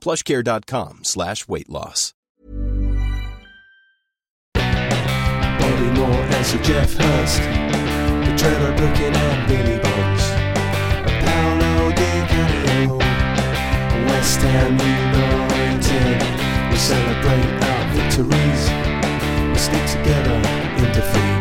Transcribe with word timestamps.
plushcare.com 0.00 1.00
slash 1.04 1.46
weight 1.46 1.68
loss. 1.68 2.14
Bobby 4.54 5.90
Moore 5.98 6.26
Geoff 6.62 6.94
Hurst, 6.94 7.42
the 8.26 8.34
Trevor 8.36 8.72
Brooking 8.76 9.14
and 9.14 9.48
Billy 9.48 9.78
Bonds, 9.78 10.24
Paolo 11.24 11.92
West 14.08 14.40
Ham 14.40 14.72
United. 14.78 16.18
We 16.70 16.76
celebrate 16.76 17.50
our 17.70 17.84
victories, 17.94 18.62
we 19.52 19.58
stick 19.58 19.86
together 19.96 20.38
in 20.80 20.88
defeat. 20.92 21.40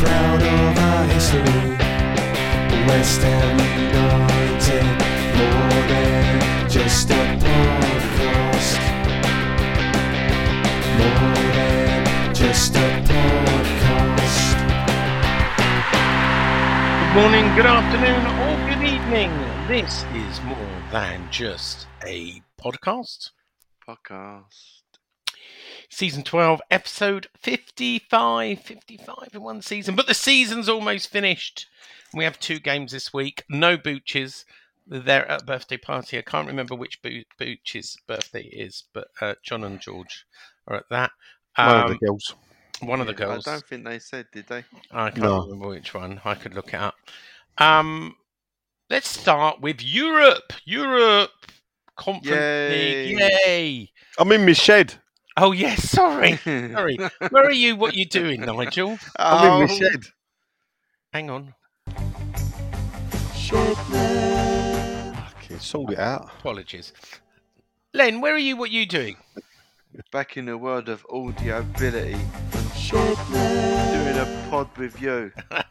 Proud 0.00 0.42
of 0.42 0.78
our 0.78 1.04
history, 1.14 1.89
West 2.86 3.20
Ham 3.22 3.58
United, 3.78 4.84
more 5.36 5.82
than 5.88 6.70
just 6.70 7.10
a 7.10 7.12
podcast. 7.42 8.80
More 10.98 11.34
than 11.52 12.34
just 12.34 12.74
a 12.74 13.02
podcast. 13.08 14.40
Good 17.00 17.14
morning, 17.20 17.46
good 17.54 17.66
afternoon, 17.66 18.22
or 18.40 18.56
good 18.68 18.82
evening. 18.88 19.30
This 19.68 20.04
is 20.14 20.40
more 20.42 20.82
than 20.90 21.28
just 21.30 21.86
a 22.04 22.42
podcast. 22.60 23.30
podcast. 23.86 24.80
Season 25.88 26.22
12, 26.22 26.60
episode 26.70 27.28
55. 27.36 28.60
55 28.60 29.28
in 29.34 29.42
one 29.42 29.60
season, 29.60 29.96
but 29.96 30.06
the 30.06 30.14
season's 30.14 30.68
almost 30.68 31.10
finished. 31.10 31.66
We 32.14 32.24
have 32.24 32.38
two 32.40 32.58
games 32.58 32.92
this 32.92 33.12
week. 33.12 33.44
No 33.48 33.76
Booches. 33.76 34.44
They're 34.86 35.30
at 35.30 35.42
a 35.42 35.44
birthday 35.44 35.76
party. 35.76 36.18
I 36.18 36.22
can't 36.22 36.48
remember 36.48 36.74
which 36.74 37.00
Bo- 37.02 37.22
Booch's 37.38 37.96
birthday 38.08 38.42
it 38.42 38.66
is, 38.66 38.84
but 38.92 39.08
uh, 39.20 39.34
John 39.44 39.62
and 39.62 39.80
George 39.80 40.26
are 40.66 40.76
at 40.76 40.88
that. 40.90 41.12
One 41.56 41.68
of 41.76 41.84
Um, 41.84 41.92
the 41.92 42.06
girls. 42.06 42.34
one 42.80 43.00
of 43.00 43.06
the 43.06 43.12
girls. 43.14 43.46
I 43.46 43.52
don't 43.52 43.66
think 43.66 43.84
they 43.84 43.98
said, 44.00 44.26
did 44.32 44.48
they? 44.48 44.64
I 44.90 45.10
can't 45.10 45.18
No. 45.18 45.42
remember 45.42 45.68
which 45.68 45.94
one. 45.94 46.20
I 46.24 46.34
could 46.34 46.54
look 46.54 46.68
it 46.74 46.80
up. 46.80 46.94
Um, 47.58 48.16
let's 48.88 49.08
start 49.08 49.60
with 49.60 49.80
Europe. 49.82 50.52
Europe 50.64 51.30
Conference 51.96 52.70
League. 52.72 53.18
Yay! 53.20 53.92
I'm 54.18 54.32
in 54.32 54.44
my 54.46 54.54
shed. 54.54 54.94
Oh 55.36 55.52
yes, 55.52 55.88
sorry, 55.88 56.36
sorry. 56.44 56.96
Where 57.30 57.44
are 57.44 57.52
you? 57.52 57.76
What 57.76 57.94
are 57.94 57.98
you 57.98 58.06
doing, 58.06 58.40
Nigel? 58.40 58.98
I'm 59.16 59.62
in 59.62 59.68
my 59.68 59.72
Oh, 59.72 59.78
shed. 59.78 60.02
Hang 61.12 61.30
on. 61.30 61.54
Okay, 63.52 65.04
sold 65.58 65.90
it 65.92 65.98
out. 65.98 66.30
Apologies. 66.38 66.92
Len, 67.92 68.20
where 68.20 68.34
are 68.34 68.38
you? 68.38 68.56
What 68.56 68.70
are 68.70 68.72
you 68.72 68.86
doing? 68.86 69.16
Back 70.12 70.36
in 70.36 70.46
the 70.46 70.56
world 70.56 70.88
of 70.88 71.04
audiobility. 71.12 72.16
Doing 72.90 74.18
a 74.18 74.46
pod 74.50 74.68
with 74.78 75.00
you. 75.00 75.32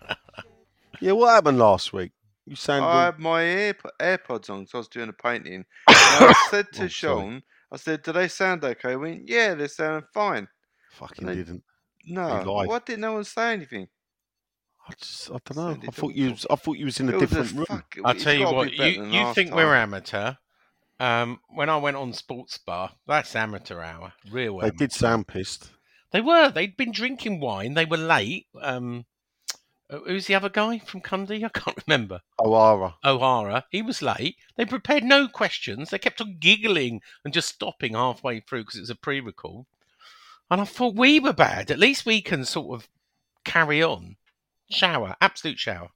Yeah, 1.02 1.14
what 1.14 1.30
happened 1.30 1.60
last 1.60 1.94
week? 1.94 2.12
You 2.46 2.58
sound 2.58 2.84
I 2.84 3.06
had 3.06 3.20
my 3.20 3.42
Air- 3.46 3.74
AirPods 4.02 4.50
on 4.50 4.64
because 4.64 4.74
I 4.74 4.78
was 4.80 4.88
doing 4.90 5.08
a 5.08 5.14
painting. 5.14 5.64
And 5.88 6.26
I 6.26 6.34
said 6.50 6.66
to 6.74 6.84
Oh, 6.84 6.88
sorry. 6.88 6.90
Sean, 6.90 7.44
I 7.72 7.78
said, 7.78 8.04
do 8.04 8.12
they 8.12 8.28
sound 8.28 8.66
okay? 8.66 8.90
He 8.90 8.96
went, 8.98 9.30
yeah, 9.30 9.54
they 9.54 9.70
sound 9.70 10.04
fine. 10.14 10.50
fucking 10.92 11.26
they- 11.26 11.36
didn't. 11.36 11.64
No, 12.06 12.44
lied. 12.44 12.68
why 12.68 12.80
didn't 12.80 13.00
no 13.00 13.14
one 13.14 13.24
say 13.24 13.54
anything? 13.54 13.88
I 14.90 14.94
just, 15.00 15.30
I 15.32 15.38
don't 15.46 15.56
know. 15.58 15.88
I 15.88 15.92
thought 15.92 16.14
you, 16.16 16.32
was, 16.32 16.46
I 16.50 16.56
thought 16.56 16.78
you 16.78 16.86
was 16.86 17.00
in 17.00 17.10
a 17.10 17.12
It 17.14 17.22
was 17.22 17.30
different 17.30 17.54
room. 17.54 17.66
fuck- 17.68 17.98
I'll 18.04 18.16
tell 18.16 18.34
you 18.34 18.46
what. 18.46 18.72
be 18.72 18.76
You 18.78 19.06
you 19.06 19.34
think 19.34 19.50
time. 19.50 19.58
we're 19.58 19.76
amateur? 19.76 20.34
Um, 21.00 21.40
when 21.50 21.70
I 21.70 21.78
went 21.78 21.96
on 21.98 22.12
Sports 22.14 22.58
Bar, 22.58 22.92
that's 23.08 23.36
amateur 23.36 23.82
hour. 23.82 24.14
Real. 24.32 24.58
They 24.60 24.68
amateur. 24.68 24.78
did 24.78 24.92
sound 24.92 25.28
pissed. 25.28 25.72
They 26.12 26.22
were. 26.22 26.50
They'd 26.50 26.76
been 26.76 26.92
drinking 26.92 27.40
wine. 27.40 27.74
They 27.76 27.86
were 27.86 27.98
late. 27.98 28.48
Um, 28.62 29.06
who's 29.90 30.26
the 30.28 30.36
other 30.36 30.50
guy 30.50 30.80
from 30.80 31.02
Cundy? 31.02 31.44
I 31.46 31.50
can't 31.50 31.82
remember. 31.88 32.22
O'Hara. 32.40 32.96
O'Hara. 33.06 33.66
He 33.70 33.82
was 33.82 34.02
late. 34.02 34.36
They 34.58 34.66
prepared 34.66 35.04
no 35.04 35.28
questions. 35.28 35.90
They 35.90 36.00
kept 36.00 36.20
on 36.20 36.38
giggling 36.40 37.02
and 37.24 37.34
just 37.34 37.50
stopping 37.50 37.94
halfway 37.94 38.40
through 38.42 38.64
because 38.64 38.76
it 38.78 38.82
was 38.82 38.90
a 38.90 38.96
pre-record. 38.96 39.66
And 40.52 40.60
I 40.62 40.66
thought 40.66 40.96
we 40.96 41.20
were 41.20 41.32
bad. 41.34 41.70
At 41.72 41.80
least 41.80 42.06
we 42.08 42.22
can 42.22 42.44
sort 42.44 42.74
of 42.82 42.90
carry 43.46 43.82
on. 43.84 44.16
Shower, 44.72 45.16
absolute 45.22 45.60
shower. 45.60 45.90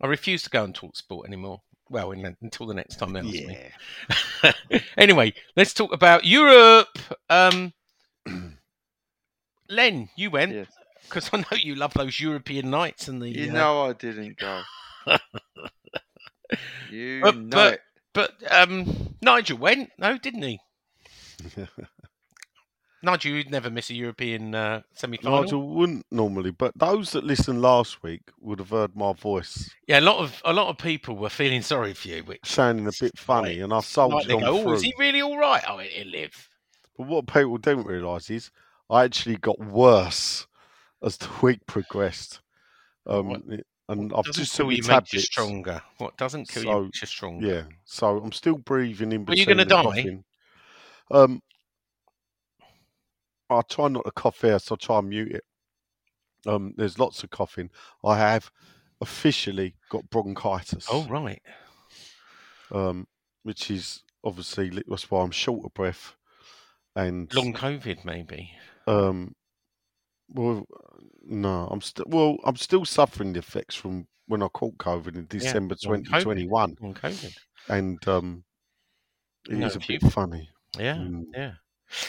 I 0.00 0.06
refuse 0.06 0.42
to 0.44 0.50
go 0.50 0.64
and 0.64 0.74
talk 0.74 0.96
sport 0.96 1.26
anymore. 1.26 1.62
Well, 1.90 2.12
in, 2.12 2.36
until 2.42 2.66
the 2.66 2.74
next 2.74 2.96
time 2.96 3.12
they 3.14 3.20
ask 3.20 3.30
me. 4.72 4.80
anyway, 4.98 5.32
let's 5.56 5.72
talk 5.72 5.92
about 5.92 6.24
Europe. 6.24 6.98
Um, 7.30 7.72
Len, 9.70 10.08
you 10.16 10.30
went 10.30 10.52
Yes. 10.52 10.66
because 11.04 11.30
I 11.32 11.38
know 11.38 11.56
you 11.58 11.74
love 11.74 11.94
those 11.94 12.20
European 12.20 12.70
nights 12.70 13.08
and 13.08 13.20
the. 13.22 13.28
You 13.30 13.50
uh, 13.50 13.54
know 13.54 13.82
I 13.86 13.92
didn't 13.94 14.36
go. 14.38 14.62
you 16.90 17.20
But- 17.22 17.36
know 17.36 17.48
but- 17.50 17.72
it. 17.74 17.80
But 18.14 18.32
um, 18.50 19.14
Nigel 19.22 19.58
went, 19.58 19.90
no, 19.96 20.18
didn't 20.18 20.42
he? 20.42 20.58
Nigel, 23.02 23.32
you'd 23.32 23.50
never 23.50 23.70
miss 23.70 23.90
a 23.90 23.94
European 23.94 24.54
uh, 24.54 24.82
semi-final. 24.92 25.42
Nigel 25.42 25.68
wouldn't 25.68 26.06
normally, 26.10 26.50
but 26.50 26.72
those 26.76 27.12
that 27.12 27.24
listened 27.24 27.62
last 27.62 28.02
week 28.02 28.22
would 28.40 28.58
have 28.58 28.70
heard 28.70 28.96
my 28.96 29.12
voice 29.12 29.70
Yeah, 29.86 30.00
a 30.00 30.02
lot 30.02 30.18
of 30.18 30.40
a 30.44 30.52
lot 30.52 30.68
of 30.68 30.78
people 30.78 31.16
were 31.16 31.28
feeling 31.28 31.62
sorry 31.62 31.94
for 31.94 32.08
you, 32.08 32.22
which 32.24 32.40
sounding 32.44 32.86
a 32.86 32.92
bit 33.00 33.16
funny, 33.16 33.60
and 33.60 33.72
I 33.72 33.80
soldiered 33.80 34.28
like 34.28 34.36
on 34.36 34.42
go, 34.42 34.58
oh, 34.58 34.62
through. 34.62 34.74
is 34.74 34.82
he 34.82 34.94
really 34.98 35.22
all 35.22 35.38
right? 35.38 35.62
Oh, 35.68 35.78
he'll 35.78 36.08
live. 36.08 36.48
But 36.96 37.06
what 37.06 37.26
people 37.26 37.58
don't 37.58 37.86
realise 37.86 38.30
is 38.30 38.50
I 38.90 39.04
actually 39.04 39.36
got 39.36 39.58
worse 39.60 40.46
as 41.02 41.16
the 41.16 41.28
week 41.42 41.66
progressed. 41.66 42.40
Um, 43.06 43.28
What- 43.28 43.42
and 43.90 44.12
I've 44.14 44.26
just 44.26 44.54
took 44.54 44.70
you 44.70 44.82
you 44.82 45.20
stronger. 45.20 45.80
What 45.96 46.16
doesn't 46.18 46.48
kill 46.48 46.64
you 46.64 46.82
makes 46.84 47.00
you 47.00 47.06
stronger. 47.06 47.46
Yeah, 47.46 47.62
so 47.86 48.18
I'm 48.18 48.32
still 48.32 48.58
breathing 48.58 49.12
in 49.12 49.24
between. 49.24 49.38
Are 49.38 49.40
you 49.40 49.64
gonna 49.64 49.64
die? 49.64 50.18
Um, 51.10 51.40
I 53.50 53.62
try 53.62 53.88
not 53.88 54.04
to 54.04 54.10
cough 54.12 54.40
here, 54.42 54.58
so 54.58 54.74
I 54.74 54.76
try 54.84 54.98
and 54.98 55.08
mute 55.08 55.32
it. 55.32 55.44
Um, 56.46 56.74
there's 56.76 56.98
lots 56.98 57.22
of 57.24 57.30
coughing. 57.30 57.70
I 58.04 58.16
have 58.18 58.50
officially 59.00 59.74
got 59.90 60.08
bronchitis. 60.10 60.86
Oh 60.90 61.06
right. 61.08 61.42
Um, 62.70 63.06
which 63.42 63.70
is 63.70 64.02
obviously 64.24 64.70
that's 64.86 65.10
why 65.10 65.22
I'm 65.22 65.30
short 65.30 65.64
of 65.64 65.72
breath. 65.74 66.14
And 66.96 67.32
Long 67.34 67.52
COVID, 67.52 68.04
maybe. 68.04 68.50
um, 68.86 69.34
well, 70.30 70.66
no, 71.24 71.68
I'm 71.70 71.80
still 71.80 72.04
well. 72.08 72.36
I'm 72.44 72.56
still 72.56 72.84
suffering 72.84 73.32
the 73.32 73.38
effects 73.38 73.74
from 73.74 74.06
when 74.26 74.42
I 74.42 74.48
caught 74.48 74.76
COVID 74.78 75.14
in 75.16 75.26
December 75.26 75.74
COVID. 75.76 76.04
2021, 76.04 76.76
Long 76.80 76.94
COVID. 76.94 77.34
and 77.68 78.08
um, 78.08 78.44
it 79.48 79.54
is 79.54 79.58
No, 79.58 79.66
a 79.66 79.76
if 79.76 79.86
bit 79.86 80.02
funny. 80.12 80.48
Yeah, 80.78 80.96
Mm. 80.96 81.24
yeah. 81.34 81.52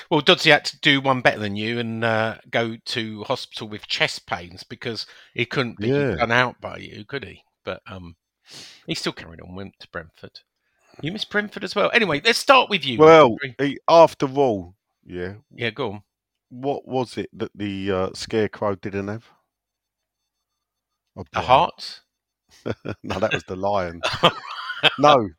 Well, 0.09 0.21
Dodsey 0.21 0.51
had 0.51 0.65
to 0.65 0.79
do 0.79 1.01
one 1.01 1.21
better 1.21 1.39
than 1.39 1.55
you 1.55 1.79
and 1.79 2.03
uh, 2.03 2.37
go 2.49 2.77
to 2.85 3.23
hospital 3.23 3.67
with 3.69 3.87
chest 3.87 4.25
pains 4.27 4.63
because 4.63 5.05
he 5.33 5.45
couldn't 5.45 5.79
be 5.79 5.89
Yeah. 5.89 6.15
done 6.17 6.31
out 6.31 6.59
by 6.61 6.77
you, 6.77 7.05
could 7.05 7.23
he? 7.23 7.43
But 7.63 7.81
um, 7.87 8.15
he 8.87 8.95
still 8.95 9.13
carried 9.13 9.41
on. 9.41 9.55
Went 9.55 9.73
to 9.79 9.89
Brentford. 9.89 10.39
You 11.01 11.11
miss 11.11 11.25
Brentford 11.25 11.63
as 11.63 11.75
well. 11.75 11.89
Anyway, 11.93 12.21
let's 12.23 12.39
start 12.39 12.69
with 12.69 12.85
you. 12.85 12.97
Well, 12.97 13.37
eh, 13.59 13.75
after 13.87 14.25
all, 14.27 14.75
Yeah. 15.05 15.35
Yeah, 15.51 15.71
go 15.71 15.91
on. 15.93 16.03
What 16.49 16.87
was 16.87 17.17
it 17.17 17.29
that 17.33 17.51
the 17.55 17.91
uh, 17.91 18.09
scarecrow 18.13 18.75
didn't 18.75 19.07
have? 19.07 19.29
A 21.15 21.23
A 21.33 21.41
heart, 21.41 22.01
no, 23.03 23.19
that 23.19 23.33
was 23.33 23.43
the 23.43 23.55
lion. 23.55 24.01
no, 24.97 25.29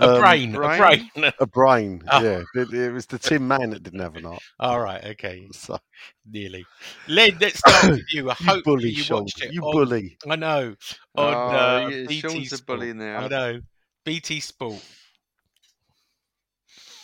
a 0.00 0.08
Um, 0.08 0.08
brain, 0.08 0.58
a 0.62 0.68
brain? 0.68 0.70
brain. 0.70 1.10
a 1.38 1.46
brain. 1.46 2.02
Oh. 2.10 2.22
Yeah, 2.24 2.42
it, 2.54 2.72
it 2.72 2.92
was 2.92 3.06
the 3.06 3.18
Tin 3.18 3.46
Man 3.46 3.70
that 3.70 3.82
didn't 3.82 4.00
have 4.00 4.16
an 4.16 4.24
heart. 4.24 4.42
All 4.58 4.80
right, 4.80 5.04
okay, 5.04 5.48
So, 5.52 5.78
nearly. 6.24 6.68
Len, 7.06 7.38
let's 7.40 7.58
start 7.60 7.90
with 7.92 8.12
you. 8.12 8.30
I 8.30 8.34
you 8.38 8.54
hope 8.54 8.64
bully, 8.64 8.92
you 8.92 9.04
Sean. 9.04 9.04
watched 9.04 9.42
it. 9.42 9.54
You 9.54 9.62
on- 9.62 9.72
bully. 9.72 10.18
I 10.28 10.36
know. 10.36 10.76
On 11.16 11.42
Oh, 11.50 11.50
uh, 11.52 11.90
yeah, 11.90 12.06
BT 12.06 12.18
Sean's 12.20 12.52
a 12.52 12.58
bully 12.58 12.92
now. 12.92 13.18
I 13.18 13.28
know. 13.28 13.60
BT 14.04 14.40
Sport. 14.40 14.84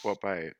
What 0.02 0.19
about 0.23 0.38
it? 0.38 0.56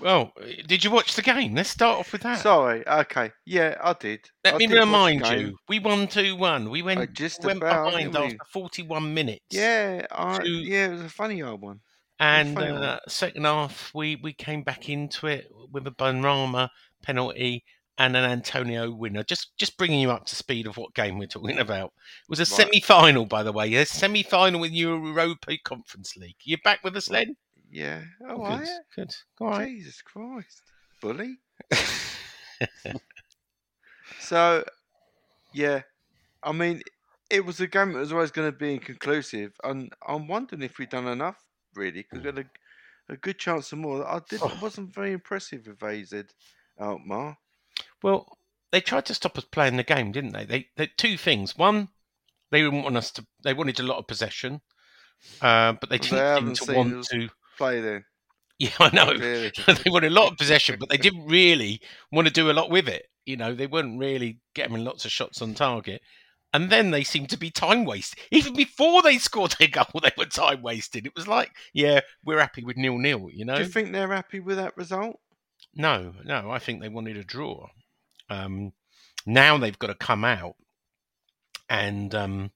Well, 0.00 0.32
did 0.66 0.84
you 0.84 0.90
watch 0.90 1.14
the 1.14 1.22
game? 1.22 1.54
Let's 1.54 1.70
start 1.70 1.98
off 2.00 2.12
with 2.12 2.22
that. 2.22 2.40
Sorry. 2.40 2.86
Okay. 2.86 3.30
Yeah, 3.46 3.76
I 3.82 3.92
did. 3.94 4.20
Let 4.44 4.54
I 4.54 4.58
me 4.58 4.66
did 4.66 4.78
remind 4.78 5.26
you, 5.28 5.56
we 5.68 5.78
won 5.78 6.06
2 6.08 6.36
1. 6.36 6.70
We 6.70 6.82
went, 6.82 7.00
Uh, 7.00 7.06
just 7.06 7.42
we 7.42 7.48
went 7.48 7.58
about, 7.58 7.86
behind 7.92 8.16
after 8.16 8.36
41 8.52 9.14
minutes. 9.14 9.44
Yeah, 9.50 10.06
I, 10.10 10.38
to- 10.38 10.48
yeah, 10.48 10.86
it 10.86 10.90
was 10.92 11.00
a 11.02 11.08
funny 11.08 11.42
old 11.42 11.60
one. 11.62 11.80
And 12.20 12.54
one. 12.54 12.64
uh, 12.74 13.00
second 13.08 13.44
half, 13.44 13.90
we, 13.94 14.16
we 14.22 14.32
came 14.32 14.62
back 14.62 14.88
into 14.88 15.26
it 15.26 15.46
with 15.72 15.86
a 15.86 15.90
Benrahma 15.90 16.68
penalty 17.02 17.64
and 17.98 18.16
an 18.16 18.24
Antonio 18.24 18.90
winner. 18.92 19.22
Just 19.22 19.56
just 19.56 19.76
bringing 19.76 20.00
you 20.00 20.10
up 20.10 20.26
to 20.26 20.36
speed 20.36 20.66
of 20.66 20.76
what 20.76 20.94
game 20.94 21.18
we're 21.18 21.26
talking 21.26 21.58
about. 21.58 21.86
It 21.86 22.28
was 22.28 22.38
a 22.40 22.42
Right. 22.42 22.48
semi-final, 22.48 23.26
by 23.26 23.42
the 23.42 23.52
way. 23.52 23.72
A 23.74 23.86
semi-final 23.86 24.64
in 24.64 24.74
Europa 24.74 25.52
Conference 25.64 26.16
League. 26.16 26.36
You 26.44 26.56
back 26.64 26.82
with 26.84 26.96
us, 26.96 27.08
Len? 27.10 27.36
Yeah. 27.74 28.02
Oh, 28.28 28.38
good. 28.38 28.68
Good. 28.94 29.14
All 29.40 29.48
right. 29.48 29.68
Jesus 29.68 30.00
Christ, 30.00 30.62
bully. 31.00 31.38
So, 34.20 34.64
yeah, 35.52 35.82
I 36.42 36.52
mean, 36.52 36.80
it 37.28 37.44
was 37.44 37.60
a 37.60 37.66
game 37.66 37.92
that 37.92 37.98
was 37.98 38.12
always 38.12 38.30
going 38.30 38.50
to 38.50 38.56
be 38.56 38.74
inconclusive, 38.74 39.52
and 39.62 39.92
I'm 40.06 40.28
wondering 40.28 40.62
if 40.62 40.78
we've 40.78 40.88
done 40.88 41.08
enough 41.08 41.36
really, 41.74 42.06
because 42.08 42.20
we 42.20 42.26
had 42.26 42.38
a, 42.38 43.12
a 43.12 43.16
good 43.18 43.38
chance 43.38 43.70
of 43.72 43.78
more. 43.78 44.06
I 44.06 44.20
did. 44.30 44.40
I 44.40 44.56
wasn't 44.62 44.94
very 44.94 45.12
impressive 45.12 45.66
with 45.66 45.82
AZ 45.82 46.14
Alkmaar. 46.80 47.36
Well, 48.02 48.38
they 48.72 48.80
tried 48.80 49.04
to 49.06 49.14
stop 49.14 49.36
us 49.36 49.44
playing 49.44 49.76
the 49.76 49.82
game, 49.82 50.10
didn't 50.12 50.32
they? 50.32 50.44
They, 50.44 50.68
they 50.76 50.86
two 50.86 51.18
things. 51.18 51.58
One, 51.58 51.88
they 52.50 52.62
didn't 52.62 52.82
want 52.82 52.96
us 52.96 53.10
to. 53.12 53.26
They 53.42 53.52
wanted 53.52 53.80
a 53.80 53.84
lot 53.84 53.98
of 53.98 54.06
possession, 54.06 54.62
uh, 55.42 55.72
but 55.72 55.90
they 55.90 55.98
They 55.98 56.08
didn't 56.08 56.56
seem 56.56 56.66
to 56.66 56.72
want 56.74 57.04
to. 57.10 57.28
Play 57.56 57.80
then, 57.80 58.04
Yeah, 58.58 58.70
I 58.80 58.90
know. 58.94 59.14
clearly. 59.14 59.52
they 59.66 59.90
wanted 59.90 60.12
a 60.12 60.14
lot 60.14 60.32
of 60.32 60.38
possession, 60.38 60.76
but 60.78 60.88
they 60.88 60.96
didn't 60.96 61.26
really 61.26 61.80
want 62.12 62.26
to 62.28 62.32
do 62.32 62.50
a 62.50 62.52
lot 62.52 62.70
with 62.70 62.88
it. 62.88 63.06
You 63.26 63.36
know, 63.36 63.54
they 63.54 63.66
weren't 63.66 63.98
really 63.98 64.38
getting 64.54 64.84
lots 64.84 65.04
of 65.04 65.10
shots 65.12 65.40
on 65.42 65.54
target. 65.54 66.02
And 66.52 66.70
then 66.70 66.92
they 66.92 67.02
seemed 67.02 67.30
to 67.30 67.36
be 67.38 67.50
time 67.50 67.84
wasted. 67.84 68.20
Even 68.30 68.54
before 68.54 69.02
they 69.02 69.18
scored 69.18 69.56
their 69.58 69.66
goal, 69.68 69.86
they 70.02 70.12
were 70.16 70.26
time 70.26 70.62
wasted. 70.62 71.04
It 71.06 71.14
was 71.16 71.26
like, 71.26 71.50
yeah, 71.72 72.00
we're 72.24 72.38
happy 72.38 72.62
with 72.62 72.76
nil 72.76 72.96
nil. 72.98 73.28
You 73.32 73.44
know, 73.44 73.56
Do 73.56 73.62
you 73.62 73.68
think 73.68 73.90
they're 73.92 74.12
happy 74.12 74.38
with 74.40 74.56
that 74.58 74.76
result? 74.76 75.18
no, 75.74 76.12
no. 76.24 76.50
I 76.52 76.58
think 76.60 76.80
they 76.80 76.88
wanted 76.88 77.16
a 77.16 77.24
draw. 77.24 77.66
Um, 78.30 78.72
now 79.26 79.58
they've 79.58 79.78
got 79.78 79.88
to 79.88 79.94
come 79.94 80.24
out 80.24 80.54
and 81.68 82.14
um, 82.14 82.50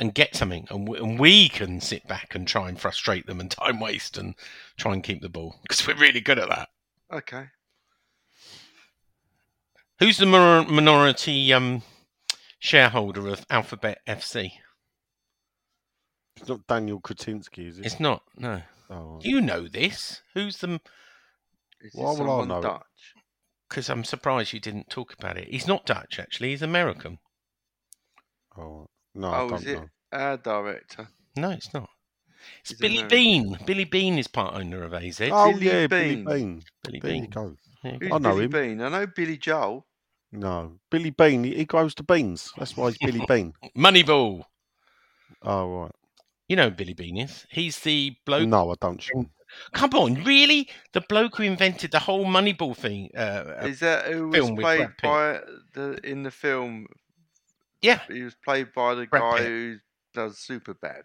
and 0.00 0.14
get 0.14 0.36
something, 0.36 0.66
and 0.70 0.86
we, 0.88 0.98
and 0.98 1.18
we 1.18 1.48
can 1.48 1.80
sit 1.80 2.06
back 2.06 2.34
and 2.34 2.46
try 2.46 2.68
and 2.68 2.80
frustrate 2.80 3.26
them 3.26 3.40
and 3.40 3.50
time 3.50 3.80
waste 3.80 4.16
and 4.16 4.34
try 4.76 4.92
and 4.92 5.02
keep 5.04 5.20
the 5.22 5.28
ball 5.28 5.56
because 5.62 5.86
we're 5.86 5.96
really 5.96 6.20
good 6.20 6.38
at 6.38 6.48
that. 6.48 6.68
Okay. 7.12 7.46
Who's 9.98 10.18
the 10.18 10.26
minor- 10.26 10.68
minority 10.70 11.52
um, 11.52 11.82
shareholder 12.60 13.28
of 13.28 13.44
Alphabet 13.50 13.98
FC? 14.06 14.52
It's 16.36 16.48
not 16.48 16.66
Daniel 16.68 17.00
Kretinsky, 17.00 17.66
is 17.68 17.78
it? 17.80 17.86
It's 17.86 17.98
not. 17.98 18.22
No, 18.36 18.62
Oh, 18.90 19.18
you 19.22 19.40
know 19.40 19.66
this. 19.68 20.22
Who's 20.34 20.58
the? 20.58 20.80
Is 21.80 21.92
Why 21.94 22.12
it 22.12 22.18
will 22.20 22.30
I 22.42 22.44
know? 22.46 22.62
Dutch? 22.62 22.82
Because 23.68 23.90
I'm 23.90 24.04
surprised 24.04 24.52
you 24.52 24.60
didn't 24.60 24.88
talk 24.88 25.12
about 25.12 25.36
it. 25.36 25.48
He's 25.48 25.66
not 25.66 25.84
Dutch, 25.84 26.18
actually. 26.18 26.50
He's 26.50 26.62
American. 26.62 27.18
oh, 28.56 28.86
no, 29.18 29.28
I 29.30 29.40
Oh, 29.40 29.48
don't 29.50 29.58
is 29.60 29.66
it 29.66 29.74
know. 29.80 29.88
our 30.12 30.36
director? 30.36 31.08
No, 31.36 31.50
it's 31.50 31.72
not. 31.74 31.88
It's 32.60 32.70
He's 32.70 32.78
Billy 32.78 32.98
American. 32.98 33.18
Bean. 33.18 33.58
Billy 33.66 33.84
Beane 33.84 34.18
is 34.18 34.28
part 34.28 34.54
owner 34.54 34.82
of 34.84 34.94
AZ. 34.94 35.20
Oh 35.30 35.52
Billy 35.52 35.66
yeah, 35.66 35.86
Bean. 35.86 36.24
Billy 36.24 36.38
Beane. 36.38 36.62
Billy 36.84 37.00
There 37.00 37.10
Bean. 37.12 37.30
go. 37.30 37.56
Yeah. 37.84 37.96
Who's 38.00 38.12
I 38.12 38.18
know 38.18 38.30
Billy 38.32 38.44
him. 38.44 38.50
Bean? 38.50 38.80
I 38.80 38.88
know 38.88 39.06
Billy 39.06 39.36
Joel. 39.36 39.86
No, 40.32 40.78
Billy 40.90 41.10
Beane. 41.10 41.44
He, 41.44 41.54
he 41.54 41.64
grows 41.64 41.94
the 41.94 42.02
beans. 42.02 42.50
That's 42.56 42.76
why 42.76 42.88
he's 42.90 42.98
Billy 42.98 43.24
Beane. 43.26 43.52
Moneyball. 43.76 44.44
Oh 45.42 45.82
right. 45.82 45.92
You 46.48 46.56
know 46.56 46.70
who 46.70 46.74
Billy 46.76 46.94
Beane 46.94 47.18
is. 47.18 47.46
He's 47.50 47.78
the 47.80 48.16
bloke. 48.24 48.48
No, 48.48 48.70
I 48.70 48.74
don't. 48.80 49.00
Sean. 49.02 49.30
Come 49.72 49.90
on, 49.94 50.24
really? 50.24 50.68
The 50.92 51.00
bloke 51.02 51.36
who 51.36 51.42
invented 51.42 51.90
the 51.90 51.98
whole 51.98 52.24
Moneyball 52.26 52.76
thing. 52.76 53.10
Uh, 53.16 53.20
uh, 53.60 53.66
Is 53.66 53.80
that 53.80 54.06
who 54.12 54.28
was 54.28 54.50
played 54.50 54.88
by 55.02 55.40
the 55.74 55.98
in 56.04 56.22
the 56.22 56.30
film? 56.30 56.86
Yeah, 57.80 58.00
He 58.08 58.22
was 58.22 58.34
played 58.44 58.72
by 58.74 58.94
the 58.94 59.06
Brad 59.06 59.22
guy 59.22 59.38
Pitt. 59.38 59.46
who 59.46 59.76
does 60.14 60.38
super 60.38 60.74
bad. 60.74 61.04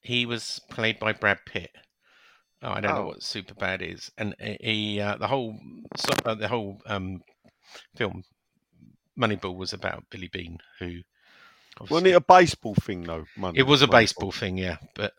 he 0.00 0.26
was 0.26 0.60
played 0.70 0.98
by 0.98 1.12
Brad 1.12 1.38
Pitt. 1.46 1.70
Oh, 2.62 2.70
I 2.70 2.80
don't 2.80 2.94
know 2.94 3.02
Oh. 3.02 3.06
what 3.06 3.22
super 3.22 3.54
bad 3.54 3.82
is, 3.82 4.10
and 4.18 4.34
he- 4.38 4.58
he 4.60 5.00
uh, 5.00 5.16
the 5.16 5.26
whole 5.28 5.58
uh, 6.24 6.34
the 6.34 6.48
whole 6.48 6.80
um, 6.86 7.22
film 7.96 8.24
Moneyball 9.18 9.56
was 9.56 9.72
about 9.72 10.04
Billy 10.10 10.28
Beane, 10.28 10.58
who 10.78 11.00
Wasn't 11.90 12.06
it 12.06 12.12
a 12.14 12.20
baseball 12.20 12.74
thing 12.74 13.02
though? 13.02 13.24
Monday? 13.36 13.60
It 13.60 13.66
was 13.66 13.82
a 13.82 13.86
Moneyball? 13.86 13.90
baseball 13.92 14.32
thing, 14.32 14.58
yeah. 14.58 14.76
But 14.94 15.12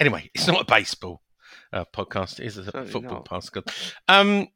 anyway, 0.00 0.30
it's 0.34 0.46
not 0.46 0.60
a 0.62 0.64
baseball 0.64 1.22
uh, 1.72 1.84
podcast. 1.94 2.40
It 2.40 2.46
is 2.46 2.58
a 2.58 2.64
Certainly 2.64 2.90
football 2.90 3.24
podcast. 3.24 3.94
Um, 4.08 4.48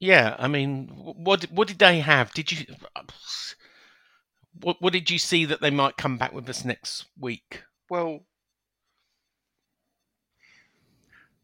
yeah, 0.00 0.34
I 0.38 0.48
mean, 0.48 0.88
what 0.88 1.44
what 1.52 1.68
did 1.68 1.78
they 1.78 2.00
have? 2.00 2.32
Did 2.32 2.50
you 2.50 2.66
what 4.60 4.80
what 4.80 4.92
did 4.92 5.10
you 5.10 5.18
see 5.18 5.44
that 5.44 5.60
they 5.60 5.70
might 5.70 5.96
come 5.96 6.18
back 6.18 6.32
with 6.32 6.48
us 6.48 6.64
next 6.64 7.06
week? 7.18 7.62
Well, 7.88 8.20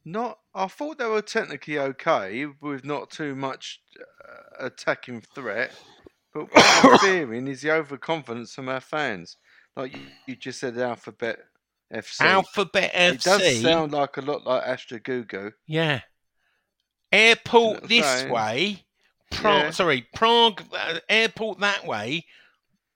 not. 0.05 0.39
I 0.55 0.67
thought 0.67 0.99
they 0.99 1.07
were 1.07 1.23
technically 1.23 1.79
okay 1.79 2.47
with 2.61 2.85
not 2.85 3.11
too 3.11 3.35
much 3.35 3.81
uh, 4.00 4.67
attacking 4.67 5.23
threat, 5.35 5.73
but 6.33 6.53
what 6.53 6.85
I'm 6.85 6.99
fearing 7.00 7.49
is 7.49 7.62
the 7.62 7.73
overconfidence 7.73 8.55
from 8.55 8.69
our 8.69 8.81
fans. 8.81 9.37
Like 9.77 9.95
you, 9.95 10.03
you 10.27 10.37
just 10.37 10.61
said, 10.61 10.77
Alphabet 10.79 11.38
FC. 11.93 12.21
Alphabet 12.23 12.93
FC. 12.93 13.15
it 13.15 13.23
does 13.23 13.62
sound 13.62 13.93
like 13.93 14.17
a 14.17 14.21
lot 14.21 14.47
like 14.47 14.62
Astra 14.67 15.00
Gugu. 15.00 15.53
yeah. 15.67 16.00
Airport 17.11 17.88
this 17.88 18.05
saying? 18.05 18.31
way, 18.31 18.85
Prague. 19.31 19.65
Yeah. 19.65 19.71
Sorry, 19.71 20.07
Prague. 20.15 20.62
Uh, 20.71 20.99
airport 21.09 21.61
that 21.61 21.87
way. 21.87 22.27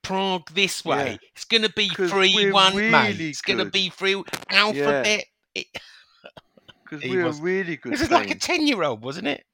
Prague 0.03 0.51
this 0.53 0.85
way. 0.85 1.13
Yeah. 1.13 1.29
It's 1.35 1.45
going 1.45 1.63
to 1.63 1.73
be 1.73 1.89
three 1.89 2.35
we're 2.35 2.53
one, 2.53 2.75
mate. 2.75 3.21
It's 3.21 3.41
going 3.43 3.59
to 3.59 3.65
be 3.67 3.89
three 3.89 4.23
alphabet. 4.51 5.25
Because 5.55 7.03
He 7.03 7.11
we're 7.11 7.25
was- 7.27 7.39
a 7.39 7.43
really 7.43 7.77
good 7.77 7.93
this 7.93 8.03
is 8.03 8.11
like 8.11 8.31
a 8.31 8.35
ten-year-old, 8.35 9.03
wasn't 9.03 9.29
it? 9.29 9.45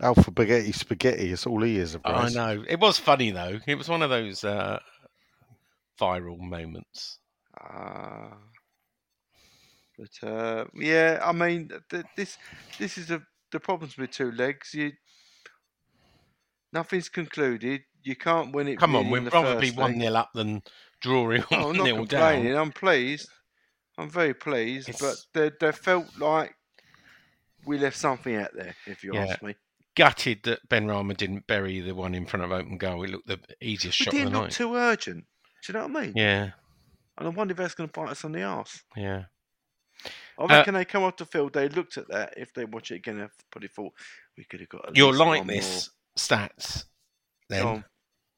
Alpha 0.00 0.22
spaghetti 0.24 0.72
spaghetti. 0.72 1.30
That's 1.30 1.46
all 1.46 1.62
he 1.62 1.78
is. 1.78 1.96
I 2.04 2.28
know. 2.28 2.62
It 2.68 2.78
was 2.78 2.98
funny 2.98 3.30
though. 3.30 3.58
It 3.66 3.76
was 3.76 3.88
one 3.88 4.02
of 4.02 4.10
those 4.10 4.44
uh, 4.44 4.78
viral 5.98 6.38
moments. 6.38 7.18
Ah. 7.58 8.36
But 9.98 10.28
uh, 10.28 10.64
yeah, 10.74 11.20
I 11.24 11.32
mean, 11.32 11.70
th- 11.88 12.04
this 12.14 12.36
this 12.78 12.98
is 12.98 13.10
a, 13.10 13.22
the 13.50 13.58
problems 13.58 13.96
with 13.96 14.10
two 14.10 14.30
legs. 14.32 14.74
You 14.74 14.92
nothing's 16.74 17.08
concluded. 17.08 17.80
You 18.06 18.14
can't 18.14 18.52
win 18.52 18.68
it. 18.68 18.78
Come 18.78 18.94
on, 18.94 19.10
we'd 19.10 19.24
the 19.24 19.30
rather 19.30 19.58
be 19.60 19.66
first 19.70 19.78
one 19.78 19.98
nil 19.98 20.16
up 20.16 20.30
than 20.32 20.62
drawing 21.00 21.42
Oh, 21.50 21.56
I'm 21.56 21.62
one 21.64 21.76
not 21.78 21.84
nil 21.84 21.96
complaining. 21.96 22.52
down. 22.52 22.62
I'm 22.62 22.70
pleased. 22.72 23.28
I'm 23.98 24.08
very 24.08 24.32
pleased. 24.32 24.90
But 25.00 25.16
they, 25.34 25.50
there 25.58 25.72
felt 25.72 26.06
like 26.20 26.54
we 27.64 27.78
left 27.78 27.96
something 27.96 28.36
out 28.36 28.54
there. 28.54 28.76
If 28.86 29.02
you 29.02 29.12
Yeah. 29.14 29.24
ask 29.24 29.42
me, 29.42 29.56
Gutted 29.96 30.42
that 30.44 30.68
Benrahma 30.68 31.16
didn't 31.16 31.48
bury 31.48 31.80
the 31.80 31.94
one 31.96 32.14
in 32.14 32.26
front 32.26 32.44
of 32.44 32.52
open 32.52 32.78
goal. 32.78 33.02
It 33.02 33.10
looked 33.10 33.26
the 33.26 33.40
easiest 33.60 33.98
we 33.98 34.04
shot 34.04 34.14
of 34.14 34.18
the 34.20 34.24
didn't 34.26 34.40
look 34.40 34.50
too 34.50 34.74
urgent. 34.76 35.24
Do 35.64 35.72
you 35.72 35.78
know 35.78 35.86
what 35.88 35.96
I 35.96 36.00
mean? 36.02 36.12
Yeah, 36.14 36.50
And 37.18 37.26
I 37.26 37.28
wonder 37.30 37.52
if 37.52 37.58
that's 37.58 37.74
going 37.74 37.88
to 37.88 38.00
bite 38.00 38.10
us 38.10 38.24
on 38.24 38.30
the 38.32 38.42
arse. 38.44 38.82
yeah. 38.94 39.24
I 40.38 40.44
Uh, 40.44 40.46
reckon 40.48 40.74
they 40.74 40.84
come 40.84 41.02
off 41.02 41.16
the 41.16 41.24
field. 41.24 41.54
They 41.54 41.68
looked 41.70 41.96
at 41.96 42.06
that. 42.08 42.34
If 42.36 42.52
they 42.52 42.66
watch 42.66 42.90
it 42.92 42.96
again, 42.96 43.18
they've 43.18 43.30
probably 43.50 43.68
thought 43.68 43.94
we 44.36 44.44
could 44.44 44.60
have 44.60 44.68
got. 44.68 44.94
Least 44.96 45.18
like 45.18 45.46
this 45.46 45.90
stats. 46.16 46.84
Then. 47.48 47.84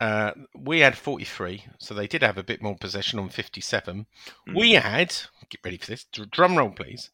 Uh, 0.01 0.33
we 0.55 0.81
had 0.81 0.97
43, 0.97 1.65
so 1.79 1.95
they 1.95 2.07
did 2.07 2.23
have 2.23 2.39
a 2.39 2.43
bit 2.43 2.63
more 2.63 2.77
possession 2.77 3.19
on 3.19 3.29
57. 3.29 4.07
Mm. 4.49 4.59
We 4.59 4.73
had 4.73 5.15
get 5.51 5.61
ready 5.65 5.79
for 5.79 5.87
this. 5.87 6.05
dr- 6.05 6.31
Drum 6.31 6.57
roll, 6.57 6.71
please. 6.71 7.11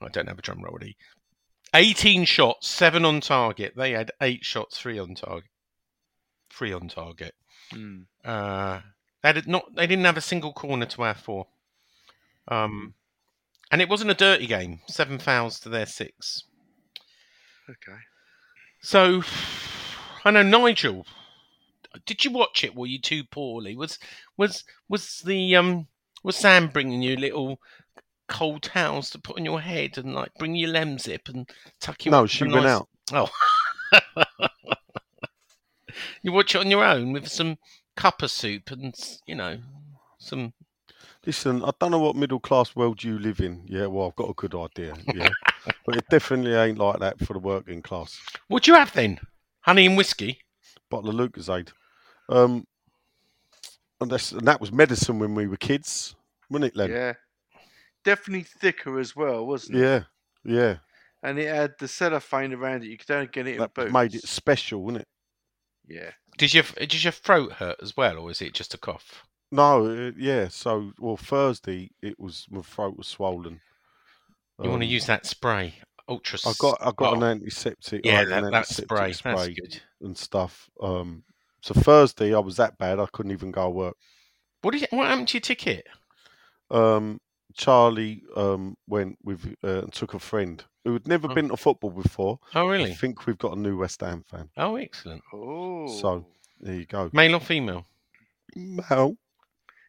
I 0.00 0.08
don't 0.08 0.28
have 0.28 0.38
a 0.38 0.42
drum 0.42 0.62
roll 0.62 0.76
ready. 0.78 0.96
18 1.74 2.24
shots, 2.24 2.68
seven 2.68 3.04
on 3.04 3.20
target. 3.20 3.74
They 3.76 3.92
had 3.92 4.12
eight 4.20 4.44
shots, 4.44 4.78
three 4.78 4.98
on 4.98 5.14
target. 5.14 5.50
Three 6.50 6.72
on 6.72 6.88
target. 6.88 7.34
Hmm. 7.72 8.02
Uh, 8.24 8.80
they 9.22 9.32
had 9.32 9.48
not. 9.48 9.74
They 9.74 9.86
didn't 9.86 10.04
have 10.04 10.16
a 10.16 10.20
single 10.22 10.52
corner 10.52 10.86
to 10.86 11.02
our 11.02 11.14
four. 11.14 11.46
Um, 12.46 12.94
and 13.72 13.80
it 13.80 13.88
wasn't 13.88 14.10
a 14.10 14.14
dirty 14.14 14.46
game. 14.46 14.80
Seven 14.86 15.18
fouls 15.18 15.58
to 15.60 15.68
their 15.68 15.86
six. 15.86 16.44
Okay. 17.68 17.98
So, 18.82 19.22
I 20.24 20.30
know 20.30 20.42
Nigel. 20.42 21.06
Did 22.06 22.24
you 22.24 22.30
watch 22.30 22.64
it? 22.64 22.74
Were 22.74 22.86
you 22.86 23.00
too 23.00 23.24
poorly? 23.24 23.76
Was 23.76 23.98
was 24.36 24.64
was 24.88 25.20
the 25.24 25.56
um 25.56 25.86
was 26.22 26.36
Sam 26.36 26.68
bringing 26.68 27.02
you 27.02 27.16
little 27.16 27.60
cold 28.28 28.62
towels 28.62 29.10
to 29.10 29.18
put 29.18 29.38
on 29.38 29.44
your 29.44 29.60
head 29.60 29.98
and 29.98 30.14
like 30.14 30.32
bring 30.38 30.54
you 30.54 30.68
Lemsip 30.68 31.28
and 31.28 31.48
tuck 31.80 32.04
you? 32.04 32.10
No, 32.10 32.26
she 32.26 32.44
went 32.44 32.64
nice- 32.64 32.66
out. 32.66 32.88
Oh, 33.12 33.28
you 36.22 36.32
watch 36.32 36.54
it 36.54 36.58
on 36.58 36.70
your 36.70 36.84
own 36.84 37.12
with 37.12 37.28
some 37.28 37.58
cuppa 37.96 38.28
soup 38.28 38.70
and 38.70 38.94
you 39.26 39.34
know 39.34 39.58
some. 40.18 40.52
Listen, 41.26 41.64
I 41.64 41.70
don't 41.78 41.90
know 41.90 41.98
what 41.98 42.16
middle 42.16 42.40
class 42.40 42.76
world 42.76 43.02
you 43.02 43.18
live 43.18 43.40
in. 43.40 43.62
Yeah, 43.66 43.86
well, 43.86 44.08
I've 44.08 44.16
got 44.16 44.30
a 44.30 44.34
good 44.34 44.54
idea. 44.54 44.94
Yeah, 45.14 45.28
but 45.86 45.96
it 45.96 46.04
definitely 46.10 46.54
ain't 46.54 46.78
like 46.78 46.98
that 47.00 47.18
for 47.20 47.32
the 47.32 47.38
working 47.38 47.82
class. 47.82 48.18
What 48.48 48.64
do 48.64 48.72
you 48.72 48.78
have 48.78 48.92
then? 48.92 49.20
Honey 49.60 49.86
and 49.86 49.96
whiskey. 49.96 50.40
Bottle 50.90 51.10
of 51.10 51.16
Lucozade. 51.16 51.72
Um, 52.28 52.66
and, 54.00 54.10
that's, 54.10 54.32
and 54.32 54.46
that 54.46 54.60
was 54.60 54.72
medicine 54.72 55.18
when 55.18 55.34
we 55.34 55.46
were 55.46 55.56
kids, 55.56 56.14
wasn't 56.50 56.72
it, 56.72 56.76
Len? 56.76 56.90
Yeah. 56.90 57.12
Definitely 58.04 58.44
thicker 58.44 58.98
as 58.98 59.16
well, 59.16 59.46
wasn't 59.46 59.78
it? 59.78 59.80
yeah, 59.80 60.02
yeah. 60.44 60.76
And 61.22 61.38
it 61.38 61.48
had 61.54 61.72
the 61.78 61.88
cellophane 61.88 62.52
around 62.52 62.84
it. 62.84 62.88
You 62.88 62.98
could 62.98 63.10
only 63.10 63.28
get 63.28 63.46
it 63.46 63.54
in 63.54 63.58
That 63.60 63.72
boots. 63.72 63.92
made 63.92 64.14
it 64.14 64.28
special, 64.28 64.82
wasn't 64.82 65.02
it? 65.02 65.08
Yeah. 65.88 66.10
Did 66.36 66.52
your 66.52 66.64
did 66.76 67.02
your 67.02 67.12
throat 67.12 67.52
hurt 67.52 67.76
as 67.82 67.96
well, 67.96 68.18
or 68.18 68.30
is 68.30 68.42
it 68.42 68.52
just 68.52 68.74
a 68.74 68.78
cough? 68.78 69.24
No, 69.52 69.86
uh, 69.86 70.10
yeah. 70.18 70.48
So, 70.48 70.92
well, 70.98 71.16
Thursday 71.16 71.90
it 72.02 72.18
was 72.18 72.46
my 72.50 72.60
throat 72.60 72.96
was 72.98 73.06
swollen. 73.06 73.60
You 74.62 74.68
want 74.68 74.82
to 74.82 74.86
Um, 74.86 74.92
use 74.92 75.06
that 75.06 75.24
spray, 75.26 75.74
ultra. 76.08 76.38
I 76.44 76.52
got 76.58 76.78
I 76.80 76.92
got 76.96 77.14
oh, 77.14 77.16
an 77.16 77.22
antiseptic. 77.22 78.04
Yeah, 78.04 78.18
had 78.18 78.28
that, 78.28 78.38
an 78.44 78.50
that 78.50 78.54
antiseptic 78.58 78.84
spray. 78.84 79.06
That's 79.06 79.18
spray 79.18 79.54
good. 79.54 79.80
and 80.02 80.18
stuff. 80.18 80.68
Um, 80.82 81.22
so 81.64 81.74
Thursday 81.74 82.34
I 82.34 82.38
was 82.38 82.56
that 82.56 82.76
bad 82.78 82.98
I 83.00 83.06
couldn't 83.12 83.32
even 83.32 83.50
go 83.50 83.64
to 83.64 83.70
work. 83.70 83.96
What 84.62 84.72
did? 84.72 84.86
What 84.90 85.06
happened 85.08 85.28
to 85.28 85.34
your 85.38 85.40
ticket? 85.42 85.86
Um, 86.70 87.20
Charlie 87.56 88.22
um 88.36 88.76
went 88.88 89.18
with 89.22 89.54
uh, 89.64 89.82
and 89.82 89.92
took 89.92 90.14
a 90.14 90.18
friend 90.18 90.62
who 90.84 90.92
had 90.94 91.06
never 91.08 91.28
Oh. 91.30 91.34
been 91.34 91.48
to 91.48 91.56
football 91.56 91.90
before. 91.90 92.38
Oh, 92.54 92.66
really? 92.68 92.90
I 92.90 92.94
think 92.94 93.26
we've 93.26 93.38
got 93.38 93.56
a 93.56 93.60
new 93.60 93.78
West 93.78 94.00
Ham 94.00 94.22
fan. 94.30 94.50
Oh, 94.56 94.76
excellent. 94.76 95.22
Oh. 95.32 95.88
So 96.00 96.26
there 96.60 96.74
you 96.74 96.86
go. 96.86 97.10
Male 97.12 97.36
or 97.36 97.40
female? 97.40 97.86
Male. 98.56 99.16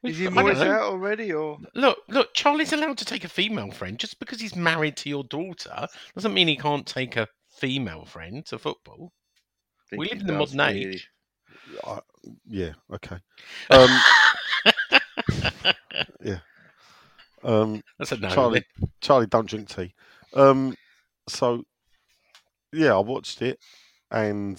Is 0.03 0.17
he 0.19 0.25
got- 0.25 0.33
I 0.33 0.35
don't 0.43 0.45
boys 0.53 0.59
know. 0.63 0.71
out 0.71 0.81
already 0.83 1.33
or 1.33 1.57
Look, 1.73 1.97
look. 2.09 2.33
Charlie's 2.35 2.71
allowed 2.73 2.97
to 2.99 3.05
take 3.05 3.23
a 3.23 3.29
female 3.29 3.71
friend 3.71 3.97
just 3.97 4.19
because 4.19 4.39
he's 4.39 4.55
married 4.55 4.95
to 4.97 5.09
your 5.09 5.23
daughter. 5.23 5.87
Doesn't 6.13 6.33
mean 6.33 6.47
he 6.47 6.55
can't 6.57 6.85
take 6.85 7.15
a 7.17 7.27
female 7.49 8.05
friend 8.05 8.45
to 8.47 8.59
football. 8.59 9.11
we 9.91 10.07
live 10.09 10.21
in 10.21 10.27
the 10.27 10.33
does, 10.33 10.53
modern 10.53 10.75
really? 10.75 10.89
age. 10.91 11.09
I, 11.85 11.99
yeah. 12.47 12.73
Okay. 12.93 13.17
Um, 13.69 13.89
yeah. 16.23 16.39
Um, 17.43 17.81
That's 17.99 18.11
a 18.11 18.17
no. 18.17 18.29
Charlie, 18.29 18.63
Charlie, 19.01 19.27
don't 19.27 19.47
drink 19.47 19.69
tea. 19.69 19.93
Um, 20.33 20.75
so 21.27 21.63
yeah, 22.73 22.95
I 22.95 22.99
watched 22.99 23.41
it, 23.41 23.59
and 24.11 24.55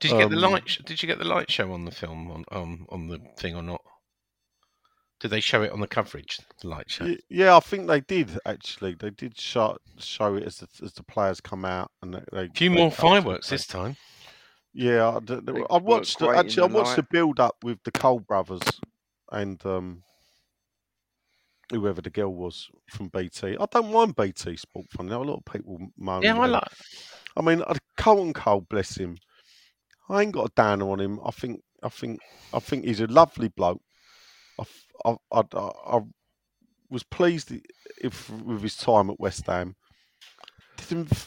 Did 0.00 0.10
you 0.10 0.18
get 0.18 0.30
the 0.30 0.36
um, 0.36 0.52
light? 0.52 0.68
sh- 0.68 0.80
Did 0.84 1.02
you 1.02 1.06
get 1.06 1.18
the 1.18 1.24
light 1.24 1.50
show 1.50 1.72
on 1.72 1.84
the 1.84 1.90
film 1.90 2.30
on 2.30 2.44
on 2.50 2.86
on 2.88 3.08
the 3.08 3.20
thing 3.36 3.54
or 3.54 3.62
not? 3.62 3.80
Did 5.20 5.30
they 5.30 5.40
show 5.40 5.62
it 5.62 5.70
on 5.70 5.80
the 5.80 5.86
coverage? 5.86 6.38
The 6.60 6.68
light 6.68 6.90
show. 6.90 7.04
y- 7.04 7.18
yeah, 7.28 7.56
I 7.56 7.60
think 7.60 7.86
they 7.86 8.00
did 8.00 8.38
actually. 8.44 8.94
They 8.94 9.10
did 9.10 9.38
show 9.38 9.76
show 9.98 10.34
it 10.34 10.42
as 10.42 10.56
the, 10.56 10.68
as 10.84 10.92
the 10.94 11.04
players 11.04 11.40
come 11.40 11.64
out, 11.64 11.90
and 12.02 12.14
they, 12.14 12.22
they 12.32 12.44
A 12.46 12.48
few 12.48 12.70
they 12.70 12.76
more 12.76 12.90
cut 12.90 12.96
to 12.96 13.00
the 13.02 13.08
fireworks 13.08 13.48
this 13.48 13.66
time. 13.66 13.96
Yeah, 14.74 15.16
I, 15.16 15.20
d- 15.20 15.40
They 15.44 15.52
I 15.70 15.78
watched 15.78 16.18
the, 16.18 16.26
great 16.28 16.40
in 16.40 16.46
actually. 16.46 16.62
I 16.64 16.68
the 16.68 16.74
watched 16.74 16.96
the 16.96 17.02
light. 17.02 17.10
build 17.10 17.40
up 17.40 17.56
with 17.62 17.78
the 17.84 17.92
Cole 17.92 18.20
brothers 18.20 18.60
and 19.30 19.64
um, 19.66 20.02
whoever 21.70 22.00
the 22.00 22.10
girl 22.10 22.34
was 22.34 22.68
from 22.90 23.08
BT. 23.08 23.56
I 23.58 23.66
don't 23.70 23.92
mind 23.92 24.16
BT 24.16 24.56
Sport 24.56 24.86
Fun. 24.90 25.06
There 25.08 25.18
a 25.18 25.22
lot 25.22 25.42
of 25.46 25.52
people 25.52 25.78
moaning. 25.96 26.24
Yeah, 26.24 26.38
I 26.38 26.46
like. 26.46 26.64
I 27.36 27.42
mean, 27.42 27.62
uh, 27.62 27.74
Carlton 27.96 28.32
Cole, 28.34 28.66
bless 28.68 28.96
him. 28.96 29.16
I 30.08 30.22
ain't 30.22 30.32
got 30.32 30.46
a 30.50 30.52
downer 30.54 30.90
on 30.90 31.00
him. 31.00 31.20
I 31.24 31.30
think, 31.30 31.60
I 31.82 31.88
think, 31.88 32.20
I 32.52 32.58
think 32.58 32.84
he's 32.84 33.00
a 33.00 33.06
lovely 33.06 33.48
bloke. 33.48 33.80
I, 34.58 34.62
f- 34.62 34.86
I, 35.04 35.16
I, 35.32 35.42
I- 35.54 35.96
I 35.96 36.00
was 36.90 37.02
pleased 37.04 37.52
if 38.02 38.28
with 38.30 38.62
his 38.62 38.76
time 38.76 39.08
at 39.10 39.18
West 39.20 39.46
Ham. 39.46 39.76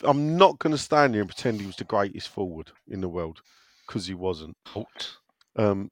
I'm 0.03 0.37
not 0.37 0.59
going 0.59 0.71
to 0.71 0.77
stand 0.77 1.13
here 1.13 1.21
and 1.21 1.29
pretend 1.29 1.59
he 1.59 1.67
was 1.67 1.75
the 1.75 1.83
greatest 1.83 2.29
forward 2.29 2.71
in 2.87 3.01
the 3.01 3.09
world 3.09 3.41
because 3.85 4.07
he 4.07 4.13
wasn't. 4.13 4.57
Halt. 4.67 5.17
Um, 5.55 5.91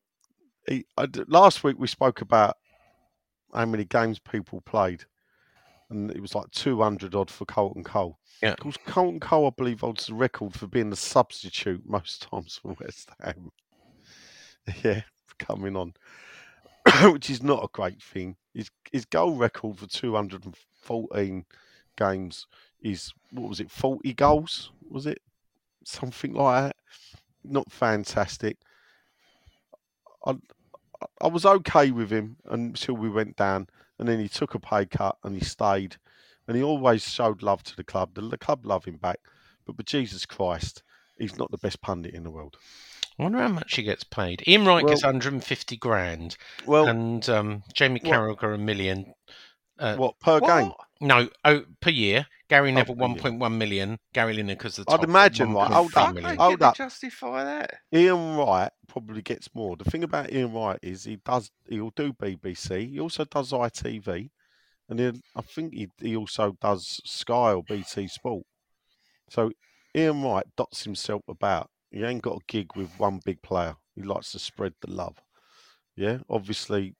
he, 0.67 0.85
I 0.97 1.07
last 1.27 1.63
week 1.63 1.77
we 1.77 1.87
spoke 1.87 2.21
about 2.21 2.57
how 3.53 3.65
many 3.65 3.85
games 3.85 4.19
people 4.19 4.61
played, 4.61 5.05
and 5.89 6.11
it 6.11 6.21
was 6.21 6.35
like 6.35 6.49
200 6.51 7.15
odd 7.15 7.29
for 7.29 7.45
Carlton 7.45 7.83
Cole. 7.83 8.17
Yeah. 8.41 8.55
Because 8.55 8.77
Carlton 8.85 9.19
Cole, 9.19 9.47
I 9.47 9.51
believe, 9.55 9.81
holds 9.81 10.07
the 10.07 10.13
record 10.13 10.53
for 10.53 10.67
being 10.67 10.89
the 10.89 10.95
substitute 10.95 11.83
most 11.85 12.27
times 12.29 12.59
for 12.61 12.75
West 12.79 13.09
Ham. 13.21 13.51
yeah, 14.83 15.01
coming 15.39 15.75
on, 15.75 15.93
which 17.11 17.29
is 17.29 17.43
not 17.43 17.63
a 17.63 17.69
great 17.71 18.01
thing. 18.01 18.35
His 18.53 18.69
his 18.91 19.05
goal 19.05 19.35
record 19.35 19.77
for 19.77 19.87
214 19.87 21.45
games 21.97 22.47
is 22.83 23.13
what 23.31 23.49
was 23.49 23.59
it? 23.59 23.71
40 23.71 24.13
goals? 24.13 24.71
Was 24.89 25.05
it 25.07 25.19
something 25.85 26.33
like 26.33 26.65
that? 26.65 26.75
Not 27.43 27.71
fantastic. 27.71 28.57
I 30.25 30.35
I- 31.21 31.27
was 31.27 31.45
okay 31.45 31.91
with 31.91 32.09
him 32.11 32.37
until 32.45 32.95
we 32.95 33.09
went 33.09 33.35
down, 33.35 33.67
and 33.99 34.07
then 34.07 34.19
he 34.19 34.29
took 34.29 34.53
a 34.53 34.59
pay 34.59 34.85
cut 34.85 35.17
and 35.23 35.35
he 35.35 35.43
stayed, 35.43 35.97
and 36.47 36.55
he 36.55 36.63
always 36.63 37.03
showed 37.09 37.41
love 37.43 37.63
to 37.63 37.75
the 37.75 37.83
club. 37.83 38.13
The, 38.13 38.21
the 38.21 38.37
club 38.37 38.65
love 38.65 38.85
him 38.85 38.97
back, 38.97 39.19
but 39.65 39.75
but 39.75 39.85
Jesus 39.85 40.25
Christ, 40.25 40.83
he's 41.17 41.37
not 41.37 41.51
the 41.51 41.57
best 41.57 41.81
pundit 41.81 42.13
in 42.13 42.23
the 42.23 42.31
world. 42.31 42.57
I 43.19 43.23
wonder 43.23 43.39
how 43.39 43.49
much 43.49 43.75
he 43.75 43.83
gets 43.83 44.03
paid. 44.03 44.43
Ian 44.47 44.65
Wright 44.65 44.87
gets 44.87 45.03
150 45.03 45.77
grand, 45.77 46.37
Well, 46.65 46.87
and 46.87 47.27
um, 47.29 47.63
Jamie 47.73 47.99
Carragher 47.99 48.55
a 48.55 48.57
million. 48.57 49.13
Uh, 49.77 49.95
what 49.97 50.19
per 50.19 50.39
game? 50.39 50.71
What? 51.03 51.07
No, 51.07 51.29
oh, 51.45 51.63
per 51.81 51.89
year. 51.89 52.25
Gary 52.49 52.71
oh, 52.71 52.75
Neville 52.75 52.95
1.1 52.95 53.57
million. 53.57 53.97
Gary 54.13 54.35
Lineker's 54.35 54.75
the 54.75 54.85
top. 54.85 54.99
I'd 54.99 55.03
imagine, 55.09 55.53
right, 55.53 55.71
1.3 55.71 55.73
hold 55.73 55.85
up, 55.87 55.91
Fuck, 55.91 56.13
million. 56.15 56.29
they 56.37 56.43
hold 56.43 56.61
up. 56.61 56.75
justify 56.75 57.43
that. 57.43 57.71
Ian 57.93 58.35
Wright 58.37 58.71
probably 58.87 59.21
gets 59.21 59.49
more. 59.55 59.75
The 59.75 59.85
thing 59.85 60.03
about 60.03 60.31
Ian 60.31 60.53
Wright 60.53 60.79
is 60.81 61.03
he 61.03 61.17
does 61.25 61.49
he'll 61.67 61.91
do 61.95 62.13
BBC. 62.13 62.89
He 62.91 62.99
also 62.99 63.25
does 63.25 63.51
ITV, 63.51 64.29
and 64.89 64.99
then 64.99 65.21
I 65.35 65.41
think 65.41 65.73
he 65.73 65.87
he 65.99 66.15
also 66.15 66.55
does 66.61 67.01
Sky 67.05 67.53
or 67.53 67.63
BT 67.63 68.07
Sport. 68.07 68.45
So 69.29 69.51
Ian 69.95 70.21
Wright 70.21 70.45
dots 70.55 70.83
himself 70.83 71.23
about. 71.27 71.69
He 71.89 72.03
ain't 72.03 72.23
got 72.23 72.37
a 72.37 72.45
gig 72.47 72.75
with 72.75 72.89
one 72.97 73.19
big 73.23 73.41
player. 73.41 73.75
He 73.95 74.01
likes 74.01 74.31
to 74.31 74.39
spread 74.39 74.73
the 74.81 74.91
love. 74.91 75.17
Yeah, 75.95 76.19
obviously, 76.29 76.95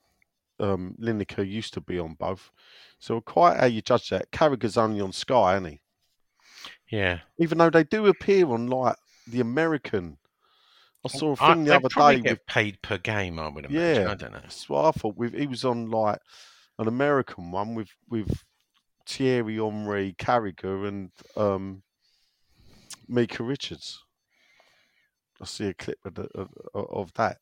um, 0.63 0.95
Lineker 0.99 1.47
used 1.47 1.73
to 1.73 1.81
be 1.81 1.99
on 1.99 2.13
both. 2.13 2.51
So 2.99 3.19
quite 3.21 3.59
how 3.59 3.65
you 3.65 3.81
judge 3.81 4.09
that. 4.09 4.31
Carragher's 4.31 4.77
only 4.77 5.01
on 5.01 5.11
Sky, 5.11 5.55
isn't 5.57 5.71
he? 5.71 5.81
Yeah. 6.89 7.19
Even 7.37 7.57
though 7.57 7.69
they 7.69 7.83
do 7.83 8.07
appear 8.07 8.47
on 8.47 8.67
like 8.67 8.95
the 9.27 9.41
American. 9.41 10.17
I 11.05 11.09
saw 11.09 11.33
a 11.33 11.35
thing 11.35 11.65
the 11.65 11.71
they 11.71 11.75
other 11.75 11.89
day 11.89 12.21
get 12.21 12.31
with 12.31 12.45
paid 12.45 12.81
per 12.81 12.97
game, 12.97 13.37
I 13.37 13.49
would 13.49 13.65
imagine. 13.65 14.03
Yeah. 14.05 14.11
I 14.11 14.15
don't 14.15 14.31
know. 14.31 14.39
That's 14.41 14.69
what 14.69 14.85
I 14.85 14.91
thought. 14.91 15.17
With 15.17 15.33
he 15.33 15.47
was 15.47 15.65
on 15.65 15.89
like 15.91 16.19
an 16.79 16.87
American 16.87 17.51
one 17.51 17.75
with 17.75 17.89
with 18.09 18.43
Thierry 19.05 19.57
Henry, 19.57 20.15
Carragher, 20.17 20.87
and 20.87 21.11
um, 21.35 21.83
Micah 23.09 23.43
Richards. 23.43 24.01
I 25.41 25.45
see 25.45 25.67
a 25.67 25.73
clip 25.73 25.97
of, 26.05 26.13
the, 26.15 26.29
of, 26.35 26.49
of 26.73 27.13
that. 27.15 27.39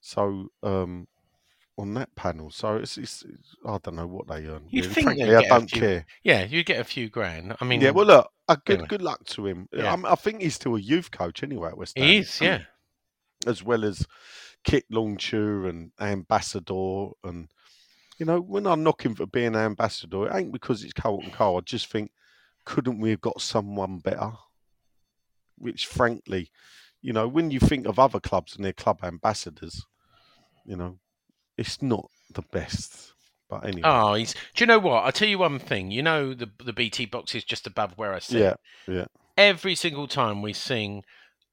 So 0.00 0.48
um, 0.62 1.06
on 1.76 1.94
that 1.94 2.14
panel, 2.14 2.50
so 2.50 2.76
it's, 2.76 2.96
it's, 2.98 3.22
it's- 3.24 3.56
I 3.66 3.78
don't 3.82 3.96
know 3.96 4.06
what 4.06 4.28
they 4.28 4.46
earn. 4.46 4.64
You'd 4.70 4.84
really. 4.84 4.94
think 4.94 5.04
Frankly, 5.06 5.34
I 5.34 5.42
don't 5.42 5.70
few- 5.70 5.80
care. 5.80 6.06
Yeah, 6.22 6.44
you 6.44 6.62
get 6.64 6.80
a 6.80 6.84
few 6.84 7.08
grand. 7.08 7.56
I 7.60 7.64
mean, 7.64 7.80
yeah, 7.80 7.90
well, 7.90 8.06
look, 8.06 8.30
uh, 8.48 8.56
good 8.64 8.74
anyway. 8.74 8.88
good 8.88 9.02
luck 9.02 9.24
to 9.26 9.46
him. 9.46 9.68
Yeah. 9.72 9.90
I'm- 9.90 10.04
I 10.06 10.14
think 10.14 10.42
he's 10.42 10.54
still 10.54 10.76
a 10.76 10.80
youth 10.80 11.10
coach 11.10 11.42
anyway 11.42 11.70
at 11.70 11.78
West 11.78 11.98
Ham. 11.98 12.06
he 12.06 12.18
is, 12.18 12.40
yeah. 12.40 12.60
as 13.46 13.62
well 13.62 13.84
as 13.84 14.06
kit 14.62 14.84
launcher 14.90 15.66
and 15.68 15.90
ambassador 16.00 17.08
and 17.24 17.48
you 18.18 18.24
know 18.24 18.40
when 18.40 18.66
I 18.66 18.74
knock 18.76 19.04
him 19.04 19.14
for 19.14 19.26
being 19.26 19.48
an 19.48 19.56
ambassador, 19.56 20.26
it 20.28 20.34
ain't 20.34 20.52
because 20.52 20.84
it's 20.84 20.92
Carlton 20.94 21.32
Cole. 21.32 21.58
I 21.58 21.60
just 21.62 21.88
think 21.90 22.12
couldn't 22.64 23.00
we 23.00 23.10
have 23.10 23.20
got 23.20 23.40
someone 23.40 23.98
better? 23.98 24.30
Which, 25.58 25.86
frankly, 25.86 26.50
you 27.02 27.12
know, 27.12 27.28
when 27.28 27.50
you 27.50 27.60
think 27.60 27.86
of 27.86 27.98
other 27.98 28.20
clubs 28.20 28.56
and 28.56 28.64
their 28.64 28.72
club 28.72 29.00
ambassadors, 29.02 29.84
you 30.64 30.76
know, 30.76 30.98
it's 31.56 31.80
not 31.82 32.08
the 32.32 32.42
best. 32.52 33.12
But 33.50 33.64
anyway, 33.66 33.82
Oh, 33.84 34.14
he's. 34.14 34.32
Do 34.32 34.40
you 34.56 34.66
know 34.66 34.78
what? 34.78 35.04
I'll 35.04 35.12
tell 35.12 35.28
you 35.28 35.38
one 35.38 35.58
thing. 35.58 35.90
You 35.90 36.02
know 36.02 36.34
the 36.34 36.50
the 36.64 36.72
BT 36.72 37.06
box 37.06 37.34
is 37.34 37.44
just 37.44 37.66
above 37.66 37.92
where 37.96 38.12
I 38.14 38.18
sit. 38.18 38.40
yeah, 38.40 38.54
yeah. 38.88 39.04
Every 39.36 39.74
single 39.74 40.06
time 40.08 40.40
we 40.42 40.52
sing, 40.52 41.02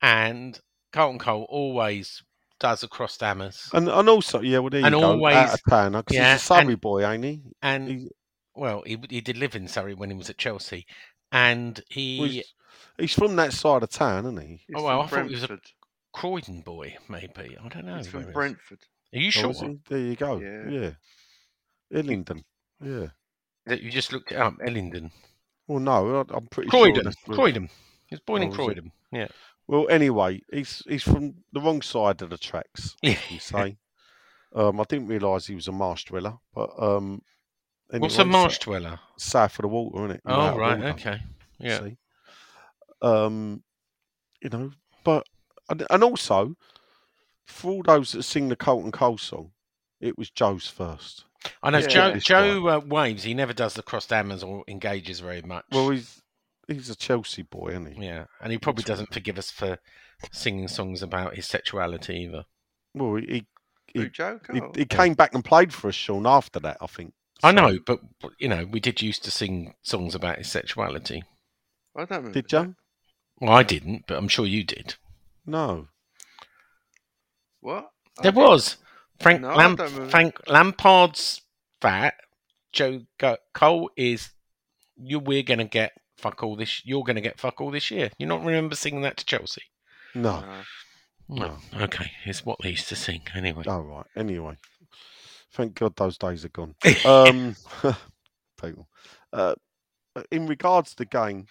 and 0.01 0.59
Carlton 0.93 1.19
Cole 1.19 1.45
always 1.49 2.23
does 2.59 2.83
across 2.83 3.17
crossed 3.17 3.21
hammers. 3.21 3.69
And 3.73 3.89
and 3.89 4.07
also, 4.09 4.39
yeah, 4.41 4.59
well, 4.59 4.69
there 4.69 4.85
And 4.85 4.95
you 4.95 5.01
go. 5.01 5.11
always- 5.11 5.35
out 5.35 5.53
of 5.55 5.61
town, 5.69 5.91
because 5.93 6.15
yeah, 6.15 6.33
he's 6.33 6.41
a 6.41 6.45
Surrey 6.45 6.59
and- 6.73 6.81
boy, 6.81 7.05
ain't 7.05 7.23
he? 7.23 7.41
And 7.61 7.87
he- 7.89 8.09
well, 8.55 8.83
he 8.85 8.97
he 9.09 9.21
did 9.21 9.37
live 9.37 9.55
in 9.55 9.67
Surrey 9.67 9.93
when 9.93 10.09
he 10.11 10.15
was 10.15 10.29
at 10.29 10.37
Chelsea, 10.37 10.85
and 11.31 11.81
he. 11.89 12.19
Well, 12.19 12.29
he's, 12.29 12.53
he's 12.97 13.13
from 13.13 13.35
that 13.37 13.53
side 13.53 13.83
of 13.83 13.89
town, 13.89 14.25
isn't 14.25 14.41
he? 14.41 14.47
He's 14.67 14.75
Oh, 14.75 14.83
well, 14.83 15.07
from 15.07 15.19
I 15.19 15.21
thought 15.23 15.29
he 15.29 15.35
was 15.35 15.43
a- 15.43 15.59
Croydon 16.13 16.61
boy, 16.61 16.97
maybe. 17.09 17.57
I 17.63 17.67
don't 17.69 17.85
know. 17.85 17.97
He's 17.97 18.07
from 18.07 18.23
he 18.23 18.27
is. 18.29 18.33
Brentford. 19.11 19.13
Are 19.13 19.19
you 19.19 19.27
Oh, 19.27 19.53
sure 19.53 19.69
is? 19.71 19.77
There 19.89 19.97
you 19.99 20.15
go. 20.15 20.39
Yeah. 20.39 20.69
Yeah. 20.69 20.91
Illingdon. 21.99 22.43
Yeah. 22.83 23.07
that 23.65 23.81
you 23.81 23.91
just 23.91 24.11
looked 24.11 24.31
it 24.31 24.37
up? 24.37 24.55
Ellington, 24.65 25.11
Well, 25.67 25.79
no, 25.79 26.21
I- 26.21 26.33
I'm 26.35 26.47
pretty 26.47 26.69
sure. 26.71 26.81
Croydon, 26.85 27.03
that's 27.05 27.17
where- 27.27 27.35
Croydon. 27.35 27.69
He's 28.07 28.19
born 28.19 28.41
Oh, 28.41 28.43
in 28.45 28.49
was 28.49 28.57
it? 28.57 28.61
Croydon. 28.63 28.91
Yeah. 29.11 29.27
Well, 29.67 29.87
anyway, 29.89 30.41
he's 30.51 30.81
he's 30.87 31.03
from 31.03 31.35
the 31.53 31.61
wrong 31.61 31.81
side 31.81 32.21
of 32.21 32.29
the 32.31 32.37
tracks. 32.37 32.95
Yeah. 33.03 33.19
You 33.29 33.39
say. 33.39 33.77
um, 34.53 34.79
I 34.81 34.83
didn't 34.85 35.07
realise 35.07 35.45
he 35.47 35.55
was 35.55 35.67
a 35.67 35.71
marsh 35.71 36.05
dweller, 36.05 36.37
but 36.53 36.71
um, 36.81 37.21
What's 37.89 38.17
a 38.17 38.25
marsh 38.25 38.57
dweller? 38.59 38.99
south 39.17 39.59
of 39.59 39.63
the 39.63 39.67
water, 39.69 40.05
isn't 40.05 40.17
it? 40.17 40.21
Oh 40.25 40.41
out 40.41 40.57
right, 40.57 40.77
water, 40.79 40.89
okay. 40.91 41.19
Yeah. 41.59 41.79
see. 41.81 41.97
Um, 43.01 43.63
you 44.41 44.49
know, 44.49 44.71
but 45.03 45.25
and, 45.69 45.85
and 45.89 46.03
also 46.03 46.55
for 47.45 47.71
all 47.71 47.83
those 47.83 48.11
that 48.13 48.23
sing 48.23 48.49
the 48.49 48.55
Carlton 48.55 48.91
Cole 48.91 49.17
song, 49.17 49.51
it 49.99 50.17
was 50.17 50.29
Joe's 50.29 50.67
first. 50.67 51.25
I 51.63 51.69
know 51.71 51.79
Yeah. 51.79 51.87
Joe. 51.87 52.15
Joe 52.17 52.67
uh, 52.67 52.79
waves. 52.85 53.23
He 53.23 53.33
never 53.33 53.53
does 53.53 53.73
the 53.73 53.81
crossed 53.83 54.09
hammers 54.11 54.43
or 54.43 54.63
engages 54.67 55.19
very 55.19 55.41
much. 55.41 55.65
Well, 55.71 55.89
he's 55.89 56.21
he's 56.67 56.89
a 56.89 56.95
Chelsea 56.95 57.41
boy, 57.41 57.69
isn't 57.69 57.93
he? 57.97 58.05
yeah, 58.05 58.25
and 58.41 58.51
he 58.51 58.57
probably 58.57 58.83
doesn't 58.83 59.13
forgive 59.13 59.37
us 59.37 59.49
for 59.51 59.77
singing 60.31 60.67
songs 60.67 61.01
about 61.01 61.35
his 61.35 61.47
sexuality 61.47 62.15
either. 62.15 62.45
Well, 62.93 63.15
he 63.15 63.47
Who, 63.95 64.01
He- 64.03 64.09
Joe 64.09 64.39
he, 64.53 64.61
he 64.75 64.85
came 64.85 65.13
back 65.15 65.33
and 65.33 65.43
played 65.43 65.73
for 65.73 65.87
us, 65.87 65.95
Sean. 65.95 66.27
After 66.27 66.59
that, 66.59 66.77
I 66.81 66.87
think. 66.87 67.13
I 67.43 67.51
know, 67.51 67.79
but 67.85 67.99
but, 68.19 68.33
you 68.37 68.47
know, 68.47 68.65
we 68.65 68.79
did 68.79 69.01
used 69.01 69.23
to 69.23 69.31
sing 69.31 69.73
songs 69.81 70.13
about 70.13 70.37
his 70.37 70.51
sexuality. 70.51 71.23
I 71.95 72.01
don't 72.05 72.09
remember. 72.11 72.31
Did 72.33 72.49
that. 72.51 72.67
you? 72.67 72.75
Well, 73.39 73.51
I 73.53 73.63
didn't, 73.63 74.03
but 74.07 74.17
I'm 74.19 74.27
sure 74.27 74.45
you 74.45 74.63
did. 74.63 74.95
No. 75.45 75.87
What? 77.61 77.89
There 78.21 78.31
didn't. 78.31 78.43
was 78.47 78.77
Frank 79.19 79.41
No, 79.41 79.55
Lam- 79.55 79.77
Frank 80.09 80.35
Lampard's 80.47 81.41
fat. 81.81 82.15
Joe 82.73 83.01
Go- 83.17 83.37
Cole 83.53 83.89
is 83.97 84.31
you. 84.97 85.19
We're 85.19 85.43
gonna 85.43 85.65
get 85.65 85.91
fuck 86.17 86.43
all 86.43 86.55
this. 86.55 86.85
You're 86.85 87.03
gonna 87.03 87.21
get 87.21 87.39
fuck 87.39 87.59
all 87.61 87.71
this 87.71 87.91
year. 87.91 88.11
You 88.17 88.25
not 88.27 88.43
remember 88.43 88.75
singing 88.75 89.01
that 89.01 89.17
to 89.17 89.25
Chelsea? 89.25 89.63
No. 90.15 90.41
No. 90.41 90.63
No. 91.29 91.57
Okay, 91.83 92.11
it's 92.25 92.45
what 92.45 92.59
they 92.61 92.69
used 92.71 92.89
to 92.89 92.95
sing 92.95 93.21
anyway. 93.35 93.63
All 93.67 93.81
right. 93.83 94.05
Anyway, 94.15 94.57
thank 95.53 95.75
God 95.75 95.95
those 95.95 96.17
days 96.17 96.43
are 96.45 96.49
gone. 96.49 96.75
Um, 97.05 97.55
people. 98.61 98.87
Uh, 99.31 99.55
in 100.29 100.47
regards 100.47 100.91
to 100.91 100.97
the 100.97 101.05
game, 101.05 101.45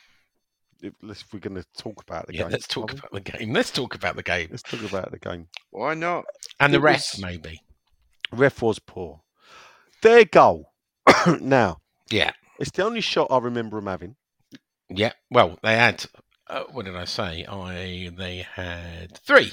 if, 0.83 0.93
if 1.03 1.25
we're 1.33 1.41
going 1.41 1.57
to 1.57 1.65
talk 1.77 2.03
about 2.03 2.27
the 2.27 2.35
yeah, 2.35 2.43
game, 2.43 2.51
let's 2.53 2.67
talk 2.67 2.91
are 2.93 2.95
we? 2.95 2.99
about 2.99 3.13
the 3.13 3.21
game. 3.21 3.53
Let's 3.53 3.71
talk 3.71 3.95
about 3.95 4.17
the 4.17 4.23
game 4.23 4.49
Let's 4.51 4.63
talk 4.63 4.83
about 4.83 5.11
the 5.11 5.19
game. 5.19 5.49
Why 5.71 5.95
not? 5.95 6.25
and 6.59 6.73
the 6.73 6.79
It 6.79 6.83
rest, 6.83 7.15
was- 7.17 7.23
maybe. 7.23 7.61
Ref 8.33 8.63
was 8.63 8.79
poor. 8.79 9.21
Their 10.03 10.25
goal. 10.25 10.73
now, 11.41 11.79
Yeah, 12.11 12.31
it's 12.59 12.71
the 12.71 12.85
only 12.85 13.01
shot 13.01 13.27
I 13.31 13.39
remember 13.39 13.77
them 13.79 13.87
having. 13.87 14.17
yeah. 14.89 15.13
Well, 15.31 15.59
they 15.63 15.75
had. 15.77 16.05
Uh, 16.47 16.65
what 16.73 16.85
did 16.85 16.97
I 16.97 17.05
say? 17.05 17.45
I 17.47 18.11
they 18.17 18.47
had 18.55 19.17
three. 19.19 19.53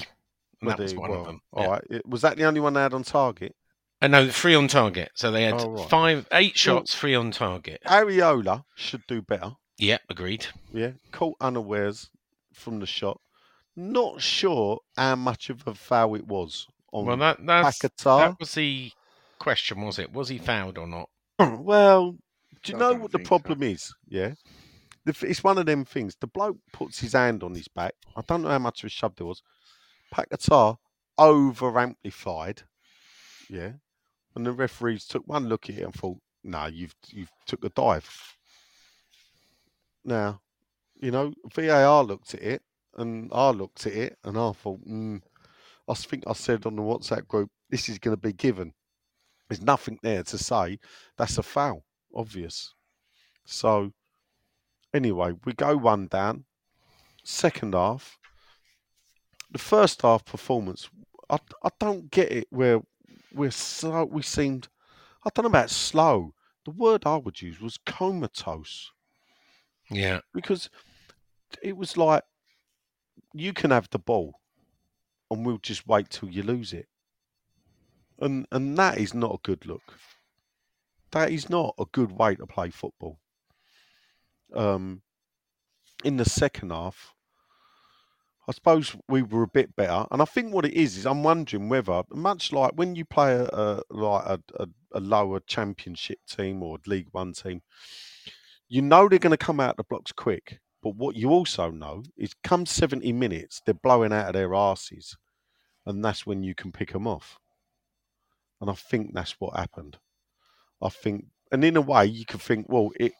And 0.60 0.66
Were 0.66 0.70
that 0.70 0.78
was 0.80 0.94
one 0.94 1.10
well, 1.10 1.20
of 1.20 1.26
them. 1.26 1.40
All 1.52 1.62
yeah. 1.64 1.70
right. 1.70 2.06
Was 2.06 2.22
that 2.22 2.36
the 2.36 2.44
only 2.44 2.60
one 2.60 2.72
they 2.74 2.80
had 2.80 2.94
on 2.94 3.02
target? 3.04 3.54
Uh, 4.00 4.06
no, 4.08 4.28
three 4.30 4.54
on 4.54 4.68
target. 4.68 5.10
So 5.14 5.30
they 5.30 5.42
had 5.44 5.54
Oh, 5.60 5.70
right. 5.72 5.88
five, 5.90 6.26
eight 6.32 6.52
Well- 6.66 6.76
shots, 6.78 6.94
three 6.94 7.14
on 7.14 7.30
target. 7.32 7.80
Areola 7.86 8.64
should 8.76 9.02
do 9.08 9.22
better. 9.22 9.52
Yeah, 9.78 9.98
agreed. 10.08 10.46
Yeah, 10.72 10.92
caught 11.12 11.36
unawares 11.40 12.10
from 12.52 12.80
the 12.80 12.86
shot. 12.86 13.20
Not 13.76 14.20
sure 14.20 14.80
how 14.96 15.14
much 15.16 15.50
of 15.50 15.66
a 15.66 15.74
foul 15.74 16.16
it 16.16 16.26
was 16.26 16.66
on 16.92 17.06
Well, 17.06 17.16
that 17.18 17.38
that's 17.46 17.78
Paquetá. 17.78 18.18
that 18.18 18.40
was 18.40 18.54
the 18.54 18.90
question, 19.38 19.80
was 19.82 19.98
it? 19.98 20.12
Was 20.12 20.28
he 20.28 20.38
fouled 20.38 20.78
or 20.78 20.86
not? 20.86 21.08
well, 21.38 22.16
do 22.64 22.72
you 22.72 22.76
I 22.76 22.80
know 22.80 22.94
what 22.94 23.12
the 23.12 23.18
think 23.18 23.26
so. 23.26 23.28
problem 23.28 23.62
is? 23.62 23.94
Yeah, 24.08 24.34
it's 25.06 25.44
one 25.44 25.58
of 25.58 25.66
them 25.66 25.84
things. 25.84 26.16
The 26.20 26.26
bloke 26.26 26.58
puts 26.72 26.98
his 26.98 27.12
hand 27.12 27.44
on 27.44 27.54
his 27.54 27.68
back. 27.68 27.94
I 28.16 28.22
don't 28.26 28.42
know 28.42 28.48
how 28.48 28.58
much 28.58 28.82
of 28.82 28.88
a 28.88 28.90
shove 28.90 29.14
there 29.16 29.26
was. 29.26 29.42
Paquetá 30.12 30.76
over 31.16 31.78
amplified. 31.78 32.62
Yeah, 33.48 33.72
and 34.34 34.44
the 34.44 34.52
referees 34.52 35.06
took 35.06 35.22
one 35.28 35.48
look 35.48 35.70
at 35.70 35.76
it 35.78 35.82
and 35.84 35.94
thought, 35.94 36.18
"No, 36.42 36.66
you've 36.66 36.94
you've 37.08 37.30
took 37.46 37.64
a 37.64 37.68
dive." 37.68 38.36
Now, 40.04 40.40
you 41.00 41.10
know, 41.10 41.32
VAR 41.54 42.02
looked 42.04 42.34
at 42.34 42.42
it, 42.42 42.62
and 42.96 43.30
I 43.32 43.50
looked 43.50 43.86
at 43.86 43.92
it, 43.92 44.18
and 44.24 44.36
I 44.36 44.52
thought, 44.52 44.86
mm, 44.86 45.20
I 45.88 45.94
think 45.94 46.24
I 46.26 46.32
said 46.32 46.66
on 46.66 46.76
the 46.76 46.82
WhatsApp 46.82 47.26
group, 47.28 47.50
"This 47.70 47.88
is 47.88 47.98
going 47.98 48.16
to 48.16 48.20
be 48.20 48.32
given." 48.32 48.74
There's 49.48 49.62
nothing 49.62 49.98
there 50.02 50.22
to 50.24 50.38
say 50.38 50.78
that's 51.16 51.38
a 51.38 51.42
foul, 51.42 51.84
obvious. 52.14 52.74
So, 53.46 53.92
anyway, 54.92 55.32
we 55.44 55.54
go 55.54 55.76
one 55.76 56.06
down. 56.06 56.44
Second 57.24 57.74
half, 57.74 58.18
the 59.50 59.58
first 59.58 60.02
half 60.02 60.24
performance, 60.24 60.90
I, 61.30 61.38
I 61.62 61.70
don't 61.78 62.10
get 62.10 62.30
it. 62.30 62.46
Where 62.50 62.82
we're 63.32 63.50
so 63.50 64.04
we 64.04 64.22
seemed, 64.22 64.68
I 65.24 65.30
don't 65.34 65.44
know 65.44 65.50
about 65.50 65.70
slow. 65.70 66.34
The 66.64 66.70
word 66.72 67.04
I 67.06 67.16
would 67.16 67.40
use 67.40 67.60
was 67.60 67.78
comatose 67.78 68.90
Yeah, 69.90 70.20
because 70.34 70.70
it 71.62 71.76
was 71.76 71.96
like 71.96 72.22
you 73.32 73.52
can 73.52 73.70
have 73.70 73.88
the 73.90 73.98
ball, 73.98 74.40
and 75.30 75.44
we'll 75.44 75.58
just 75.58 75.86
wait 75.86 76.10
till 76.10 76.28
you 76.28 76.42
lose 76.42 76.72
it. 76.72 76.88
And 78.18 78.46
and 78.52 78.76
that 78.78 78.98
is 78.98 79.14
not 79.14 79.34
a 79.34 79.40
good 79.42 79.66
look. 79.66 79.94
That 81.12 81.30
is 81.30 81.48
not 81.48 81.74
a 81.78 81.86
good 81.90 82.12
way 82.12 82.34
to 82.34 82.46
play 82.46 82.70
football. 82.70 83.18
Um, 84.54 85.02
in 86.04 86.16
the 86.16 86.24
second 86.24 86.70
half, 86.70 87.14
I 88.46 88.52
suppose 88.52 88.96
we 89.08 89.22
were 89.22 89.42
a 89.42 89.48
bit 89.48 89.76
better, 89.76 90.06
and 90.10 90.22
I 90.22 90.24
think 90.24 90.52
what 90.52 90.64
it 90.64 90.74
is 90.74 90.96
is 90.96 91.06
I'm 91.06 91.22
wondering 91.22 91.68
whether, 91.68 92.02
much 92.10 92.52
like 92.52 92.72
when 92.74 92.94
you 92.94 93.04
play 93.04 93.34
a, 93.34 93.44
a 93.44 93.82
like 93.90 94.24
a, 94.26 94.40
a, 94.58 94.66
a 94.92 95.00
lower 95.00 95.40
championship 95.40 96.18
team 96.26 96.62
or 96.62 96.78
League 96.86 97.08
One 97.12 97.32
team, 97.32 97.62
you 98.68 98.82
know 98.82 99.08
they're 99.08 99.18
going 99.18 99.30
to 99.30 99.36
come 99.36 99.60
out 99.60 99.76
the 99.76 99.84
blocks 99.84 100.12
quick. 100.12 100.60
But 100.82 100.94
what 100.94 101.16
you 101.16 101.30
also 101.30 101.70
know 101.70 102.04
is, 102.16 102.34
come 102.44 102.64
70 102.64 103.12
minutes, 103.12 103.60
they're 103.64 103.74
blowing 103.74 104.12
out 104.12 104.28
of 104.28 104.34
their 104.34 104.54
asses, 104.54 105.16
and 105.86 106.04
that's 106.04 106.24
when 106.24 106.42
you 106.42 106.54
can 106.54 106.70
pick 106.70 106.92
them 106.92 107.06
off. 107.06 107.38
And 108.60 108.70
I 108.70 108.74
think 108.74 109.12
that's 109.12 109.32
what 109.40 109.56
happened. 109.56 109.98
I 110.80 110.88
think, 110.88 111.26
and 111.50 111.64
in 111.64 111.76
a 111.76 111.80
way, 111.80 112.06
you 112.06 112.24
could 112.24 112.42
think, 112.42 112.66
well, 112.68 112.90
it. 112.98 113.12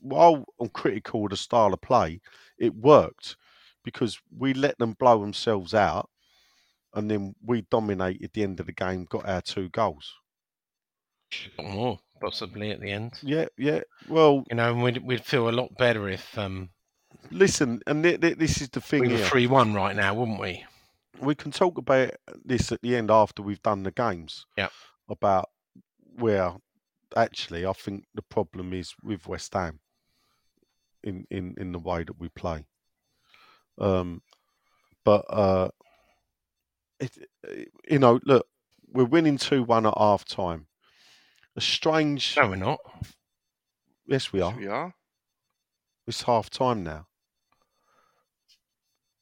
While 0.00 0.44
I'm 0.60 0.68
critical 0.68 1.24
of 1.24 1.30
the 1.30 1.36
style 1.36 1.72
of 1.72 1.80
play, 1.80 2.20
it 2.58 2.74
worked 2.74 3.36
because 3.84 4.18
we 4.36 4.52
let 4.52 4.76
them 4.78 4.94
blow 4.98 5.18
themselves 5.20 5.72
out, 5.72 6.10
and 6.94 7.10
then 7.10 7.34
we 7.42 7.62
dominated 7.70 8.30
the 8.32 8.42
end 8.42 8.60
of 8.60 8.66
the 8.66 8.72
game, 8.72 9.06
got 9.08 9.26
our 9.26 9.40
two 9.40 9.70
goals. 9.70 10.12
more 11.58 11.98
possibly 12.24 12.70
at 12.70 12.80
the 12.80 12.90
end. 12.90 13.12
Yeah, 13.22 13.46
yeah. 13.58 13.80
Well, 14.08 14.44
You 14.50 14.56
know, 14.56 14.70
and 14.72 14.82
we'd 14.82 14.98
we'd 14.98 15.24
feel 15.24 15.48
a 15.48 15.50
lot 15.52 15.76
better 15.76 16.08
if 16.08 16.36
um, 16.38 16.70
listen, 17.30 17.80
and 17.86 18.02
th- 18.02 18.20
th- 18.20 18.38
this 18.38 18.60
is 18.60 18.68
the 18.70 18.80
thing 18.80 19.02
we 19.02 19.08
were 19.08 19.18
three 19.18 19.46
one 19.46 19.74
right 19.74 19.94
now, 19.96 20.14
wouldn't 20.14 20.40
we? 20.40 20.64
we 21.20 21.34
can 21.34 21.52
talk 21.52 21.78
about 21.78 22.10
this 22.44 22.72
at 22.72 22.82
the 22.82 22.96
end 22.96 23.08
after 23.08 23.40
we've 23.40 23.62
done 23.62 23.84
the 23.84 23.92
games. 23.92 24.46
Yeah. 24.58 24.68
About 25.08 25.48
where 26.16 26.54
actually 27.16 27.64
I 27.64 27.72
think 27.72 28.04
the 28.14 28.22
problem 28.22 28.72
is 28.72 28.94
with 29.02 29.28
West 29.28 29.54
Ham 29.54 29.78
in, 31.04 31.24
in, 31.30 31.54
in 31.56 31.70
the 31.70 31.78
way 31.78 32.02
that 32.02 32.18
we 32.18 32.28
play. 32.30 32.66
Um, 33.78 34.22
but 35.04 35.24
uh, 35.30 35.68
it, 36.98 37.16
it- 37.44 37.68
you 37.88 37.98
know, 38.00 38.18
look, 38.24 38.46
we're 38.92 39.04
winning 39.04 39.36
two 39.38 39.62
one 39.62 39.86
at 39.86 39.94
half 39.96 40.24
time. 40.24 40.66
A 41.56 41.60
strange, 41.60 42.36
No, 42.36 42.48
we're 42.48 42.56
not. 42.56 42.80
yes, 44.06 44.32
we 44.32 44.40
are. 44.40 44.56
We 44.56 44.66
are. 44.66 44.94
It's 46.06 46.22
half 46.22 46.50
time 46.50 46.82
now. 46.82 47.06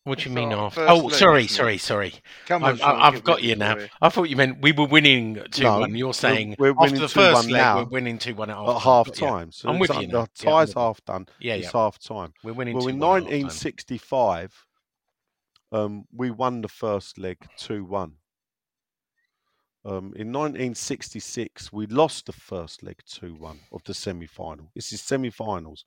What 0.04 0.18
do 0.18 0.24
you 0.24 0.30
It's 0.32 0.34
mean 0.34 0.52
our 0.52 0.64
off? 0.64 0.74
first 0.74 0.90
Oh, 0.90 0.96
leg, 1.06 1.14
sorry, 1.14 1.44
isn't 1.44 1.54
sorry, 1.56 1.78
sorry. 1.78 2.14
Come 2.46 2.64
on, 2.64 2.70
I've, 2.72 2.78
Sean, 2.80 3.00
I've 3.00 3.22
got 3.22 3.42
you 3.44 3.54
now. 3.54 3.76
boy. 3.76 3.88
I 4.00 4.08
thought 4.08 4.24
you 4.24 4.34
meant 4.34 4.60
we 4.60 4.72
were 4.72 4.86
winning 4.86 5.40
2 5.52 5.62
No, 5.62 5.78
1. 5.80 5.94
You're 5.94 6.06
we're- 6.08 6.12
saying 6.12 6.56
we're 6.58 6.70
after 6.70 6.80
winning 6.80 7.00
the 7.00 7.06
2-1 7.06 7.10
first 7.12 7.44
leg, 7.44 7.52
now 7.52 7.76
we're 7.78 7.84
winning 7.84 8.18
2 8.18 8.34
1 8.34 8.50
at 8.50 8.56
half 8.56 8.68
At 8.76 8.82
half 8.82 9.12
time. 9.12 9.52
So 9.52 9.68
I'm 9.68 9.78
with 9.78 9.90
like 9.90 10.00
you 10.00 10.06
The 10.08 10.12
now. 10.12 10.18
Yeah, 10.18 10.22
I'm 10.22 10.26
tie's 10.66 10.68
with 10.70 10.76
you. 10.76 10.82
half 10.82 11.04
done. 11.04 11.26
Yeah, 11.38 11.54
it's 11.54 11.64
yeah. 11.66 11.70
half 11.72 11.98
time. 12.00 12.32
We're 12.42 12.52
winning 12.54 12.74
Well, 12.74 12.82
2 12.84 12.88
in 12.88 12.98
1 12.98 13.08
at 13.18 13.22
half 13.22 13.30
1965, 13.30 14.66
um, 15.70 16.04
we 16.12 16.30
won 16.32 16.62
the 16.62 16.68
first 16.68 17.16
leg 17.18 17.36
2 17.58 17.84
1. 17.84 18.16
Um, 19.84 20.12
in 20.14 20.32
1966, 20.32 21.72
we 21.72 21.86
lost 21.86 22.26
the 22.26 22.32
first 22.32 22.84
leg 22.84 22.98
2 23.06 23.34
1 23.34 23.58
of 23.72 23.82
the 23.84 23.94
semi 23.94 24.26
final. 24.26 24.70
This 24.74 24.92
is 24.92 25.00
semi 25.00 25.30
finals. 25.30 25.84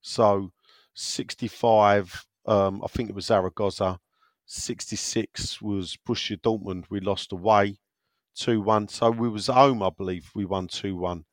So 0.00 0.52
65, 0.94 2.24
um, 2.46 2.80
I 2.82 2.86
think 2.86 3.10
it 3.10 3.14
was 3.14 3.26
Zaragoza. 3.26 4.00
66 4.46 5.60
was 5.60 5.98
Borussia 6.06 6.40
Dortmund. 6.40 6.84
We 6.88 7.00
lost 7.00 7.32
away 7.32 7.76
2 8.36 8.62
1. 8.62 8.88
So 8.88 9.10
we 9.10 9.28
was 9.28 9.48
home, 9.48 9.82
I 9.82 9.90
believe. 9.90 10.30
We 10.34 10.46
won 10.46 10.68
2 10.68 10.96
1. 10.96 11.26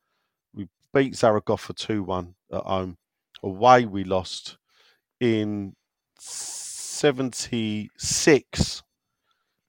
We 0.54 0.68
beat 0.94 1.16
Zaragoza 1.16 1.72
2 1.74 2.04
1 2.04 2.36
at 2.52 2.64
home. 2.64 2.98
Away, 3.42 3.86
we 3.86 4.04
lost 4.04 4.58
in 5.22 5.78
76 6.20 8.84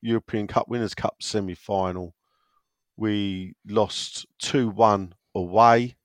European 0.01 0.49
Cup 0.49 0.69
Winners' 0.69 0.95
Cup 0.95 1.17
semi 1.21 1.55
final. 1.55 2.16
We 2.97 3.55
lost 3.67 4.27
2 4.39 4.71
1 4.71 5.15
away 5.35 5.97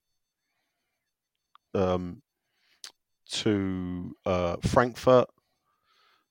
um, 1.74 2.22
to 3.30 4.16
uh, 4.26 4.58
Frankfurt. 4.62 5.30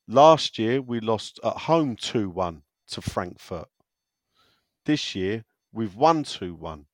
Last 0.07 0.59
year, 0.59 0.83
we 0.83 1.01
lost 1.01 1.41
at 1.45 1.57
home 1.57 1.97
2 1.97 2.29
1 2.29 2.63
to 2.89 3.01
Frankfurt. 3.01 3.69
This 4.85 5.15
year, 5.15 5.45
we've 5.73 5.95
won 5.95 6.25
2 6.25 6.55
1. 6.55 6.87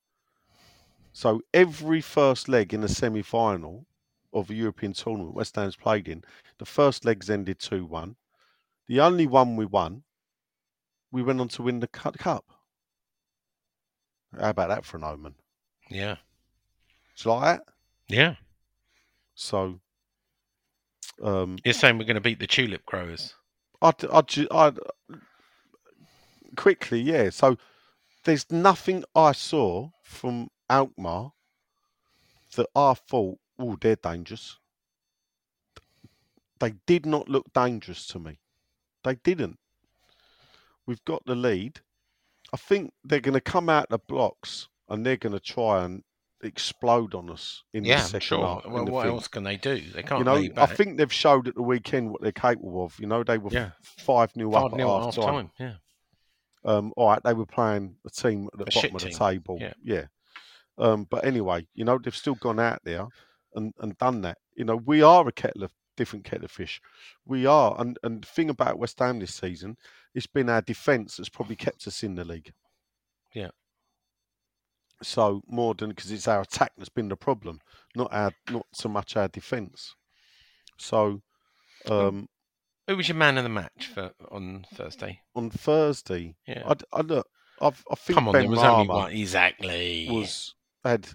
So 1.13 1.41
every 1.53 1.99
first 1.99 2.47
leg 2.47 2.73
in 2.73 2.81
the 2.81 2.87
semi 2.87 3.23
final 3.23 3.85
of 4.33 4.49
a 4.49 4.53
European 4.53 4.93
tournament 4.93 5.33
West 5.33 5.55
Ham's 5.55 5.75
played 5.75 6.07
in, 6.07 6.23
the 6.59 6.65
first 6.65 7.05
legs 7.05 7.29
ended 7.29 7.59
2 7.59 7.85
1. 7.85 8.15
The 8.87 9.01
only 9.01 9.27
one 9.27 9.55
we 9.55 9.65
won, 9.65 10.03
we 11.11 11.23
went 11.23 11.41
on 11.41 11.47
to 11.49 11.63
win 11.63 11.79
the 11.79 11.87
cup. 11.87 12.43
How 14.39 14.49
about 14.49 14.69
that 14.69 14.85
for 14.85 14.97
an 14.97 15.03
omen? 15.03 15.35
Yeah. 15.89 16.17
It's 17.13 17.25
like 17.25 17.59
that. 17.59 17.63
Yeah. 18.07 18.35
So, 19.35 19.79
um, 21.23 21.57
You're 21.63 21.73
saying 21.73 21.97
we're 21.97 22.05
going 22.05 22.15
to 22.15 22.21
beat 22.21 22.39
the 22.39 22.47
tulip 22.47 22.85
growers. 22.85 23.33
I'd, 23.81 24.03
I'd, 24.05 24.47
I'd 24.51 24.79
quickly, 26.55 27.01
yeah. 27.01 27.29
So, 27.29 27.57
there's 28.23 28.51
nothing 28.51 29.03
I 29.15 29.31
saw 29.31 29.89
from 30.03 30.49
Alkmaar 30.69 31.31
that 32.55 32.67
I 32.75 32.93
thought, 32.93 33.39
oh, 33.57 33.77
they're 33.79 33.95
dangerous. 33.95 34.57
They 36.59 36.73
did 36.85 37.05
not 37.05 37.29
look 37.29 37.53
dangerous 37.53 38.05
to 38.07 38.19
me. 38.19 38.39
They 39.03 39.15
didn't. 39.15 39.59
We've 40.85 41.03
got 41.05 41.25
the 41.25 41.35
lead. 41.35 41.81
I 42.53 42.57
think 42.57 42.91
they're 43.03 43.19
going 43.19 43.33
to 43.33 43.41
come 43.41 43.69
out 43.69 43.89
the 43.89 43.99
blocks 43.99 44.67
and 44.89 45.05
they're 45.05 45.17
going 45.17 45.33
to 45.33 45.39
try 45.39 45.83
and 45.83 46.03
explode 46.43 47.13
on 47.15 47.29
us 47.29 47.63
in 47.73 47.83
Yeah, 47.83 47.97
the 47.97 48.03
second 48.03 48.21
sure. 48.21 48.45
half. 48.45 48.65
Well, 48.65 48.85
what 48.85 49.07
else 49.07 49.27
can 49.27 49.43
they 49.43 49.57
do? 49.57 49.81
They 49.93 50.03
can't 50.03 50.19
you 50.19 50.25
know, 50.25 50.47
I 50.61 50.65
think 50.67 50.97
they've 50.97 51.11
showed 51.11 51.47
at 51.47 51.55
the 51.55 51.63
weekend 51.63 52.11
what 52.11 52.21
they're 52.21 52.31
capable 52.31 52.85
of. 52.85 52.97
You 52.99 53.07
know, 53.07 53.23
they 53.23 53.37
were 53.37 53.49
Yeah. 53.51 53.71
five 53.81 54.35
nil 54.35 54.55
up 54.55 54.73
at 54.73 54.79
half 54.79 55.15
time. 55.15 55.23
time. 55.25 55.51
Yeah. 55.59 55.73
Um, 56.63 56.93
all 56.97 57.09
right, 57.09 57.21
they 57.23 57.33
were 57.33 57.45
playing 57.45 57.95
a 58.05 58.09
team 58.09 58.49
at 58.53 58.59
the 58.59 58.65
A 58.65 58.73
bottom 58.73 58.95
of 58.95 59.01
the 59.01 59.09
team, 59.09 59.17
table. 59.17 59.59
yeah. 59.83 60.05
Um, 60.77 61.07
but 61.09 61.25
anyway, 61.25 61.67
you 61.73 61.83
know, 61.85 61.97
they've 61.97 62.15
still 62.15 62.35
gone 62.35 62.59
out 62.59 62.79
there 62.83 63.07
and, 63.55 63.73
and 63.79 63.97
done 63.97 64.21
that. 64.21 64.37
You 64.55 64.65
know, 64.65 64.75
we 64.75 65.01
are 65.01 65.27
a 65.27 65.31
kettle 65.31 65.63
of 65.63 65.71
different 65.97 66.23
kettle 66.23 66.45
of 66.45 66.51
fish. 66.51 66.79
We 67.25 67.45
are. 67.45 67.75
And 67.77 67.99
and 68.03 68.21
the 68.23 68.27
thing 68.27 68.49
about 68.49 68.79
West 68.79 68.99
Ham 68.99 69.19
this 69.19 69.33
season, 69.35 69.75
it's 70.15 70.27
been 70.27 70.49
our 70.49 70.61
defence 70.61 71.17
that's 71.17 71.27
probably 71.29 71.57
kept 71.57 71.85
us 71.87 72.03
in 72.03 72.15
the 72.15 72.23
league. 72.23 72.53
Yeah. 73.33 73.49
So 75.03 75.41
more 75.47 75.75
than 75.75 75.89
because 75.89 76.11
it's 76.11 76.27
our 76.27 76.41
attack 76.41 76.71
that's 76.77 76.89
been 76.89 77.09
the 77.09 77.15
problem, 77.15 77.59
not 77.95 78.11
our 78.13 78.31
not 78.49 78.65
so 78.73 78.89
much 78.89 79.15
our 79.15 79.27
defence. 79.27 79.93
So 80.79 81.21
um, 81.89 82.27
Who 82.87 82.97
was 82.97 83.07
your 83.07 83.17
man 83.17 83.37
of 83.37 83.43
the 83.43 83.49
match 83.49 83.89
for 83.93 84.11
on 84.31 84.65
Thursday? 84.73 85.19
on 85.35 85.49
Thursday, 85.51 86.35
Yeah. 86.47 86.63
I, 86.67 86.75
I 86.97 87.01
look, 87.01 87.27
I've, 87.61 87.83
I 87.91 87.95
think 87.95 88.17
Come 88.17 88.27
on, 88.29 88.33
ben 88.33 88.41
there 88.43 88.49
was 88.49 88.59
only 88.59 88.87
one. 88.87 89.11
Exactly. 89.11 90.07
was 90.09 90.55
had, 90.83 91.07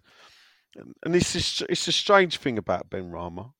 and 1.05 1.15
a, 1.17 1.21
str- 1.21 1.65
it's 1.69 1.89
a 1.89 1.93
strange 1.93 2.39
thing 2.39 2.59
about 2.59 2.89
Benrahma. 2.89 3.53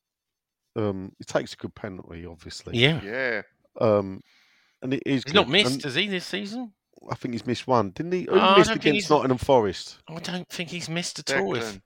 Um, 0.77 1.13
he 1.19 1.25
takes 1.25 1.53
a 1.53 1.57
good 1.57 1.75
penalty, 1.75 2.25
obviously. 2.27 2.79
Yeah. 2.79 3.01
Yeah. 3.03 3.43
Um, 3.81 4.21
and 4.81 4.95
it 4.95 5.03
is. 5.07 5.23
He's 5.25 5.35
not 5.35 5.49
missed, 5.49 5.73
and 5.75 5.83
has 5.85 5.95
he, 5.95 6.09
this 6.09 6.25
season? 6.27 6.73
I 7.11 7.15
think 7.15 7.35
he's 7.35 7.47
missed 7.47 7.67
one, 7.67 7.91
didn't 7.91 8.13
he? 8.13 8.29
Oh, 8.29 8.39
I 8.39 8.59
missed 8.59 8.69
don't 8.71 8.83
think 8.83 8.95
against 8.95 9.11
Nottingham 9.11 9.39
Forest? 9.39 9.99
I 10.09 10.19
don't 10.21 10.49
think 10.49 10.71
he's 10.71 10.89
missed 10.89 11.19
at 11.19 11.37
all. 11.39 11.57
If 11.57 11.81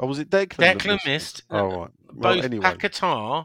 Oh, 0.00 0.06
was 0.06 0.18
it 0.18 0.30
Declan? 0.30 0.56
that 0.56 0.78
Declan 0.78 0.98
missed. 1.06 1.42
Oh, 1.50 1.64
right. 1.66 1.90
Well, 2.14 2.34
both 2.34 2.44
anyway, 2.44 2.64
Paquetá 2.64 3.44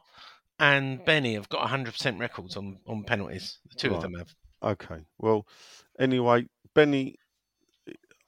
and 0.60 1.04
Benny 1.04 1.34
have 1.34 1.50
got 1.50 1.68
100% 1.70 2.20
records 2.20 2.56
on, 2.56 2.80
on 2.88 3.04
penalties. 3.04 3.60
The 3.70 3.76
two 3.76 3.90
Right. 3.90 3.98
of 3.98 4.02
them 4.04 4.14
have. 4.16 4.34
okay. 4.64 5.02
Well, 5.20 5.46
anyway, 6.00 6.46
Benny. 6.74 7.16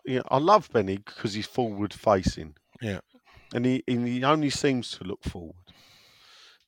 Yeah, 0.06 0.22
I 0.30 0.38
love 0.38 0.70
Benny 0.74 0.98
because 0.98 1.34
he's 1.34 1.46
forward 1.46 1.94
facing. 1.94 2.56
Yeah. 2.82 3.00
and 3.54 3.66
he 3.66 3.84
and 3.88 4.08
he 4.08 4.24
only 4.24 4.50
seems 4.50 4.92
to 4.92 5.04
look 5.04 5.24
forward. 5.24 5.56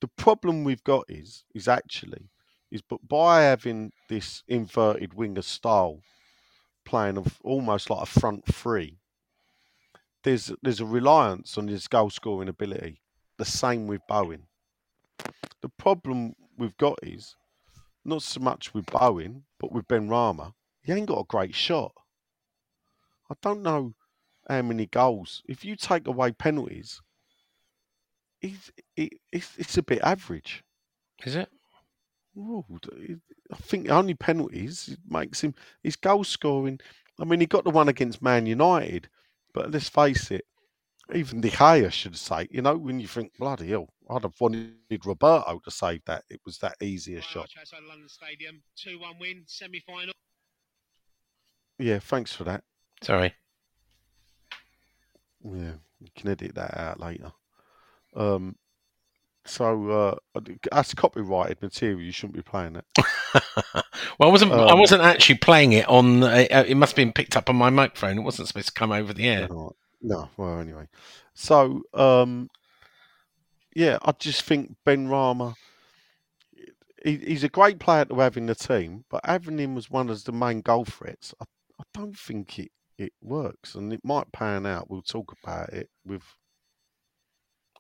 The 0.01 0.07
problem 0.07 0.63
we've 0.63 0.83
got 0.83 1.05
is 1.07 1.43
is 1.53 1.67
actually 1.67 2.29
is 2.71 2.81
but 2.81 3.07
by 3.07 3.41
having 3.43 3.91
this 4.09 4.43
inverted 4.47 5.13
winger 5.13 5.43
style 5.43 6.01
playing 6.85 7.17
of 7.17 7.39
almost 7.43 7.89
like 7.89 8.01
a 8.01 8.19
front 8.19 8.45
three, 8.45 8.97
there's 10.23 10.51
there's 10.63 10.79
a 10.79 10.85
reliance 10.85 11.57
on 11.57 11.67
his 11.67 11.87
goal 11.87 12.09
scoring 12.09 12.49
ability. 12.49 12.99
The 13.37 13.45
same 13.45 13.87
with 13.87 14.01
Bowen. 14.07 14.47
The 15.61 15.69
problem 15.77 16.33
we've 16.57 16.77
got 16.77 16.97
is 17.03 17.35
not 18.03 18.23
so 18.23 18.39
much 18.39 18.73
with 18.73 18.87
Bowen, 18.87 19.43
but 19.59 19.71
with 19.71 19.87
Benrahma. 19.87 20.53
He 20.81 20.91
ain't 20.91 21.07
got 21.07 21.19
a 21.19 21.25
great 21.25 21.53
shot. 21.53 21.93
I 23.29 23.35
don't 23.41 23.61
know 23.61 23.93
how 24.49 24.63
many 24.63 24.87
goals. 24.87 25.43
If 25.47 25.63
you 25.63 25.75
take 25.75 26.07
away 26.07 26.31
penalties, 26.31 27.01
it's, 28.41 28.71
it, 28.95 29.13
it's, 29.32 29.51
it's 29.58 29.77
a 29.77 29.84
bit 29.84 30.01
average. 30.01 30.63
Is 31.25 31.36
it? 31.36 31.49
Ooh, 32.38 32.65
d- 32.82 33.17
I 33.51 33.56
think 33.58 33.89
only 33.89 34.13
penalties 34.13 34.89
it 34.89 34.99
makes 35.08 35.41
him 35.41 35.54
his 35.84 35.95
goal 35.95 36.23
scoring. 36.23 36.80
I 37.19 37.25
mean, 37.25 37.39
he 37.39 37.45
got 37.45 37.63
the 37.63 37.69
one 37.69 37.89
against 37.89 38.21
Man 38.21 38.45
United, 38.45 39.10
but 39.54 39.71
let's 39.71 39.89
face 39.89 40.32
it, 40.32 40.45
even 41.13 41.41
De 41.41 41.49
Gea 41.49 41.91
should 41.91 42.17
say. 42.17 42.47
You 42.49 42.62
know, 42.62 42.77
when 42.77 42.99
you 42.99 43.08
think 43.08 43.34
bloody 43.38 43.69
hell, 43.69 43.89
I'd 44.10 44.23
have 44.23 44.39
wanted 44.39 44.73
Roberto 45.06 45.60
to 45.63 45.71
save 45.71 46.04
that. 46.06 46.23
It 46.30 46.39
was 46.45 46.58
that 46.60 46.75
easy 46.82 47.15
a 47.15 47.21
shot. 47.21 47.49
London 47.88 48.08
Stadium, 48.10 48.63
2 48.77 48.99
1 48.99 49.19
win, 49.19 49.43
semi 49.45 49.82
final. 49.82 50.13
Yeah, 51.77 51.99
thanks 51.99 52.34
for 52.34 52.43
that. 52.45 52.63
Sorry. 53.01 53.34
Yeah, 55.43 55.73
you 55.99 56.08
can 56.15 56.30
edit 56.30 56.56
that 56.56 56.77
out 56.77 56.99
later. 56.99 57.32
Um, 58.15 58.56
so 59.45 59.89
uh, 59.89 60.39
that's 60.71 60.93
copyrighted 60.93 61.62
material. 61.62 62.00
You 62.02 62.12
shouldn't 62.12 62.36
be 62.36 62.43
playing 62.43 62.76
it. 62.76 62.86
well, 63.74 63.84
I 64.19 64.28
wasn't. 64.28 64.52
I 64.52 64.69
Um, 64.69 64.80
wasn't 64.80 65.02
actually 65.02 65.39
playing 65.39 65.74
it 65.74 65.88
on. 65.89 66.24
Uh, 66.24 66.45
uh, 66.52 66.63
it 66.67 66.76
must 66.76 66.91
have 66.91 66.97
been 66.97 67.12
picked 67.13 67.36
up 67.36 67.50
on 67.50 67.56
my 67.56 67.69
microphone. 67.69 68.17
It 68.19 68.21
wasn't 68.21 68.47
supposed 68.50 68.67
to 68.67 68.74
come 68.74 68.91
over 68.91 69.13
the 69.13 69.28
air. 69.28 69.47
No, 69.50 69.76
no, 70.02 70.30
well, 70.38 70.60
anyway. 70.60 70.88
So, 71.34 71.82
um, 71.93 72.50
yeah, 73.76 73.97
I 74.04 74.12
just 74.12 74.43
think 74.43 74.76
Benrahma, 74.86 75.56
he, 77.04 77.17
he's 77.17 77.43
a 77.43 77.50
great 77.50 77.80
player 77.80 78.06
to 78.06 78.19
have 78.19 78.38
in 78.38 78.45
the 78.45 78.56
team, 78.56 79.06
but 79.10 79.21
having 79.26 79.58
him 79.58 79.76
as 79.78 79.89
one 79.89 80.10
of 80.10 80.24
the 80.24 80.32
main 80.32 80.62
goal 80.62 80.86
threats, 80.86 81.34
I, 81.41 81.45
I 81.80 81.84
don't 81.93 82.17
think 82.17 82.60
it, 82.60 82.71
it 82.97 83.13
works. 83.24 83.74
And 83.74 83.91
it 83.91 84.02
might 84.04 84.32
pan 84.32 84.65
out. 84.67 84.89
We'll 84.89 85.02
talk 85.02 85.34
about 85.43 85.74
it 85.74 85.89
with. 86.06 86.24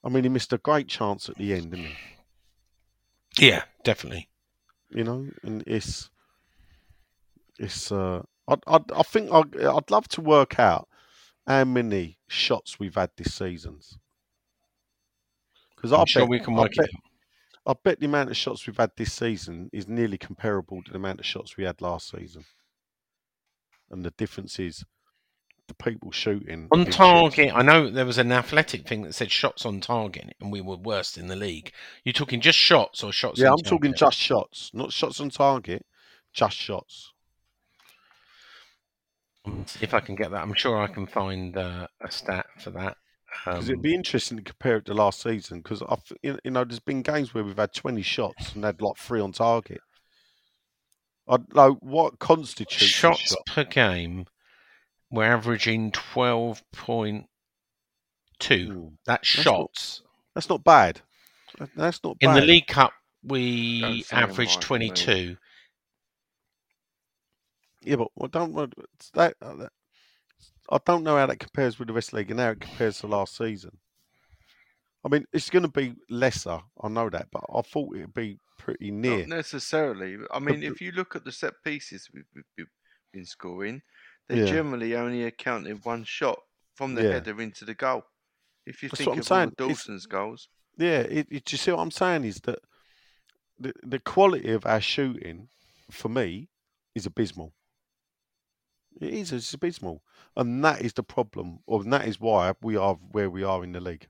I 0.03 0.09
mean, 0.09 0.23
he 0.23 0.29
missed 0.29 0.53
a 0.53 0.57
great 0.57 0.87
chance 0.87 1.29
at 1.29 1.35
the 1.35 1.53
end, 1.53 1.71
didn't 1.71 1.85
he? 3.37 3.47
Yeah, 3.47 3.63
definitely. 3.83 4.29
You 4.89 5.03
know, 5.03 5.27
and 5.43 5.63
it's. 5.67 6.09
It's. 7.59 7.91
Uh, 7.91 8.23
I, 8.47 8.55
I, 8.67 8.79
I 8.95 9.03
think 9.03 9.31
I, 9.31 9.43
I'd 9.69 9.91
love 9.91 10.07
to 10.09 10.21
work 10.21 10.59
out 10.59 10.87
how 11.47 11.63
many 11.63 12.17
shots 12.27 12.79
we've 12.79 12.95
had 12.95 13.11
this 13.15 13.33
season. 13.33 13.79
Because 15.75 15.91
I 15.91 15.97
I'm 15.97 16.01
bet 16.01 16.09
sure 16.09 16.25
we 16.25 16.39
can 16.39 16.55
I 16.55 16.61
work 16.61 16.75
bet, 16.75 16.85
it. 16.85 16.95
I 17.65 17.73
bet 17.83 17.99
the 17.99 18.07
amount 18.07 18.31
of 18.31 18.37
shots 18.37 18.65
we've 18.65 18.77
had 18.77 18.91
this 18.97 19.13
season 19.13 19.69
is 19.71 19.87
nearly 19.87 20.17
comparable 20.17 20.81
to 20.83 20.91
the 20.91 20.97
amount 20.97 21.19
of 21.19 21.25
shots 21.25 21.57
we 21.57 21.63
had 21.63 21.81
last 21.81 22.09
season. 22.09 22.45
And 23.89 24.03
the 24.03 24.11
difference 24.11 24.57
is 24.59 24.83
the 25.67 25.73
people 25.75 26.11
shooting 26.11 26.67
On 26.71 26.85
target, 26.85 27.51
I 27.53 27.61
know 27.61 27.89
there 27.89 28.05
was 28.05 28.17
an 28.17 28.31
athletic 28.31 28.87
thing 28.87 29.03
that 29.03 29.13
said 29.13 29.31
shots 29.31 29.65
on 29.65 29.79
target, 29.79 30.35
and 30.41 30.51
we 30.51 30.61
were 30.61 30.75
worst 30.75 31.17
in 31.17 31.27
the 31.27 31.35
league. 31.35 31.71
You're 32.03 32.13
talking 32.13 32.41
just 32.41 32.57
shots 32.57 33.03
or 33.03 33.11
shots? 33.11 33.39
Yeah, 33.39 33.51
I'm 33.51 33.57
talking 33.59 33.93
just 33.93 34.17
shots, 34.17 34.71
not 34.73 34.91
shots 34.91 35.19
on 35.19 35.29
target, 35.29 35.85
just 36.33 36.57
shots. 36.57 37.13
If 39.81 39.93
I 39.93 39.99
can 40.01 40.15
get 40.15 40.31
that. 40.31 40.41
I'm 40.41 40.53
sure 40.53 40.77
I 40.79 40.87
can 40.87 41.07
find 41.07 41.57
uh, 41.57 41.87
a 41.99 42.11
stat 42.11 42.45
for 42.59 42.69
that. 42.71 42.97
Because 43.45 43.69
Um, 43.69 43.71
it'd 43.71 43.81
be 43.81 43.95
interesting 43.95 44.37
to 44.37 44.43
compare 44.43 44.77
it 44.77 44.85
to 44.85 44.93
last 44.93 45.21
season. 45.21 45.61
Because 45.61 45.81
I, 45.81 45.95
you 46.21 46.37
know, 46.45 46.63
there's 46.63 46.79
been 46.79 47.01
games 47.01 47.33
where 47.33 47.43
we've 47.43 47.57
had 47.57 47.73
20 47.73 48.01
shots 48.01 48.53
and 48.53 48.63
had 48.63 48.81
like 48.81 48.97
three 48.97 49.21
on 49.21 49.31
target. 49.31 49.81
I 51.27 51.37
know 51.55 51.77
what 51.81 52.19
constitutes 52.19 52.75
shots 52.75 53.19
shot. 53.21 53.45
per 53.47 53.63
game, 53.63 54.25
we're 55.11 55.25
averaging 55.25 55.91
12.2. 55.91 57.25
Mm. 58.39 58.97
That's 59.05 59.37
not- 59.37 59.43
shots. 59.43 60.01
That's 60.33 60.49
not 60.49 60.63
bad. 60.63 61.01
That's 61.75 62.01
not 62.03 62.15
In 62.21 62.29
bad. 62.29 62.41
the 62.41 62.45
League 62.47 62.67
Cup, 62.67 62.93
we 63.23 63.81
Don't 63.81 63.93
say 64.05 64.17
it 64.17 64.19
averaged 64.23 64.69
might, 64.69 64.79
mate. 64.79 64.95
22. 64.95 65.37
Yeah, 67.81 67.95
but 67.97 68.07
I 68.21 68.27
don't. 68.27 68.53
know- 68.53 68.69
That, 69.13 69.35
uh, 69.41 69.55
that- 69.55 69.73
I 70.69 70.77
don't 70.85 71.03
know 71.03 71.17
how 71.17 71.25
that 71.25 71.39
compares 71.39 71.77
with 71.77 71.87
the 71.89 71.93
rest 71.93 72.09
of 72.09 72.11
the 72.11 72.17
league 72.17 72.31
and 72.31 72.39
how 72.39 72.51
it 72.51 72.61
compares 72.61 72.99
to 72.99 73.07
last 73.07 73.35
season. 73.35 73.77
I 75.03 75.09
mean, 75.09 75.25
it's 75.33 75.49
going 75.49 75.63
to 75.63 75.69
be 75.69 75.95
lesser. 76.09 76.61
I 76.81 76.87
know 76.87 77.09
that, 77.09 77.29
but 77.31 77.43
I 77.53 77.61
thought 77.63 77.95
it'd 77.95 78.13
be 78.13 78.39
pretty 78.59 78.91
near. 78.91 79.19
Not 79.19 79.29
necessarily. 79.29 80.17
I 80.31 80.39
mean, 80.39 80.59
the- 80.61 80.67
if 80.67 80.79
you 80.79 80.91
look 80.91 81.15
at 81.15 81.25
the 81.25 81.31
set 81.31 81.55
pieces 81.65 82.07
we've, 82.13 82.23
we've- 82.35 82.47
we've 82.57 82.67
been 83.11 83.25
scoring, 83.25 83.81
they 84.31 84.39
Yeah. 84.39 84.45
generally 84.45 84.95
only 84.95 85.23
accounted 85.25 85.83
one 85.83 86.03
shot 86.05 86.39
from 86.75 86.95
the 86.95 87.03
Yeah. 87.03 87.11
header 87.13 87.41
into 87.41 87.65
the 87.65 87.73
goal. 87.75 88.05
If 88.65 88.81
you 88.81 88.89
That's 88.89 88.99
think 88.99 89.07
what 89.07 89.13
I'm 89.13 89.19
of 89.19 89.31
all 89.31 89.37
saying. 89.37 89.53
the 89.57 89.63
It's- 89.65 89.77
Dawson's 89.77 90.05
goals, 90.05 90.47
Yeah, 90.77 90.99
it, 91.01 91.27
it, 91.29 91.45
do 91.45 91.53
you 91.53 91.57
see 91.57 91.71
what 91.71 91.81
I'm 91.81 91.91
saying? 91.91 92.23
Is 92.23 92.39
that 92.41 92.59
the 93.59 93.73
the 93.83 93.99
quality 93.99 94.51
of 94.51 94.65
our 94.65 94.81
shooting 94.81 95.49
for 95.91 96.09
me 96.09 96.49
is 96.95 97.05
abysmal. 97.05 97.53
It 98.99 99.13
is. 99.13 99.31
It's 99.31 99.53
abysmal, 99.53 100.03
and 100.35 100.63
that 100.63 100.81
is 100.81 100.93
the 100.93 101.03
problem, 101.03 101.59
or 101.65 101.83
that 101.83 102.07
is 102.07 102.19
why 102.19 102.53
we 102.61 102.75
are 102.77 102.95
where 102.95 103.29
we 103.29 103.43
are 103.43 103.63
in 103.63 103.73
the 103.73 103.81
league. 103.81 104.07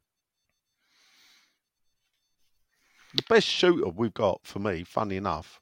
The 3.13 3.23
best 3.27 3.47
shooter 3.47 3.89
we've 3.89 4.13
got 4.13 4.45
for 4.45 4.59
me, 4.59 4.83
funny 4.83 5.17
enough, 5.17 5.59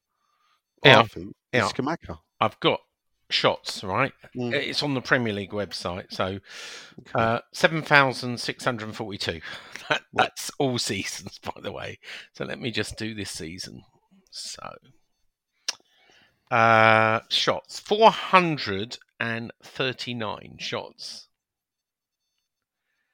Yeah, 0.84 1.00
I 1.00 1.04
think, 1.08 1.36
yeah. 1.54 1.66
is 1.66 1.74
Scamacca. 1.74 2.20
I've 2.40 2.60
got 2.60 2.80
shots, 3.30 3.84
right? 3.84 4.12
Mm. 4.36 4.54
It's 4.54 4.84
on 4.84 4.94
the 4.94 5.02
Premier 5.02 5.34
League 5.34 5.52
website. 5.52 6.12
So 6.12 6.40
Okay. 7.00 7.12
uh, 7.16 7.40
7,642. 7.54 9.42
That, 9.90 10.02
that's 10.14 10.52
all 10.60 10.78
seasons, 10.78 11.40
by 11.44 11.54
the 11.64 11.72
way. 11.72 11.98
So 12.34 12.46
let 12.46 12.60
me 12.60 12.70
just 12.70 12.96
do 12.96 13.16
this 13.16 13.32
season. 13.32 13.82
So 14.30 14.76
uh, 16.52 17.22
shots 17.30 17.80
439 17.80 20.58
shots. 20.60 21.28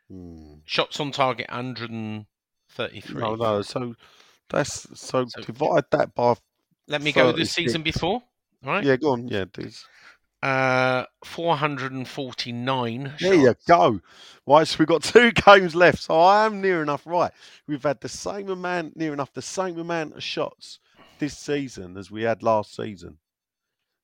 Hmm. 0.10 0.56
Shots 0.66 1.00
on 1.00 1.14
target 1.14 1.48
133. 1.50 3.22
No, 3.22 3.36
no. 3.36 3.62
So 3.62 3.96
that's 4.50 4.86
so, 5.00 5.26
So- 5.28 5.42
divide 5.44 5.86
that 5.92 6.14
by. 6.14 6.36
Let 6.88 7.02
me 7.02 7.14
go 7.14 7.32
the 7.32 7.46
season 7.46 7.84
before. 7.84 8.22
Right? 8.64 8.84
Yeah, 8.84 8.98
go 8.98 9.14
on. 9.14 9.30
Yeah, 9.30 9.46
please. 9.46 9.86
Uh, 10.44 11.06
449 11.24 13.14
There 13.20 13.34
you 13.34 13.56
go. 13.68 14.00
Right, 14.46 14.68
so 14.68 14.78
we've 14.80 14.88
got 14.88 15.04
two 15.16 15.32
games 15.32 15.74
left. 15.74 16.04
So 16.04 16.20
I 16.20 16.46
am 16.46 16.62
near 16.62 16.82
enough 16.82 17.06
right. 17.06 17.32
We've 17.68 17.82
had 17.84 18.02
the 18.02 18.10
same 18.10 18.50
amount, 18.50 18.96
near 18.96 19.14
enough 19.14 19.34
the 19.34 19.42
same 19.42 19.80
amount 19.80 20.16
of 20.16 20.24
shots 20.24 20.80
this 21.20 21.38
season 21.38 21.98
as 21.98 22.12
we 22.12 22.24
had 22.24 22.44
last 22.44 22.76
season. 22.76 23.18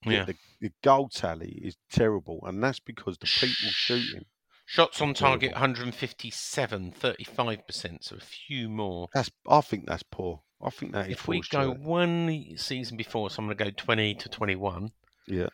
Yeah. 0.06 0.26
The, 0.26 0.36
the 0.60 0.72
goal 0.84 1.10
tally 1.10 1.62
is 1.64 1.78
terrible, 1.92 2.40
and 2.44 2.64
that's 2.64 2.80
because 2.80 3.18
the 3.20 3.28
people 3.28 3.70
shooting. 3.70 4.26
Shots 4.66 5.02
on 5.02 5.14
target 5.14 5.52
Terrible. 5.52 5.62
157, 5.62 6.94
35%, 7.00 8.04
so 8.04 8.16
a 8.16 8.20
few 8.20 8.70
more. 8.70 9.10
That's 9.14 9.30
I 9.48 9.62
think 9.62 9.86
that's 9.86 10.04
poor. 10.04 10.40
I 10.64 10.70
think 10.70 10.94
that 10.94 11.10
If 11.10 11.28
we 11.28 11.42
go 11.50 11.74
one 11.74 12.54
season 12.56 12.96
before, 12.96 13.30
so 13.30 13.40
I'm 13.40 13.48
going 13.48 13.58
to 13.58 13.64
go 13.66 13.70
20 13.72 14.16
to 14.16 14.30
21. 14.30 14.92
Yeah. 15.28 15.48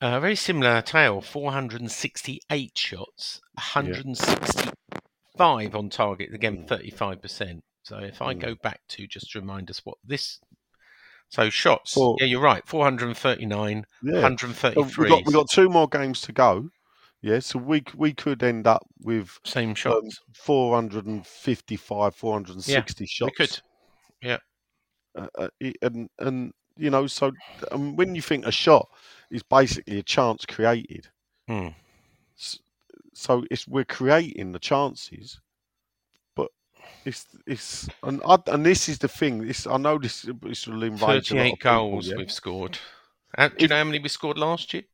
Uh, 0.00 0.18
very 0.20 0.36
similar 0.36 0.80
tale 0.82 1.20
468 1.20 2.76
shots, 2.76 3.40
165 3.54 5.74
on 5.74 5.90
target, 5.90 6.32
again, 6.34 6.64
Mm. 6.64 6.68
35%. 6.68 7.62
So 7.82 7.98
if 7.98 8.20
I 8.22 8.34
Mm. 8.34 8.40
go 8.40 8.54
back 8.54 8.80
to 8.88 9.06
just 9.06 9.30
to 9.32 9.40
remind 9.40 9.70
us 9.70 9.80
what 9.84 9.98
this. 10.04 10.40
So 11.28 11.48
shots, 11.50 11.92
Four- 11.94 12.16
yeah, 12.18 12.26
you're 12.26 12.40
right, 12.42 12.66
439, 12.66 13.84
Yeah. 14.02 14.14
So 14.14 14.20
133. 14.22 15.04
we 15.04 15.10
got 15.10 15.26
we 15.26 15.32
got 15.32 15.50
two 15.50 15.68
more 15.68 15.88
games 15.88 16.20
to 16.22 16.32
go. 16.32 16.70
Yeah, 17.22 17.40
so 17.40 17.58
we 17.58 17.84
we 17.94 18.12
could 18.14 18.42
end 18.42 18.66
up 18.66 18.86
with 19.00 19.38
Same 19.44 19.70
um, 19.70 19.74
shots. 19.74 20.20
455, 20.34 22.14
460 22.16 23.06
shots. 23.06 23.38
we 23.38 23.46
could. 23.46 23.60
uh, 25.16 25.26
uh, 25.38 25.48
and 25.82 26.08
and 26.18 26.52
you 26.76 26.90
know 26.90 27.06
so 27.06 27.32
um, 27.72 27.96
when 27.96 28.14
you 28.14 28.22
think 28.22 28.46
a 28.46 28.52
shot 28.52 28.88
is 29.30 29.42
basically 29.42 29.98
a 29.98 30.02
chance 30.02 30.44
created 30.46 31.08
Hmm. 31.48 31.68
so 33.12 33.44
it's 33.50 33.66
we're 33.66 33.84
creating 33.84 34.52
the 34.52 34.58
chances 34.60 35.40
but 36.36 36.48
it's 37.04 37.26
it's 37.46 37.88
and 38.04 38.20
I, 38.24 38.38
and 38.46 38.64
this 38.64 38.88
is 38.88 38.98
the 38.98 39.08
thing 39.08 39.46
this 39.46 39.66
I 39.66 39.76
know 39.76 39.98
this 39.98 40.22
this 40.42 40.66
will 40.68 40.76
lot 40.76 40.92
of 40.92 41.00
38 41.00 41.50
people, 41.54 41.56
goals 41.60 42.08
yeah? 42.08 42.16
we've 42.16 42.30
scored. 42.30 42.78
Uh, 43.36 43.48
do 43.48 43.56
you 43.58 43.68
know 43.68 43.76
how 43.76 43.84
many 43.84 43.98
we 43.98 44.08
scored 44.08 44.38
last 44.38 44.72
year? 44.74 44.84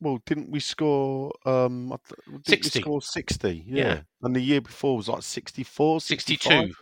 well 0.00 0.20
didn't 0.26 0.50
we 0.50 0.60
score 0.60 1.32
um 1.44 1.92
didn't 2.08 2.64
we 2.64 2.70
60. 2.70 2.80
score 2.80 3.02
60 3.02 3.64
yeah. 3.66 3.84
Yeah. 3.86 4.00
and 4.22 4.36
the 4.36 4.40
year 4.40 4.60
before 4.60 4.96
was 4.96 5.08
like 5.08 5.22
64 5.22 6.00
62. 6.00 6.72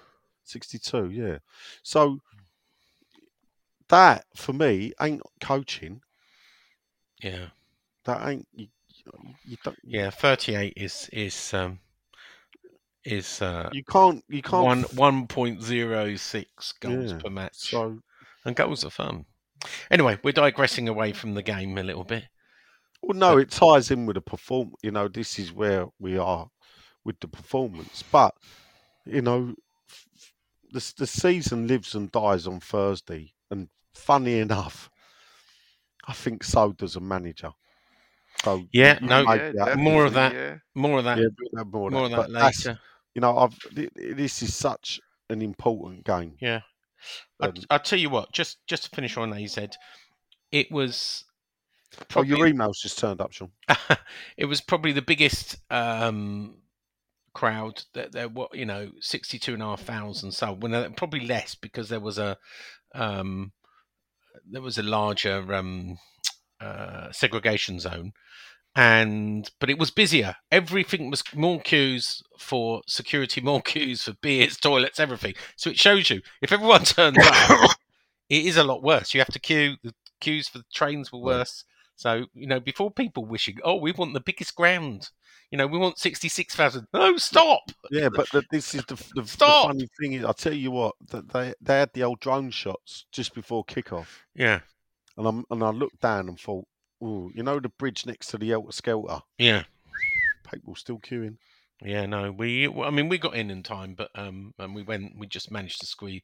62 0.45 1.11
yeah 1.11 1.39
so 1.83 2.19
that 3.89 4.27
for 4.35 4.53
me 4.53 4.93
ain't 5.01 5.23
coaching 5.41 6.01
Yeah. 7.27 7.47
that 8.05 8.29
ain't 8.29 8.47
you, 8.55 8.69
you, 9.45 9.57
don't 9.65 9.77
Yeah, 9.85 10.11
38 10.11 10.73
is 10.77 11.09
is 11.13 11.55
um 11.55 11.81
is 13.05 13.41
uh 13.43 13.69
you 13.73 13.85
can't 13.85 14.25
you 14.29 14.43
can't 14.43 14.65
one 14.65 14.83
one 14.95 15.27
point 15.27 15.63
zero 15.63 16.17
six 16.17 16.73
goals 16.73 17.13
Yeah, 17.13 17.19
per 17.19 17.31
match. 17.31 17.57
so 17.71 17.99
and 18.45 18.57
goals 18.57 18.85
are 18.85 18.91
fun. 18.91 19.25
Anyway, 19.91 20.19
we're 20.23 20.33
digressing 20.33 20.89
away 20.89 21.13
from 21.13 21.35
the 21.35 21.43
game 21.43 21.77
a 21.79 21.83
little 21.83 22.05
bit. 22.05 22.25
well 23.03 23.17
no 23.19 23.39
it 23.39 23.51
ties 23.51 23.91
in 23.91 24.07
with 24.07 24.15
the 24.15 24.21
perform 24.21 24.73
you 24.83 24.91
know 24.91 25.09
this 25.09 25.39
is 25.39 25.53
where 25.53 25.87
we 25.99 26.17
are 26.19 26.49
with 27.05 27.19
the 27.21 27.29
performance 27.29 28.03
but 28.11 28.35
you 29.05 29.23
know 29.23 29.55
the, 30.73 30.93
the 30.99 31.07
season 31.07 31.67
lives 31.67 31.95
and 31.95 32.11
dies 32.13 32.47
on 32.47 32.61
thursday 32.61 33.33
and 33.51 33.69
funny 33.95 34.39
enough 34.47 34.91
i 36.07 36.13
think 36.13 36.45
so 36.45 36.73
does 36.73 36.97
a 36.97 37.01
manager 37.01 37.51
so 38.45 38.65
Yeah, 38.73 38.99
no, 39.01 39.23
yeah, 39.33 39.75
more 39.77 40.05
of 40.05 40.13
that. 40.13 40.35
Yeah. 40.35 40.57
More 40.75 40.99
of 40.99 41.05
that. 41.05 41.17
yeah, 41.19 41.25
we'll 41.39 41.59
have 41.65 41.73
more, 41.73 41.91
more 41.91 42.05
of 42.05 42.11
that 42.11 42.31
later. 42.31 42.79
you 43.15 43.21
know 43.23 43.37
i've 43.39 43.59
th- 43.75 43.91
th- 43.97 44.17
this 44.17 44.43
is 44.43 44.55
such 44.55 45.01
an 45.31 45.41
important 45.43 46.05
game 46.05 46.35
Yeah. 46.41 46.61
I, 47.41 47.47
Um, 47.49 47.55
I'll 47.71 47.79
tell 47.79 47.99
you 47.99 48.11
what, 48.11 48.33
just 48.33 48.59
just 48.67 48.85
to 48.85 48.91
finish 48.91 49.17
on 49.17 49.33
AZ, 49.33 49.59
it 50.53 50.71
was 50.71 51.25
oh 52.15 52.23
your 52.23 52.47
emails 52.47 52.79
just 52.83 52.99
turned 52.99 53.21
up 53.21 53.33
sean 53.33 53.51
it 54.37 54.45
was 54.47 54.61
probably 54.61 54.93
the 54.93 55.03
biggest 55.03 55.57
um, 55.71 56.57
crowd 57.35 57.85
that 57.95 58.13
there 58.13 58.29
were, 58.29 58.49
you 58.53 58.67
know, 58.67 58.91
62 59.01 59.55
and 59.55 59.63
a 59.63 59.67
half 59.67 59.83
thousand. 59.83 60.33
So 60.33 60.53
when 60.53 60.75
uh, 60.75 60.89
probably 60.97 61.27
less 61.27 61.55
because 61.55 61.89
there 61.89 62.01
was 62.01 62.19
a, 62.19 62.37
um, 62.95 63.53
there 64.45 64.63
was 64.63 64.79
a 64.79 64.83
larger 64.83 65.55
um, 65.55 65.99
uh, 66.61 67.11
segregation 67.13 67.81
zone. 67.81 68.13
And 68.75 69.51
but 69.59 69.71
it 69.71 69.79
was 69.79 69.91
busier. 69.91 70.37
Everything 70.53 71.11
was 71.11 71.25
more 71.35 71.61
queues 71.61 72.23
for 72.39 72.83
security, 72.87 73.41
more 73.41 73.63
queues 73.63 74.03
for 74.03 74.13
beers, 74.21 74.57
toilets, 74.61 75.01
everything. 75.01 75.35
So 75.57 75.71
it 75.71 75.79
shows 75.79 76.11
you 76.11 76.21
if 76.43 76.53
everyone 76.53 76.85
turns 76.85 77.17
up, 77.19 77.71
it 78.29 78.45
is 78.45 78.59
a 78.59 78.65
lot 78.65 78.83
worse. 78.83 79.15
You 79.15 79.21
have 79.21 79.33
to 79.33 79.39
queue. 79.39 79.77
The 79.83 79.95
queues 80.21 80.49
for 80.49 80.59
the 80.59 80.65
trains 80.75 81.11
were 81.11 81.21
worse. 81.21 81.65
So 81.97 82.27
you 82.35 82.47
know, 82.47 82.61
before 82.61 82.91
people 82.91 83.25
wishing, 83.25 83.57
oh, 83.65 83.77
we 83.77 83.93
want 83.93 84.13
the 84.15 84.21
biggest 84.21 84.55
ground. 84.55 85.09
You 85.51 85.59
know, 85.59 85.67
we 85.67 85.79
want 85.79 85.99
sixty-six 85.99 86.55
thousand. 86.55 86.89
No, 86.93 87.17
stop. 87.17 87.71
Yeah, 87.91 88.09
but 88.15 88.29
the, 88.31 88.43
this 88.51 88.75
is 88.75 88.85
the, 88.85 88.97
the, 88.97 89.23
the 89.23 89.29
Stop! 89.29 89.69
funny 89.69 89.89
thing 89.99 90.13
is, 90.15 90.25
I 90.25 90.33
tell 90.33 90.53
you 90.53 90.73
what, 90.73 90.97
that 91.11 91.33
they 91.33 91.55
they 91.61 91.79
had 91.79 91.91
the 91.95 92.03
old 92.03 92.21
drone 92.21 92.51
shots 92.51 93.07
just 93.13 93.35
before 93.35 93.65
kickoff, 93.65 94.09
Yeah, 94.35 94.61
and 95.17 95.27
I'm 95.27 95.45
and 95.51 95.63
I 95.63 95.71
looked 95.71 96.01
down 96.01 96.29
and 96.29 96.39
thought, 96.39 96.67
oh, 97.01 97.31
you 97.35 97.43
know 97.43 97.61
the 97.61 97.69
bridge 97.69 98.05
next 98.07 98.27
to 98.29 98.39
the 98.39 98.51
Elter 98.51 98.75
Skelter, 98.75 99.21
yeah. 99.39 99.63
people 100.53 100.75
still 100.75 100.99
queuing. 100.99 101.37
Yeah, 101.81 102.07
no, 102.07 102.33
we. 102.33 102.69
I 102.69 102.91
mean, 102.91 103.09
we 103.09 103.17
got 103.19 103.37
in 103.37 103.51
in 103.51 103.63
time, 103.63 103.95
but 103.95 104.11
um, 104.15 104.53
and 104.59 104.75
we 104.75 104.83
went. 104.83 105.13
We 105.17 105.27
just 105.27 105.51
managed 105.51 105.81
to 105.81 105.87
squeeze. 105.87 106.23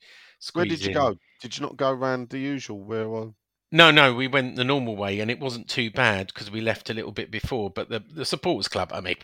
Where 0.53 0.65
squeeze 0.65 0.81
did 0.81 0.85
you 0.85 0.91
in. 0.91 0.95
go? 0.95 1.17
Did 1.41 1.57
you 1.57 1.63
not 1.63 1.77
go 1.77 1.91
around 1.91 2.31
the 2.31 2.39
usual 2.39 2.83
where? 2.83 3.15
Uh, 3.15 3.27
No, 3.75 3.91
no, 3.91 4.15
we 4.15 4.29
went 4.29 4.57
the 4.57 4.65
normal 4.65 4.97
way, 4.97 5.21
and 5.21 5.31
it 5.31 5.41
wasn't 5.41 5.67
too 5.67 5.91
bad 5.91 6.27
because 6.27 6.51
we 6.51 6.61
left 6.61 6.91
a 6.91 6.95
little 6.95 7.11
bit 7.11 7.31
before. 7.31 7.71
But 7.71 7.89
the 7.89 8.01
the 8.01 8.27
supporters 8.27 8.69
club, 8.69 8.91
I 8.93 9.01
mean, 9.01 9.17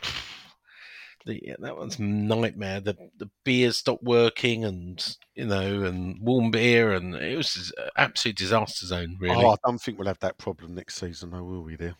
the, 1.27 1.39
yeah, 1.45 1.57
that 1.59 1.77
one's 1.77 1.99
nightmare. 1.99 2.81
The 2.81 2.97
the 3.19 3.29
beer 3.45 3.73
stopped 3.73 4.03
working, 4.03 4.65
and 4.65 5.17
you 5.35 5.47
know, 5.47 5.83
and 5.83 6.19
warm 6.23 6.51
beer, 6.51 6.95
and 6.95 7.15
it 7.15 7.37
was 7.37 7.73
an 7.77 7.91
absolute 7.97 8.39
disaster 8.39 8.87
zone. 8.87 9.19
Really. 9.21 9.45
Oh, 9.45 9.51
I 9.51 9.57
don't 9.67 9.79
think 9.79 9.99
we'll 9.99 10.09
have 10.09 10.21
that 10.21 10.39
problem 10.39 10.75
next 10.75 10.97
season, 10.97 11.31
though, 11.31 11.45
will 11.45 11.63
we? 11.63 11.77
There. 11.77 11.97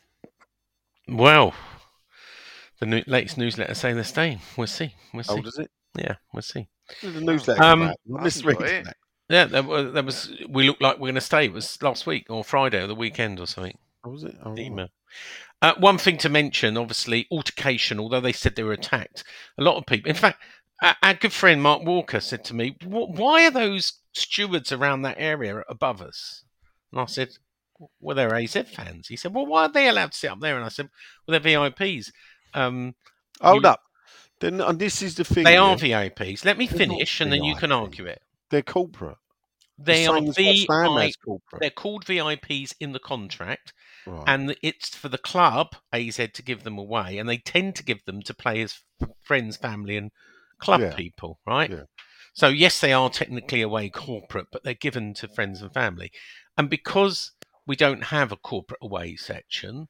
Well, 1.07 1.53
the 2.81 2.87
new, 2.87 3.03
latest 3.07 3.37
newsletter 3.37 3.75
saying 3.75 3.97
they're 3.97 4.05
staying. 4.05 4.41
We'll 4.57 4.67
see. 4.67 4.95
We'll 5.13 5.25
Oh, 5.29 5.37
see. 5.37 5.43
does 5.43 5.59
it? 5.59 5.71
Yeah, 5.97 6.15
we'll 6.33 6.43
see. 6.43 6.67
The 7.03 7.21
newsletter. 7.21 7.63
Um, 7.63 7.83
Um, 7.83 7.95
I 8.19 8.25
I 8.25 8.93
haven't 9.37 9.53
misread 9.53 9.53
got 9.53 9.55
it. 9.55 9.55
that. 9.55 9.55
Yeah, 9.55 9.63
that 9.63 9.65
was, 9.67 9.93
that 9.95 10.05
was. 10.05 10.33
We 10.49 10.65
looked 10.67 10.83
like 10.83 10.95
we're 10.97 11.07
going 11.09 11.15
to 11.17 11.21
stay. 11.21 11.47
It 11.47 11.53
was 11.53 11.81
last 11.83 12.07
week 12.07 12.27
or 12.29 12.43
Friday 12.45 12.83
or 12.83 12.87
the 12.87 12.95
weekend 12.95 13.41
or 13.41 13.47
something. 13.47 13.77
Oh, 14.05 14.11
was 14.11 14.25
it? 14.25 14.37
Oh, 14.45 14.57
email. 14.57 14.89
Uh, 15.61 15.75
one 15.79 15.99
thing 15.99 16.17
to 16.19 16.29
mention, 16.29 16.77
obviously, 16.77 17.27
altercation. 17.31 17.99
Although 17.99 18.21
they 18.21 18.33
said 18.33 18.55
they 18.57 18.63
were 18.63 18.73
attacked, 18.73 19.25
a 19.59 19.63
lot 19.63 19.77
of 19.77 19.87
people. 19.87 20.09
In 20.09 20.15
fact, 20.17 20.41
our, 20.83 20.95
our 21.03 21.15
good 21.15 21.33
friend 21.33 21.61
Mark 21.63 21.83
Walker 21.85 22.21
said 22.21 22.45
to 22.45 22.55
me, 22.55 22.77
"Why 22.85 23.47
are 23.47 23.51
those 23.51 23.95
stewards 24.13 24.71
around 24.73 25.03
that 25.03 25.17
area 25.19 25.65
above 25.69 26.01
us?" 26.01 26.45
And 26.93 27.01
I 27.01 27.07
said, 27.07 27.31
"Well, 28.01 28.15
they're 28.17 28.35
AZ 28.35 28.53
fans." 28.73 29.09
He 29.09 29.17
said, 29.17 29.35
"Well, 29.35 29.47
why 29.47 29.63
are 29.65 29.73
they 29.73 29.89
allowed 29.89 30.13
to 30.13 30.19
sit 30.19 30.31
up 30.31 30.41
there?" 30.41 30.57
And 30.57 30.65
I 30.65 30.69
said, 30.69 30.89
"Well, 31.27 31.41
they're 31.41 31.53
VIPs. 31.53 32.13
Um, 32.55 32.95
Hold 33.41 33.65
You- 33.65 33.71
up. 33.71 33.83
Then, 34.41 34.61
and 34.61 34.79
this 34.79 35.03
is 35.03 35.17
the 35.17 35.25
thing. 35.25 35.43
they 35.43 35.57
are 35.57 35.75
VIPs. 35.75 36.45
Let 36.45 36.57
me 36.59 36.69
finish, 36.69 37.21
and 37.21 37.33
then 37.33 37.43
you 37.43 37.57
can 37.57 37.73
argue 37.73 38.07
it. 38.07 38.23
They're 38.51 38.63
corporate. 38.63 39.19
They 39.79 40.05
the 40.07 40.11
are 40.11 40.17
same 40.19 40.29
as 40.29 40.37
West 40.39 40.67
Ham 40.71 40.95
VI. 40.97 41.05
has 41.05 41.17
corporate. 41.17 41.61
They're 41.61 41.71
called 41.71 42.05
VIPs 42.05 42.75
in 42.81 42.93
the 42.93 42.99
contract. 42.99 43.73
Right. 44.07 44.25
and 44.27 44.57
it's 44.63 44.97
for 44.97 45.11
the 45.11 45.19
club 45.19 45.77
AZ 45.93 46.17
to 46.17 46.43
give 46.43 46.63
them 46.65 46.79
away, 46.79 47.19
and 47.19 47.29
they 47.29 47.37
tend 47.37 47.77
to 47.77 47.85
give 47.85 48.03
them 48.07 48.23
to 48.23 48.33
players, 48.33 48.83
friends, 49.21 49.59
family, 49.59 49.99
and 49.99 50.13
club 50.61 50.81
Yeah. 50.81 50.95
people, 50.95 51.41
right? 51.47 51.69
Yeah. 51.71 51.83
So 52.33 52.49
yes, 52.49 52.81
they 52.81 52.93
are 52.95 53.11
technically 53.11 53.61
away 53.61 53.91
corporate, 53.91 54.47
but 54.51 54.65
they're 54.65 54.73
given 54.73 55.13
to 55.15 55.29
friends 55.29 55.61
and 55.61 55.75
family, 55.75 56.11
and 56.57 56.71
because 56.71 57.33
we 57.67 57.77
don't 57.77 58.05
have 58.05 58.33
a 58.33 58.37
corporate 58.37 58.79
away 58.81 59.17
section, 59.17 59.89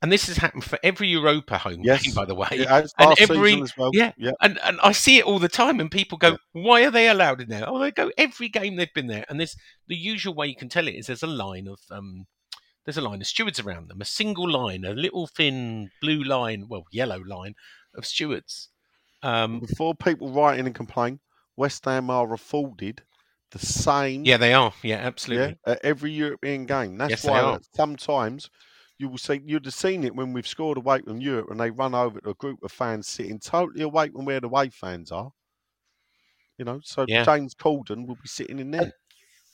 and 0.00 0.12
this 0.12 0.26
has 0.28 0.36
happened 0.36 0.64
for 0.64 0.78
every 0.82 1.08
Europa 1.08 1.58
home 1.58 1.80
Yes. 1.82 2.02
game, 2.04 2.14
by 2.14 2.24
the 2.24 2.34
way. 2.34 2.48
Yeah, 2.52 2.86
and 2.98 3.14
every- 3.20 3.60
as 3.60 3.76
well. 3.76 3.90
yeah. 3.92 4.12
yeah. 4.16 4.32
And 4.40 4.58
and 4.62 4.78
I 4.82 4.92
see 4.92 5.18
it 5.18 5.24
all 5.24 5.38
the 5.38 5.48
time, 5.48 5.80
and 5.80 5.90
people 5.90 6.18
go, 6.18 6.38
"Why 6.52 6.84
are 6.84 6.90
they 6.90 7.08
allowed 7.08 7.40
in 7.40 7.48
there?" 7.48 7.68
Oh, 7.68 7.78
they 7.78 7.90
go 7.90 8.10
every 8.16 8.48
game 8.48 8.76
they've 8.76 8.92
been 8.94 9.08
there, 9.08 9.24
and 9.28 9.38
there's 9.40 9.56
the 9.88 9.96
usual 9.96 10.34
way 10.34 10.46
you 10.46 10.56
can 10.56 10.68
tell 10.68 10.86
it 10.88 10.94
is 10.94 11.06
there's 11.06 11.22
a 11.22 11.26
line 11.26 11.66
of 11.68 11.80
um, 11.90 12.26
there's 12.84 12.96
a 12.96 13.02
line 13.02 13.20
of 13.20 13.26
stewards 13.26 13.60
around 13.60 13.88
them, 13.88 14.00
a 14.00 14.04
single 14.04 14.48
line, 14.50 14.84
a 14.84 14.92
little 14.92 15.26
thin 15.26 15.90
blue 16.00 16.22
line, 16.22 16.66
well, 16.68 16.84
yellow 16.92 17.20
line 17.26 17.54
of 17.94 18.06
stewards. 18.06 18.68
Um, 19.22 19.60
Before 19.60 19.94
people 19.94 20.30
write 20.30 20.58
in 20.60 20.66
and 20.66 20.74
complain, 20.74 21.18
West 21.56 21.84
Ham 21.86 22.08
are 22.08 22.32
afforded 22.32 23.02
the 23.50 23.58
same. 23.58 24.24
yeah, 24.24 24.36
they 24.36 24.54
are. 24.54 24.72
Yeah, 24.82 25.00
yeah, 25.00 25.06
absolutely. 25.06 25.58
at 25.66 25.80
every 25.82 26.12
European 26.12 26.66
game. 26.66 26.98
That's 26.98 27.10
Yes, 27.10 27.24
why 27.24 27.58
sometimes 27.74 28.48
you 28.98 29.08
will 29.08 29.18
see 29.18 29.40
you'd 29.44 29.64
have 29.64 29.74
seen 29.74 30.04
it 30.04 30.14
when 30.14 30.32
we've 30.32 30.46
scored 30.46 30.76
away 30.76 31.00
from 31.00 31.20
Europe 31.20 31.50
and 31.50 31.60
they 31.60 31.70
run 31.70 31.94
over 31.94 32.20
to 32.20 32.30
a 32.30 32.34
group 32.34 32.62
of 32.62 32.72
fans 32.72 33.06
sitting 33.08 33.38
totally 33.38 33.82
away 33.82 34.08
from 34.08 34.24
where 34.24 34.40
the 34.40 34.48
away 34.48 34.68
fans 34.70 35.12
are. 35.12 35.32
You 36.58 36.64
know, 36.64 36.80
so 36.82 37.04
Yeah. 37.08 37.24
James 37.24 37.54
Corden 37.54 38.06
will 38.06 38.16
be 38.16 38.28
sitting 38.28 38.58
in 38.58 38.72
there. 38.72 38.92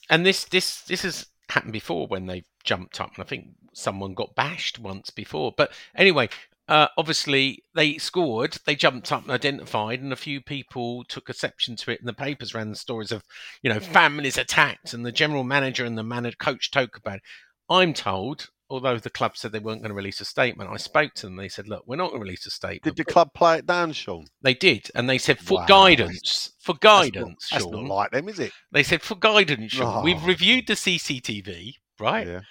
And 0.09 0.25
this 0.25 0.45
this 0.45 0.81
this 0.83 1.03
has 1.03 1.27
happened 1.49 1.73
before 1.73 2.07
when 2.07 2.25
they 2.25 2.43
jumped 2.63 2.99
up, 2.99 3.15
and 3.15 3.23
I 3.23 3.27
think 3.27 3.49
someone 3.73 4.13
got 4.13 4.35
bashed 4.35 4.79
once 4.79 5.09
before. 5.11 5.53
But 5.55 5.71
anyway, 5.95 6.29
uh, 6.67 6.87
obviously 6.97 7.63
they 7.75 7.97
scored, 7.97 8.57
they 8.65 8.75
jumped 8.75 9.11
up 9.11 9.23
and 9.23 9.31
identified, 9.31 10.01
and 10.01 10.11
a 10.11 10.15
few 10.15 10.41
people 10.41 11.03
took 11.03 11.29
exception 11.29 11.75
to 11.77 11.91
it, 11.91 11.99
and 11.99 12.07
the 12.07 12.13
papers 12.13 12.55
ran 12.55 12.69
the 12.71 12.75
stories 12.75 13.11
of 13.11 13.23
you 13.61 13.71
know 13.71 13.79
families 13.79 14.37
attacked, 14.37 14.93
and 14.93 15.05
the 15.05 15.11
general 15.11 15.43
manager 15.43 15.85
and 15.85 15.97
the 15.97 16.03
manager 16.03 16.37
coach 16.39 16.71
talk 16.71 16.97
about 16.97 17.17
it. 17.17 17.23
I'm 17.69 17.93
told. 17.93 18.49
Although 18.69 18.97
the 18.97 19.11
club 19.11 19.37
said 19.37 19.51
they 19.51 19.59
weren't 19.59 19.81
going 19.81 19.89
to 19.89 19.95
release 19.95 20.19
a 20.21 20.25
statement, 20.25 20.71
I 20.71 20.77
spoke 20.77 21.13
to 21.15 21.27
them. 21.27 21.35
They 21.35 21.49
said, 21.49 21.67
"Look, 21.67 21.83
we're 21.85 21.97
not 21.97 22.09
going 22.09 22.19
to 22.21 22.23
release 22.25 22.45
a 22.47 22.49
statement." 22.51 22.83
Did 22.83 22.95
the 22.95 23.11
club 23.11 23.33
play 23.33 23.59
it 23.59 23.65
down, 23.67 23.93
Sean? 23.93 24.25
They 24.41 24.55
did, 24.55 24.89
and 24.95 25.07
they 25.09 25.19
said, 25.19 25.37
"For 25.39 25.59
Wow, 25.59 25.65
guidance, 25.67 26.53
for 26.59 26.73
That's 26.73 26.83
not- 26.83 27.03
guidance, 27.13 27.47
That's 27.51 27.63
Sean." 27.63 27.71
not 27.87 27.95
like 27.95 28.11
them, 28.11 28.27
is 28.27 28.39
it? 28.39 28.51
They 28.71 28.81
said, 28.83 29.01
"For 29.03 29.15
guidance, 29.15 29.71
Sean, 29.73 29.99
oh. 29.99 30.01
we've 30.03 30.23
Oh. 30.23 30.27
reviewed 30.27 30.65
the 30.67 30.75
CCTV, 30.75 31.75
right? 31.99 32.25
Yeah. 32.27 32.41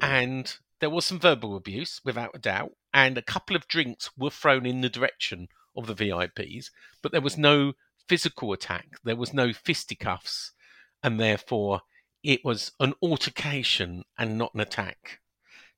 and 0.00 0.56
there 0.80 0.90
was 0.90 1.06
some 1.06 1.20
verbal 1.20 1.56
abuse 1.56 2.00
without 2.04 2.30
a 2.34 2.38
doubt 2.38 2.72
and 2.92 3.16
a 3.16 3.22
couple 3.22 3.54
of 3.54 3.68
drinks 3.68 4.10
were 4.16 4.30
thrown 4.30 4.66
in 4.66 4.80
the 4.80 4.88
direction 4.88 5.46
of 5.76 5.86
the 5.86 5.94
VIPs 5.94 6.70
but 7.02 7.12
there 7.12 7.20
was 7.20 7.36
no 7.38 7.74
physical 8.08 8.52
attack 8.52 8.86
there 9.04 9.14
was 9.14 9.32
no 9.32 9.52
fisticuffs 9.52 10.52
and 11.02 11.20
therefore 11.20 11.82
it 12.24 12.40
was 12.44 12.72
an 12.80 12.94
altercation 13.02 14.04
and 14.18 14.36
not 14.38 14.52
an 14.54 14.60
attack 14.60 15.20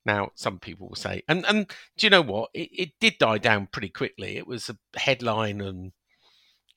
now 0.06 0.30
some 0.34 0.58
people 0.58 0.88
will 0.88 0.96
say 0.96 1.22
and 1.28 1.44
and 1.46 1.68
do 1.98 2.06
you 2.06 2.10
know 2.10 2.22
what 2.22 2.50
it, 2.54 2.70
it 2.72 2.90
did 3.00 3.18
die 3.18 3.38
down 3.38 3.66
pretty 3.66 3.88
quickly 3.88 4.36
it 4.36 4.46
was 4.46 4.70
a 4.70 4.98
headline 4.98 5.60
and 5.60 5.92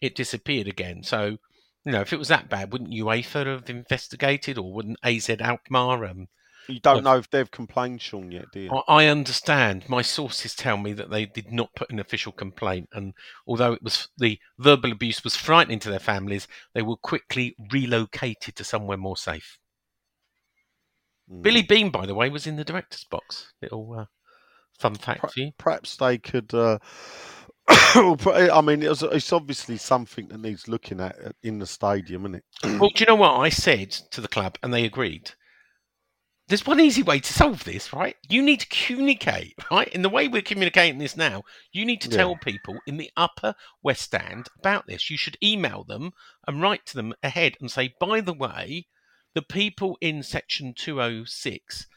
it 0.02 0.16
disappeared 0.16 0.68
again 0.68 1.04
so 1.04 1.38
you 1.86 1.92
know 1.92 2.02
if 2.02 2.12
it 2.12 2.20
was 2.20 2.28
that 2.28 2.50
bad 2.50 2.72
wouldn't 2.72 2.92
UEFA 2.92 3.46
have 3.46 3.70
investigated 3.70 4.58
or 4.58 4.74
wouldn't 4.74 5.00
AZ 5.04 5.30
Alkmaar 5.30 6.06
um, 6.06 6.28
You 6.68 6.80
don't 6.80 7.04
know 7.04 7.18
if 7.18 7.30
they've 7.30 7.50
complained, 7.50 8.02
Sean, 8.02 8.32
yet, 8.32 8.46
do 8.54 8.60
you? 8.60 8.70
I 8.72 9.06
I 9.06 9.06
understand. 9.08 9.90
My 9.90 10.04
sources 10.04 10.54
tell 10.54 10.78
me 10.78 10.94
that 10.94 11.10
they 11.10 11.26
did 11.26 11.52
not 11.52 11.74
put 11.76 11.90
an 11.90 12.00
official 12.00 12.32
complaint, 12.32 12.90
and 12.94 13.14
although 13.48 13.74
it 13.74 13.82
was 13.82 14.08
the 14.18 14.40
verbal 14.60 14.92
abuse 14.92 15.24
was 15.24 15.36
frightening 15.36 15.80
to 15.80 15.90
their 15.90 16.00
families, 16.00 16.48
they 16.74 16.84
were 16.84 16.98
quickly 16.98 17.56
relocated 17.72 18.56
to 18.56 18.64
somewhere 18.64 18.98
more 18.98 19.18
safe. 19.18 19.58
Mm. 21.32 21.42
Billy 21.42 21.62
Beane, 21.62 21.90
by 21.92 22.06
the 22.06 22.16
way, 22.16 22.30
was 22.30 22.48
in 22.48 22.56
the 22.56 22.64
director's 22.64 23.06
box. 23.06 23.54
Little 23.62 23.94
uh, 24.00 24.06
fun 24.80 24.96
fact 24.96 25.22
Per- 25.22 25.28
for 25.28 25.40
you. 25.40 25.52
perhaps 25.58 25.96
they 25.96 26.18
could. 26.18 26.54
Uh, 26.54 26.80
I 27.70 28.62
mean, 28.64 28.82
it's, 28.82 29.04
it's 29.04 29.32
obviously 29.32 29.78
something 29.78 30.28
that 30.30 30.40
needs 30.42 30.68
looking 30.68 31.00
at 31.00 31.16
uh, 31.24 31.32
in 31.44 31.60
the 31.60 31.68
stadium, 31.68 32.26
isn't 32.26 32.36
it? 32.36 32.44
Well, 32.80 32.90
do 32.90 33.02
you 33.02 33.06
know 33.06 33.16
what 33.16 33.36
I 33.36 33.50
said 33.50 33.92
to 34.12 34.22
the 34.22 34.28
club, 34.28 34.58
and 34.64 34.74
they 34.74 34.86
agreed. 34.86 35.32
There's 36.48 36.66
one 36.66 36.80
easy 36.80 37.04
way 37.04 37.20
to 37.20 37.32
solve 37.34 37.64
this, 37.64 37.94
right? 37.94 38.16
You 38.28 38.42
need 38.42 38.62
to 38.62 38.68
communicate, 38.88 39.54
right? 39.72 39.88
In 39.90 40.02
the 40.02 40.10
way 40.10 40.28
we're 40.28 40.42
communicating 40.42 40.98
this 40.98 41.16
now, 41.16 41.44
you 41.72 41.86
need 41.86 42.02
to 42.02 42.10
Yeah. 42.10 42.18
tell 42.18 42.36
people 42.38 42.80
in 42.88 42.98
the 42.98 43.12
upper 43.16 43.54
West 43.84 44.02
Stand 44.02 44.48
about 44.58 44.88
this. 44.88 45.12
You 45.12 45.18
should 45.18 45.38
email 45.44 45.84
them 45.84 46.12
and 46.48 46.60
write 46.60 46.88
to 46.88 46.96
them 46.96 47.14
ahead 47.22 47.56
and 47.62 47.70
say, 47.70 47.94
by 48.00 48.22
the 48.22 48.34
way, 48.34 48.88
the 49.36 49.42
people 49.42 49.98
in 50.02 50.24
section 50.24 50.74
206 50.74 51.88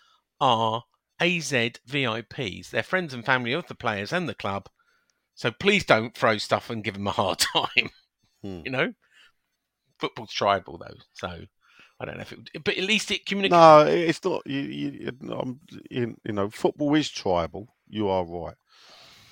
are 0.41 0.85
AZ 1.21 1.51
VIPs. 1.53 2.71
They're 2.71 2.83
friends 2.83 3.15
and 3.15 3.25
family 3.25 3.53
of 3.53 3.67
the 3.67 3.75
players 3.75 4.13
and 4.13 4.29
the 4.29 4.35
club. 4.35 4.69
So 5.35 5.51
please 5.51 5.85
don't 5.85 6.15
throw 6.15 6.39
stuff 6.39 6.69
and 6.71 6.85
give 6.85 6.95
them 6.95 7.07
a 7.07 7.13
hard 7.13 7.39
time. 7.55 7.91
Hmm. 8.43 8.61
You 8.65 8.71
know? 8.71 8.95
Football's 9.99 10.33
tribal, 10.33 10.79
though. 10.79 10.97
So 11.15 11.47
I 12.01 12.05
don't 12.05 12.17
know 12.17 12.23
if 12.23 12.33
it 12.33 12.39
would, 12.39 12.65
but 12.65 12.77
at 12.77 12.85
least 12.85 13.11
it 13.11 13.25
communicates. 13.25 13.53
No, 13.53 13.87
it's 13.87 14.25
not. 14.25 14.43
You, 14.47 14.61
you, 14.61 15.13
um, 15.33 15.61
you, 15.91 16.17
you 16.25 16.33
know, 16.33 16.51
football 16.51 16.95
is 16.95 17.09
tribal. 17.09 17.69
You 17.89 18.09
are 18.09 18.25
right. 18.25 18.57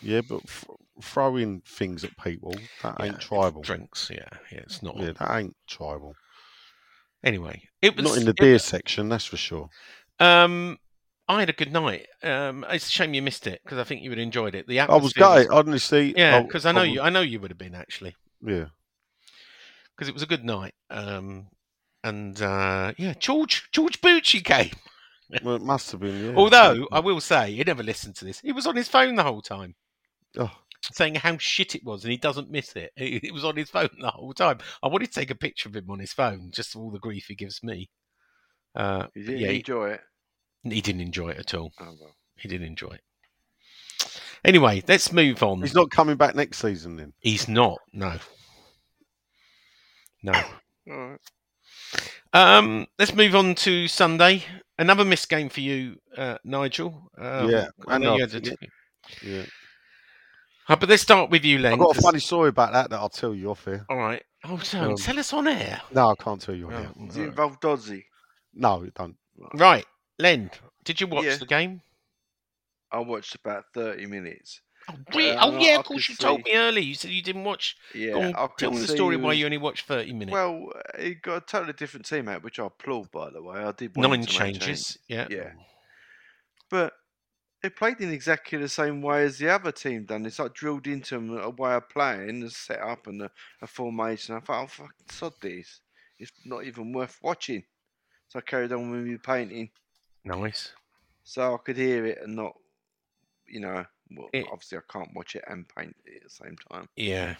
Yeah, 0.02 0.22
but 0.22 0.40
f- 0.44 0.64
throwing 1.02 1.62
things 1.66 2.04
at 2.04 2.16
people 2.16 2.54
that 2.82 2.96
Yeah, 3.00 3.06
ain't 3.06 3.20
tribal. 3.20 3.62
Drinks, 3.62 4.10
yeah, 4.10 4.28
yeah, 4.50 4.58
it's 4.60 4.82
not. 4.82 4.96
Yeah, 4.98 5.12
that 5.18 5.36
ain't 5.36 5.56
tribal. 5.66 6.14
Anyway, 7.22 7.62
it 7.82 7.96
was 7.96 8.04
Not 8.04 8.16
in 8.18 8.24
the 8.24 8.30
it- 8.30 8.36
beer 8.38 8.58
section, 8.58 9.08
that's 9.08 9.26
for 9.26 9.36
sure. 9.36 9.68
Um, 10.18 10.78
I 11.28 11.40
had 11.40 11.48
a 11.50 11.52
good 11.54 11.72
night. 11.72 12.06
Um, 12.22 12.64
it's 12.70 12.88
a 12.88 12.90
shame 12.90 13.14
you 13.14 13.22
missed 13.22 13.46
it 13.46 13.60
because 13.64 13.78
I 13.78 13.84
think 13.84 14.02
you 14.02 14.10
would 14.10 14.18
have 14.18 14.24
enjoyed 14.24 14.54
it. 14.54 14.66
The 14.66 14.80
I 14.80 14.96
was 14.96 15.12
gutted, 15.12 15.48
honestly. 15.50 16.12
Yeah, 16.16 16.42
because 16.42 16.66
I 16.66 16.72
know 16.72 16.82
you. 16.82 17.00
I 17.00 17.10
know 17.10 17.20
you 17.20 17.38
would 17.40 17.50
have 17.50 17.58
been 17.58 17.74
actually 17.74 18.16
Yeah. 18.44 18.66
because 19.94 20.08
it 20.08 20.14
was 20.14 20.22
a 20.22 20.26
good 20.26 20.44
night. 20.44 20.74
Um, 20.90 21.46
and 22.02 22.40
uh, 22.42 22.94
yeah, 22.96 23.14
George 23.18 23.68
George 23.72 24.00
Bucci 24.00 24.42
came. 24.44 24.70
Well, 25.44 25.54
it 25.54 25.62
must 25.62 25.92
have 25.92 26.00
been. 26.00 26.24
Yeah. 26.30 26.34
Although 26.34 26.88
I 26.90 26.98
will 26.98 27.20
say, 27.20 27.52
he 27.54 27.62
never 27.62 27.84
listened 27.84 28.16
to 28.16 28.24
this. 28.24 28.40
He 28.40 28.50
was 28.50 28.66
on 28.66 28.74
his 28.74 28.88
phone 28.88 29.14
the 29.14 29.22
whole 29.22 29.40
time, 29.42 29.76
Oh, 30.36 30.50
saying 30.92 31.16
how 31.16 31.36
shit 31.38 31.74
it 31.74 31.84
was, 31.84 32.04
and 32.04 32.10
he 32.10 32.16
doesn't 32.16 32.50
miss 32.50 32.74
it. 32.76 32.92
He, 32.96 33.20
he 33.22 33.30
was 33.30 33.44
on 33.44 33.56
his 33.56 33.70
phone 33.70 33.90
the 34.00 34.10
whole 34.10 34.32
time. 34.32 34.58
I 34.82 34.88
wanted 34.88 35.06
to 35.12 35.18
take 35.20 35.30
a 35.30 35.34
picture 35.34 35.68
of 35.68 35.76
him 35.76 35.90
on 35.90 35.98
his 35.98 36.12
phone, 36.12 36.50
just 36.52 36.72
for 36.72 36.80
all 36.80 36.90
the 36.90 36.98
grief 36.98 37.26
he 37.28 37.34
gives 37.34 37.62
me. 37.62 37.88
Uh, 38.74 39.06
You 39.14 39.22
but 39.24 39.30
didn't 39.32 39.40
yeah, 39.40 39.48
enjoy 39.50 39.90
it. 39.90 40.00
he 40.64 40.80
didn't 40.80 41.00
enjoy 41.02 41.30
it 41.30 41.38
at 41.38 41.54
all. 41.54 41.72
Oh, 41.80 41.94
well. 42.00 42.14
He 42.36 42.48
didn't 42.48 42.66
enjoy 42.68 42.88
it. 42.92 43.00
Anyway, 44.44 44.82
let's 44.88 45.12
move 45.12 45.42
on. 45.42 45.60
he's 45.60 45.74
not 45.74 45.90
coming 45.90 46.16
back 46.16 46.34
next 46.34 46.58
season 46.58 46.96
then. 46.96 47.12
He's 47.20 47.46
not. 47.48 47.78
No. 47.92 48.16
No. 50.22 50.32
All 50.90 50.96
right. 51.10 51.20
Um, 52.32 52.86
let's 52.98 53.14
move 53.14 53.34
on 53.34 53.54
to 53.56 53.88
Sunday. 53.88 54.44
Another 54.78 55.04
missed 55.04 55.28
game 55.28 55.48
for 55.50 55.60
you, 55.60 55.96
uh, 56.16 56.38
Nigel. 56.44 57.10
Um, 57.18 57.50
Yeah, 57.50 57.66
I 57.86 57.98
know 57.98 58.16
you 58.16 58.26
had 58.26 58.34
a 58.34 58.56
Yeah. 59.22 59.44
Uh, 60.70 60.76
but 60.76 60.88
let's 60.88 61.02
start 61.02 61.30
with 61.30 61.44
you, 61.44 61.58
Len. 61.58 61.72
I've 61.72 61.78
got 61.80 61.90
a 61.90 61.94
'cause- 61.94 62.04
funny 62.04 62.20
story 62.20 62.48
about 62.50 62.72
that 62.72 62.90
that 62.90 62.96
I'll 63.00 63.08
tell 63.08 63.34
you 63.34 63.50
off 63.50 63.64
here. 63.64 63.84
All 63.88 63.96
right. 63.96 64.24
Oh, 64.44 64.56
don't 64.70 64.90
Um, 64.92 64.96
tell 64.96 65.18
us 65.18 65.32
on 65.32 65.48
air. 65.48 65.82
No, 65.90 66.10
I 66.10 66.14
can't 66.14 66.40
tell 66.40 66.54
you 66.54 66.68
on 66.68 66.72
Oh, 66.74 66.78
here. 66.78 67.06
Does 67.08 67.16
it 67.16 67.22
involve 67.24 67.60
Dodzy? 67.60 68.04
No, 68.54 68.82
it 68.84 68.94
don't. 68.94 69.16
Right, 69.54 69.84
Len. 70.18 70.50
Did 70.84 71.00
you 71.00 71.08
watch 71.08 71.24
Yeah. 71.24 71.36
the 71.36 71.46
game? 71.46 71.82
I 72.92 73.00
watched 73.00 73.34
about 73.34 73.64
30 73.74 74.06
minutes. 74.06 74.60
Oh, 74.88 74.94
re- 75.14 75.30
Uh, 75.32 75.46
oh 75.46 75.58
yeah, 75.58 75.78
of 75.78 75.84
course. 75.84 76.06
could 76.06 76.12
You 76.12 76.16
told 76.16 76.44
me 76.44 76.52
earlier. 76.54 76.82
You 76.82 76.94
said 76.94 77.10
you 77.10 77.22
didn't 77.22 77.44
watch. 77.44 77.76
Yeah, 77.94 78.12
Go 78.12 78.22
on, 78.22 78.34
I 78.36 78.48
tell 78.56 78.70
me 78.70 78.78
the 78.78 78.88
story 78.88 79.16
he 79.16 79.22
why 79.22 79.32
you 79.34 79.44
only 79.44 79.58
watched 79.58 79.86
thirty 79.86 80.12
minutes. 80.12 80.32
Well, 80.32 80.72
he 80.98 81.14
got 81.16 81.36
a 81.36 81.40
totally 81.42 81.72
different 81.74 82.06
team 82.06 82.28
out, 82.28 82.42
which 82.42 82.58
I 82.58 82.66
applaud, 82.66 83.10
by 83.10 83.30
the 83.30 83.42
way. 83.42 83.58
I 83.58 83.72
did 83.72 83.96
Nine 83.96 84.10
to 84.12 84.18
make 84.18 84.28
changes. 84.28 84.98
Yeah. 85.08 85.26
Yeah. 85.30 85.52
But 86.70 86.94
they 87.62 87.68
played 87.70 88.00
in 88.00 88.10
exactly 88.12 88.58
the 88.58 88.68
same 88.68 89.02
way 89.02 89.24
as 89.24 89.38
the 89.38 89.48
other 89.50 89.72
team 89.72 90.04
done. 90.04 90.24
It's 90.26 90.38
like 90.38 90.54
drilled 90.54 90.86
into 90.86 91.14
them 91.16 91.38
a 91.38 91.50
way 91.50 91.74
of 91.74 91.88
playing, 91.88 92.42
a 92.42 92.50
set 92.50 92.80
up 92.80 93.06
and 93.06 93.22
a, 93.22 93.30
a 93.62 93.66
formation. 93.66 94.34
I 94.34 94.40
thought, 94.40 94.64
oh, 94.64 94.66
fucking 94.66 94.92
sod 95.10 95.32
this. 95.40 95.80
It's 96.18 96.32
not 96.44 96.64
even 96.64 96.92
worth 96.92 97.18
watching. 97.22 97.64
So 98.28 98.38
I 98.38 98.42
carried 98.42 98.72
on 98.72 98.90
with 98.90 99.04
my 99.06 99.16
painting. 99.16 99.70
Nice. 100.24 100.72
So 101.24 101.54
I 101.54 101.58
could 101.58 101.76
hear 101.76 102.06
it 102.06 102.18
and 102.22 102.36
not, 102.36 102.54
you 103.46 103.60
know, 103.60 103.84
well, 104.16 104.28
It- 104.32 104.46
obviously 104.52 104.78
I 104.78 104.92
can't 104.92 105.14
watch 105.14 105.36
it 105.36 105.44
and 105.48 105.66
paint 105.68 105.96
it 106.06 106.16
at 106.16 106.22
the 106.24 106.30
same 106.30 106.56
time. 106.70 106.88
Yeah. 106.96 107.36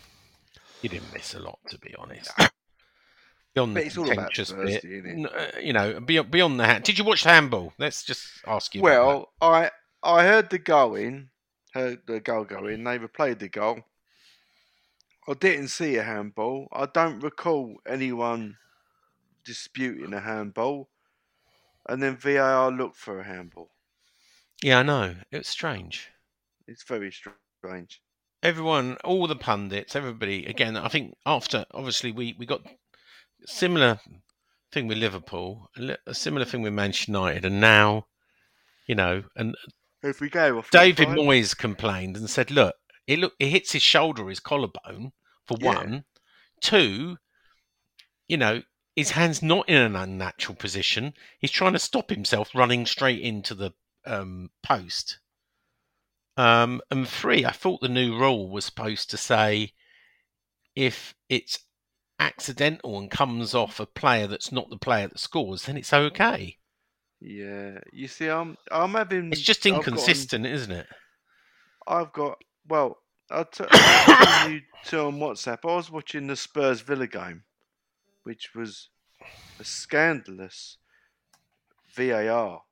You 0.83 0.89
didn't 0.89 1.13
miss 1.13 1.35
a 1.35 1.39
lot, 1.41 1.59
to 1.69 1.79
be 1.79 1.95
honest. 1.97 2.31
Beyond 3.55 3.75
But 3.75 3.81
the 3.81 3.87
it's 3.87 3.99
all 3.99 4.05
about 4.05 4.33
contentious 4.33 4.53
bit, 4.53 4.85
isn't 4.85 5.07
it? 5.07 5.13
n- 5.13 5.27
uh, 5.27 5.59
you 5.61 5.73
know, 5.73 5.99
beyond, 6.01 6.31
beyond 6.31 6.61
the 6.61 6.67
hand. 6.67 6.85
Did 6.85 6.99
you 6.99 7.05
watch 7.05 7.25
the 7.25 7.31
handball? 7.31 7.73
Let's 7.79 8.05
just 8.05 8.25
ask 8.47 8.75
you. 8.77 8.81
Well, 8.83 9.33
I 9.41 9.71
I 10.03 10.25
heard 10.25 10.51
the 10.51 10.59
goal 10.59 10.95
in, 10.95 11.31
heard 11.75 12.01
the 12.07 12.21
goal 12.21 12.45
go 12.45 12.67
in. 12.67 12.85
They 12.85 12.99
replayed 12.99 13.39
the 13.39 13.49
goal. 13.49 13.81
I 15.29 15.35
didn't 15.35 15.69
see 15.69 15.97
a 15.97 16.03
handball. 16.03 16.69
I 16.73 16.87
don't 16.87 17.21
recall 17.21 17.77
anyone 17.87 18.57
disputing 19.45 20.15
a 20.15 20.21
handball. 20.21 20.89
And 21.89 22.03
then 22.03 22.17
VAR 22.17 22.71
looked 22.71 22.97
for 22.97 23.21
a 23.21 23.25
handball. 23.25 23.71
yeah, 24.63 24.79
I 24.81 24.83
know. 24.83 25.17
It 25.31 25.39
was 25.39 25.49
strange. 25.49 26.11
It's 26.67 26.83
very 26.85 27.13
strange. 27.13 28.01
everyone, 28.43 28.97
all 29.05 29.27
the 29.27 29.37
pundits, 29.37 29.97
everybody. 29.97 30.47
Again, 30.47 30.77
I 30.77 30.89
think 30.89 31.15
after 31.27 31.65
obviously 31.73 32.13
we 32.13 32.35
we 32.39 32.47
got 32.47 32.63
similar 33.47 34.01
thing 34.73 34.87
with 34.87 34.99
Liverpool, 34.99 35.69
a, 35.77 35.97
a 36.07 36.15
similar 36.15 36.45
thing 36.45 36.63
with 36.63 36.73
Manchester 36.73 37.13
United, 37.13 37.45
and 37.45 37.61
now, 37.61 38.07
you 38.87 38.95
know, 38.95 39.25
and 39.37 39.55
If 40.03 40.21
we 40.21 40.31
go 40.31 40.59
off 40.59 40.71
David. 40.71 41.09
Moyes 41.09 41.57
complained 41.57 42.17
and 42.17 42.31
said, 42.31 42.51
"Look, 42.51 42.77
it 43.07 43.19
look 43.19 43.35
it 43.39 43.49
hits 43.49 43.73
his 43.73 43.83
shoulder, 43.83 44.29
his 44.29 44.41
collarbone 44.41 45.13
for 45.47 45.57
Yeah. 45.61 45.75
one, 45.75 46.05
two, 46.61 47.19
you 48.29 48.37
know." 48.37 48.63
His 48.97 49.13
hand's 49.13 49.41
not 49.41 49.69
in 49.69 49.77
an 49.77 49.97
unnatural 49.97 50.57
position. 50.57 51.15
He's 51.39 51.53
trying 51.53 51.73
to 51.75 51.79
stop 51.79 52.11
himself 52.11 52.55
running 52.55 52.85
straight 52.87 53.21
into 53.21 53.55
the 53.55 53.73
um, 54.05 54.51
post. 54.63 55.21
Um, 56.37 56.83
and 56.91 57.09
three, 57.09 57.45
I 57.45 57.53
thought 57.53 57.81
the 57.81 57.89
new 57.89 58.19
rule 58.19 58.51
was 58.51 58.65
supposed 58.65 59.09
to 59.11 59.17
say 59.17 59.75
if 60.75 61.15
it's 61.29 61.61
accidental 62.19 62.99
and 62.99 63.11
comes 63.11 63.55
off 63.55 63.81
a 63.81 63.87
player 63.87 64.27
that's 64.27 64.53
not 64.53 64.71
the 64.71 64.77
player 64.77 65.09
that 65.09 65.21
scores, 65.21 65.63
then 65.65 65.77
it's 65.77 65.93
okay. 65.93 66.59
Yeah, 67.21 67.79
you 67.93 68.09
see, 68.09 68.29
I'm 68.29 68.57
I'm 68.71 68.93
having. 68.93 69.33
It's 69.33 69.41
just 69.43 69.67
I've 69.67 69.73
got 69.73 69.87
inconsistent, 69.89 70.47
isn't 70.47 70.73
it? 70.73 70.87
I've 71.87 72.13
got 72.13 72.39
well. 72.69 72.99
I'll 73.31 73.45
t- 73.45 73.65
tell 73.71 74.51
you 74.51 74.63
two 74.85 75.01
on 75.01 75.19
WhatsApp. 75.19 75.59
I 75.65 75.77
was 75.77 75.91
watching 75.91 76.27
the 76.27 76.35
Spurs 76.35 76.81
Villa 76.81 77.07
game, 77.07 77.45
which 78.25 78.55
was 78.55 78.89
a 79.61 79.65
scandalous 79.65 80.79
VAR 81.95 82.63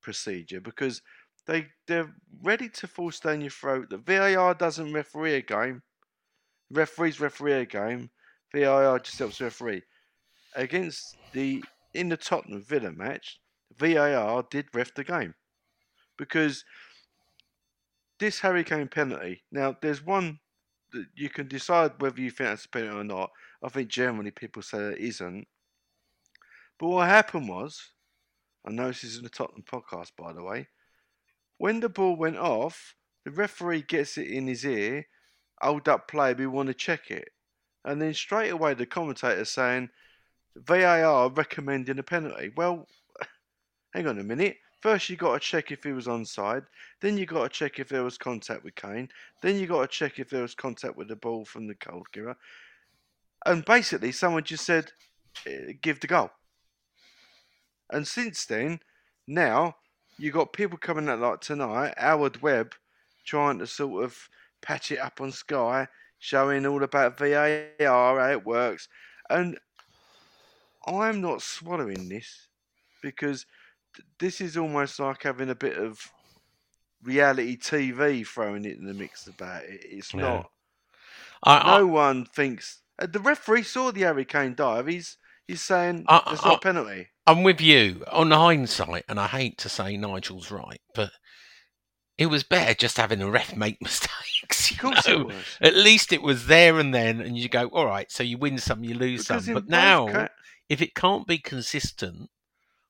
procedure 0.00 0.60
because 0.60 1.02
they 1.46 1.66
they're 1.86 2.12
ready 2.42 2.68
to 2.70 2.86
force 2.86 3.20
down 3.20 3.40
your 3.40 3.50
throat 3.50 3.90
that 3.90 4.06
VAR 4.06 4.54
doesn't 4.54 4.92
referee 4.92 5.34
a 5.34 5.42
game. 5.42 5.82
Referees 6.70 7.20
referee 7.20 7.52
a 7.52 7.66
game. 7.66 8.10
VAR 8.54 8.98
just 8.98 9.18
helps 9.18 9.40
referee. 9.40 9.82
Against 10.56 11.16
the 11.32 11.62
in 11.92 12.08
the 12.08 12.16
Tottenham 12.16 12.62
Villa 12.62 12.92
match, 12.92 13.40
VAR 13.78 14.44
did 14.50 14.66
ref 14.74 14.94
the 14.94 15.04
game 15.04 15.34
because 16.16 16.64
this 18.18 18.40
Harry 18.40 18.64
Kane 18.64 18.88
penalty. 18.88 19.42
Now, 19.50 19.76
there's 19.80 20.04
one 20.04 20.38
that 20.92 21.06
you 21.14 21.28
can 21.28 21.48
decide 21.48 21.92
whether 21.98 22.20
you 22.20 22.30
think 22.30 22.50
that's 22.50 22.64
a 22.64 22.68
penalty 22.68 22.96
or 22.96 23.04
not. 23.04 23.30
I 23.62 23.68
think 23.68 23.88
generally 23.88 24.30
people 24.30 24.62
say 24.62 24.78
it 24.78 24.98
isn't. 24.98 25.46
But 26.78 26.88
what 26.88 27.08
happened 27.08 27.48
was, 27.48 27.90
I 28.66 28.70
know 28.70 28.88
this 28.88 29.04
is 29.04 29.16
in 29.18 29.24
the 29.24 29.28
Tottenham 29.28 29.64
podcast, 29.70 30.12
by 30.16 30.32
the 30.32 30.42
way. 30.42 30.68
When 31.58 31.80
the 31.80 31.88
ball 31.88 32.16
went 32.16 32.38
off, 32.38 32.94
the 33.24 33.30
referee 33.30 33.82
gets 33.82 34.18
it 34.18 34.28
in 34.28 34.46
his 34.46 34.64
ear. 34.64 35.06
Hold 35.60 35.88
up 35.88 36.08
play, 36.08 36.34
we 36.34 36.46
want 36.46 36.68
to 36.68 36.74
check 36.74 37.10
it. 37.10 37.28
And 37.84 38.00
then 38.00 38.14
straight 38.14 38.50
away, 38.50 38.74
the 38.74 38.86
commentator 38.86 39.44
saying, 39.44 39.90
VAR 40.56 41.30
recommending 41.30 41.98
a 41.98 42.02
penalty. 42.02 42.52
Well, 42.56 42.86
hang 43.94 44.06
on 44.06 44.18
a 44.18 44.24
minute. 44.24 44.56
First, 44.80 45.08
you 45.08 45.16
got 45.16 45.34
to 45.34 45.40
check 45.40 45.70
if 45.70 45.84
he 45.84 45.92
was 45.92 46.06
onside. 46.06 46.66
Then 47.00 47.16
you 47.16 47.24
got 47.24 47.44
to 47.44 47.48
check 47.48 47.78
if 47.78 47.88
there 47.88 48.02
was 48.02 48.18
contact 48.18 48.64
with 48.64 48.74
Kane. 48.74 49.08
Then 49.40 49.58
you 49.58 49.66
got 49.66 49.80
to 49.80 49.86
check 49.86 50.18
if 50.18 50.28
there 50.28 50.42
was 50.42 50.54
contact 50.54 50.96
with 50.96 51.08
the 51.08 51.16
ball 51.16 51.44
from 51.44 51.66
the 51.66 51.74
goalkeeper. 51.74 52.36
And 53.46 53.64
basically, 53.64 54.12
someone 54.12 54.44
just 54.44 54.66
said, 54.66 54.92
eh, 55.46 55.72
"Give 55.80 56.00
the 56.00 56.06
goal." 56.06 56.30
And 57.90 58.06
since 58.06 58.44
then, 58.44 58.80
now 59.26 59.76
you 60.18 60.30
got 60.30 60.52
people 60.52 60.78
coming 60.78 61.08
out 61.08 61.20
like 61.20 61.40
tonight, 61.40 61.94
Howard 61.96 62.42
Webb, 62.42 62.74
trying 63.24 63.58
to 63.60 63.66
sort 63.66 64.04
of 64.04 64.28
patch 64.60 64.92
it 64.92 64.98
up 64.98 65.20
on 65.20 65.32
Sky, 65.32 65.88
showing 66.18 66.66
all 66.66 66.82
about 66.82 67.18
VAR, 67.18 68.18
how 68.18 68.30
it 68.30 68.44
works, 68.44 68.88
and 69.30 69.58
I'm 70.86 71.20
not 71.20 71.42
swallowing 71.42 72.08
this 72.08 72.48
because 73.02 73.46
this 74.18 74.40
is 74.40 74.56
almost 74.56 74.98
like 75.00 75.22
having 75.22 75.50
a 75.50 75.54
bit 75.54 75.76
of 75.76 75.98
reality 77.02 77.56
TV 77.56 78.26
thrown 78.26 78.64
it 78.64 78.78
in 78.78 78.86
the 78.86 78.94
mix 78.94 79.26
about 79.26 79.64
it. 79.64 79.80
It's 79.84 80.12
Yeah. 80.14 80.20
not. 80.20 80.50
I, 81.42 81.58
I- 81.74 81.78
No 81.78 81.86
one 81.86 82.24
thinks. 82.24 82.80
Uh, 82.98 83.06
the 83.06 83.20
referee 83.20 83.64
saw 83.64 83.90
the 83.92 84.00
Harry 84.02 84.24
Kane 84.24 84.54
dive. 84.54 84.86
He's 84.86 85.18
he's 85.46 85.60
saying 85.62 86.04
I- 86.08 86.22
it's 86.32 86.44
I- 86.44 86.48
not 86.48 86.56
a 86.58 86.60
penalty. 86.60 87.08
I'm 87.26 87.42
with 87.42 87.60
you 87.60 88.04
on 88.12 88.30
hindsight, 88.30 89.04
and 89.08 89.18
I 89.18 89.26
hate 89.26 89.56
to 89.58 89.68
say 89.70 89.96
Nigel's 89.96 90.50
right, 90.50 90.80
but 90.94 91.10
it 92.18 92.26
was 92.26 92.42
better 92.44 92.74
just 92.74 92.98
having 92.98 93.22
a 93.22 93.30
ref 93.30 93.56
make 93.56 93.80
mistakes. 93.82 94.70
you 94.70 94.76
Of 94.76 94.80
course 94.94 95.06
know? 95.08 95.30
At 95.62 95.74
least 95.74 96.12
it 96.12 96.22
was 96.22 96.46
there 96.46 96.78
and 96.78 96.94
then, 96.94 97.20
and 97.22 97.36
you 97.36 97.48
go, 97.48 97.68
all 97.68 97.86
right, 97.86 98.10
so 98.12 98.22
you 98.22 98.36
win 98.38 98.58
some, 98.58 98.84
you 98.84 98.94
lose 98.94 99.26
Because 99.26 99.46
some. 99.46 99.54
But 99.54 99.68
now, 99.68 100.06
ca- 100.06 100.28
if 100.68 100.80
it 100.82 100.94
can't 100.94 101.26
be 101.26 101.38
consistent 101.38 102.28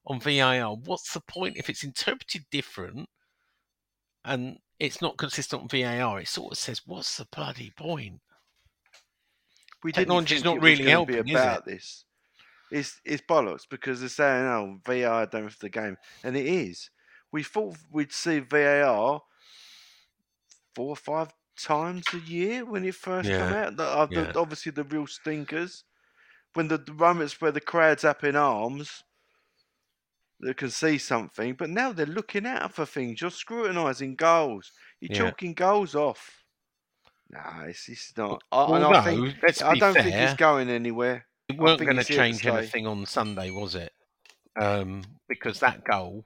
on 0.06 0.20
VAR, 0.20 0.74
what's 0.76 1.12
the 1.12 1.20
point? 1.20 1.56
If 1.56 1.70
it's 1.70 1.84
interpreted 1.84 2.44
different 2.50 3.08
and 4.24 4.58
it's 4.78 5.00
not 5.00 5.16
consistent 5.18 5.62
on 5.62 5.68
VAR, 5.68 6.20
it 6.20 6.28
sort 6.28 6.52
of 6.52 6.58
says, 6.58 6.82
what's 6.86 7.16
the 7.16 7.26
bloody 7.32 7.72
point? 7.76 8.20
we 9.84 9.92
didn't 9.92 10.06
technology's 10.06 10.42
think 10.42 10.44
not 10.56 10.62
really 10.62 10.84
helping, 10.84 11.22
be 11.24 11.32
is 11.32 11.40
about 11.40 11.64
this. 11.66 12.06
It's 12.70 13.00
it's 13.04 13.22
bollocks 13.22 13.68
because 13.68 14.00
they're 14.00 14.08
saying, 14.08 14.44
"Oh, 14.46 14.78
VAR 14.84 15.26
don't 15.26 15.44
have 15.44 15.58
the 15.60 15.68
game," 15.68 15.96
and 16.24 16.34
it 16.36 16.46
is. 16.46 16.90
We 17.30 17.42
thought 17.42 17.76
we'd 17.92 18.10
see 18.12 18.38
VAR 18.40 19.20
four 20.74 20.88
or 20.88 20.96
five 20.96 21.28
times 21.60 22.02
a 22.14 22.18
year 22.18 22.64
when 22.64 22.84
it 22.84 22.94
first 22.94 23.28
came 23.28 23.52
out. 23.52 23.76
The, 23.76 23.84
uh, 23.84 24.06
the- 24.06 24.14
yeah. 24.14 24.32
obviously, 24.34 24.72
the 24.72 24.84
real 24.84 25.06
stinkers. 25.06 25.84
When 26.54 26.68
the, 26.68 26.78
the 26.78 26.92
moments 26.94 27.40
where 27.40 27.52
the 27.52 27.60
crowd's 27.60 28.04
up 28.04 28.22
in 28.24 28.36
arms, 28.36 29.02
that 30.44 30.56
can 30.56 30.70
see 30.70 30.98
something, 30.98 31.54
but 31.54 31.70
now 31.70 31.92
they're 31.92 32.06
looking 32.06 32.46
out 32.46 32.72
for 32.72 32.86
things. 32.86 33.20
You're 33.20 33.30
scrutinising 33.30 34.14
goals. 34.16 34.70
You're 35.00 35.12
Yeah. 35.12 35.18
chalking 35.30 35.54
goals 35.54 35.94
off. 35.94 36.44
Nah, 37.30 37.62
it's, 37.64 37.88
it's 37.88 38.12
not. 38.16 38.42
I, 38.52 38.64
and 38.64 38.84
Although, 38.84 38.90
I 38.98 39.04
think 39.04 39.34
let's 39.42 39.62
I 39.62 39.74
don't 39.74 39.94
think 39.94 40.10
fair, 40.14 40.24
it's 40.28 40.34
going 40.38 40.68
anywhere. 40.70 41.26
it 41.48 41.56
I 41.58 41.62
weren't 41.62 41.80
going 41.80 41.94
to 41.96 42.00
it's 42.00 42.08
here 42.08 42.18
to 42.18 42.22
change 42.22 42.46
anything 42.46 42.86
on 42.86 43.06
Sunday, 43.06 43.50
was 43.50 43.74
it? 43.74 43.92
Um, 44.56 45.02
because 45.28 45.58
that 45.60 45.82
goal, 45.84 46.24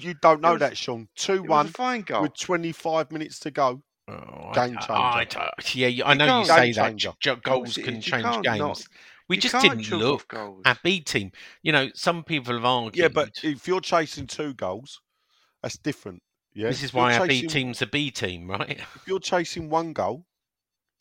you 0.00 0.14
don't 0.22 0.40
know 0.40 0.52
was- 0.52 0.60
that, 0.60 0.76
Sean. 0.76 1.08
2 1.16 1.42
1 1.44 1.68
fine 1.68 2.02
goal. 2.02 2.22
with 2.22 2.38
twenty 2.38 2.72
five 2.72 3.10
minutes 3.10 3.38
to 3.40 3.50
go. 3.50 3.82
oh, 4.08 4.52
Game 4.54 4.74
changer. 4.74 4.92
I, 4.92 5.24
don't- 5.28 5.74
yeah, 5.74 6.04
I 6.06 6.14
know 6.14 6.24
you 6.40 6.46
can't- 6.46 6.46
say 6.46 6.72
that 6.72 6.88
changer. 6.90 7.12
j- 7.20 7.36
goals 7.42 7.74
can 7.74 8.00
change 8.00 8.42
games. 8.42 8.58
not- 8.58 8.82
we 9.28 9.36
you 9.36 9.42
just 9.42 9.60
didn't 9.60 9.90
look 9.90 10.28
goals. 10.28 10.62
at 10.64 10.82
B 10.82 11.00
team. 11.00 11.32
You 11.62 11.72
know, 11.72 11.88
some 11.94 12.24
people 12.24 12.54
have 12.54 12.64
argued. 12.64 12.96
Yeah, 12.96 13.08
but 13.08 13.30
if 13.42 13.68
you're 13.68 13.80
chasing 13.80 14.26
two 14.26 14.54
goals, 14.54 15.00
that's 15.62 15.76
different. 15.78 16.22
Yeah, 16.54 16.68
this 16.68 16.78
is 16.82 16.90
If 16.90 16.94
you're 16.94 17.02
why 17.02 17.18
our 17.18 17.26
B 17.26 17.46
team's 17.46 17.82
a 17.82 17.86
B 17.86 18.10
team, 18.10 18.50
right? 18.50 18.78
If 18.96 19.02
you're 19.06 19.20
chasing 19.20 19.68
one 19.70 19.92
goal, 19.92 20.24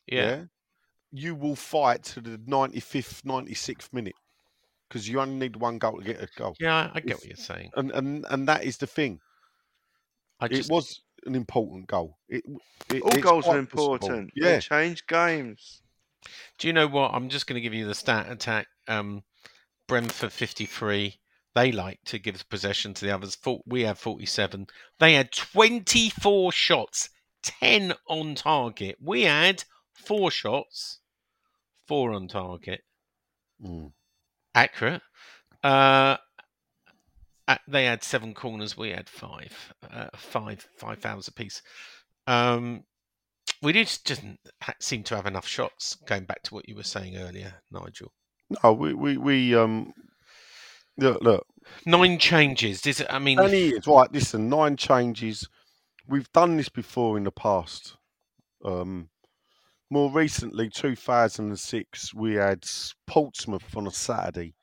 Yeah. 0.05 0.21
yeah, 0.29 0.43
you 1.11 1.35
will 1.35 1.55
fight 1.55 2.03
to 2.03 2.21
the 2.21 2.39
ninety 2.45 2.79
fifth, 2.81 3.23
ninety 3.25 3.53
sixth 3.53 3.93
minute 3.93 4.15
because 4.87 5.07
you 5.09 5.19
only 5.19 5.35
need 5.35 5.55
one 5.57 5.77
goal 5.79 5.97
to 5.99 6.03
get 6.03 6.21
a 6.21 6.27
goal, 6.37 6.55
Yeah, 6.59 6.91
I 6.93 6.99
get 6.99 7.11
If- 7.11 7.17
what 7.19 7.25
you're 7.27 7.35
saying. 7.37 7.71
and 7.75 7.91
and 7.91 8.25
and 8.29 8.47
that 8.47 8.63
is 8.63 8.77
the 8.77 8.87
thing. 8.87 9.19
I 10.39 10.47
just 10.47 10.69
It 10.69 10.73
was 10.73 11.01
an 11.25 11.33
important 11.35 11.87
goal. 11.87 12.17
It, 12.29 12.43
it- 12.93 13.01
All 13.01 13.21
goals 13.21 13.45
are 13.47 13.53
quite 13.53 13.69
possible. 13.69 13.93
important. 13.95 14.31
Yeah, 14.35 14.53
They 14.55 14.59
change 14.61 15.07
games. 15.07 15.81
Do 16.57 16.67
you 16.67 16.73
know 16.73 16.87
what? 16.87 17.11
I'm 17.13 17.29
just 17.29 17.47
going 17.47 17.55
to 17.55 17.61
give 17.61 17.73
you 17.73 17.85
the 17.85 17.95
stat 17.95 18.31
attack. 18.31 18.67
Um, 18.87 19.23
Brentford 19.87 20.31
53. 20.31 21.15
They 21.55 21.71
like 21.71 21.99
to 22.05 22.19
give 22.19 22.47
possession 22.49 22.93
to 22.93 23.05
the 23.05 23.11
others. 23.11 23.37
We 23.65 23.81
have 23.83 23.97
47. 23.97 24.67
They 24.99 25.13
had 25.13 25.31
24 25.31 26.51
shots, 26.51 27.09
10 27.43 27.93
on 28.07 28.35
target. 28.35 28.97
We 29.01 29.23
had 29.23 29.63
four 29.93 30.29
shots, 30.29 30.99
four 31.87 32.13
on 32.13 32.27
target. 32.27 32.81
Mm. 33.63 33.91
Accurate. 34.53 35.01
Uh, 35.63 36.17
uh, 37.47 37.57
they 37.67 37.85
had 37.85 38.03
seven 38.03 38.33
corners. 38.33 38.77
We 38.77 38.89
had 38.89 39.09
five. 39.09 39.73
Uh, 39.89 40.09
five, 40.15 40.67
five 40.77 40.99
fouls 40.99 41.27
apiece. 41.27 41.61
Um, 42.27 42.83
we 43.61 43.73
just 43.73 44.05
didn't 44.05 44.39
seem 44.79 45.03
to 45.03 45.15
have 45.15 45.25
enough 45.25 45.47
shots. 45.47 45.95
Going 46.05 46.25
back 46.25 46.43
to 46.43 46.53
what 46.53 46.67
you 46.67 46.75
were 46.75 46.83
saying 46.83 47.17
earlier, 47.17 47.55
Nigel. 47.71 48.11
no, 48.63 48.73
we 48.73 48.93
we 48.93 49.17
we 49.17 49.55
um. 49.55 49.93
Look, 50.99 51.21
look, 51.21 51.45
Nine 51.85 52.17
changes. 52.17 52.85
Is 52.85 53.01
it? 53.01 53.07
I 53.09 53.19
mean, 53.19 53.37
Danny 53.37 53.69
is 53.69 53.87
right. 53.87 54.11
Listen, 54.11 54.49
nine 54.49 54.77
changes. 54.77 55.47
We've 56.07 56.31
done 56.31 56.57
this 56.57 56.69
before 56.69 57.17
in 57.17 57.23
the 57.23 57.31
past. 57.31 57.97
Um, 58.63 59.09
more 59.89 60.11
recently, 60.11 60.69
2006, 60.69 62.13
we 62.13 62.35
had 62.35 62.65
Portsmouth 63.05 63.75
on 63.75 63.87
a 63.87 63.91
Saturday, 63.91 64.55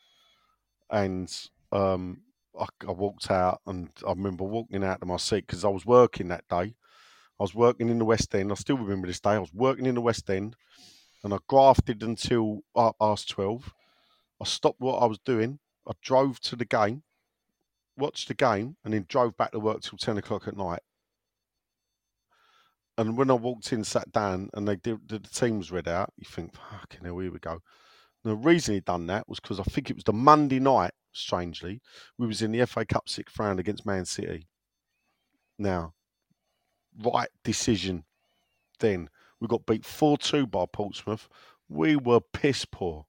and 0.91 1.33
um, 1.73 2.23
I, 2.59 2.67
I 2.87 2.93
walked 2.93 3.31
out, 3.31 3.61
and 3.67 3.91
I 4.07 4.11
remember 4.11 4.45
walking 4.45 4.85
out 4.85 5.03
of 5.03 5.09
my 5.09 5.17
seat 5.17 5.47
because 5.47 5.65
I 5.65 5.69
was 5.69 5.87
working 5.87 6.29
that 6.29 6.49
day. 6.49 6.75
I 7.39 7.43
was 7.43 7.55
working 7.55 7.89
in 7.89 7.99
the 7.99 8.05
West 8.05 8.35
End. 8.35 8.53
I 8.53 8.55
still 8.55 8.79
remember 8.79 9.07
this 9.09 9.21
day. 9.21 9.31
I 9.31 9.39
was 9.39 9.53
working 9.53 9.87
in 9.87 9.97
the 9.97 10.01
West 10.01 10.31
End, 10.31 10.55
and 11.23 11.35
I 11.35 11.39
grafted 11.49 12.03
until 12.03 12.61
past 13.01 13.29
twelve. 13.29 13.73
I 14.41 14.45
stopped 14.45 14.81
what 14.81 14.99
I 15.03 15.07
was 15.07 15.19
doing. 15.19 15.59
I 15.87 15.93
drove 16.03 16.41
to 16.41 16.57
the 16.57 16.65
game, 16.65 17.03
watched 17.97 18.29
the 18.29 18.35
game, 18.35 18.77
and 18.85 18.95
then 18.95 19.07
drove 19.09 19.37
back 19.37 19.53
to 19.53 19.59
work 19.59 19.81
till 19.83 19.99
ten 19.99 20.17
o'clock 20.17 20.47
at 20.49 20.57
night. 20.57 20.81
And 22.97 23.19
when 23.19 23.31
I 23.31 23.35
walked 23.35 23.73
in, 23.73 23.83
sat 23.83 24.13
down, 24.13 24.51
and 24.55 24.69
they 24.69 24.77
did 24.77 25.09
the 25.09 25.19
teams 25.19 25.73
read 25.73 25.89
out, 25.89 26.13
you 26.17 26.27
think, 26.29 26.55
"Fucking 26.55 27.05
hell, 27.05 27.19
here 27.19 27.33
we 27.33 27.41
go." 27.41 27.61
And 28.23 28.33
the 28.33 28.37
reason 28.37 28.75
he 28.75 28.81
done 28.81 29.07
that 29.09 29.29
was 29.29 29.41
because 29.41 29.59
I 29.59 29.65
think 29.65 29.91
it 29.91 29.97
was 29.97 30.05
the 30.05 30.13
Monday 30.13 30.61
night. 30.61 30.93
Strangely, 31.13 31.81
we 32.19 32.27
was 32.27 32.43
in 32.43 32.53
the 32.53 32.61
FA 32.67 32.85
Cup 32.85 33.09
sixth 33.09 33.39
round 33.39 33.61
against 33.61 33.87
Man 33.87 34.05
City. 34.05 34.49
Now, 35.59 35.95
right 37.03 37.29
decision. 37.43 38.05
Then 38.81 39.09
we 39.41 39.49
got 39.49 39.67
beat 39.67 39.85
four 39.85 40.19
two 40.19 40.47
by 40.47 40.67
Portsmouth. 40.73 41.29
We 41.69 41.97
were 41.97 42.21
piss 42.21 42.65
poor 42.65 43.07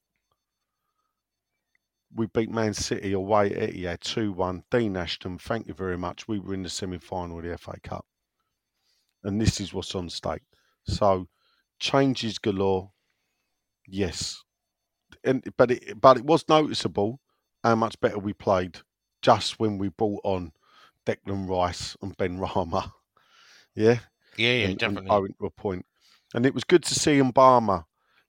we 2.15 2.27
beat 2.27 2.49
Man 2.49 2.73
City 2.73 3.11
away 3.11 3.53
at 3.53 3.73
Etihad 3.73 3.99
2 3.99 4.31
1. 4.31 4.63
Dean 4.71 4.95
Ashton, 4.95 5.37
thank 5.37 5.67
you 5.67 5.73
very 5.73 5.97
much. 5.97 6.27
We 6.27 6.39
were 6.39 6.53
in 6.53 6.63
the 6.63 6.69
semi 6.69 6.97
final 6.97 7.39
of 7.39 7.43
the 7.43 7.57
FA 7.57 7.77
Cup. 7.83 8.05
And 9.23 9.41
this 9.41 9.59
is 9.59 9.73
what's 9.73 9.95
on 9.95 10.09
stake. 10.09 10.43
So, 10.87 11.27
changes 11.79 12.37
galore. 12.37 12.91
Yes. 13.87 14.43
And, 15.23 15.43
but, 15.57 15.71
it, 15.71 15.99
but 15.99 16.17
it 16.17 16.25
was 16.25 16.47
noticeable 16.47 17.19
how 17.63 17.75
much 17.75 17.99
better 17.99 18.19
we 18.19 18.33
played 18.33 18.79
just 19.21 19.59
when 19.59 19.77
we 19.77 19.89
brought 19.89 20.21
on 20.23 20.51
Declan 21.05 21.49
Rice 21.49 21.97
and 22.01 22.15
Benrahma. 22.17 22.91
Yeah. 23.75 23.99
yeah, 24.37 24.53
yeah, 24.53 24.65
and, 24.67 24.71
and 24.71 24.79
definitely. 24.79 25.11
to 25.39 25.45
a 25.45 25.49
point. 25.51 25.85
And 26.33 26.45
it 26.45 26.53
was 26.53 26.63
good 26.63 26.83
to 26.83 26.95
see 26.95 27.19
Mubama 27.19 27.85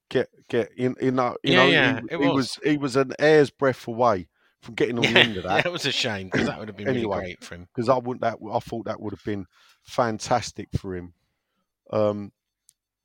get 0.09 0.29
get 0.49 0.71
in. 0.77 0.95
You 1.01 1.11
know, 1.11 1.35
you 1.43 1.51
Yeah, 1.51 1.57
know, 1.57 1.69
yeah, 1.71 2.01
he, 2.01 2.07
it 2.09 2.17
he 2.17 2.27
was. 2.27 2.35
was 2.35 2.59
he 2.63 2.77
was 2.77 2.95
an 2.95 3.13
air's 3.19 3.49
breath 3.49 3.87
away 3.87 4.27
from 4.61 4.75
getting 4.75 4.97
on 4.99 5.13
the 5.13 5.19
end 5.19 5.37
of 5.37 5.43
that. 5.43 5.63
that 5.63 5.71
was 5.71 5.85
a 5.85 5.91
shame 5.91 6.27
because 6.27 6.47
that 6.47 6.59
would 6.59 6.67
have 6.67 6.77
been 6.77 6.87
Anyway. 6.87 7.17
really 7.17 7.23
great 7.35 7.43
for 7.43 7.55
him. 7.55 7.67
because 7.75 7.89
I 7.89 7.97
wouldn't 7.97 8.21
that 8.21 8.37
I 8.51 8.59
thought 8.59 8.85
that 8.85 8.99
would 9.01 9.13
have 9.13 9.23
been 9.23 9.45
fantastic 9.83 10.69
for 10.77 10.95
him. 10.95 11.13
Um, 11.91 12.31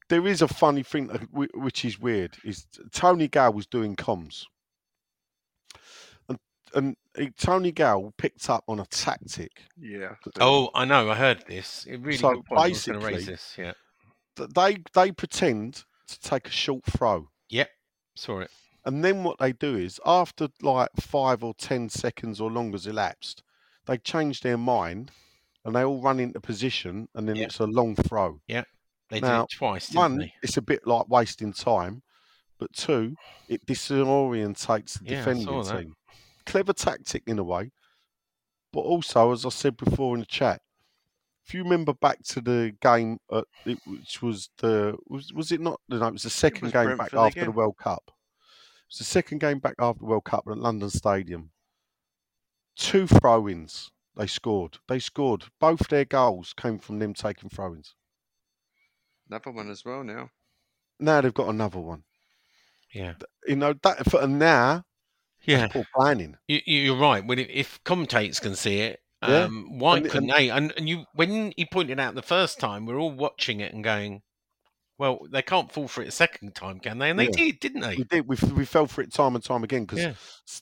there 0.08 0.26
is 0.26 0.42
a 0.42 0.48
funny 0.48 0.82
thing 0.82 1.08
which 1.32 1.84
is 1.84 1.98
weird 1.98 2.36
is 2.44 2.66
Tony 2.92 3.28
Gale 3.28 3.52
was 3.52 3.66
doing 3.66 3.96
comms, 3.96 4.44
and 6.28 6.38
and 6.74 6.96
Eh, 7.18 7.28
Tony 7.38 7.72
Gale 7.72 8.12
picked 8.16 8.48
up 8.48 8.64
on 8.68 8.80
a 8.80 8.86
tactic. 8.86 9.52
Yeah. 9.78 10.14
Oh, 10.40 10.70
I 10.74 10.84
know. 10.84 11.10
I 11.10 11.14
heard 11.14 11.44
this. 11.46 11.84
It 11.86 12.00
really 12.00 12.16
So 12.18 12.34
good 12.34 12.44
point. 12.46 12.60
I 12.60 12.68
was 12.68 12.88
raise 12.88 13.02
basically- 13.02 13.24
this. 13.24 13.54
Yeah. 13.58 13.72
They 14.54 14.78
they 14.94 15.12
pretend 15.12 15.84
to 16.06 16.20
take 16.20 16.46
a 16.46 16.50
short 16.50 16.84
throw, 16.84 17.28
Yep. 17.50 17.70
Saw 18.14 18.40
it. 18.40 18.50
and 18.86 19.04
then 19.04 19.24
what 19.24 19.38
they 19.38 19.52
do 19.52 19.76
is 19.76 20.00
after 20.06 20.48
like 20.62 20.88
five 20.98 21.44
or 21.44 21.52
ten 21.54 21.90
seconds 21.90 22.40
or 22.40 22.50
longer's 22.50 22.86
elapsed, 22.86 23.42
they 23.86 23.98
change 23.98 24.40
their 24.40 24.56
mind. 24.58 25.10
And 25.64 25.76
they 25.76 25.84
all 25.84 26.02
run 26.02 26.18
into 26.18 26.40
position, 26.40 27.08
and 27.14 27.28
then 27.28 27.36
Yeah. 27.36 27.44
it's 27.44 27.60
a 27.60 27.66
long 27.66 27.94
throw. 27.94 28.40
Yeah. 28.48 28.64
They 29.10 29.20
Now, 29.20 29.42
did 29.46 29.52
it 29.52 29.56
twice, 29.58 29.86
didn't 29.86 29.96
one, 29.98 30.16
they? 30.18 30.34
it's 30.42 30.56
a 30.56 30.62
bit 30.62 30.84
like 30.88 31.08
wasting 31.08 31.52
time, 31.52 32.02
but 32.58 32.72
two, 32.72 33.14
it 33.46 33.64
disorientates 33.64 34.98
the 34.98 35.04
Yeah, 35.04 35.12
I 35.12 35.18
defending 35.20 35.46
saw 35.46 35.62
that. 35.62 35.80
team. 35.82 35.94
Clever 36.46 36.72
tactic 36.72 37.22
in 37.26 37.38
a 37.38 37.44
way, 37.44 37.70
but 38.72 38.80
also, 38.80 39.32
as 39.32 39.44
I 39.46 39.50
said 39.50 39.76
before 39.76 40.14
in 40.14 40.20
the 40.20 40.26
chat, 40.26 40.60
if 41.44 41.54
you 41.54 41.62
remember 41.62 41.92
back 41.92 42.22
to 42.24 42.40
the 42.40 42.74
game, 42.80 43.18
at, 43.32 43.44
it, 43.66 43.78
which 43.86 44.22
was 44.22 44.50
the 44.58 44.96
was 45.08 45.32
was 45.32 45.52
it 45.52 45.60
not? 45.60 45.80
No, 45.88 46.06
it 46.06 46.12
was 46.12 46.22
the 46.22 46.30
second 46.30 46.66
was 46.66 46.72
game 46.72 46.96
back 46.96 47.10
Brentford 47.10 47.18
after 47.18 47.40
the 47.40 47.44
again. 47.46 47.54
World 47.54 47.76
Cup. 47.78 48.02
It 48.06 48.12
was 48.90 48.98
the 48.98 49.04
second 49.04 49.38
game 49.38 49.58
back 49.58 49.74
after 49.78 50.00
the 50.00 50.06
World 50.06 50.24
Cup 50.24 50.44
at 50.48 50.58
London 50.58 50.90
Stadium. 50.90 51.50
Two 52.76 53.06
throw-ins 53.06 53.90
they 54.16 54.26
scored. 54.26 54.78
They 54.88 54.98
scored. 54.98 55.44
Both 55.58 55.88
their 55.88 56.04
goals 56.04 56.52
came 56.52 56.78
from 56.78 56.98
them 56.98 57.14
taking 57.14 57.48
throw-ins. 57.48 57.94
Another 59.28 59.50
one 59.50 59.70
as 59.70 59.84
well 59.84 60.04
now. 60.04 60.30
Now 61.00 61.20
they've 61.20 61.32
got 61.32 61.48
another 61.48 61.80
one. 61.80 62.04
Yeah. 62.92 63.14
you 63.46 63.56
know 63.56 63.74
that 63.82 64.10
for 64.10 64.20
and 64.20 64.38
now 64.38 64.84
Yeah. 65.44 65.68
poor 65.68 65.84
planning. 65.94 66.36
You, 66.48 66.60
you're 66.66 66.96
right. 66.96 67.24
When 67.26 67.38
if 67.38 67.82
commentators 67.84 68.40
can 68.40 68.54
see 68.54 68.80
it, 68.80 69.00
Yeah. 69.22 69.44
um, 69.44 69.78
why 69.78 69.98
And- 69.98 70.10
couldn't 70.10 70.28
they? 70.36 70.50
And, 70.50 70.72
and 70.76 70.88
you, 70.88 71.04
when 71.14 71.52
he 71.56 71.64
pointed 71.66 71.98
out 72.00 72.14
the 72.14 72.22
first 72.22 72.58
time, 72.60 72.86
we're 72.86 72.98
all 72.98 73.12
watching 73.12 73.60
it 73.60 73.72
and 73.72 73.82
going, 73.84 74.22
"Well, 74.98 75.20
they 75.30 75.42
can't 75.42 75.72
fall 75.72 75.88
for 75.88 76.02
it 76.02 76.08
a 76.08 76.12
second 76.12 76.54
time, 76.54 76.78
can 76.80 76.98
they?" 76.98 77.10
And 77.10 77.18
they 77.18 77.24
Yeah. 77.26 77.30
did, 77.36 77.60
didn't 77.60 77.80
they? 77.80 77.96
We 77.96 78.04
did. 78.04 78.28
We, 78.28 78.36
we 78.52 78.64
fell 78.64 78.86
for 78.86 79.00
it 79.02 79.12
time 79.12 79.34
and 79.34 79.44
time 79.44 79.64
again 79.64 79.84
because 79.84 80.00
Yeah. 80.00 80.14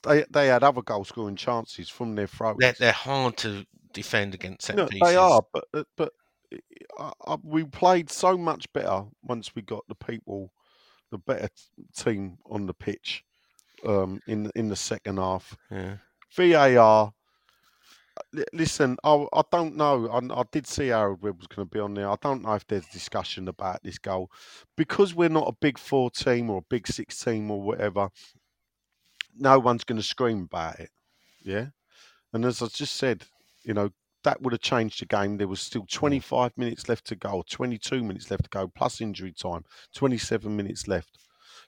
they 0.03 0.25
they 0.31 0.47
had 0.47 0.63
other 0.63 0.81
goal 0.81 1.03
scoring 1.05 1.35
chances 1.35 1.89
from 1.89 2.15
their 2.15 2.27
throw. 2.27 2.55
They're, 2.57 2.73
they're 2.79 2.91
hard 2.91 3.37
to 3.37 3.65
defend 3.93 4.33
against 4.33 4.65
set 4.67 4.77
No, 4.77 4.85
pieces. 4.87 5.07
they 5.07 5.15
are, 5.15 5.41
but 5.53 5.65
uh, 5.73 5.83
but 5.97 6.13
uh, 6.99 7.11
uh, 7.25 7.37
we 7.43 7.63
played 7.65 8.09
so 8.09 8.37
much 8.37 8.71
better 8.73 9.03
once 9.23 9.53
we 9.55 9.61
got 9.61 9.83
the 9.87 9.95
people, 9.95 10.51
the 11.11 11.17
better 11.17 11.49
team 11.95 12.37
on 12.49 12.65
the 12.67 12.73
pitch, 12.73 13.23
um, 13.85 14.21
in 14.27 14.43
the- 14.43 14.51
in 14.55 14.67
the 14.69 14.75
second 14.75 15.17
half. 15.17 15.55
Yeah. 15.69 15.97
VAR. 16.35 17.13
li- 18.33 18.43
Listen, 18.53 18.97
I, 19.03 19.25
I 19.33 19.41
don't 19.51 19.75
know. 19.75 20.07
I, 20.09 20.17
I 20.39 20.43
did 20.51 20.67
see 20.67 20.89
Howard 20.89 21.21
Webb 21.21 21.37
was 21.39 21.47
going 21.47 21.67
to 21.67 21.71
be 21.73 21.79
on 21.79 21.93
there. 21.93 22.09
I 22.09 22.15
don't 22.21 22.43
know 22.43 22.53
if 22.53 22.65
there's 22.67 22.85
discussion 22.87 23.47
about 23.47 23.83
this 23.83 23.97
goal 23.97 24.29
because 24.77 25.13
we're 25.15 25.29
not 25.29 25.47
a 25.47 25.55
big 25.59 25.77
four 25.77 26.09
team 26.11 26.49
or 26.49 26.59
a 26.59 26.65
big 26.69 26.87
six 26.87 27.19
team 27.23 27.49
or 27.51 27.61
whatever. 27.61 28.09
No 29.37 29.59
one's 29.59 29.83
going 29.83 29.99
to 29.99 30.05
scream 30.07 30.43
about 30.43 30.79
it. 30.79 30.89
Yeah, 31.43 31.67
And 32.33 32.45
as 32.45 32.61
I 32.61 32.67
just 32.67 32.95
said, 32.97 33.23
you 33.63 33.73
know, 33.73 33.89
that 34.23 34.41
would 34.41 34.53
have 34.53 34.61
changed 34.61 35.01
the 35.01 35.05
game. 35.07 35.37
There 35.37 35.47
was 35.47 35.59
still 35.61 35.87
25 35.89 36.55
minutes 36.55 36.87
left 36.87 37.05
to 37.07 37.15
go, 37.15 37.43
22 37.49 38.03
minutes 38.03 38.29
left 38.29 38.43
to 38.43 38.49
go, 38.51 38.67
plus 38.67 39.01
injury 39.01 39.31
time, 39.31 39.63
27 39.95 40.55
minutes 40.55 40.87
left 40.87 41.17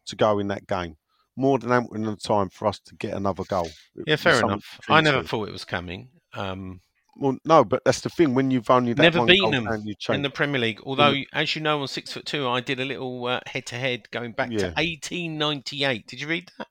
to 0.05 0.15
go 0.15 0.37
in 0.37 0.47
that 0.49 0.67
game. 0.67 0.97
More 1.35 1.57
than 1.59 1.71
ample 1.71 1.95
enough 1.95 2.21
time 2.21 2.49
for 2.49 2.67
us 2.67 2.79
to 2.81 2.95
get 2.95 3.13
another 3.13 3.43
goal. 3.45 3.69
Yeah, 4.05 4.17
fair 4.17 4.39
enough. 4.39 4.63
I 4.89 5.01
never 5.01 5.21
to. 5.23 5.27
thought 5.27 5.47
it 5.47 5.51
was 5.51 5.65
coming. 5.65 6.09
Um, 6.35 6.79
Well, 7.15 7.37
no, 7.45 7.63
but 7.63 7.83
that's 7.85 8.01
the 8.01 8.09
thing. 8.09 8.33
When 8.35 8.49
you've 8.51 8.69
only 8.69 8.93
that 8.93 9.01
never 9.01 9.19
one 9.19 9.27
beaten 9.27 9.51
them 9.65 9.85
in 10.09 10.21
the 10.23 10.29
Premier 10.29 10.59
League. 10.61 10.79
Although, 10.83 11.15
as 11.33 11.55
you 11.55 11.61
know, 11.61 11.81
on 11.81 11.87
six 11.87 12.11
foot 12.13 12.25
two, 12.25 12.47
I 12.47 12.59
did 12.59 12.79
a 12.79 12.85
little 12.85 13.27
head 13.47 13.65
to 13.67 13.75
head 13.75 14.09
going 14.11 14.31
back 14.33 14.49
Yeah. 14.51 14.59
to 14.59 14.73
1898. 14.75 16.07
Did 16.07 16.21
you 16.21 16.27
read 16.27 16.51
that? 16.57 16.67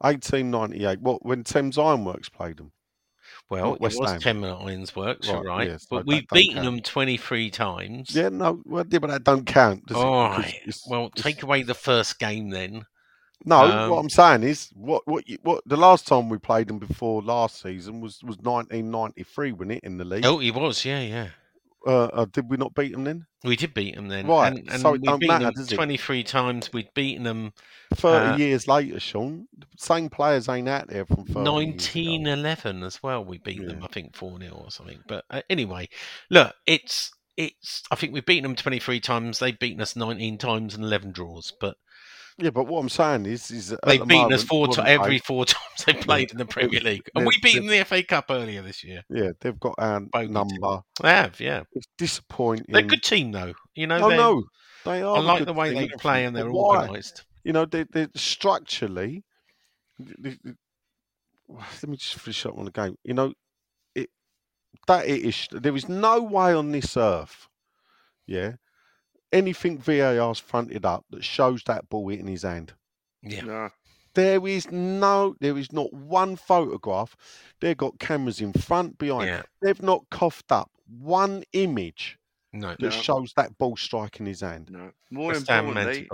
1898. 0.00 1.00
What 1.00 1.24
when 1.24 1.44
Thames 1.44 1.78
Ironworks 1.78 2.28
played 2.28 2.58
them? 2.58 2.72
Well, 3.50 3.70
Not 3.70 3.80
West 3.80 3.96
it 3.96 4.00
was 4.00 4.10
Ham. 4.12 4.20
Ten 4.20 4.44
Iron's 4.44 4.96
works, 4.96 5.28
Right, 5.28 5.44
right? 5.44 5.68
yeah, 5.68 5.76
so 5.76 5.86
but 5.90 6.06
we've 6.06 6.26
beaten 6.32 6.54
count. 6.54 6.64
them 6.64 6.80
23 6.80 7.50
times. 7.50 8.14
Yeah, 8.14 8.30
no, 8.30 8.62
well, 8.64 8.84
yeah, 8.88 8.98
but 8.98 9.10
that 9.10 9.24
don't 9.24 9.44
count. 9.46 9.82
It? 9.90 9.96
All 9.96 10.28
Because 10.28 10.44
right. 10.44 10.54
it's- 10.62 10.82
Well, 10.88 11.06
it's- 11.06 11.22
take 11.22 11.42
away 11.42 11.62
the 11.62 11.74
first 11.74 12.18
game 12.18 12.50
then. 12.50 12.84
No, 13.44 13.60
Um, 13.62 13.90
what 13.90 13.98
I'm 13.98 14.10
saying 14.10 14.42
is, 14.42 14.70
what 14.74 15.06
what 15.06 15.28
you, 15.28 15.38
what 15.42 15.62
the 15.66 15.76
last 15.76 16.06
time 16.06 16.28
we 16.28 16.38
played 16.38 16.68
them 16.68 16.78
before 16.78 17.22
last 17.22 17.60
season 17.60 18.00
was 18.00 18.22
was 18.22 18.38
1993, 18.38 19.52
wasn't 19.52 19.72
it, 19.72 19.84
in 19.84 19.98
the 19.98 20.04
league? 20.04 20.24
Oh, 20.24 20.38
he 20.38 20.50
was, 20.50 20.84
yeah, 20.84 21.00
yeah. 21.00 21.28
Uh, 21.86 22.04
uh, 22.06 22.24
did 22.32 22.48
we 22.48 22.56
not 22.56 22.74
beat 22.74 22.92
them 22.92 23.04
then? 23.04 23.26
We 23.42 23.56
did 23.56 23.74
beat 23.74 23.94
them 23.94 24.08
then. 24.08 24.26
Right, 24.26 24.48
And, 24.56 24.70
and 24.70 24.80
so 24.80 24.88
it 24.94 25.02
we'd 25.02 25.02
don't 25.02 25.18
beaten 25.18 25.34
matter, 25.34 25.44
them 25.44 25.54
does 25.54 25.70
it? 25.70 25.74
23 25.74 26.22
times. 26.24 26.72
We'd 26.72 26.88
beaten 26.94 27.24
them 27.24 27.52
30 27.96 28.26
Uh, 28.26 28.36
years 28.38 28.66
later, 28.66 28.98
Sean, 28.98 29.46
same 29.76 30.08
players 30.08 30.48
ain't 30.48 30.66
out 30.66 30.88
there 30.88 31.04
from 31.04 31.26
30 31.26 31.28
years 31.28 31.36
ago. 31.36 31.50
1911 31.50 32.82
as 32.84 33.02
well. 33.02 33.22
We 33.22 33.36
beat 33.36 33.66
them, 33.66 33.84
I 33.84 33.88
think, 33.88 34.16
4 34.16 34.38
0 34.40 34.54
or 34.54 34.70
something. 34.70 35.00
But 35.06 35.26
uh, 35.28 35.42
anyway, 35.50 35.90
look, 36.30 36.54
it's. 36.66 37.10
It's. 37.36 37.82
I 37.90 37.96
think 37.96 38.14
we've 38.14 38.24
beaten 38.24 38.44
them 38.44 38.56
23 38.56 39.00
times. 39.00 39.38
They've 39.40 39.58
beaten 39.58 39.82
us 39.82 39.94
19 39.96 40.38
times 40.38 40.74
and 40.74 40.84
11 40.84 41.12
draws. 41.12 41.52
But 41.60 41.76
Yeah, 42.36 42.50
but 42.50 42.66
what 42.66 42.80
I'm 42.80 42.88
saying 42.88 43.26
is, 43.26 43.50
is 43.52 43.68
they've 43.84 44.00
the 44.00 44.06
beaten 44.06 44.32
us 44.32 44.42
four 44.42 44.66
to 44.68 44.84
every 44.86 45.16
they? 45.16 45.18
four 45.20 45.44
times 45.46 45.84
they 45.86 45.92
played 45.92 46.32
in 46.32 46.38
the 46.38 46.44
Premier 46.44 46.80
League. 46.80 47.08
And 47.14 47.24
we 47.24 47.38
beat 47.40 47.54
them 47.54 47.64
in 47.64 47.78
the 47.78 47.84
FA 47.84 48.02
Cup 48.02 48.26
earlier 48.28 48.60
this 48.60 48.82
year. 48.82 49.02
Yeah, 49.08 49.30
they've 49.40 49.58
got 49.58 49.74
our 49.78 50.00
team. 50.00 50.32
number. 50.32 50.80
They 51.00 51.10
have, 51.10 51.38
yeah. 51.38 51.62
It's 51.72 51.86
disappointing. 51.96 52.66
They're 52.68 52.82
a 52.82 52.86
good 52.86 53.04
team, 53.04 53.30
though. 53.30 53.52
You 53.76 53.86
know, 53.86 53.98
Oh 54.04 54.08
no, 54.08 54.42
they 54.84 55.02
are. 55.02 55.16
I 55.16 55.20
like 55.20 55.44
the 55.44 55.52
way 55.52 55.70
team, 55.74 55.82
they 55.82 55.88
play 55.96 56.24
and 56.24 56.34
they're 56.34 56.50
why? 56.50 56.78
organised. 56.80 57.24
You 57.44 57.52
know, 57.52 57.66
they 57.66 57.84
they 57.92 58.08
structurally. 58.16 59.22
th- 60.04 60.38
th- 60.42 60.56
Let 61.48 61.88
me 61.88 61.96
just 61.96 62.16
finish 62.16 62.44
up 62.46 62.58
on 62.58 62.64
the 62.64 62.72
game. 62.72 62.96
You 63.04 63.14
know, 63.14 63.32
it 63.94 64.10
that 64.88 65.06
it 65.06 65.22
is. 65.22 65.46
There 65.52 65.76
is 65.76 65.88
no 65.88 66.20
way 66.20 66.52
on 66.52 66.72
this 66.72 66.96
earth, 66.96 67.46
yeah, 68.26 68.54
anything 69.34 69.76
VAR's 69.78 70.38
fronted 70.38 70.86
up 70.86 71.04
that 71.10 71.24
shows 71.24 71.62
that 71.64 71.88
ball 71.90 72.08
hitting 72.08 72.28
his 72.28 72.42
hand. 72.42 72.72
Yeah. 73.22 73.42
No. 73.42 73.70
There 74.14 74.46
is 74.46 74.70
no, 74.70 75.34
there 75.40 75.58
is 75.58 75.72
not 75.72 75.92
one 75.92 76.36
photograph. 76.36 77.16
They've 77.60 77.76
got 77.76 77.98
cameras 77.98 78.40
in 78.40 78.52
front, 78.52 78.96
behind. 78.96 79.26
Yeah. 79.26 79.42
They've 79.60 79.82
not 79.82 80.04
coughed 80.10 80.52
up 80.52 80.70
one 80.86 81.42
image 81.52 82.16
No. 82.52 82.68
that 82.68 82.80
No. 82.80 82.90
shows 82.90 83.32
that 83.36 83.58
ball 83.58 83.76
striking 83.76 84.26
his 84.26 84.40
hand. 84.40 84.70
No. 84.70 84.92
More 85.10 85.32
West 85.32 85.48
Ham 85.48 85.66
importantly, 85.66 86.08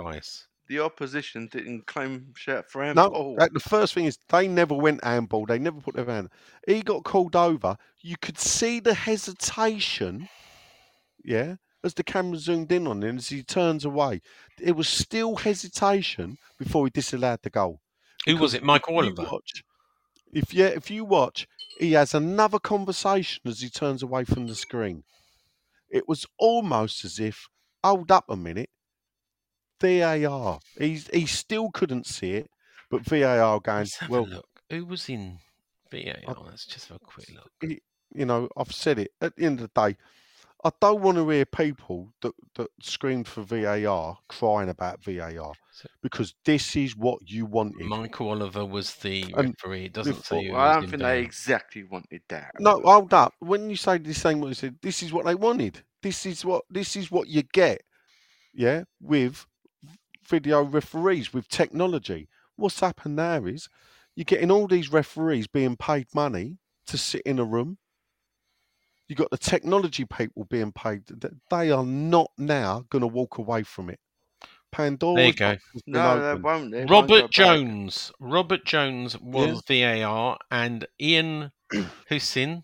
the 0.67 0.79
opposition 0.79 1.47
didn't 1.51 1.85
claim 1.85 2.33
shout 2.35 2.69
for 2.71 2.81
No, 2.93 3.03
handball. 3.03 3.35
that- 3.35 3.53
the 3.53 3.59
first 3.59 3.93
thing 3.93 4.05
is 4.05 4.17
they 4.29 4.47
never 4.47 4.73
went 4.73 5.03
handball. 5.03 5.45
They 5.45 5.59
never 5.59 5.79
put 5.79 5.95
their 5.95 6.05
hand. 6.05 6.29
He 6.65 6.81
got 6.81 7.03
called 7.03 7.35
over. 7.35 7.77
You 7.99 8.15
could 8.19 8.39
see 8.39 8.79
the 8.79 8.93
hesitation, 8.95 10.27
yeah, 11.23 11.57
as 11.83 11.93
the 11.93 12.03
camera 12.03 12.37
zoomed 12.37 12.71
in 12.71 12.87
on 12.87 13.03
him 13.03 13.17
as 13.17 13.29
he 13.29 13.43
turns 13.43 13.85
away. 13.85 14.21
It 14.59 14.75
was 14.75 14.87
still 14.87 15.35
hesitation 15.37 16.37
before 16.59 16.85
he 16.85 16.91
disallowed 16.91 17.39
the 17.43 17.49
goal. 17.49 17.81
Who 18.25 18.37
was 18.37 18.53
it? 18.53 18.63
Mike 18.63 18.83
if 18.87 18.89
Oliver. 18.89 19.23
watch- 19.31 19.63
if 20.33 20.53
yeah, 20.53 20.67
if 20.67 20.89
you 20.89 21.03
watch, 21.03 21.47
he 21.77 21.91
has 21.93 22.13
another 22.13 22.59
conversation 22.59 23.41
as 23.45 23.59
he 23.61 23.69
turns 23.69 24.01
away 24.03 24.23
from 24.23 24.47
the 24.47 24.55
screen. 24.55 25.03
It 25.89 26.07
was 26.07 26.25
almost 26.37 27.03
as 27.03 27.19
if, 27.19 27.47
hold 27.83 28.11
up 28.11 28.25
a 28.29 28.37
minute, 28.37 28.69
VAR. 29.81 30.59
He's 30.77 31.07
he 31.07 31.25
still 31.25 31.69
couldn't 31.71 32.05
see 32.05 32.31
it, 32.33 32.49
but 32.89 33.01
VAR 33.01 33.59
going, 33.59 33.87
well, 34.07 34.25
look. 34.27 34.47
Who 34.69 34.85
was 34.85 35.09
in 35.09 35.39
VAR? 35.91 36.35
Let's 36.45 36.65
just 36.65 36.87
have 36.89 36.97
a 36.97 37.05
quick 37.05 37.29
look. 37.33 37.51
you 38.13 38.25
know, 38.25 38.47
I've 38.55 38.71
said 38.71 38.99
it. 38.99 39.11
At 39.19 39.35
the 39.35 39.45
end 39.45 39.59
of 39.59 39.69
the 39.73 39.89
day, 39.89 39.97
I 40.63 40.71
don't 40.79 41.01
want 41.01 41.17
to 41.17 41.27
hear 41.29 41.45
people 41.45 42.13
that, 42.21 42.33
that 42.55 42.67
scream 42.81 43.23
for 43.23 43.41
VAR 43.41 44.17
crying 44.29 44.69
about 44.69 45.03
VAR 45.03 45.53
because 46.03 46.35
this 46.45 46.75
is 46.75 46.95
what 46.95 47.19
you 47.25 47.45
wanted. 47.45 47.85
Michael 47.87 48.29
Oliver 48.29 48.65
was 48.65 48.93
the 48.95 49.23
And 49.35 49.55
referee. 49.59 49.85
It 49.85 49.93
doesn't 49.93 50.13
before- 50.17 50.41
say 50.41 50.47
who 50.47 50.55
I 50.55 50.73
don't 50.73 50.89
think 50.89 51.01
they 51.01 51.21
exactly 51.21 51.83
wanted 51.83 52.21
that. 52.29 52.51
No, 52.59 52.79
hold 52.83 53.13
up. 53.13 53.33
When 53.39 53.69
you 53.69 53.75
say 53.75 53.97
the 53.97 54.13
same 54.13 54.39
what 54.41 54.49
you 54.49 54.53
said, 54.53 54.77
this 54.81 55.01
is 55.01 55.11
what 55.11 55.25
they 55.25 55.35
wanted. 55.35 55.83
This 56.03 56.25
is 56.25 56.45
what 56.45 56.63
this 56.69 56.95
is 56.95 57.09
what 57.11 57.27
you 57.27 57.43
get. 57.43 57.81
Yeah, 58.53 58.83
with 58.99 59.45
video 60.27 60.61
referees, 60.63 61.33
with 61.33 61.47
technology. 61.47 62.27
What's 62.55 62.79
happened 62.79 63.17
there 63.17 63.47
is 63.47 63.67
you're 64.15 64.25
getting 64.25 64.51
all 64.51 64.67
these 64.67 64.91
referees 64.91 65.47
being 65.47 65.77
paid 65.77 66.07
money 66.13 66.57
to 66.87 66.97
sit 66.97 67.21
in 67.23 67.39
a 67.39 67.45
room. 67.45 67.77
You 69.11 69.15
got 69.17 69.29
the 69.29 69.37
technology 69.37 70.05
people 70.05 70.45
being 70.45 70.71
paid. 70.71 71.03
They 71.49 71.69
are 71.69 71.83
not 71.83 72.31
now 72.37 72.85
going 72.89 73.01
to 73.01 73.07
walk 73.07 73.39
away 73.39 73.63
from 73.63 73.89
it. 73.89 73.99
Pandora's 74.71 75.17
There 75.17 75.25
you 75.25 75.33
go. 75.33 75.51
box 75.51 75.63
has 75.73 75.81
been 75.81 75.91
No, 75.95 76.35
they 76.35 76.41
won't. 76.41 76.71
They 76.71 76.77
won't 76.77 76.87
go 76.87 76.93
Robert 76.93 77.21
back. 77.23 77.29
Jones. 77.31 78.13
Robert 78.21 78.63
Jones 78.63 79.19
was 79.19 79.63
VAR, 79.67 80.37
and 80.49 80.87
Ian 81.01 81.51
Hussin, 82.09 82.63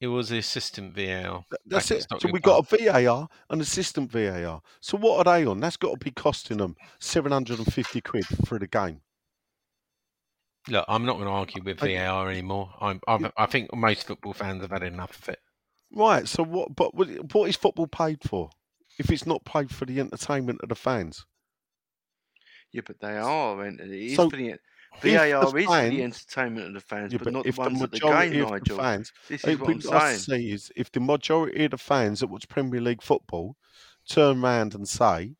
he 0.00 0.06
was 0.06 0.28
the 0.28 0.36
assistant 0.36 0.92
VAR. 0.94 1.46
That's 1.64 1.90
it. 1.90 2.02
So 2.10 2.28
we've 2.30 2.42
Park. 2.42 2.68
got 2.68 2.78
a 2.82 2.92
VAR, 3.06 3.28
an 3.48 3.62
assistant 3.62 4.10
VAR. 4.10 4.60
So 4.82 4.98
what 4.98 5.26
are 5.26 5.32
they 5.38 5.46
on? 5.46 5.60
That's 5.60 5.78
got 5.78 5.92
to 5.98 6.04
be 6.04 6.10
costing 6.10 6.58
them 6.58 6.76
750 6.98 8.02
quid 8.02 8.26
for 8.44 8.58
the 8.58 8.66
game. 8.66 9.00
Look, 10.68 10.84
I'm 10.88 11.06
not 11.06 11.14
going 11.14 11.24
to 11.24 11.30
argue 11.32 11.62
with 11.62 11.82
I- 11.82 11.94
VAR 11.96 12.30
anymore. 12.30 12.70
I'm, 12.82 13.00
I've, 13.08 13.32
I 13.38 13.46
think 13.46 13.74
most 13.74 14.06
football 14.06 14.34
fans 14.34 14.60
have 14.60 14.72
had 14.72 14.82
enough 14.82 15.18
of 15.22 15.30
it. 15.30 15.38
Right. 15.92 16.26
So 16.28 16.42
what? 16.42 16.74
But 16.76 16.94
what 16.94 17.48
is 17.48 17.56
football 17.56 17.86
paid 17.86 18.18
for? 18.24 18.50
If 18.98 19.10
it's 19.10 19.26
not 19.26 19.44
paid 19.44 19.70
for 19.70 19.86
the 19.86 19.98
entertainment 20.00 20.60
of 20.62 20.68
the 20.68 20.74
fans, 20.74 21.24
Yeah, 22.72 22.82
but 22.86 23.00
they 23.00 23.16
are. 23.16 23.62
And 23.64 23.80
it 23.80 23.90
is 23.90 24.16
So, 24.16 24.30
for 24.30 24.36
the 24.36 24.50
if 24.50 25.02
the 25.02 25.16
VAR 25.16 25.58
is 25.58 25.66
fans- 25.66 25.90
the 25.90 26.02
entertainment 26.02 26.66
of 26.68 26.74
the 26.74 26.80
fans, 26.80 27.12
yeah, 27.12 27.18
but, 27.18 27.24
but 27.24 27.32
not 27.32 27.44
the 27.44 27.50
the 27.52 27.60
ones 27.60 27.82
at 27.82 27.90
the 27.90 27.98
game, 28.00 28.42
of 28.42 28.48
the 28.50 28.52
Nigel. 28.60 28.76
fans, 28.76 29.12
This 29.28 29.44
is 29.44 29.58
what 29.58 29.70
I'm 29.70 29.80
what 29.80 29.94
I 30.02 30.14
say 30.14 30.40
is, 30.42 30.72
if 30.76 30.92
the 30.92 31.00
majority 31.00 31.64
of 31.64 31.70
the 31.72 31.78
fans 31.78 32.20
that 32.20 32.26
watch 32.28 32.48
Premier 32.48 32.80
League 32.80 33.02
football 33.02 33.56
turn 34.08 34.42
round 34.42 34.74
and 34.74 34.88
say, 34.88 35.34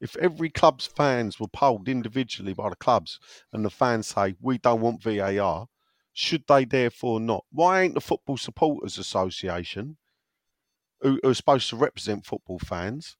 if 0.00 0.16
every 0.16 0.50
club's 0.50 0.86
fans 0.86 1.40
were 1.40 1.48
polled 1.48 1.88
individually 1.88 2.52
by 2.52 2.68
the 2.68 2.76
clubs, 2.76 3.18
and 3.52 3.64
the 3.64 3.70
fans 3.70 4.08
say 4.08 4.34
we 4.40 4.58
don't 4.58 4.80
want 4.80 5.02
VAR, 5.02 5.66
should 6.18 6.42
they 6.48 6.64
therefore 6.64 7.20
not? 7.20 7.44
Why 7.52 7.82
ain't 7.82 7.94
the 7.94 8.00
Football 8.00 8.38
Supporters 8.38 8.98
Association, 8.98 9.98
who 11.00 11.20
who 11.22 11.30
are 11.30 11.34
supposed 11.34 11.68
to 11.70 11.76
represent 11.76 12.26
football 12.26 12.58
fans, 12.58 13.16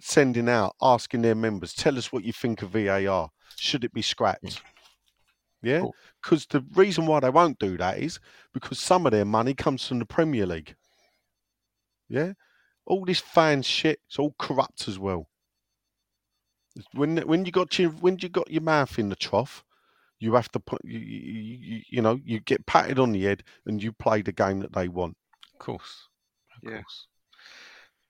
sending 0.00 0.48
out 0.48 0.76
asking 0.80 1.22
their 1.22 1.34
members, 1.34 1.74
tell 1.74 1.98
us 1.98 2.12
what 2.12 2.22
you 2.22 2.32
think 2.32 2.62
of 2.62 2.70
VAR? 2.70 3.30
Should 3.56 3.82
it 3.82 3.92
be 3.92 4.00
scrapped? 4.02 4.44
Mm. 4.44 4.60
Yeah, 5.62 5.80
Cool. 5.80 5.94
because 6.22 6.46
the 6.46 6.64
reason 6.74 7.04
why 7.06 7.18
they 7.20 7.30
won't 7.30 7.58
do 7.58 7.76
that 7.78 7.98
is 7.98 8.20
because 8.54 8.78
some 8.78 9.06
of 9.06 9.12
their 9.12 9.24
money 9.24 9.52
comes 9.52 9.86
from 9.86 9.98
the 9.98 10.06
Premier 10.06 10.46
League. 10.46 10.76
Yeah, 12.08 12.34
all 12.86 13.04
this 13.04 13.18
fan 13.20 13.62
shit, 13.62 13.98
it's 14.06 14.18
all 14.20 14.34
corrupt 14.38 14.86
as 14.86 14.98
well. 15.00 15.28
When 16.94 17.16
when 17.18 17.44
you 17.44 17.50
got 17.50 17.76
your 17.78 17.90
when 17.90 18.18
you 18.20 18.28
got 18.28 18.50
your 18.50 18.62
mouth 18.62 18.98
in 19.00 19.08
the 19.08 19.16
trough, 19.16 19.64
you 20.20 20.34
have 20.34 20.50
to 20.52 20.60
put 20.60 20.80
you 20.84 20.98
you, 20.98 21.58
you, 21.60 21.82
you 21.88 22.02
know 22.02 22.20
you 22.24 22.40
get 22.40 22.64
patted 22.66 22.98
on 22.98 23.12
the 23.12 23.22
head 23.22 23.42
and 23.66 23.82
you 23.82 23.92
play 23.92 24.22
the 24.22 24.32
game 24.32 24.60
that 24.60 24.72
they 24.72 24.88
want. 24.88 25.16
Of 25.54 25.58
course. 25.58 26.08
Of 26.56 26.70
Yeah. 26.70 26.82
course. 26.82 27.06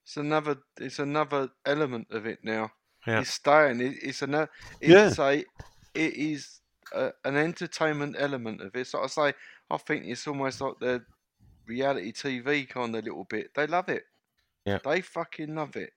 It's 0.04 0.16
another. 0.16 0.56
It's 0.78 0.98
another 0.98 1.50
element 1.64 2.08
of 2.10 2.26
it 2.26 2.40
now. 2.42 2.70
Yeah. 3.06 3.20
It's 3.20 3.30
staying. 3.30 3.80
It, 3.80 3.96
it's 4.02 4.22
an. 4.22 4.32
Yeah. 4.32 4.48
It's 5.08 5.18
a. 5.18 5.44
It 5.94 6.14
is 6.14 6.60
a, 6.92 7.12
an 7.24 7.36
entertainment 7.36 8.16
element 8.18 8.60
of 8.60 8.74
it. 8.74 8.86
So 8.88 9.02
I 9.02 9.06
say, 9.06 9.32
I 9.70 9.76
think 9.76 10.06
it's 10.06 10.26
almost 10.26 10.60
like 10.60 10.74
the 10.80 11.02
reality 11.66 12.12
TV 12.12 12.68
kind 12.68 12.94
of 12.96 13.04
little 13.04 13.24
bit. 13.24 13.54
They 13.54 13.66
love 13.66 13.88
it. 13.88 14.02
Yeah. 14.64 14.78
They 14.84 15.00
fucking 15.00 15.54
love 15.54 15.76
it. 15.76 15.92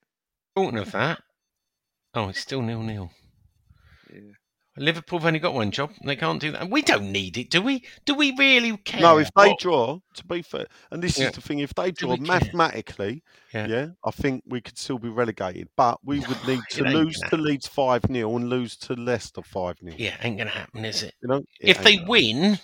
Talking 0.56 0.78
of 0.78 0.92
that, 0.92 1.20
oh, 2.14 2.28
it's 2.28 2.38
still 2.38 2.62
nil 2.62 2.82
nil. 2.82 3.10
Yeah. 4.12 4.20
Liverpool 4.76 5.20
have 5.20 5.26
only 5.26 5.38
got 5.38 5.54
one 5.54 5.70
job. 5.70 5.92
They 6.04 6.16
can't 6.16 6.40
do 6.40 6.50
that. 6.50 6.68
We 6.68 6.82
don't 6.82 7.12
need 7.12 7.38
it, 7.38 7.48
do 7.48 7.62
we? 7.62 7.84
Do 8.06 8.14
we 8.14 8.34
really 8.36 8.76
care? 8.78 9.00
No, 9.00 9.18
if 9.18 9.30
they 9.36 9.50
what- 9.50 9.60
draw, 9.60 10.00
to 10.14 10.24
be 10.26 10.42
fair, 10.42 10.66
and 10.90 11.00
this 11.02 11.16
Yeah. 11.16 11.28
is 11.28 11.34
the 11.34 11.40
thing, 11.40 11.60
if 11.60 11.72
they 11.74 11.92
draw 11.92 12.16
mathematically, 12.16 13.22
Yeah. 13.52 13.66
yeah. 13.68 13.86
I 14.04 14.10
think 14.10 14.42
we 14.46 14.60
could 14.60 14.76
still 14.76 14.98
be 14.98 15.08
relegated. 15.10 15.68
But 15.76 15.98
we 16.04 16.18
would 16.20 16.44
need 16.48 16.62
to 16.70 16.82
lose 16.84 17.20
to 17.28 17.36
Leeds 17.36 17.68
5 17.68 18.02
0 18.10 18.36
and 18.36 18.48
lose 18.50 18.76
to 18.78 18.94
Leicester 18.94 19.42
5 19.42 19.76
0. 19.78 19.94
yeah, 19.96 20.16
ain't 20.22 20.38
gonna 20.38 20.50
happen, 20.50 20.84
is 20.84 21.04
it? 21.04 21.14
You 21.22 21.28
know? 21.28 21.44
It 21.60 21.68
if 21.70 21.82
they 21.84 21.98
win, 21.98 22.58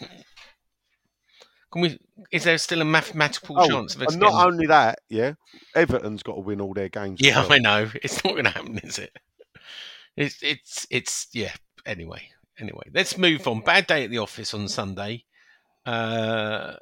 can 1.72 1.82
we? 1.82 1.98
Is 2.32 2.42
there 2.42 2.58
still 2.58 2.80
a 2.82 2.84
mathematical 2.84 3.56
Oh, 3.58 3.68
chance 3.68 3.94
of 3.94 4.02
us? 4.02 4.12
and 4.14 4.20
not 4.20 4.32
getting- 4.32 4.46
only 4.52 4.66
that, 4.66 4.98
yeah, 5.08 5.34
Everton's 5.76 6.24
got 6.24 6.34
to 6.34 6.40
win 6.40 6.60
all 6.60 6.74
their 6.74 6.88
games. 6.88 7.20
Yeah, 7.22 7.40
well. 7.48 7.52
I 7.52 7.58
know. 7.58 7.90
It's 8.02 8.24
not 8.24 8.32
going 8.32 8.44
to 8.44 8.50
happen, 8.50 8.78
is 8.78 8.98
it? 8.98 9.16
It's 10.16 10.42
it's 10.42 10.86
it's 10.90 11.28
yeah. 11.32 11.52
Anyway, 11.86 12.22
anyway, 12.58 12.84
let's 12.94 13.16
move 13.18 13.46
on. 13.48 13.60
Bad 13.60 13.86
day 13.86 14.04
at 14.04 14.10
the 14.10 14.18
office 14.18 14.54
on 14.54 14.68
Sunday. 14.68 15.24
Uh, 15.86 16.74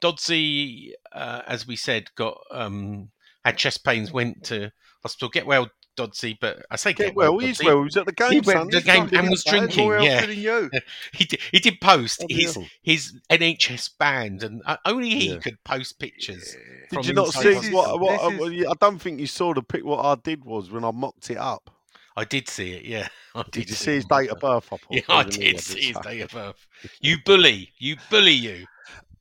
Dodsey, 0.00 0.92
uh, 1.12 1.42
as 1.46 1.66
we 1.66 1.76
said, 1.76 2.14
got 2.14 2.38
um 2.50 3.10
had 3.44 3.56
chest 3.58 3.84
pains, 3.84 4.12
went 4.12 4.44
to 4.44 4.72
hospital. 5.02 5.28
Get 5.28 5.46
well, 5.46 5.68
Dodsey. 5.96 6.36
But 6.40 6.64
I 6.70 6.76
say 6.76 6.92
get, 6.92 7.06
Get 7.08 7.16
well, 7.16 7.38
he's 7.38 7.62
well. 7.62 7.78
He 7.78 7.84
was 7.84 7.96
at 7.96 8.06
the 8.06 8.12
game. 8.12 8.32
He 8.32 8.40
went 8.40 8.70
to 8.70 8.80
the 8.80 8.84
game 8.84 9.08
and 9.12 9.30
was 9.30 9.44
drinking, 9.44 9.88
yeah. 9.88 10.20
healthy 10.20 10.26
than 10.34 10.38
you. 10.42 10.70
He 11.12 11.24
did, 11.24 11.40
he 11.50 11.58
did 11.58 11.80
post 11.80 12.20
Bloody 12.20 12.34
his 12.42 12.58
his 12.82 13.20
NHS 13.30 13.90
band, 13.98 14.42
and 14.42 14.62
uh, 14.66 14.76
only 14.84 15.10
he 15.10 15.32
Yeah. 15.32 15.38
could 15.38 15.62
post 15.64 15.98
pictures. 15.98 16.54
Yeah. 16.54 16.98
Did 16.98 17.06
you 17.06 17.14
not 17.14 17.32
see 17.32 17.54
what? 17.70 18.00
what 18.00 18.38
This 18.38 18.66
I, 18.66 18.70
I 18.70 18.74
don't 18.80 18.98
think 18.98 19.20
you 19.20 19.26
saw 19.26 19.54
the 19.54 19.62
pic. 19.62 19.84
What 19.84 20.04
I 20.04 20.14
did 20.16 20.44
was 20.44 20.70
when 20.70 20.84
I 20.84 20.90
mocked 20.90 21.30
it 21.30 21.38
up. 21.38 21.70
I 22.16 22.24
did 22.24 22.48
see 22.48 22.72
it. 22.72 22.84
Yeah, 22.84 23.08
I 23.34 23.42
did. 23.42 23.52
Did 23.52 23.70
you 23.70 23.74
see 23.74 23.94
his 23.94 24.04
date 24.06 24.30
of 24.30 24.40
birth? 24.40 24.72
I 24.72 24.78
Yeah, 24.90 25.00
I 25.08 25.22
did 25.24 25.60
see 25.60 25.88
his 25.88 25.98
date 25.98 26.22
of 26.22 26.30
birth. 26.30 26.66
You 27.00 27.16
bully, 27.24 27.70
you 27.78 27.96
bully 28.10 28.32
you. 28.32 28.66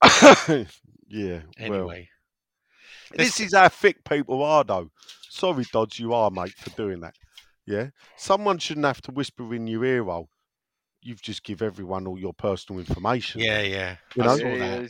yeah. 1.07 1.41
Well, 1.67 1.91
this 3.15 3.39
is 3.39 3.53
how 3.53 3.69
thick 3.69 4.03
people 4.03 4.43
are, 4.43 4.63
though. 4.63 4.91
Sorry, 5.29 5.65
Dodge, 5.71 5.99
you 5.99 6.13
are, 6.13 6.29
mate, 6.31 6.53
for 6.53 6.69
doing 6.71 6.99
that. 7.01 7.15
Yeah. 7.65 7.89
Someone 8.17 8.57
shouldn't 8.57 8.85
have 8.85 9.01
to 9.03 9.11
whisper 9.11 9.53
in 9.53 9.67
your 9.67 9.85
ear 9.85 10.03
hole. 10.03 10.29
You've 11.01 11.21
just 11.21 11.43
give 11.43 11.61
everyone 11.61 12.07
all 12.07 12.19
your 12.19 12.33
personal 12.33 12.79
information. 12.79 13.41
yeah, 13.41 13.61
yeah. 13.61 13.95
You 14.15 14.23
I 14.23 14.35
know? 14.37 14.87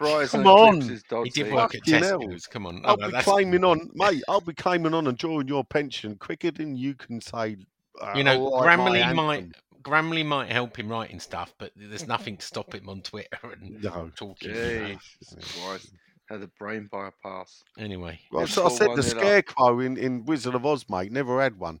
Saw 0.00 0.06
Yeah, 0.06 0.18
that. 0.18 0.20
yes. 0.20 0.30
Verizon 0.30 0.42
Come 0.42 0.46
on. 0.46 1.24
He 1.24 1.30
did 1.30 1.52
work 1.52 1.74
at 1.74 1.80
Fucking 1.80 1.94
hell. 2.02 2.20
Tesco's. 2.20 2.46
Come 2.46 2.66
on, 2.66 2.80
I'll 2.84 2.96
no, 2.96 3.06
be 3.06 3.12
that's- 3.12 3.24
claiming 3.24 3.64
on, 3.64 3.90
mate. 3.94 4.22
I'll 4.28 4.40
be 4.40 4.54
claiming 4.54 4.94
on 4.94 5.06
and 5.06 5.16
drawing 5.18 5.48
your 5.48 5.64
pension 5.64 6.16
quicker 6.16 6.50
than 6.50 6.76
you 6.76 6.94
can 6.94 7.20
say. 7.20 7.56
Uh, 8.00 8.12
You 8.16 8.24
know, 8.24 8.32
"I 8.32 8.50
like 8.50 8.62
Gramley 8.62 9.14
might 9.14 9.36
anthem." 9.38 9.52
Gramley 9.82 10.22
might 10.22 10.50
help 10.52 10.78
him 10.78 10.88
writing 10.88 11.18
stuff, 11.20 11.54
but 11.58 11.72
there's 11.74 12.06
nothing 12.06 12.36
to 12.36 12.44
stop 12.44 12.74
him 12.74 12.88
on 12.88 13.00
Twitter 13.00 13.38
and 13.42 13.82
No. 13.82 14.10
talking. 14.14 14.50
you 14.50 14.54
know. 14.54 14.86
Jesus 15.20 15.58
Christ. 15.64 15.90
Had 16.28 16.42
a 16.42 16.46
brain 16.58 16.88
bypass. 16.92 17.64
Anyway, 17.78 18.20
Well, 18.30 18.46
so 18.46 18.66
I 18.66 18.68
said 18.68 18.88
the 18.94 19.02
scarecrow 19.02 19.80
in, 19.80 19.96
in 19.96 20.26
Wizard 20.26 20.54
of 20.54 20.66
Oz, 20.66 20.84
mate. 20.90 21.10
Never 21.10 21.40
had 21.40 21.58
one. 21.58 21.80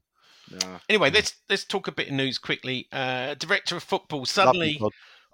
Nah. 0.50 0.78
anyway, 0.88 1.10
let's 1.10 1.34
let's 1.50 1.64
talk 1.66 1.86
a 1.88 1.92
bit 1.92 2.08
of 2.08 2.14
news 2.14 2.38
quickly. 2.38 2.88
Uh, 2.90 3.34
director 3.34 3.76
of 3.76 3.82
football 3.82 4.24
suddenly 4.24 4.80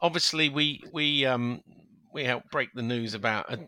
obviously 0.03 0.49
we 0.49 0.83
we 0.93 1.25
um 1.25 1.63
we 2.15 2.25
helped 2.25 2.51
break 2.51 2.73
the 2.73 2.83
news 2.83 3.13
about 3.15 3.53
a, 3.53 3.59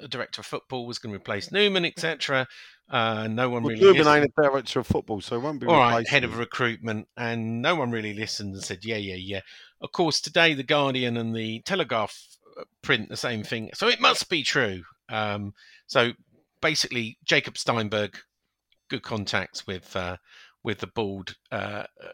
a 0.00 0.08
director 0.08 0.40
of 0.40 0.46
football 0.46 0.86
was 0.86 0.98
going 0.98 1.12
to 1.12 1.16
replace 1.16 1.50
Newman, 1.50 1.84
etc. 1.84 2.46
Uh, 2.88 3.26
no 3.26 3.50
one 3.50 3.64
Well, 3.64 3.72
really. 3.72 3.82
Newman 3.82 3.98
listened. 3.98 4.16
ain't 4.16 4.32
a 4.38 4.42
director 4.42 4.80
of 4.80 4.86
football, 4.86 5.20
so 5.20 5.36
he 5.36 5.42
won't 5.44 5.60
be 5.60 5.66
All 5.66 5.74
right, 5.74 5.88
replacing 5.98 6.12
head 6.12 6.24
of 6.24 6.38
recruitment, 6.38 7.08
and 7.16 7.60
no 7.60 7.74
one 7.74 7.90
really 7.90 8.14
listened 8.14 8.54
and 8.54 8.62
said, 8.62 8.84
"Yeah, 8.84 8.96
yeah, 8.96 9.16
yeah." 9.16 9.40
Of 9.80 9.92
course, 9.92 10.20
today 10.20 10.54
the 10.54 10.62
Guardian 10.62 11.16
and 11.16 11.34
the 11.34 11.60
Telegraph 11.62 12.16
uh, 12.58 12.62
print 12.82 13.08
the 13.08 13.16
same 13.16 13.42
thing, 13.42 13.70
so 13.74 13.88
it 13.88 14.00
must 14.00 14.30
be 14.30 14.42
true. 14.44 14.82
Um, 15.08 15.52
so 15.86 16.12
basically, 16.60 17.18
Jacob 17.24 17.58
Steinberg, 17.58 18.16
good 18.88 19.02
contacts 19.02 19.66
with 19.66 19.94
uh, 19.96 20.16
with 20.62 20.78
the 20.78 20.86
board, 20.86 21.34
uh, 21.50 21.84
uh, 22.02 22.12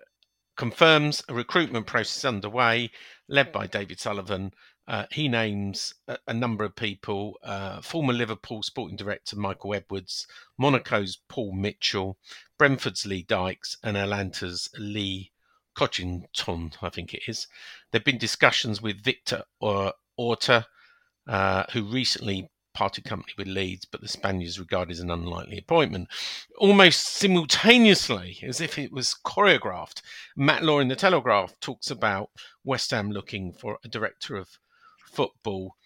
confirms 0.57 1.23
a 1.29 1.35
recruitment 1.35 1.87
process 1.87 2.25
underway, 2.25 2.91
led 3.29 3.53
by 3.53 3.67
David 3.67 4.01
Sullivan. 4.01 4.53
Uh, 4.89 5.07
he 5.13 5.29
names 5.29 5.95
a, 6.09 6.19
a 6.29 6.35
number 6.35 6.65
of 6.65 6.75
people: 6.75 7.39
uh, 7.43 7.81
former 7.81 8.13
Liverpool 8.13 8.63
sporting 8.63 8.97
director 8.97 9.37
Michael 9.37 9.75
Edwards, 9.75 10.27
Monaco's 10.61 11.19
Paul 11.29 11.53
Mitchell, 11.53 12.19
Brentford's 12.59 13.07
Lee 13.07 13.23
Dykes, 13.23 13.77
and 13.83 13.97
Atlanta's 13.97 14.69
Lee 14.79 15.31
Congerton, 15.77 16.75
I 16.83 16.89
think 16.89 17.15
it 17.15 17.23
is. 17.29 17.47
There 17.91 17.99
have 18.01 18.05
been 18.05 18.19
discussions 18.19 18.83
with 18.83 19.03
Victor 19.03 19.45
or 19.61 19.95
Orta, 20.17 20.67
uh, 21.27 21.65
who 21.73 21.85
recently 21.85 22.51
parted 22.75 23.05
company 23.05 23.35
with 23.37 23.47
Leeds, 23.47 23.85
but 23.85 24.01
the 24.01 24.09
Spaniards 24.09 24.59
regard 24.59 24.91
as 24.91 25.01
an 25.01 25.11
unlikely 25.11 25.59
appointment. 25.59 26.09
Almost 26.59 27.07
simultaneously, 27.07 28.39
as 28.43 28.61
if 28.61 28.79
it 28.79 28.93
was 28.93 29.15
choreographed, 29.25 30.03
Matt 30.37 30.65
Law 30.65 30.81
in 30.81 30.89
the 30.89 30.97
Telegraph 30.97 31.59
talks 31.61 31.91
about 31.91 32.31
West 32.65 32.91
Ham 32.91 33.11
looking 33.11 33.53
for 33.53 33.79
a 33.85 33.89
director 33.89 34.37
of 34.37 34.59
football 35.13 35.77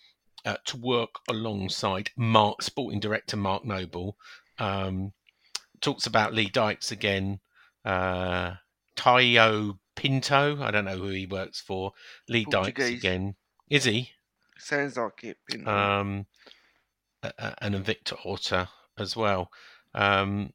uh, 0.45 0.57
to 0.65 0.77
work 0.77 1.17
alongside 1.29 2.11
Mark, 2.17 2.63
sporting 2.63 3.01
director 3.01 3.37
Mark 3.37 3.65
Noble. 3.65 4.17
Um, 4.59 5.13
talks 5.81 6.07
about 6.07 6.35
Lee 6.35 6.49
Dykes 6.49 6.91
again. 6.91 7.41
Uh, 7.85 8.55
Tiago 8.97 9.79
Pinto, 9.95 10.63
I 10.63 10.71
don't 10.71 10.85
know 10.85 10.97
who 10.97 11.09
he 11.09 11.27
works 11.27 11.61
for. 11.61 11.93
Lee 12.29 12.47
Dykes 12.49 12.89
again. 12.89 13.35
Is 13.69 13.85
he? 13.85 14.11
Sounds 14.59 14.97
like 14.97 15.25
it. 15.25 15.37
Pinto. 15.49 15.71
um, 15.71 16.27
and 17.61 17.75
a 17.75 17.79
Victor 17.79 18.17
Orta 18.25 18.69
as 18.99 19.17
well. 19.17 19.51
Um, 19.95 20.53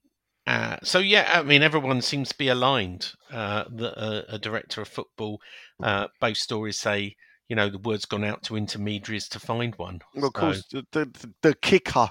uh, 0.48 0.78
so 0.84 1.00
yeah, 1.00 1.30
I 1.34 1.44
mean 1.44 1.62
everyone 1.62 2.02
seems 2.02 2.30
to 2.30 2.38
be 2.38 2.48
aligned. 2.48 3.14
Uh, 3.32 3.66
the, 3.70 3.98
uh, 3.98 4.24
a 4.30 4.40
director 4.40 4.82
of 4.82 4.88
football. 4.88 5.40
Uh, 5.82 6.08
both 6.20 6.38
stories 6.38 6.80
say 6.80 7.16
you 7.52 7.56
know 7.56 7.68
the 7.68 7.80
word's 7.80 8.06
gone 8.06 8.24
out 8.24 8.42
to 8.44 8.56
intermediaries 8.56 9.28
to 9.28 9.38
find 9.38 9.76
one. 9.76 10.00
Well, 10.16 10.28
of 10.28 10.32
So- 10.34 10.40
course, 10.40 10.64
the, 10.72 10.86
the, 10.94 11.34
the 11.42 11.54
kicker 11.56 12.10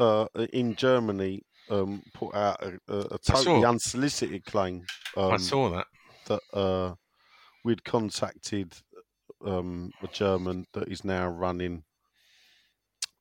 uh, 0.00 0.26
in 0.52 0.74
Germany 0.74 1.42
um, 1.70 2.02
put 2.12 2.34
out 2.34 2.60
a, 2.60 2.76
a, 2.88 3.18
totally 3.18 3.64
unsolicited 3.64 4.44
claim 4.44 4.84
um, 5.16 5.30
I 5.30 5.36
saw 5.36 5.70
that. 5.70 5.86
that 6.26 6.40
uh, 6.52 6.94
we'd 7.64 7.84
contacted 7.84 8.74
um, 9.46 9.92
a 10.02 10.08
German 10.08 10.66
that 10.72 10.88
is 10.88 11.04
now 11.04 11.28
running. 11.28 11.84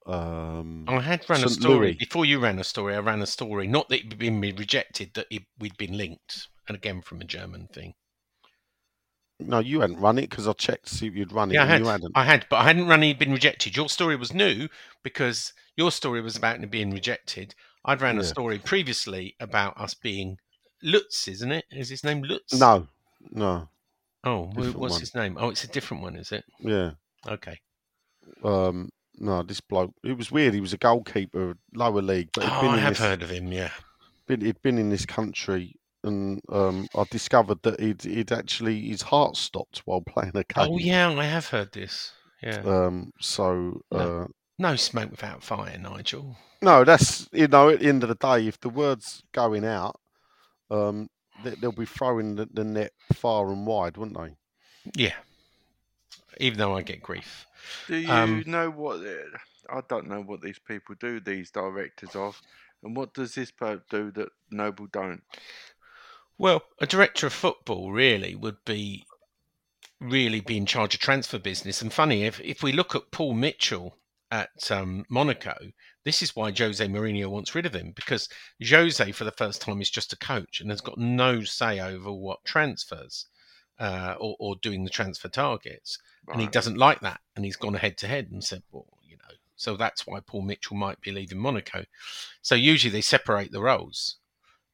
Um, 0.08 0.86
I 0.88 1.02
had 1.02 1.24
run 1.30 1.44
a 1.44 1.50
story 1.50 1.90
Louis. 1.90 1.98
before 2.00 2.26
you 2.26 2.40
ran 2.40 2.58
a 2.58 2.64
story. 2.64 2.96
I 2.96 3.00
ran 3.00 3.22
a 3.22 3.28
story, 3.28 3.68
not 3.68 3.90
that 3.90 4.00
it'd 4.00 4.18
been 4.18 4.42
rejected, 4.42 5.12
that 5.14 5.28
it, 5.30 5.44
we'd 5.60 5.78
been 5.78 5.96
linked, 5.96 6.48
and 6.68 6.76
again 6.76 7.04
from 7.04 7.22
a 7.22 7.26
German 7.26 7.68
thing. 7.68 7.94
No, 9.40 9.60
you 9.60 9.82
hadn't 9.82 10.00
run 10.00 10.18
it 10.18 10.30
because 10.30 10.48
I 10.48 10.54
checked 10.54 10.88
to 10.88 10.96
see 10.96 11.08
if 11.08 11.16
you'd 11.16 11.32
run 11.32 11.52
it. 11.52 11.56
Yeah, 11.56 11.64
I 11.64 11.66
had. 11.68 11.82
you 11.82 11.88
hadn't. 11.88 12.12
I 12.16 12.24
had, 12.24 12.46
but 12.50 12.58
I 12.58 12.64
hadn't 12.64 12.88
run 12.88 13.00
any 13.00 13.14
been 13.14 13.32
rejected. 13.34 13.76
Your 13.76 13.90
story 13.90 14.16
was 14.16 14.34
new 14.34 14.68
because 15.04 15.54
your 15.76 15.92
story 15.92 16.22
was 16.22 16.36
about 16.36 16.70
being 16.70 16.92
rejected. 16.92 17.56
I'd 17.86 18.02
ran 18.02 18.18
a 18.18 18.24
story 18.24 18.60
previously 18.60 19.36
about 19.42 19.78
us 19.78 19.94
being 19.94 20.38
Lutz, 20.82 21.28
isn't 21.28 21.52
it? 21.52 21.66
Is 21.72 21.90
his 21.90 22.04
name 22.04 22.22
Lutz? 22.24 22.54
No, 22.58 22.88
no, 23.32 23.68
Oh, 24.24 24.48
different 24.56 24.78
what's 24.78 24.92
one. 24.94 25.00
his 25.02 25.16
name? 25.16 25.38
Oh, 25.40 25.50
it's 25.50 25.64
a 25.66 25.68
different 25.68 26.02
one, 26.04 26.16
is 26.16 26.32
it? 26.32 26.46
yeah. 26.60 26.92
Okay. 27.28 27.60
Um, 28.44 28.90
no, 29.18 29.44
this 29.44 29.60
bloke. 29.62 29.94
It 30.04 30.18
was 30.18 30.32
weird. 30.32 30.54
He 30.54 30.62
was 30.62 30.74
a 30.74 30.78
goalkeeper, 30.78 31.56
lower 31.74 32.02
league, 32.02 32.30
but 32.34 32.46
Oh, 32.46 32.62
been 32.62 32.70
I 32.72 32.74
in 32.76 32.80
have 32.80 32.92
this, 32.94 33.00
heard 33.00 33.22
of 33.22 33.30
him. 33.30 33.52
Yeah. 33.52 33.72
been, 34.28 34.42
he'd 34.42 34.62
been 34.62 34.78
in 34.78 34.90
this 34.90 35.06
country, 35.06 35.76
and 36.04 36.42
um, 36.50 36.88
I 36.96 37.06
discovered 37.10 37.62
that 37.64 37.80
he'd, 37.80 38.02
he'd 38.02 38.32
actually 38.32 38.82
his 38.90 39.02
heart 39.02 39.38
stopped 39.38 39.82
while 39.86 40.02
playing 40.02 40.32
a 40.36 40.44
game. 40.44 40.70
Oh, 40.72 40.78
yeah, 40.78 41.10
I 41.10 41.26
have 41.26 41.48
heard 41.48 41.72
this. 41.74 42.12
Yeah. 42.42 42.62
Um, 42.66 43.12
so 43.20 43.82
No. 43.92 44.22
uh, 44.24 44.28
No 44.60 44.76
smoke 44.76 45.12
without 45.12 45.44
fire, 45.44 45.78
Nigel. 45.78 46.38
no, 46.62 46.84
that's 46.84 47.28
you 47.32 47.48
know 47.48 47.70
at 47.70 47.80
the 47.80 47.88
end 47.88 48.04
of 48.04 48.10
the 48.10 48.16
day, 48.16 48.48
if 48.48 48.60
the 48.60 48.70
word's 48.70 49.24
going 49.34 49.66
out, 49.66 50.00
um, 50.70 51.08
they, 51.44 51.52
they'll 51.52 51.72
be 51.72 51.86
throwing 51.86 52.36
the, 52.36 52.48
the 52.52 52.64
net 52.64 52.92
far 53.14 53.52
and 53.52 53.66
wide, 53.66 53.98
wouldn't 53.98 54.18
they? 54.18 54.36
Yeah. 54.96 55.16
Even 56.38 56.58
though 56.60 56.76
I 56.76 56.82
get 56.82 57.02
grief. 57.02 57.46
Do 57.88 57.96
you 57.96 58.12
um, 58.12 58.44
know 58.48 58.70
what? 58.70 59.00
uh, 59.06 59.38
I 59.70 59.82
don't 59.88 60.08
know 60.08 60.22
what 60.22 60.42
these 60.42 60.60
people 60.60 60.96
do. 61.00 61.20
These 61.20 61.52
directors 61.52 62.16
of, 62.16 62.42
and 62.84 62.96
what 62.96 63.14
does 63.14 63.36
this 63.36 63.52
bloke 63.52 63.88
do 63.90 64.12
that 64.12 64.30
Noble 64.52 64.88
don't? 64.88 65.22
Well, 66.38 66.64
a 66.80 66.86
director 66.86 67.28
of 67.28 67.34
football 67.34 67.92
really 67.92 68.36
would 68.36 68.64
be 68.66 69.06
really 70.00 70.42
be 70.42 70.58
in 70.58 70.66
charge 70.66 70.94
of 70.94 71.00
transfer 71.00 71.40
business. 71.40 71.82
And 71.82 71.94
funny, 71.94 72.24
if 72.24 72.40
if 72.42 72.62
we 72.64 72.72
look 72.72 72.96
at 72.96 73.12
Paul 73.12 73.34
Mitchell 73.34 73.98
at 74.32 74.72
um, 74.72 75.06
Monaco, 75.10 75.72
this 76.04 76.22
is 76.22 76.36
why 76.36 76.52
Jose 76.52 76.86
Mourinho 76.88 77.28
wants 77.28 77.56
rid 77.56 77.66
of 77.66 77.76
him 77.76 77.92
because 77.96 78.28
Jose, 78.68 79.12
for 79.12 79.24
the 79.24 79.32
first 79.32 79.62
time, 79.62 79.82
is 79.82 79.90
just 79.92 80.14
a 80.14 80.18
coach 80.18 80.60
and 80.60 80.70
has 80.72 80.82
got 80.82 80.98
no 80.98 81.44
say 81.44 81.80
over 81.80 82.12
what 82.12 82.44
transfers. 82.44 83.28
uh, 83.80 84.16
or, 84.20 84.36
or 84.40 84.56
doing 84.56 84.84
the 84.84 84.90
transfer 84.90 85.30
targets, 85.30 85.98
and 86.32 86.40
he 86.42 86.48
doesn't 86.48 86.78
like 86.78 87.00
that, 87.02 87.20
and 87.36 87.44
he's 87.46 87.56
gone 87.56 87.74
head 87.74 87.98
to 87.98 88.08
head 88.08 88.30
and 88.32 88.44
said, 88.44 88.64
well, 88.72 88.86
you 89.04 89.18
know, 89.18 89.36
so 89.56 89.76
that's 89.76 90.06
why 90.06 90.20
Paul 90.20 90.44
Mitchell 90.44 90.78
might 90.78 91.02
be 91.02 91.12
leaving 91.12 91.40
Monaco. 91.40 91.86
So 92.42 92.56
usually 92.56 92.92
they 92.92 93.02
separate 93.02 93.52
the 93.52 93.62
roles. 93.62 94.18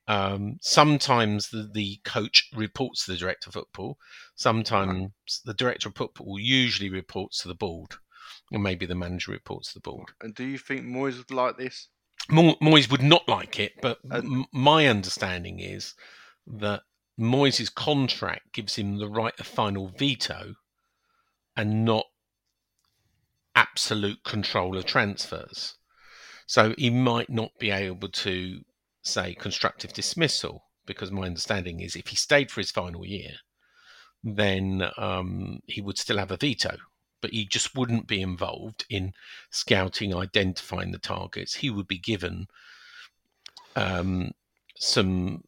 Um, 0.10 0.58
sometimes 0.60 1.50
the, 1.50 1.70
the 1.72 2.00
coach 2.04 2.50
reports 2.56 3.06
to 3.06 3.12
the 3.12 3.18
director 3.18 3.50
of 3.50 3.54
football. 3.54 4.00
Sometimes 4.36 5.12
the 5.46 5.54
director 5.54 5.90
of 5.90 5.96
football 5.96 6.40
usually 6.40 6.90
reports 6.90 7.44
to 7.44 7.48
the 7.48 7.54
board, 7.54 7.92
and 8.52 8.64
maybe 8.64 8.88
the 8.88 8.96
manager 8.96 9.32
reports 9.32 9.68
to 9.70 9.74
the 9.76 9.82
board. 9.82 10.08
And 10.22 10.34
do 10.34 10.44
you 10.44 10.58
think 10.58 10.84
Moyes 10.84 11.18
would 11.18 11.30
like 11.32 11.58
this? 11.58 11.90
Mo- 12.28 12.56
Moyes 12.60 12.90
would 12.90 13.04
not 13.04 13.28
like 13.28 13.60
it, 13.60 13.74
but 13.84 14.00
And- 14.10 14.24
m- 14.26 14.46
my 14.52 14.88
understanding 14.88 15.60
is 15.60 15.94
that 16.48 16.82
Moyes' 17.20 17.74
contract 17.74 18.52
gives 18.52 18.78
him 18.78 18.98
the 18.98 19.08
right 19.08 19.40
of 19.40 19.46
final 19.46 19.90
veto 19.90 20.56
and 21.56 21.86
not 21.86 22.06
absolute 23.56 24.24
control 24.24 24.76
of 24.76 24.86
transfers. 24.86 25.76
So 26.48 26.74
he 26.80 26.90
might 26.90 27.30
not 27.30 27.52
be 27.60 27.70
able 27.70 28.10
to 28.10 28.64
say 29.02 29.34
constructive 29.34 29.94
dismissal 29.94 30.64
because 30.86 31.12
my 31.12 31.24
understanding 31.24 31.80
is 31.80 31.96
if 31.96 32.08
he 32.08 32.16
stayed 32.16 32.50
for 32.52 32.62
his 32.62 32.72
final 32.72 33.06
year, 33.06 33.32
then 34.24 34.90
um, 34.98 35.60
he 35.68 35.82
would 35.82 35.98
still 35.98 36.18
have 36.18 36.32
a 36.32 36.38
veto, 36.38 36.76
but 37.22 37.32
he 37.32 37.46
just 37.46 37.76
wouldn't 37.76 38.08
be 38.08 38.22
involved 38.22 38.86
in 38.90 39.14
scouting, 39.52 40.16
identifying 40.16 40.92
the 40.92 40.98
targets. 40.98 41.56
He 41.56 41.70
would 41.70 41.88
be 41.88 42.00
given 42.00 42.48
um, 43.76 44.32
some 44.76 45.44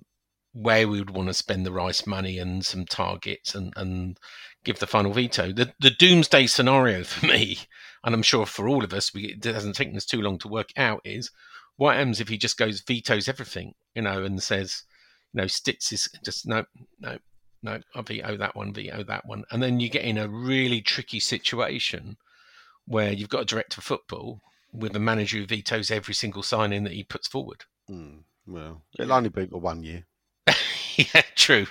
where 0.53 0.87
we 0.87 0.99
would 0.99 1.09
want 1.09 1.29
to 1.29 1.33
spend 1.33 1.65
the 1.65 1.71
rice 1.71 2.05
money 2.05 2.37
and 2.37 2.65
some 2.65 2.85
targets 2.85 3.55
and, 3.55 3.73
and 3.77 4.19
give 4.63 4.79
the 4.79 4.87
final 4.87 5.13
veto. 5.13 5.51
The, 5.51 5.73
the 5.79 5.91
doomsday 5.91 6.47
scenario 6.47 7.03
for 7.05 7.25
me, 7.25 7.59
and 8.03 8.13
I'm 8.13 8.23
sure 8.23 8.45
for 8.45 8.67
all 8.67 8.83
of 8.83 8.93
us, 8.93 9.13
we, 9.13 9.37
it 9.41 9.45
hasn't 9.45 9.75
taken 9.75 9.95
us 9.95 10.05
too 10.05 10.21
long 10.21 10.37
to 10.39 10.47
work 10.47 10.69
out, 10.77 11.01
is 11.05 11.31
what 11.81 11.95
happens 11.95 12.21
if 12.21 12.27
he 12.27 12.37
just 12.37 12.59
goes 12.59 12.81
vetoes 12.81 13.27
everything, 13.27 13.73
you 13.95 14.03
know, 14.03 14.23
and 14.23 14.43
says, 14.43 14.83
you 15.33 15.41
know, 15.41 15.47
Stitz 15.47 15.91
is 15.91 16.07
just 16.23 16.45
no, 16.45 16.63
no, 16.99 17.17
no, 17.63 17.79
I 17.95 18.01
veto 18.03 18.37
that 18.37 18.55
one, 18.55 18.71
veto 18.71 19.03
that 19.05 19.25
one, 19.25 19.45
and 19.49 19.63
then 19.63 19.79
you 19.79 19.89
get 19.89 20.03
in 20.03 20.19
a 20.19 20.27
really 20.27 20.81
tricky 20.81 21.19
situation 21.19 22.17
where 22.85 23.11
you've 23.11 23.29
got 23.29 23.41
a 23.41 23.45
director 23.45 23.79
of 23.79 23.83
football 23.83 24.41
with 24.71 24.95
a 24.95 24.99
manager 24.99 25.39
who 25.39 25.47
vetoes 25.47 25.89
every 25.89 26.13
single 26.13 26.43
signing 26.43 26.83
that 26.83 26.93
he 26.93 27.03
puts 27.03 27.27
forward. 27.27 27.63
Mm, 27.89 28.25
well, 28.45 28.83
it'll 28.99 29.13
only 29.13 29.29
be 29.29 29.47
for 29.47 29.59
one 29.59 29.81
year. 29.81 30.05
yeah, 30.97 31.23
true, 31.33 31.65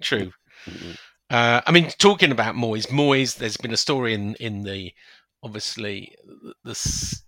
true. 0.00 0.30
Uh, 1.28 1.60
I 1.66 1.72
mean, 1.72 1.90
talking 1.98 2.30
about 2.30 2.54
Moyes, 2.54 2.86
Moyes, 2.86 3.38
there's 3.38 3.56
been 3.56 3.72
a 3.72 3.76
story 3.76 4.14
in 4.14 4.36
in 4.36 4.62
the 4.62 4.92
obviously 5.42 6.14
the, 6.24 6.54
the 6.62 7.20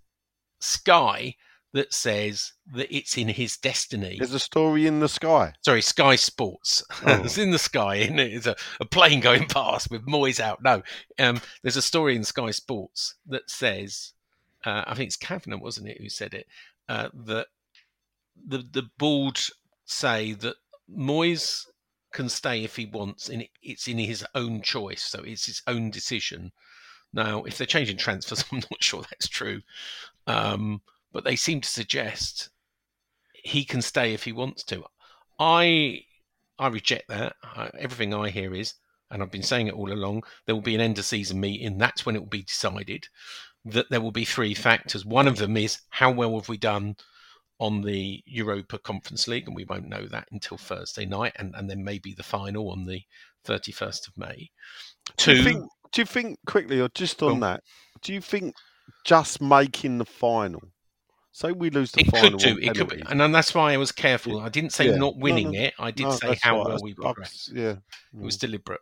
Sky 0.61 1.35
that 1.73 1.93
says 1.93 2.53
that 2.73 2.95
it's 2.95 3.17
in 3.19 3.29
his 3.29 3.57
destiny. 3.57 4.17
There's 4.19 4.33
a 4.35 4.41
story 4.41 4.87
in 4.87 5.01
the 5.01 5.09
sky. 5.09 5.55
Sorry, 5.65 5.83
Sky 5.83 6.17
Sports. 6.17 6.83
Oh. 7.07 7.23
it's 7.25 7.39
in 7.39 7.51
the 7.51 7.59
sky, 7.59 7.97
and 7.97 8.19
it's 8.19 8.47
a, 8.47 8.57
a 8.81 8.85
plane 8.85 9.21
going 9.21 9.47
past 9.49 9.91
with 9.91 10.07
Moyes 10.07 10.41
out. 10.41 10.63
No, 10.63 10.83
um, 11.19 11.41
there's 11.63 11.77
a 11.77 11.83
story 11.83 12.17
in 12.17 12.25
Sky 12.25 12.51
Sports 12.51 13.15
that 13.27 13.49
says, 13.49 14.13
uh, 14.65 14.85
I 14.87 14.95
think 14.95 15.09
it's 15.09 15.17
Kavanagh, 15.17 15.59
wasn't 15.59 15.89
it, 15.89 16.01
who 16.01 16.09
said 16.09 16.35
it, 16.35 16.47
uh, 16.89 17.09
that 17.27 17.47
the 18.47 18.59
the 18.59 18.91
board 18.99 19.39
say 19.85 20.33
that 20.33 20.57
Moyes 20.91 21.67
can 22.13 22.29
stay 22.29 22.65
if 22.65 22.77
he 22.77 22.87
wants, 22.87 23.29
and 23.29 23.47
it's 23.63 23.87
in 23.87 23.99
his 23.99 24.25
own 24.35 24.63
choice, 24.63 25.03
so 25.03 25.23
it's 25.23 25.47
his 25.47 25.63
own 25.67 25.91
decision. 25.91 26.53
Now, 27.13 27.45
if 27.45 27.57
they're 27.57 27.67
changing 27.67 27.97
transfers, 27.99 28.45
I'm 28.53 28.59
not 28.59 28.83
sure 28.83 29.03
that's 29.03 29.29
true, 29.29 29.63
um, 30.27 30.81
but 31.19 31.25
they 31.25 31.35
seem 31.35 31.61
to 31.61 31.69
suggest 31.69 32.49
he 33.33 33.65
can 33.65 33.83
stay 33.83 34.15
if 34.15 34.23
he 34.23 34.31
wants 34.31 34.63
to. 34.63 34.85
I 35.41 36.03
I 36.61 36.69
reject 36.69 37.09
that. 37.09 37.35
I, 37.43 37.71
everything 37.77 38.15
I 38.15 38.31
hear 38.31 38.55
is, 38.55 38.75
and 39.11 39.21
I've 39.21 39.33
been 39.33 39.43
saying 39.43 39.67
it 39.67 39.75
all 39.75 39.93
along, 39.93 40.23
there 40.47 40.55
will 40.55 40.63
be 40.63 40.77
an 40.77 40.81
end 40.81 40.97
of 40.97 41.05
season 41.05 41.41
meeting. 41.41 41.77
That's 41.77 42.07
when 42.07 42.15
it 42.15 42.21
will 42.21 42.29
be 42.29 42.45
decided 42.45 43.09
that 43.65 43.91
there 43.91 44.01
will 44.01 44.13
be 44.13 44.25
three 44.25 44.55
factors. 44.55 45.05
One 45.05 45.27
of 45.27 45.39
them 45.39 45.57
is 45.57 45.81
how 45.91 46.13
well 46.13 46.37
have 46.37 46.49
we 46.49 46.57
done 46.57 46.95
on 47.59 47.83
the 47.83 48.23
Europa 48.25 48.79
Conference 48.79 49.27
League, 49.27 49.49
and 49.49 49.57
we 49.57 49.65
won't 49.65 49.89
know 49.89 50.07
that 50.07 50.29
until 50.31 50.57
Thursday 50.57 51.05
night, 51.05 51.33
and, 51.35 51.53
and 51.57 51.69
then 51.69 51.83
maybe 51.83 52.15
the 52.15 52.23
final 52.23 52.71
on 52.71 52.85
the 52.85 53.03
31st 53.45 54.07
of 54.07 54.17
May. 54.17 54.51
Do 55.17 55.35
you 55.35 55.43
think? 55.43 55.65
Do 55.91 56.01
you 56.01 56.07
think 56.07 56.39
quickly 56.47 56.81
or 56.81 56.89
just 56.95 57.21
on 57.25 57.33
on. 57.33 57.41
that? 57.41 57.65
Do 58.03 58.15
you 58.15 58.21
think 58.21 58.55
just 59.05 59.41
making 59.43 59.99
the 59.99 60.05
final? 60.05 60.61
Say 61.39 61.53
we 61.53 61.71
lose 61.71 61.93
the 61.93 62.01
it 62.01 62.11
final. 62.11 62.31
could 62.31 62.41
do. 62.41 62.59
It 62.59 62.75
could, 62.75 62.89
be. 62.89 63.01
and 63.09 63.21
then 63.21 63.31
that's 63.31 63.55
why 63.55 63.73
I 63.73 63.77
was 63.77 63.93
careful. 63.93 64.41
I 64.41 64.49
didn't 64.49 64.73
say 64.73 64.89
Yeah. 64.89 64.97
not 64.97 65.17
winning 65.19 65.53
no, 65.53 65.61
it. 65.61 65.75
I 65.79 65.93
did 65.93 66.07
No, 66.07 66.11
say 66.11 66.37
how 66.43 66.51
right, 66.51 66.57
well 66.57 66.65
that's- 66.65 66.83
we 66.83 66.95
progressed. 66.95 67.53
Yeah. 67.55 67.77
It 68.13 68.25
was 68.25 68.37
deliberate. 68.37 68.81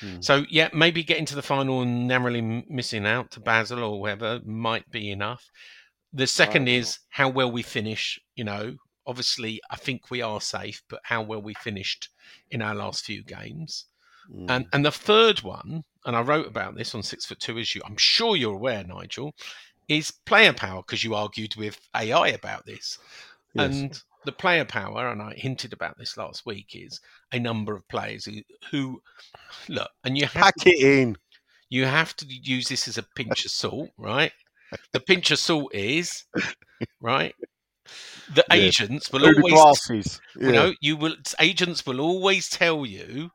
Mm. 0.00 0.24
So 0.24 0.46
yeah, 0.48 0.70
maybe 0.72 1.04
getting 1.04 1.26
to 1.26 1.34
the 1.34 1.42
final 1.42 1.82
and 1.82 2.08
narrowly 2.08 2.40
missing 2.70 3.04
out 3.04 3.30
to 3.32 3.40
Basel 3.40 3.84
or 3.84 3.98
whoever 3.98 4.40
might 4.46 4.90
be 4.90 5.10
enough. 5.10 5.44
The 6.10 6.26
second 6.26 6.68
is 6.68 7.00
how 7.10 7.28
well 7.28 7.52
we 7.52 7.60
finish. 7.62 8.18
You 8.34 8.44
know, 8.44 8.76
obviously, 9.06 9.60
I 9.70 9.76
think 9.76 10.10
we 10.10 10.22
are 10.22 10.40
safe, 10.40 10.82
but 10.88 11.00
how 11.02 11.20
well 11.20 11.42
we 11.42 11.52
finished 11.52 12.08
in 12.50 12.62
our 12.62 12.74
last 12.74 13.04
few 13.04 13.22
games. 13.22 13.84
Mm. 14.32 14.46
And 14.48 14.66
and 14.72 14.86
the 14.86 14.90
third 14.90 15.42
one, 15.42 15.84
and 16.06 16.16
I 16.16 16.22
wrote 16.22 16.46
about 16.46 16.76
this 16.76 16.94
on 16.94 17.02
Six 17.02 17.26
Foot 17.26 17.40
Two, 17.40 17.58
you, 17.58 17.82
I'm 17.84 17.98
sure 17.98 18.36
you're 18.36 18.54
aware, 18.54 18.84
Nigel, 18.84 19.34
is 19.88 20.10
player 20.26 20.52
power 20.52 20.82
because 20.82 21.02
you 21.04 21.14
argued 21.14 21.56
with 21.56 21.80
AI 21.96 22.28
about 22.28 22.66
this. 22.66 22.98
Yes. 23.54 23.82
And 23.82 24.02
the 24.24 24.32
player 24.32 24.64
power, 24.64 25.08
and 25.08 25.22
I 25.22 25.34
hinted 25.34 25.72
about 25.72 25.96
this 25.98 26.16
last 26.16 26.44
week, 26.46 26.68
is 26.74 27.00
a 27.32 27.38
number 27.38 27.74
of 27.74 27.86
players 27.88 28.24
who, 28.26 28.42
who 28.70 29.02
look, 29.68 29.90
and 30.04 30.16
you 30.18 30.26
have 30.26 30.42
Pack 30.42 30.54
it 30.66 30.80
in. 30.80 31.16
you 31.70 31.84
have 31.84 32.14
to 32.16 32.26
use 32.26 32.68
this 32.68 32.88
as 32.88 32.98
a 32.98 33.02
pinch 33.02 33.44
of 33.44 33.50
salt, 33.50 33.90
right? 33.98 34.32
The 34.92 35.00
pinch 35.00 35.30
of 35.30 35.38
salt 35.38 35.74
is 35.74 36.24
right. 37.00 37.34
The 38.34 38.44
Yeah. 38.50 38.70
agents 38.70 39.12
will 39.12 39.24
Through 39.24 39.34
always, 39.34 39.54
glasses. 39.54 40.20
you 40.46 40.52
know, 40.52 40.74
you 40.80 40.96
will 40.96 41.16
agents 41.40 41.84
will 41.86 42.00
always 42.00 42.48
tell 42.48 42.86
you 42.86 43.30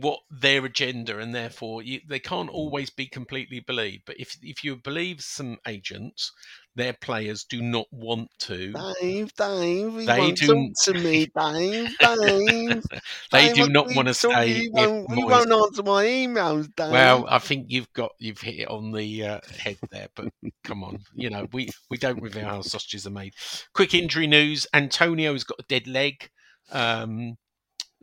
what 0.00 0.20
their 0.30 0.64
agenda, 0.64 1.18
and 1.18 1.34
therefore 1.34 1.82
you, 1.82 2.00
they 2.08 2.18
can't 2.18 2.50
always 2.50 2.90
be 2.90 3.06
completely 3.06 3.60
believed. 3.60 4.02
But 4.06 4.18
if 4.18 4.36
if 4.42 4.62
you 4.62 4.76
believe 4.76 5.20
some 5.22 5.58
agents, 5.66 6.32
their 6.74 6.92
players 6.92 7.44
do 7.44 7.62
not 7.62 7.86
want 7.90 8.28
to. 8.40 8.72
Dave, 9.00 9.32
Dave, 9.34 9.92
he 9.98 10.06
They 10.06 10.32
do- 10.32 10.46
talk 10.46 10.72
to 10.84 10.94
me, 10.94 11.26
Dave, 11.36 11.96
Dave. 11.98 12.82
They 13.32 13.46
Dave, 13.46 13.54
do 13.54 13.68
not 13.68 13.94
want 13.94 14.08
to 14.08 14.14
stay. 14.14 14.58
If 14.58 14.72
won't, 14.72 15.06
won't 15.08 15.52
answer 15.52 15.82
my 15.82 16.04
emails, 16.04 16.68
Dave. 16.76 16.92
Well, 16.92 17.26
I 17.28 17.38
think 17.38 17.66
you've 17.68 17.92
got 17.92 18.12
you've 18.18 18.40
hit 18.40 18.60
it 18.60 18.68
on 18.68 18.92
the 18.92 19.24
uh, 19.24 19.40
head 19.58 19.78
there, 19.90 20.08
but 20.14 20.28
come 20.62 20.84
on, 20.84 20.98
you 21.14 21.30
know 21.30 21.46
we 21.52 21.70
we 21.90 21.96
don't 21.96 22.22
reveal 22.22 22.44
how 22.44 22.60
sausages 22.62 23.06
are 23.06 23.10
made. 23.10 23.34
Quick 23.74 23.94
injury 23.94 24.26
news: 24.26 24.66
Antonio's 24.74 25.44
got 25.44 25.58
a 25.60 25.64
dead 25.68 25.86
leg. 25.86 26.28
Um, 26.70 27.36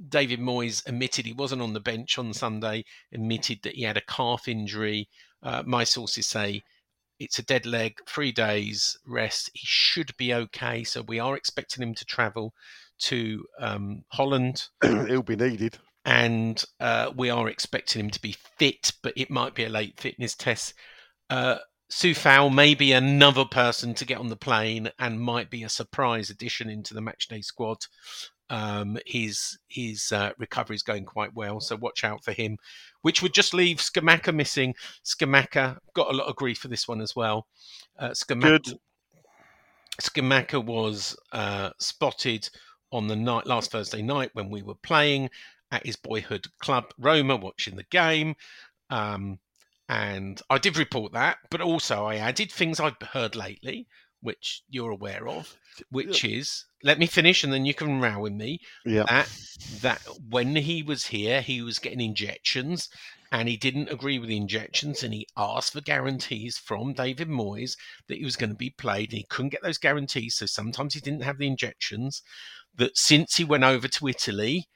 David 0.10 0.40
Moyes 0.40 0.88
admitted 0.88 1.26
he 1.26 1.34
wasn't 1.34 1.62
on 1.62 1.74
the 1.74 1.80
bench 1.80 2.18
on 2.18 2.34
Sunday. 2.34 2.84
Admitted 3.12 3.60
that 3.64 3.76
he 3.76 3.84
had 3.84 3.98
a 3.98 4.02
calf 4.02 4.48
injury. 4.48 5.08
Uh, 5.42 5.64
my 5.66 5.84
sources 5.84 6.28
say 6.28 6.64
it's 7.20 7.40
a 7.40 7.44
dead 7.44 7.66
leg, 7.66 8.00
three 8.08 8.32
days 8.32 8.98
rest. 9.06 9.50
He 9.54 9.62
should 9.66 10.16
be 10.18 10.34
okay. 10.34 10.84
So 10.84 11.02
we 11.02 11.20
are 11.20 11.36
expecting 11.36 11.84
him 11.84 11.94
to 11.96 12.06
travel 12.06 12.54
to 13.00 13.46
um, 13.60 14.04
Holland 14.10 14.68
He'll 14.84 15.24
be 15.24 15.36
needed. 15.36 15.78
and 16.06 16.64
uh, 16.80 17.12
we 17.16 17.30
are 17.30 17.50
expecting 17.50 18.02
him 18.06 18.10
to 18.12 18.22
be 18.22 18.36
fit, 18.58 18.94
but 19.02 19.14
it 19.16 19.30
might 19.30 19.56
be 19.56 19.66
a 19.66 19.70
late 19.70 20.00
fitness 20.00 20.36
test. 20.36 20.74
Uh, 21.30 21.58
Sufal 21.92 22.54
may 22.54 22.74
be 22.74 22.92
another 22.92 23.46
person 23.46 23.94
to 23.96 24.06
get 24.06 24.18
on 24.18 24.30
the 24.30 24.36
plane 24.36 24.90
and 24.98 25.22
might 25.22 25.50
be 25.50 25.64
a 25.64 25.70
surprise 25.70 26.30
addition 26.30 26.70
into 26.70 26.94
the 26.94 27.02
matchday 27.02 27.44
squad. 27.44 27.78
Um, 28.54 29.00
his 29.08 29.58
his 29.68 30.12
uh, 30.12 30.30
recovery 30.38 30.76
is 30.76 30.84
going 30.84 31.06
quite 31.06 31.34
well, 31.34 31.60
so 31.60 31.76
watch 31.76 32.04
out 32.04 32.24
for 32.24 32.34
him. 32.34 32.60
Which 33.02 33.24
would 33.24 33.34
just 33.34 33.52
leave 33.52 33.78
Scamacca 33.78 34.32
missing. 34.32 34.76
Scamacca 35.04 35.80
got 35.96 36.14
a 36.14 36.16
lot 36.16 36.28
of 36.28 36.36
grief 36.36 36.60
for 36.60 36.68
this 36.68 36.88
one 36.88 37.02
as 37.02 37.16
well. 37.16 37.48
Uh, 37.98 38.10
Scamacca, 38.10 38.42
Good. 38.42 38.80
Scamacca 40.00 40.64
was 40.64 41.18
uh, 41.32 41.72
spotted 41.80 42.48
on 42.92 43.08
the 43.08 43.16
night 43.16 43.48
last 43.48 43.72
Thursday 43.72 44.04
night 44.04 44.30
when 44.34 44.52
we 44.52 44.62
were 44.62 44.76
playing 44.76 45.32
at 45.72 45.84
his 45.84 45.96
boyhood 45.96 46.46
club 46.60 46.86
Roma, 47.00 47.36
watching 47.36 47.76
the 47.76 47.86
game. 47.90 48.36
Um, 48.92 49.40
and 49.90 50.40
I 50.52 50.60
did 50.60 50.78
report 50.78 51.14
that, 51.14 51.38
but 51.50 51.60
also 51.60 52.06
I 52.06 52.18
added 52.18 52.52
things 52.52 52.80
I'd 52.80 53.02
heard 53.02 53.36
lately, 53.36 53.88
which 54.24 54.64
you're 54.70 54.92
aware 54.92 55.28
of, 55.28 55.56
which 55.92 56.24
is 56.24 56.66
let 56.82 56.98
me 56.98 57.06
finish 57.06 57.44
and 57.44 57.54
then 57.54 57.66
you 57.66 57.74
can 57.74 58.02
row 58.02 58.20
with 58.20 58.34
me. 58.34 58.60
Yeah. 58.86 59.04
That 59.04 59.30
that 59.82 60.02
when 60.30 60.56
he 60.56 60.82
was 60.82 61.06
here, 61.06 61.42
he 61.42 61.62
was 61.62 61.78
getting 61.78 62.02
injections 62.02 62.90
and 63.34 63.50
he 63.50 63.58
didn't 63.58 63.92
agree 63.92 64.20
with 64.20 64.30
the 64.30 64.38
injections 64.38 65.02
and 65.04 65.14
he 65.14 65.28
asked 65.36 65.74
for 65.74 65.82
guarantees 65.82 66.58
from 66.58 66.94
David 66.94 67.28
Moyes 67.28 67.76
that 68.08 68.20
he 68.20 68.24
was 68.24 68.36
going 68.36 68.52
to 68.52 68.56
be 68.56 68.70
played 68.70 69.10
and 69.10 69.18
he 69.18 69.26
couldn't 69.30 69.50
get 69.50 69.64
those 69.64 69.80
guarantees 69.80 70.36
so 70.36 70.46
sometimes 70.46 70.94
he 70.94 71.02
didn't 71.02 71.24
have 71.24 71.40
the 71.40 71.48
injections 71.48 72.22
that 72.76 72.98
since 72.98 73.36
he 73.36 73.44
went 73.44 73.64
over 73.64 73.88
to 73.88 74.08
Italy 74.08 74.68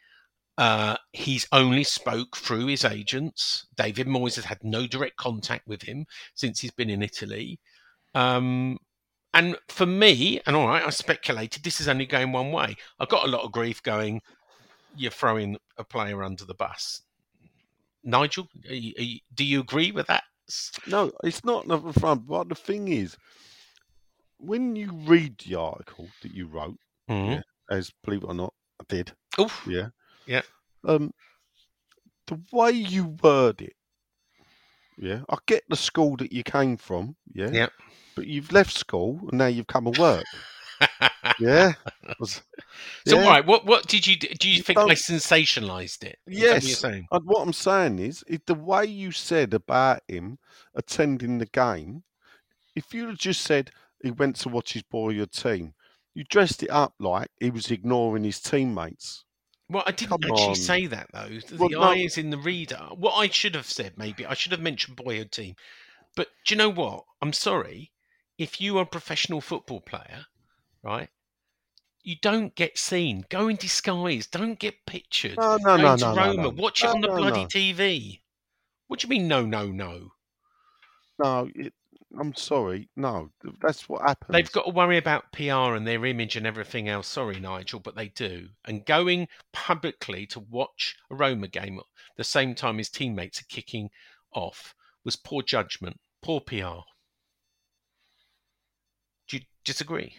uh, 0.58 0.98
he's 1.14 1.48
only 1.52 1.84
spoke 1.84 2.36
through 2.36 2.66
his 2.66 2.84
agents 2.84 3.68
David 3.78 4.08
Moyes 4.08 4.36
has 4.36 4.46
had 4.46 4.64
no 4.64 4.88
direct 4.88 5.18
contact 5.18 5.68
with 5.68 5.84
him 5.84 6.06
since 6.34 6.60
he's 6.60 6.72
been 6.72 6.90
in 6.90 7.04
Italy 7.04 7.60
um, 8.16 8.80
and 9.34 9.58
for 9.68 9.86
me 9.86 10.40
and 10.46 10.56
all 10.56 10.68
right 10.68 10.86
I 10.86 10.90
speculated 10.90 11.64
this 11.64 11.80
is 11.82 11.88
only 11.88 12.06
going 12.06 12.32
one 12.32 12.52
way 12.52 12.76
I 13.00 13.06
got 13.06 13.26
a 13.26 13.32
lot 13.32 13.44
of 13.44 13.52
grief 13.52 13.84
going 13.84 14.22
you're 14.96 15.12
throwing 15.12 15.58
a 15.78 15.84
player 15.84 16.24
under 16.24 16.46
the 16.46 16.56
bus 16.56 17.02
Nigel, 18.04 18.48
are 18.70 18.74
you, 18.74 18.94
are 18.98 19.04
you, 19.04 19.20
do 19.34 19.44
you 19.44 19.60
agree 19.60 19.92
with 19.92 20.08
that? 20.08 20.24
No, 20.88 21.12
it's 21.26 21.44
not 21.44 21.66
another 21.66 21.92
front. 21.92 22.26
But 22.26 22.48
the 22.48 22.56
thing 22.56 22.88
is, 22.88 23.18
when 24.38 24.78
you 24.78 24.92
read 25.06 25.38
the 25.40 25.56
article 25.56 26.08
that 26.22 26.32
you 26.34 26.48
wrote, 26.48 26.78
Mhm. 27.10 27.36
yeah, 27.36 27.42
as 27.70 27.92
believe 28.04 28.24
it 28.24 28.28
or 28.28 28.34
not, 28.34 28.54
I 28.80 28.86
did. 28.88 29.12
Oof. 29.40 29.66
Yeah. 29.68 29.90
Yeah. 30.26 30.44
Um, 30.86 31.12
the 32.28 32.40
way 32.54 32.72
you 32.72 33.18
word 33.22 33.62
it, 33.62 33.76
yeah, 34.98 35.24
I 35.30 35.38
get 35.46 35.64
the 35.68 35.76
school 35.76 36.16
that 36.18 36.32
you 36.32 36.44
came 36.44 36.78
from, 36.78 37.18
yeah. 37.34 37.50
Yeah. 37.52 37.70
But 38.18 38.28
you've 38.28 38.52
left 38.52 38.74
school 38.76 39.20
and 39.30 39.38
now 39.38 39.46
you've 39.48 39.68
come 39.68 39.86
to 39.92 40.02
work. 40.02 40.26
yeah. 41.40 41.74
Was- 42.20 42.42
So, 43.06 43.16
yeah. 43.18 43.24
all 43.24 43.30
right, 43.30 43.46
what 43.46 43.66
what 43.66 43.88
did 43.88 44.06
you 44.08 44.16
do? 44.18 44.28
Do 44.28 44.50
you 44.50 44.56
You 44.56 44.64
think 44.64 44.80
I 44.80 44.84
sensationalized 44.96 46.04
it? 46.04 46.18
Is 46.28 46.40
that 46.42 46.54
what 46.54 46.64
you're 46.64 46.70
Yes. 46.70 46.84
And 47.12 47.24
what 47.26 47.42
I'm 47.44 47.54
saying 47.54 48.00
is, 48.00 48.24
is 48.28 48.40
the 48.48 48.56
way 48.56 48.86
you 48.86 49.12
said 49.12 49.54
about 49.54 50.02
him 50.08 50.40
attending 50.76 51.38
the 51.38 51.46
game, 51.46 52.04
if 52.76 52.94
you 52.94 53.08
had 53.08 53.20
just 53.20 53.42
said 53.42 53.72
he 54.04 54.12
went 54.12 54.36
to 54.38 54.50
watch 54.50 54.74
his 54.74 54.84
boyhood 54.84 55.32
team, 55.32 55.74
you 56.16 56.24
dressed 56.24 56.64
it 56.64 56.70
up 56.72 56.94
like 57.00 57.30
he 57.40 57.52
was 57.52 57.70
ignoring 57.72 58.24
his 58.24 58.40
teammates. 58.40 59.24
Well, 59.70 59.84
I 59.86 59.92
didn't 59.92 60.22
Come 60.22 60.32
actually 60.32 60.48
on. 60.50 60.56
say 60.56 60.86
that 60.88 61.08
though. 61.14 61.28
The 61.50 61.58
Well, 61.58 61.70
no. 61.70 61.82
eye 61.82 61.98
is 61.98 62.18
in 62.18 62.30
the 62.32 62.38
reader. 62.38 62.80
What 62.96 63.14
I 63.14 63.28
should 63.30 63.54
have 63.54 63.68
said, 63.70 63.94
maybe 63.98 64.26
I 64.26 64.34
should 64.34 64.54
have 64.54 64.62
mentioned 64.62 64.96
boyhood 64.98 65.32
team. 65.32 65.56
But 66.16 66.30
do 66.46 66.56
you 66.56 66.58
know 66.58 66.70
what? 66.70 67.04
I'm 67.22 67.34
sorry. 67.34 67.92
If 68.38 68.62
you 68.62 68.78
are 68.78 68.84
a 68.84 68.86
professional 68.86 69.42
football 69.42 69.82
player, 69.82 70.28
right? 70.84 71.10
You 72.04 72.16
don't 72.22 72.56
get 72.56 72.78
seen. 72.78 73.26
Go 73.30 73.48
in 73.48 73.58
disguise. 73.58 74.28
Don't 74.28 74.58
get 74.60 74.86
pictured. 74.86 75.38
No, 75.38 75.58
no, 75.58 75.76
Go 75.76 75.78
no, 75.78 75.98
to 75.98 76.02
no, 76.02 76.14
no, 76.14 76.26
Roma. 76.26 76.42
no. 76.44 76.50
Watch 76.50 76.84
it 76.84 76.90
on 76.90 77.02
the 77.02 77.08
no, 77.08 77.16
bloody 77.18 77.42
no. 77.42 77.48
TV. 77.48 78.22
What 78.88 79.00
do 79.00 79.08
you 79.08 79.10
mean? 79.10 79.28
No, 79.28 79.46
no, 79.46 79.68
no. 79.68 80.12
No, 81.20 81.50
it, 81.56 81.74
I'm 82.20 82.34
sorry. 82.36 82.90
No, 82.96 83.30
that's 83.62 83.90
what 83.90 84.02
happens. 84.04 84.32
They've 84.32 84.52
got 84.52 84.66
to 84.66 84.72
worry 84.72 84.98
about 84.98 85.32
PR 85.34 85.76
and 85.76 85.86
their 85.86 86.06
image 86.06 86.36
and 86.36 86.48
everything 86.48 86.88
else. 86.88 87.08
Sorry, 87.08 87.40
Nigel, 87.40 87.80
but 87.80 87.96
they 87.96 88.08
do. 88.10 88.48
And 88.66 88.86
going 88.86 89.28
publicly 89.52 90.26
to 90.28 90.40
watch 90.40 90.96
a 91.12 91.16
Roma 91.16 91.48
game 91.48 91.80
at 91.80 91.86
the 92.16 92.24
same 92.24 92.56
time 92.56 92.78
his 92.78 92.90
teammates 92.90 93.42
are 93.42 93.46
kicking 93.50 93.90
off 94.34 94.74
was 95.04 95.16
poor 95.16 95.42
judgment, 95.42 96.00
poor 96.22 96.40
PR. 96.40 96.82
Do 99.28 99.38
you 99.38 99.44
disagree? 99.64 100.14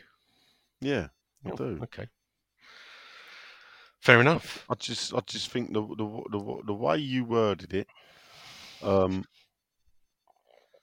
Yeah, 0.81 1.09
I 1.45 1.51
Oh, 1.51 1.57
do. 1.57 1.81
Okay. 1.85 2.09
Fair 4.01 4.21
enough. 4.21 4.65
I 4.71 4.75
just, 4.75 5.13
I 5.13 5.21
just 5.27 5.51
think 5.51 5.73
the 5.73 5.83
the 5.83 6.23
the, 6.31 6.63
the 6.67 6.75
way 6.75 6.99
you 6.99 7.25
worded 7.25 7.75
it, 7.75 7.89
um, 8.83 9.25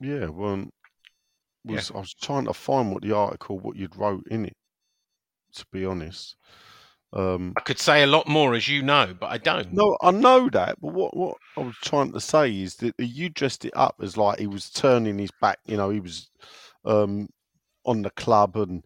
yeah, 0.01 0.27
well, 0.27 0.65
was 1.63 1.91
I 1.91 1.99
was 1.99 2.13
trying 2.13 2.45
to 2.45 2.53
find 2.53 2.91
what 2.91 3.03
the 3.03 3.15
article, 3.15 3.59
what 3.59 3.77
you'd 3.77 3.95
wrote 3.95 4.27
in 4.29 4.45
it. 4.45 4.53
To 5.53 5.65
be 5.71 5.85
honest, 5.85 6.35
um, 7.13 7.53
I 7.55 7.61
could 7.61 7.79
say 7.79 8.03
a 8.03 8.07
lot 8.07 8.27
more, 8.27 8.53
as 8.53 8.67
you 8.67 8.83
know, 8.83 9.15
but 9.17 9.27
I 9.27 9.37
don't. 9.37 9.71
no, 9.71 9.97
I 10.01 10.11
know 10.11 10.49
that, 10.49 10.79
but 10.81 10.93
what 10.93 11.15
what 11.15 11.37
I 11.55 11.61
was 11.61 11.75
trying 11.81 12.11
to 12.11 12.19
say 12.19 12.61
is 12.61 12.75
that 12.77 12.93
you 12.99 13.29
dressed 13.29 13.63
it 13.63 13.75
up 13.75 13.95
as 14.01 14.17
like 14.17 14.39
he 14.39 14.47
was 14.47 14.69
turning 14.69 15.17
his 15.17 15.31
back. 15.39 15.59
You 15.65 15.77
know, 15.77 15.89
he 15.89 16.01
was 16.01 16.29
um 16.83 17.29
on 17.85 18.01
the 18.03 18.11
club 18.11 18.55
and. 18.57 18.83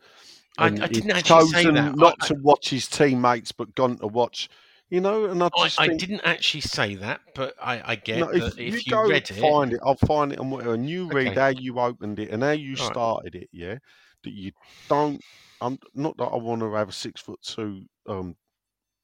I- 0.58 0.68
and 0.68 0.80
I 0.82 0.88
he'd 0.88 0.94
didn't 0.94 1.12
actually 1.12 1.42
say 1.42 1.70
that. 1.72 1.96
Not 1.96 2.20
I- 2.22 2.28
to 2.28 2.36
watch 2.36 2.70
his 2.70 2.88
teammates, 2.88 3.52
but 3.52 3.76
gone 3.76 3.98
to 4.00 4.08
watch. 4.08 4.50
You 4.90 5.02
know, 5.02 5.26
and 5.26 5.42
I 5.44 5.50
I, 5.56 5.72
I 5.78 5.88
think, 5.88 6.00
didn't 6.00 6.22
actually 6.22 6.62
say 6.62 6.96
that, 6.96 7.22
but 7.36 7.56
I, 7.62 7.92
I 7.92 7.96
get 7.96 8.20
No, 8.20 8.32
that 8.34 8.58
if 8.58 8.86
you, 8.86 8.94
go 8.94 9.02
read 9.08 9.30
it, 9.30 9.36
find 9.36 9.74
it, 9.74 9.80
I'll 9.84 9.96
find 9.96 10.34
it 10.34 10.40
on 10.40 10.50
whatever. 10.52 10.74
And 10.74 10.90
you 10.90 11.08
read 11.08 11.36
Okay. 11.36 11.38
how 11.38 11.50
you 11.50 11.80
opened 11.80 12.20
it 12.20 12.30
and 12.32 12.44
how 12.44 12.52
you 12.52 12.76
All 12.78 12.88
right. 12.88 12.96
started 12.96 13.36
it. 13.36 13.50
Yeah, 13.52 13.78
that 14.24 14.32
you 14.34 14.52
don't. 14.90 15.24
I'm 15.62 15.78
not 15.94 16.18
that 16.18 16.26
I 16.26 16.38
want 16.38 16.62
to 16.62 16.74
have 16.74 16.90
a 16.90 16.94
six 16.94 17.22
foot 17.22 17.40
two 17.42 17.86
um, 18.08 18.36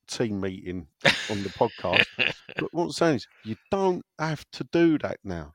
team 0.07 0.39
meeting 0.41 0.87
on 1.29 1.43
the 1.43 1.49
podcast, 1.49 2.05
but 2.59 2.73
what 2.73 2.83
I'm 2.85 2.91
saying 2.91 3.15
is 3.17 3.27
you 3.43 3.55
don't 3.71 4.05
have 4.19 4.45
to 4.53 4.63
do 4.71 4.97
that 4.99 5.19
now. 5.23 5.53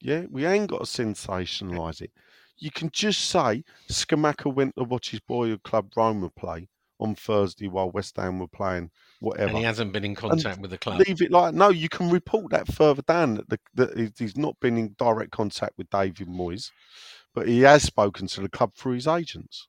Yeah, 0.00 0.24
we 0.30 0.44
ain't 0.46 0.68
got 0.70 0.84
to 0.84 1.02
sensationalise 1.04 2.00
it. 2.02 2.12
You 2.56 2.70
can 2.70 2.90
just 2.92 3.26
say 3.26 3.64
Scamacca 3.90 4.52
went 4.52 4.76
to 4.76 4.84
watch 4.84 5.10
his 5.10 5.20
boyhood 5.20 5.62
club 5.62 5.90
Roma 5.96 6.30
play 6.30 6.68
on 7.00 7.14
Thursday 7.14 7.68
while 7.68 7.90
West 7.90 8.16
Ham 8.16 8.38
were 8.38 8.48
playing 8.48 8.90
whatever 9.20 9.48
and 9.48 9.58
he 9.58 9.64
hasn't 9.64 9.92
been 9.92 10.04
in 10.04 10.14
contact 10.14 10.60
with 10.60 10.70
the 10.70 10.78
club. 10.78 11.00
leave 11.06 11.20
it 11.20 11.30
like 11.30 11.54
no. 11.54 11.70
You 11.70 11.88
can 11.88 12.10
report 12.10 12.50
that 12.50 12.72
further 12.72 13.02
down 13.02 13.34
that, 13.34 13.48
the, 13.48 13.58
that 13.74 14.12
he's 14.18 14.36
not 14.36 14.58
been 14.60 14.76
in 14.76 14.94
direct 14.98 15.32
contact 15.32 15.72
with 15.76 15.90
David 15.90 16.28
Moyes, 16.28 16.70
but 17.34 17.48
he 17.48 17.60
has 17.60 17.82
spoken 17.82 18.26
to 18.28 18.40
the 18.40 18.48
club 18.48 18.74
through 18.74 18.94
his 18.94 19.08
agents. 19.08 19.68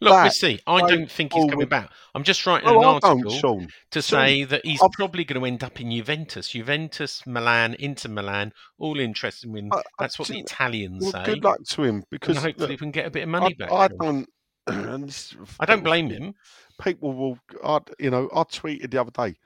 Look, 0.00 0.12
we'll 0.22 0.30
see. 0.30 0.60
I 0.66 0.80
don't 0.80 1.10
think 1.10 1.32
he's 1.32 1.50
coming 1.50 1.68
back. 1.68 1.90
I'm 2.14 2.24
just 2.24 2.44
writing 2.46 2.68
No, 2.68 2.78
an 2.78 2.84
article 3.02 3.66
to 3.90 4.02
say 4.02 4.44
that 4.44 4.64
he's 4.64 4.82
I've- 4.82 4.92
probably 4.92 5.24
going 5.24 5.40
to 5.40 5.46
end 5.46 5.62
up 5.64 5.80
in 5.80 5.90
Juventus. 5.90 6.50
Juventus, 6.50 7.26
Milan, 7.26 7.74
Inter 7.78 8.08
Milan, 8.10 8.52
all 8.78 8.98
interested 8.98 9.54
in. 9.54 9.70
I- 9.72 9.82
That's 9.98 10.18
what 10.18 10.28
the 10.28 10.38
Italians 10.40 11.02
Well, 11.02 11.12
say. 11.12 11.24
good 11.24 11.44
luck 11.44 11.62
to 11.64 11.82
him 11.82 11.94
and 11.96 12.04
because 12.10 12.36
hopefully 12.36 12.54
look, 12.58 12.70
we 12.70 12.76
can 12.76 12.90
get 12.90 13.06
a 13.06 13.10
bit 13.10 13.22
of 13.22 13.28
I, 13.28 13.32
money 13.32 13.54
back. 13.54 13.72
I 13.72 13.88
don't. 13.88 14.28
This, 15.06 15.36
I 15.60 15.66
don't 15.66 15.84
blame 15.84 16.08
him. 16.08 16.34
People 16.80 17.12
will. 17.12 17.38
I, 17.62 17.80
you 17.98 18.10
know, 18.10 18.30
I 18.34 18.42
tweeted 18.44 18.90
the 18.90 19.00
other 19.00 19.10
day. 19.10 19.36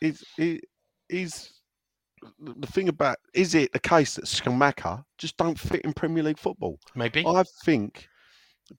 Is 0.00 0.24
it 0.38 0.64
is 1.10 1.50
the 2.40 2.66
thing 2.66 2.88
about 2.88 3.18
is 3.34 3.54
it 3.54 3.72
the 3.72 3.78
case 3.78 4.14
that 4.14 4.24
Scamacca 4.24 5.04
just 5.18 5.36
don't 5.36 5.58
fit 5.58 5.82
in 5.82 5.92
Premier 5.92 6.22
League 6.22 6.38
football? 6.38 6.78
Maybe. 6.94 7.24
I 7.26 7.44
think 7.64 8.08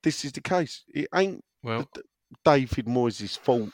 this 0.03 0.25
is 0.25 0.31
the 0.31 0.41
case. 0.41 0.83
It 0.93 1.07
ain't 1.13 1.43
Well, 1.63 1.87
David 2.43 2.85
Moyes' 2.85 3.37
fault 3.37 3.69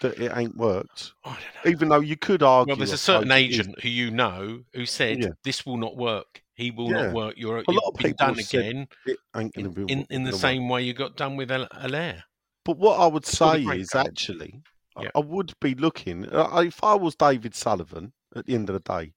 that 0.00 0.18
it 0.18 0.32
ain't 0.36 0.56
worked. 0.56 1.12
I. 1.24 1.38
Even 1.64 1.88
though 1.88 2.00
you 2.00 2.16
could 2.16 2.42
argue. 2.42 2.72
Well, 2.72 2.76
there's 2.78 2.92
a 2.92 2.98
certain 2.98 3.32
agent 3.32 3.80
who 3.80 3.88
you 3.88 4.10
know 4.10 4.62
who 4.74 4.86
said 4.86 5.22
Yeah. 5.22 5.28
this 5.44 5.64
will 5.64 5.76
not 5.78 5.96
work. 5.96 6.42
He 6.54 6.70
will 6.70 6.90
Yeah. 6.90 7.06
not 7.06 7.14
work. 7.14 7.34
You're 7.36 7.58
A 7.66 7.70
lot 7.72 7.88
of 7.88 7.94
people 7.96 8.16
done 8.18 8.38
again 8.38 8.88
It 9.06 9.18
ain't 9.36 9.54
going 9.54 9.66
in, 9.66 9.74
to 9.74 9.86
be 9.86 9.92
in, 9.92 10.06
in 10.10 10.24
the 10.24 10.30
gonna 10.30 10.32
work. 10.32 10.40
same 10.40 10.68
way 10.68 10.82
you 10.82 10.92
got 10.92 11.16
done 11.16 11.36
with 11.36 11.50
Al- 11.50 11.68
Alaire. 11.68 12.22
But 12.64 12.78
what 12.78 12.98
I 13.00 13.06
would 13.06 13.24
say 13.26 13.62
is 13.62 13.90
goal. 13.90 14.02
actually, 14.06 14.62
I- 14.96 15.04
Yeah. 15.04 15.10
I 15.14 15.20
would 15.20 15.52
be 15.60 15.74
looking. 15.74 16.26
uh, 16.32 16.58
If 16.60 16.82
I 16.82 16.94
was 16.94 17.14
David 17.14 17.54
Sullivan 17.54 18.12
at 18.34 18.46
the 18.46 18.54
end 18.54 18.68
of 18.68 18.74
the 18.74 18.80
day, 18.80 19.12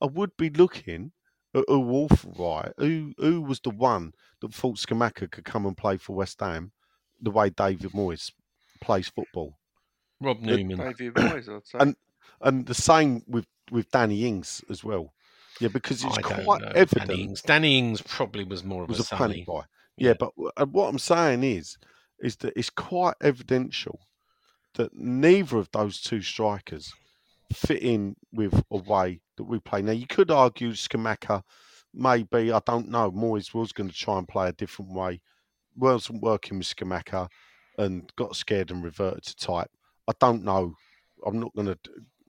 I 0.00 0.06
would 0.06 0.36
be 0.36 0.50
looking 0.50 1.12
at 1.54 1.64
who 1.68 1.90
authorised, 1.90 2.74
who 2.78 3.12
who 3.18 3.40
was 3.42 3.60
the 3.60 3.70
one 3.70 4.12
that 4.40 4.54
thought 4.54 4.76
Scamacca 4.78 5.30
could 5.30 5.44
come 5.44 5.66
and 5.66 5.76
play 5.76 5.96
for 5.96 6.14
West 6.16 6.40
Ham, 6.40 6.72
the 7.20 7.30
way 7.30 7.50
David 7.50 7.90
Moyes 7.92 8.30
plays 8.80 9.08
football, 9.08 9.58
Rob 10.20 10.40
Newman. 10.40 10.78
David 10.78 11.14
Moyes, 11.14 11.48
I'd 11.54 11.66
say. 11.66 11.78
And- 11.78 11.96
and 12.42 12.64
the 12.66 12.74
same 12.74 13.22
with 13.26 13.46
with 13.70 13.90
Danny 13.90 14.24
Ings 14.24 14.64
as 14.70 14.82
well. 14.82 15.12
Yeah, 15.60 15.68
because 15.68 16.02
it's 16.02 16.16
I 16.16 16.22
don't 16.22 16.44
quite 16.44 16.62
know. 16.62 16.72
evident. 16.74 17.08
Danny 17.10 17.22
Ings. 17.22 17.42
Danny 17.42 17.78
Ings 17.78 18.00
probably 18.00 18.44
was 18.44 18.64
more 18.64 18.84
of 18.84 18.88
was 18.88 18.98
a 19.10 19.14
a 19.14 19.18
panic 19.18 19.44
Sully. 19.44 19.60
buy. 19.60 19.64
Yeah, 19.98 20.14
but 20.14 20.32
what 20.70 20.88
I'm 20.88 20.98
saying 20.98 21.44
is, 21.44 21.76
is 22.20 22.36
that 22.36 22.54
it's 22.56 22.70
quite 22.70 23.14
evidential 23.20 24.00
that 24.74 24.94
neither 24.94 25.58
of 25.58 25.70
those 25.72 26.00
two 26.00 26.22
strikers 26.22 26.90
fit 27.52 27.82
in 27.82 28.16
with 28.32 28.62
a 28.70 28.76
way 28.76 29.20
that 29.36 29.44
we 29.44 29.58
play. 29.60 29.82
Now, 29.82 29.92
you 29.92 30.06
could 30.06 30.30
argue 30.30 30.72
Scamacca, 30.72 31.42
maybe 31.92 32.52
I 32.52 32.60
don't 32.66 32.88
know. 32.88 33.10
Moyes 33.10 33.54
was 33.54 33.72
going 33.72 33.90
to 33.90 33.96
try 33.96 34.18
and 34.18 34.28
play 34.28 34.48
a 34.48 34.52
different 34.52 34.92
way, 34.92 35.20
wasn't 35.76 36.22
working 36.22 36.58
with 36.58 36.66
Scamacca, 36.66 37.28
and 37.78 38.12
got 38.16 38.36
scared 38.36 38.70
and 38.70 38.84
reverted 38.84 39.24
to 39.24 39.36
type. 39.36 39.70
I 40.08 40.12
don't 40.20 40.44
know. 40.44 40.74
I'm 41.24 41.40
not 41.40 41.54
going 41.54 41.68
to 41.68 41.78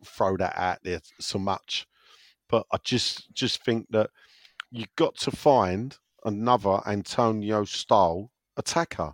throw 0.06 0.38
that 0.38 0.58
out 0.58 0.80
there 0.84 1.00
so 1.20 1.40
much, 1.40 1.88
but 2.50 2.66
I 2.72 2.78
just 2.84 3.34
just 3.34 3.64
think 3.64 3.88
that 3.92 4.10
you've 4.72 4.96
got 4.96 5.16
to 5.18 5.32
find 5.32 5.98
another 6.26 6.80
Antonio 6.86 7.64
style 7.66 8.32
attacker. 8.58 9.14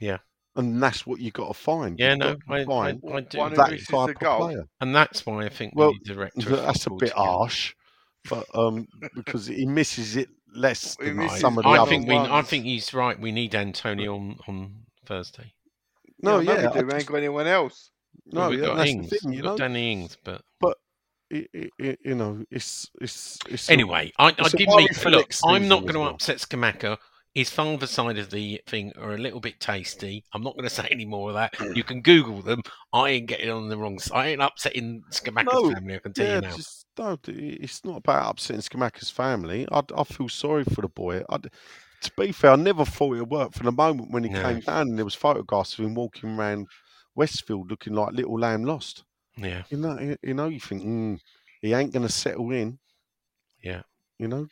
Yeah. 0.00 0.18
And 0.56 0.82
that's 0.82 1.06
what 1.06 1.20
you've 1.20 1.34
got 1.34 1.48
to 1.48 1.54
find. 1.54 1.98
Yeah, 1.98 2.10
You've 2.10 2.18
no, 2.18 2.26
got 2.28 2.38
to 2.46 2.52
I, 2.52 2.56
I, 2.60 2.64
find 2.64 3.02
I 3.12 3.20
do. 3.20 3.38
One 3.38 3.50
who 3.50 3.56
that 3.56 3.66
agree. 3.66 3.74
misses 3.74 3.88
type 3.88 4.08
of 4.10 4.14
goal. 4.20 4.46
player. 4.46 4.64
And 4.80 4.94
that's 4.94 5.26
why 5.26 5.44
I 5.44 5.48
think 5.50 5.74
Well, 5.76 5.88
we 5.88 5.94
need 5.94 6.04
director. 6.04 6.54
of 6.54 6.62
That's 6.62 6.86
a 6.86 6.90
bit 6.90 7.12
harsh, 7.12 7.74
but 8.28 8.46
um, 8.54 8.86
because 9.14 9.46
he 9.46 9.66
misses 9.66 10.16
it 10.16 10.28
less 10.54 10.96
than 10.96 11.16
misses 11.18 11.40
some 11.40 11.58
of 11.58 11.64
the 11.64 11.70
I 11.70 11.78
other. 11.78 11.90
think 11.90 12.08
we. 12.08 12.14
I 12.16 12.42
think 12.42 12.64
he's 12.64 12.94
right. 12.94 13.18
We 13.20 13.32
need 13.32 13.54
Antonio 13.54 14.14
on, 14.16 14.38
on 14.48 14.72
Thursday. 15.04 15.52
no, 16.22 16.40
yeah, 16.40 16.52
I 16.52 16.56
yeah, 16.62 16.62
we 16.62 16.68
do. 16.68 16.78
I 16.78 16.82
We 16.86 16.94
ain't 16.94 17.06
got 17.06 17.16
anyone 17.16 17.46
else. 17.46 17.90
no, 18.32 18.48
we've 18.50 18.60
yeah, 18.60 18.66
got 18.66 18.86
Ings. 18.86 19.08
thing, 19.10 19.18
you 19.24 19.30
we've 19.36 19.44
know. 19.44 19.50
got 19.50 19.58
Danny 19.58 19.92
Ings, 19.92 20.16
but 20.24 20.42
It, 21.28 21.50
it, 21.52 21.70
it, 21.78 21.98
you 22.04 22.14
know, 22.14 22.44
it's 22.52 22.88
it's 23.00 23.38
it's 23.48 23.68
anyway, 23.68 24.12
I, 24.18 24.28
I 24.28 24.34
it's 24.38 24.54
a 24.54 24.56
did 24.56 24.68
meet. 24.68 25.04
Look, 25.04 25.34
I'm 25.44 25.66
not 25.68 25.82
going 25.82 25.94
to 25.94 26.00
well. 26.00 26.10
upset 26.14 26.36
Scamacca. 26.38 26.98
His 27.36 27.50
father's 27.50 27.90
side 27.90 28.18
of 28.18 28.30
the 28.30 28.60
thing 28.66 28.92
are 28.96 29.14
a 29.14 29.18
little 29.18 29.40
bit 29.40 29.60
tasty. 29.60 30.24
I'm 30.32 30.42
not 30.42 30.54
going 30.54 30.64
to 30.68 30.74
say 30.74 30.88
any 30.90 31.04
more 31.04 31.28
of 31.30 31.34
that. 31.34 31.54
You 31.76 31.84
can 31.84 32.02
Google 32.02 32.42
them. 32.42 32.62
I 32.92 33.10
ain't 33.10 33.28
getting 33.28 33.50
on 33.50 33.68
the 33.68 33.76
wrong 33.78 33.98
side. 34.00 34.16
I 34.18 34.28
ain't 34.28 34.42
upsetting 34.42 35.04
Scamacca's 35.12 35.62
No, 35.62 35.62
family. 35.62 35.94
I 35.96 35.98
can 36.00 36.14
tell 36.14 36.26
yeah, 36.26 36.36
you 36.36 36.40
now. 36.40 36.56
just 36.56 36.86
no. 36.98 37.18
It's 37.26 37.84
not 37.84 37.98
about 37.98 38.30
upsetting 38.30 38.62
Scamacca's 38.62 39.10
family. 39.10 39.66
I, 39.70 39.82
I 39.96 40.04
feel 40.04 40.28
sorry 40.28 40.64
for 40.64 40.80
the 40.82 40.88
boy. 40.88 41.22
I, 41.28 41.38
to 41.38 42.12
be 42.16 42.32
fair, 42.32 42.52
I 42.52 42.56
never 42.56 42.84
thought 42.84 43.16
it 43.16 43.28
worked. 43.28 43.54
From 43.56 43.66
the 43.66 43.72
moment 43.72 44.10
when 44.12 44.24
he 44.24 44.30
No. 44.30 44.40
came 44.42 44.60
down, 44.60 44.88
and 44.88 44.98
there 44.98 45.04
was 45.04 45.14
photographs 45.14 45.78
of 45.78 45.84
him 45.84 45.94
walking 45.94 46.38
around 46.38 46.68
Westfield 47.14 47.70
looking 47.70 47.94
like 47.94 48.12
little 48.14 48.38
lamb 48.38 48.64
lost. 48.64 49.04
Yeah, 49.36 49.64
You 49.70 49.78
know, 49.78 49.98
you, 50.00 50.16
you 50.22 50.34
know, 50.34 50.48
you 50.48 50.60
think 50.60 50.82
mm, 50.84 51.20
he 51.62 51.74
ain't 51.74 51.92
going 51.92 52.06
to 52.06 52.12
settle 52.12 52.50
in. 52.52 52.78
yeah. 53.62 53.82
You 54.18 54.28
know, 54.28 54.48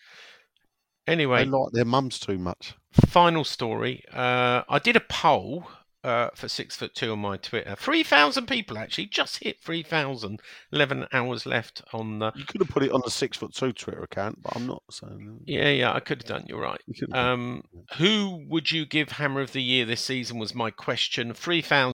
Anyway, 1.07 1.45
they 1.45 1.51
like 1.51 1.73
their 1.73 1.85
mums 1.85 2.19
too 2.19 2.39
much. 2.39 2.75
final 3.07 3.45
story. 3.45 4.05
Uh, 4.13 4.63
I 4.69 4.79
did 4.79 4.97
a 4.97 5.01
poll 5.01 5.69
uh, 6.03 6.29
for 6.35 6.49
six 6.49 6.77
foot 6.77 6.95
two 6.95 7.13
on 7.13 7.19
my 7.19 7.37
Twitter. 7.37 7.75
Three 7.77 8.03
thousand 8.03 8.47
people 8.47 8.79
actually 8.79 9.07
just 9.07 9.43
hit 9.43 9.63
three 9.63 9.83
thousand. 9.83 10.41
Eleven 10.73 11.07
hours 11.13 11.47
left 11.47 11.83
on 11.93 12.19
the. 12.19 12.33
You 12.35 12.45
could 12.45 12.61
have 12.61 12.69
put 12.71 12.83
it 12.83 12.93
on 12.93 13.01
the 13.05 13.11
six 13.11 13.37
foot 13.39 13.55
two 13.55 13.73
Twitter 13.73 14.03
account, 14.03 14.43
but 14.43 14.55
I'm 14.55 14.67
not 14.67 14.83
saying. 14.91 15.41
Yeah, 15.47 15.71
yeah, 15.71 15.93
I 15.93 16.01
could 16.01 16.23
have 16.23 16.29
done. 16.29 16.45
You're 16.47 16.61
right. 16.61 16.81
You 16.87 16.95
could 16.95 17.09
have 17.15 17.25
done. 17.25 17.29
Um, 17.29 17.63
who 17.97 18.45
would 18.49 18.71
you 18.71 18.85
give 18.87 19.11
Hammer 19.13 19.41
of 19.41 19.53
the 19.53 19.63
Year 19.63 19.85
this 19.87 20.03
season? 20.03 20.39
Was 20.39 20.55
my 20.55 20.71
question. 20.71 21.33
Three 21.33 21.63
thousand. 21.63 21.94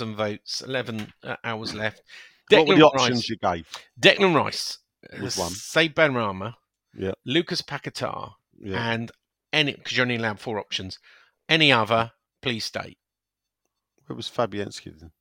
some 0.00 0.16
votes. 0.16 0.62
Eleven 0.62 1.12
uh, 1.22 1.36
hours 1.44 1.74
left. 1.74 2.02
Declan 2.50 2.58
what 2.58 2.68
were 2.68 2.74
the 2.74 2.82
Rice, 2.82 2.92
options 2.94 3.28
you 3.28 3.36
gave? 3.36 3.68
Declan 4.00 4.34
Rice 4.34 4.78
was 5.20 5.38
uh, 5.38 5.42
one. 5.42 5.52
Say 5.52 5.88
Benrahma. 5.88 6.54
Yeah. 6.96 7.12
Lucas 7.24 7.62
Paquetá. 7.62 8.32
Yeah. 8.58 8.92
And 8.92 9.12
any 9.52 9.74
because 9.74 9.96
you're 9.96 10.04
only 10.04 10.16
allowed 10.16 10.40
four 10.40 10.58
options. 10.58 10.98
Any 11.48 11.72
other, 11.72 12.12
please 12.42 12.64
state. 12.64 12.98
It 14.08 14.14
was 14.14 14.28
Fabianski 14.28 14.98
then. 14.98 15.12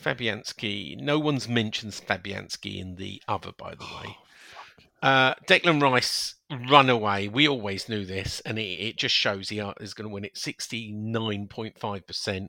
Fabianski. 0.00 0.98
No 0.98 1.18
one's 1.18 1.48
mentioned 1.48 1.92
Fabianski 1.92 2.80
in 2.80 2.96
the 2.96 3.22
other, 3.28 3.52
by 3.56 3.74
the 3.74 3.84
way. 3.84 4.06
Oh, 4.06 4.16
uh, 5.02 5.34
Declan 5.48 5.82
Rice, 5.82 6.36
runaway. 6.70 7.28
We 7.28 7.48
always 7.48 7.88
knew 7.88 8.04
this, 8.04 8.40
and 8.46 8.58
it, 8.58 8.62
it 8.62 8.96
just 8.96 9.14
shows 9.14 9.48
he 9.48 9.60
uh, 9.60 9.72
is 9.80 9.94
going 9.94 10.08
to 10.08 10.14
win 10.14 10.24
it 10.24 10.36
69.5%. 10.36 12.48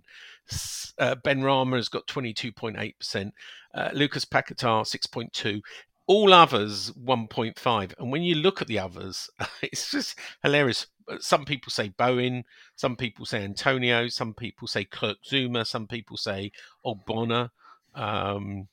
Uh, 1.00 1.16
ben 1.24 1.41
Rama 1.41 1.78
has 1.78 1.89
got 1.89 2.08
22.8%. 2.08 3.32
Uh, 3.74 3.89
Lucas 3.94 4.26
Paquetá, 4.26 4.84
6.2 4.84 5.62
all 6.06 6.34
others 6.34 6.91
1.5 6.91 7.94
and 7.98 8.12
when 8.12 8.24
you 8.24 8.36
look 8.36 8.62
at 8.62 8.68
the 8.68 8.80
others 8.80 9.30
it's 9.62 9.91
just 9.91 10.20
hilarious. 10.41 10.88
Uh, 11.08 11.18
some 11.20 11.46
people 11.46 11.70
say 11.70 11.89
bowen 11.98 12.44
some 12.76 12.96
people 12.96 13.26
say 13.26 13.44
antonio 13.44 14.08
some 14.08 14.34
people 14.34 14.68
say 14.68 14.84
Kurt 14.84 15.18
Zouma 15.26 15.66
some 15.66 15.88
people 15.88 16.18
say 16.18 16.52
Ogbonna 16.86 17.52
um, 17.96 18.68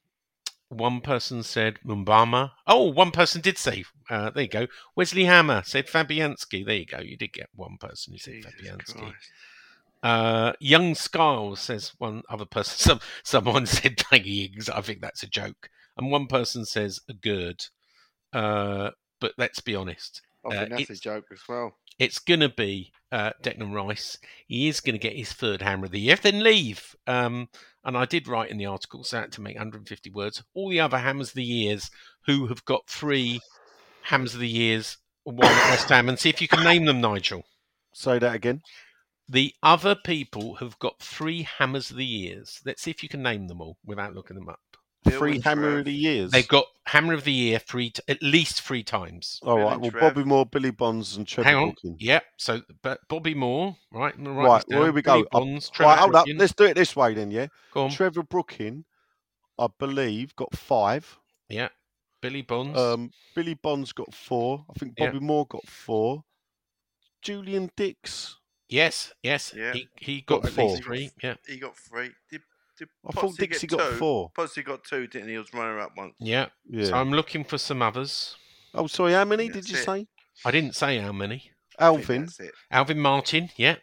one 0.68 1.00
person 1.00 1.42
said 1.42 1.78
Mubama 1.86 2.52
oh 2.66 2.90
one 2.90 3.10
person 3.10 3.40
did 3.40 3.58
say 3.58 3.84
uh, 4.08 4.30
there 4.30 4.44
you 4.44 4.48
go 4.48 4.66
wesley 4.96 5.24
hammer 5.24 5.62
said 5.64 5.86
fabianski. 5.86 6.64
There 6.64 6.76
you 6.76 6.86
go 6.86 6.98
you 6.98 7.16
did 7.16 7.32
get 7.32 7.48
one 7.54 7.76
person 7.78 8.12
who 8.12 8.18
said 8.18 8.34
Jesus 8.34 8.52
fabianski. 8.52 8.98
Christ. 8.98 9.30
Uh, 10.02 10.52
Young 10.60 10.94
Skiles 10.94 11.60
says 11.60 11.92
one 11.98 12.22
other 12.30 12.46
person. 12.46 12.78
Some 12.78 13.00
someone 13.22 13.66
said 13.66 14.02
Danny 14.10 14.44
Ings. 14.52 14.68
I 14.68 14.80
think 14.80 15.00
that's 15.00 15.22
a 15.22 15.28
joke. 15.28 15.68
And 15.96 16.10
one 16.10 16.26
person 16.26 16.64
says 16.64 17.00
Aguerd. 17.10 17.68
Uh, 18.32 18.90
but 19.20 19.32
let's 19.36 19.60
be 19.60 19.74
honest. 19.74 20.22
I 20.44 20.48
Uh, 20.48 20.50
think 20.60 20.70
that's 20.70 20.80
a 20.80 20.82
it's- 20.84 21.00
joke 21.00 21.26
as 21.32 21.40
well. 21.48 21.76
It's 21.98 22.18
going 22.18 22.40
to 22.40 22.48
be 22.48 22.92
uh, 23.12 23.32
Declan 23.42 23.74
Rice. 23.74 24.16
He 24.46 24.68
is 24.68 24.80
going 24.80 24.94
to 24.94 24.98
get 24.98 25.14
his 25.14 25.34
third 25.34 25.60
hammer 25.60 25.84
of 25.84 25.90
the 25.90 26.00
year, 26.00 26.16
then 26.16 26.42
leave. 26.42 26.96
Um, 27.06 27.50
and 27.84 27.94
I 27.94 28.06
did 28.06 28.26
write 28.26 28.50
in 28.50 28.56
the 28.56 28.64
article, 28.64 29.04
so 29.04 29.18
I 29.18 29.20
had 29.22 29.32
to 29.32 29.42
make 29.42 29.56
150 29.56 30.08
words. 30.08 30.42
All 30.54 30.70
the 30.70 30.80
other 30.80 30.96
hammers 30.96 31.28
of 31.28 31.34
the 31.34 31.44
years 31.44 31.90
who 32.24 32.46
have 32.46 32.64
got 32.64 32.88
three 32.88 33.40
hammers 34.04 34.32
of 34.32 34.40
the 34.40 34.48
years, 34.48 34.96
one 35.24 35.46
at 35.46 35.68
West 35.70 35.90
Ham, 35.90 36.08
and 36.08 36.18
see 36.18 36.30
if 36.30 36.40
you 36.40 36.48
can 36.48 36.64
name 36.64 36.86
them, 36.86 37.02
Nigel. 37.02 37.42
Say 37.92 38.18
that 38.18 38.34
again. 38.34 38.62
The 39.32 39.54
other 39.62 39.94
people 39.94 40.56
have 40.56 40.76
got 40.80 40.98
three 40.98 41.42
hammers 41.42 41.90
of 41.90 41.96
the 41.96 42.04
years. 42.04 42.60
Let's 42.66 42.82
see 42.82 42.90
if 42.90 43.02
you 43.04 43.08
can 43.08 43.22
name 43.22 43.46
them 43.46 43.60
all 43.60 43.76
without 43.84 44.12
looking 44.12 44.34
them 44.36 44.48
up. 44.48 44.58
Bill 45.04 45.18
Three 45.18 45.40
Hammer 45.40 45.62
Trev. 45.70 45.78
of 45.78 45.84
the 45.86 45.92
Years. 45.92 46.30
They've 46.32 46.46
got 46.48 46.66
hammer 46.84 47.14
of 47.14 47.24
the 47.24 47.32
year 47.32 47.58
three, 47.58 47.90
t- 47.90 48.02
at 48.08 48.20
least 48.22 48.60
three 48.60 48.82
times. 48.82 49.38
All 49.42 49.56
Bill 49.56 49.64
right. 49.66 49.80
Well, 49.80 49.90
Trev. 49.92 50.00
Bobby 50.14 50.24
Moore, 50.24 50.44
Billy 50.46 50.72
Bonds, 50.72 51.16
and 51.16 51.26
Trevor 51.26 51.48
Hang 51.48 51.56
on. 51.56 51.68
Booking. 51.70 51.96
Yep. 52.00 52.24
So, 52.36 52.60
but 52.82 53.00
Bobby 53.08 53.34
Moore, 53.34 53.76
right? 53.92 54.12
I'm 54.14 54.24
gonna 54.24 54.36
write 54.36 54.46
Right. 54.46 54.64
Well, 54.68 54.78
here 54.80 54.86
down. 54.88 54.94
we 54.94 55.02
Billy 55.02 55.22
go. 55.22 55.26
Uh, 55.32 55.38
Bonds, 55.40 55.70
Trevor 55.70 55.88
right. 55.90 55.98
Hold 56.00 56.14
up. 56.16 56.26
Let's 56.36 56.52
do 56.52 56.64
it 56.64 56.74
this 56.74 56.94
way 56.94 57.14
then. 57.14 57.30
Yeah. 57.30 57.46
Go 57.72 57.84
on. 57.84 57.90
Trevor 57.90 58.24
Brooking, 58.24 58.84
I 59.58 59.68
believe, 59.78 60.34
got 60.36 60.54
five. 60.54 61.18
Yeah. 61.48 61.68
Billy 62.20 62.42
Bonds. 62.42 62.78
Um, 62.78 63.10
Billy 63.34 63.54
Bonds 63.54 63.92
got 63.92 64.12
four. 64.12 64.66
I 64.68 64.78
think 64.78 64.94
Yeah. 64.98 65.06
Bobby 65.06 65.20
Moore 65.24 65.46
got 65.46 65.66
four. 65.66 66.24
Julian 67.22 67.70
Dicks. 67.76 68.36
Yes, 68.70 69.12
yes. 69.22 69.52
Yeah. 69.54 69.72
He, 69.74 69.88
he 69.96 70.20
got, 70.22 70.40
Got 70.42 70.48
at 70.50 70.54
four. 70.54 70.70
least 70.70 70.82
three. 70.84 71.10
Yeah. 71.22 71.34
He 71.46 71.58
got 71.58 71.76
three. 71.76 72.10
Did 72.30 72.40
Did 72.78 72.88
I 73.06 73.12
thought 73.12 73.24
Potsy 73.32 73.36
Dixie 73.38 73.66
got 73.66 73.90
two? 73.90 73.96
four. 73.96 74.30
Potsy 74.36 74.64
got 74.64 74.84
two, 74.84 75.06
didn't 75.06 75.28
he? 75.28 75.34
He 75.34 75.38
was 75.38 75.52
runner 75.52 75.78
up 75.80 75.92
once. 75.96 76.14
Yeah. 76.18 76.46
Yeah. 76.68 76.86
So 76.86 76.94
I'm 76.94 77.10
looking 77.12 77.44
for 77.44 77.58
some 77.58 77.82
others. 77.82 78.36
Oh, 78.74 78.86
sorry. 78.86 79.12
How 79.12 79.24
many 79.24 79.48
That's 79.48 79.66
did 79.66 79.72
you 79.74 79.78
it. 79.80 79.84
say? 79.84 80.06
I 80.44 80.50
didn't 80.50 80.74
say 80.76 80.98
how 80.98 81.12
many. 81.12 81.50
Alvin. 81.78 82.28
Alvin 82.70 82.98
Martin, 83.00 83.50
yeah. 83.56 83.76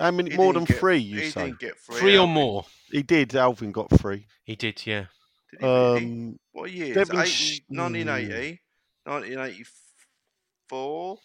How 0.00 0.10
many? 0.12 0.30
He 0.30 0.36
More 0.36 0.52
than 0.52 0.64
get- 0.64 0.78
three? 0.78 0.98
You 0.98 1.20
he 1.20 1.30
say? 1.30 1.46
didn't 1.46 1.58
get 1.60 1.76
three. 1.78 1.96
Three 1.96 2.18
or 2.18 2.28
more. 2.28 2.64
He 2.90 3.02
did. 3.02 3.34
Alvin 3.34 3.72
got 3.72 3.90
three. 3.90 4.26
He 4.44 4.54
did, 4.56 4.86
yeah. 4.86 5.06
Did 5.52 5.60
he 5.60 5.66
really? 5.66 6.04
Um, 6.04 6.38
what 6.52 6.70
year? 6.70 6.94
Devon 6.94 7.18
80, 7.20 7.30
Sh- 7.30 7.60
1980, 7.68 8.60
1984. 9.04 11.18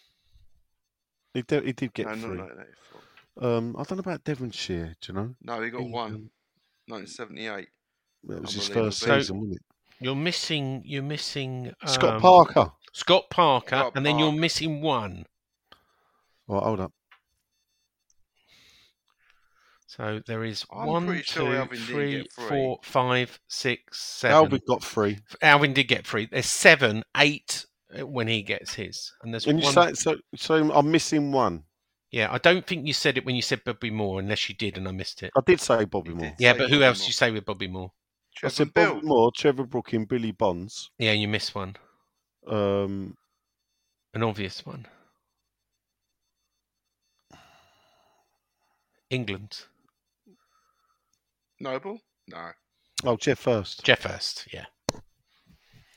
He 1.34 1.42
did. 1.42 1.64
He 1.64 1.72
did 1.72 1.92
get 1.92 2.06
no, 2.06 2.12
not 2.14 2.20
three. 2.20 2.38
1984. 2.38 3.56
Um, 3.56 3.76
I 3.78 3.82
don't 3.82 3.98
know 3.98 4.00
about 4.00 4.24
Devonshire. 4.24 4.94
Do 5.00 5.12
you 5.12 5.14
know? 5.18 5.34
No, 5.42 5.60
he 5.60 5.70
got 5.70 5.82
He, 5.82 5.88
one. 5.90 6.06
um, 6.14 6.30
1978. 6.86 7.68
That 8.24 8.40
was 8.42 8.52
his 8.54 8.68
Unbelievable. 8.68 8.86
first 8.90 8.98
So- 9.00 9.18
season, 9.18 9.36
wasn't 9.40 9.56
it? 9.56 9.62
You're 10.00 10.16
missing 10.16 10.82
you're 10.84 11.02
missing 11.02 11.72
Scott 11.86 12.14
um, 12.16 12.20
Parker. 12.20 12.72
Scott 12.92 13.30
Parker, 13.30 13.76
Scott 13.76 13.92
and 13.94 14.04
then 14.04 14.18
you're 14.18 14.32
missing 14.32 14.82
one. 14.82 15.24
Right, 16.48 16.62
hold 16.62 16.80
up. 16.80 16.92
So 19.86 20.20
there 20.26 20.44
is 20.44 20.64
I'm 20.72 20.86
one, 20.88 21.06
pretty 21.06 21.22
sure 21.22 21.46
two, 21.46 21.56
Alvin 21.56 21.78
didn't 21.78 21.86
three, 21.94 22.16
get 22.18 22.32
three. 22.32 22.48
four, 22.48 22.78
five, 22.82 23.38
six, 23.46 24.00
seven. 24.02 24.34
Alvin 24.36 24.60
got 24.66 24.82
three. 24.82 25.18
Alvin 25.40 25.72
did 25.72 25.84
get 25.84 26.06
three. 26.06 26.26
There's 26.26 26.46
seven, 26.46 27.04
eight 27.16 27.66
when 28.02 28.28
he 28.28 28.42
gets 28.42 28.74
his, 28.74 29.12
and 29.22 29.32
there's 29.32 29.46
And 29.46 29.58
you 29.58 29.64
one. 29.64 29.74
say 29.74 29.92
so? 29.94 30.16
So 30.36 30.72
I'm 30.72 30.90
missing 30.90 31.32
one. 31.32 31.64
Yeah, 32.10 32.28
I 32.30 32.38
don't 32.38 32.64
think 32.66 32.86
you 32.86 32.92
said 32.92 33.18
it 33.18 33.24
when 33.24 33.34
you 33.34 33.42
said 33.42 33.64
Bobby 33.64 33.90
Moore, 33.90 34.20
unless 34.20 34.48
you 34.48 34.54
did, 34.54 34.76
and 34.76 34.86
I 34.86 34.92
missed 34.92 35.22
it. 35.22 35.32
I 35.36 35.40
did 35.44 35.60
say 35.60 35.84
Bobby 35.84 36.10
Moore. 36.14 36.32
Yeah, 36.38 36.52
but 36.52 36.68
who 36.70 36.76
Bobby 36.76 36.84
else 36.84 37.00
Moore. 37.00 37.06
you 37.08 37.12
say 37.12 37.30
with 37.32 37.44
Bobby 37.44 37.66
Moore? 37.66 37.90
I 38.42 38.48
said 38.48 38.72
Bill. 38.72 38.94
Bobby 38.94 39.06
Moore, 39.06 39.32
Trevor 39.34 39.64
Brooking, 39.64 40.04
Billy 40.04 40.30
Bonds. 40.32 40.90
Yeah, 40.98 41.12
you 41.12 41.26
missed 41.28 41.54
one, 41.54 41.76
Um, 42.46 43.16
an 44.12 44.22
obvious 44.22 44.64
one. 44.64 44.86
England, 49.10 49.66
Noble? 51.60 52.00
No. 52.28 52.50
oh, 53.04 53.16
Geoff 53.16 53.44
Hurst. 53.44 53.84
Geoff 53.84 54.02
Hurst, 54.02 54.48
Yeah. 54.52 54.66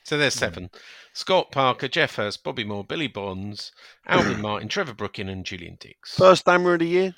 So 0.08 0.16
there's 0.16 0.32
seven: 0.32 0.70
Scott 1.12 1.52
Parker, 1.52 1.86
Geoff 1.86 2.14
Hurst, 2.14 2.42
Bobby 2.42 2.64
Moore, 2.64 2.82
Billy 2.82 3.08
Bonds, 3.08 3.72
Alvin 4.06 4.40
Martin, 4.40 4.68
Trevor 4.70 4.94
Brooking, 4.94 5.28
and 5.28 5.44
Julian 5.44 5.76
Dicks. 5.78 6.16
First 6.16 6.46
hammer 6.46 6.72
of 6.72 6.80
the 6.80 6.86
year. 6.86 7.16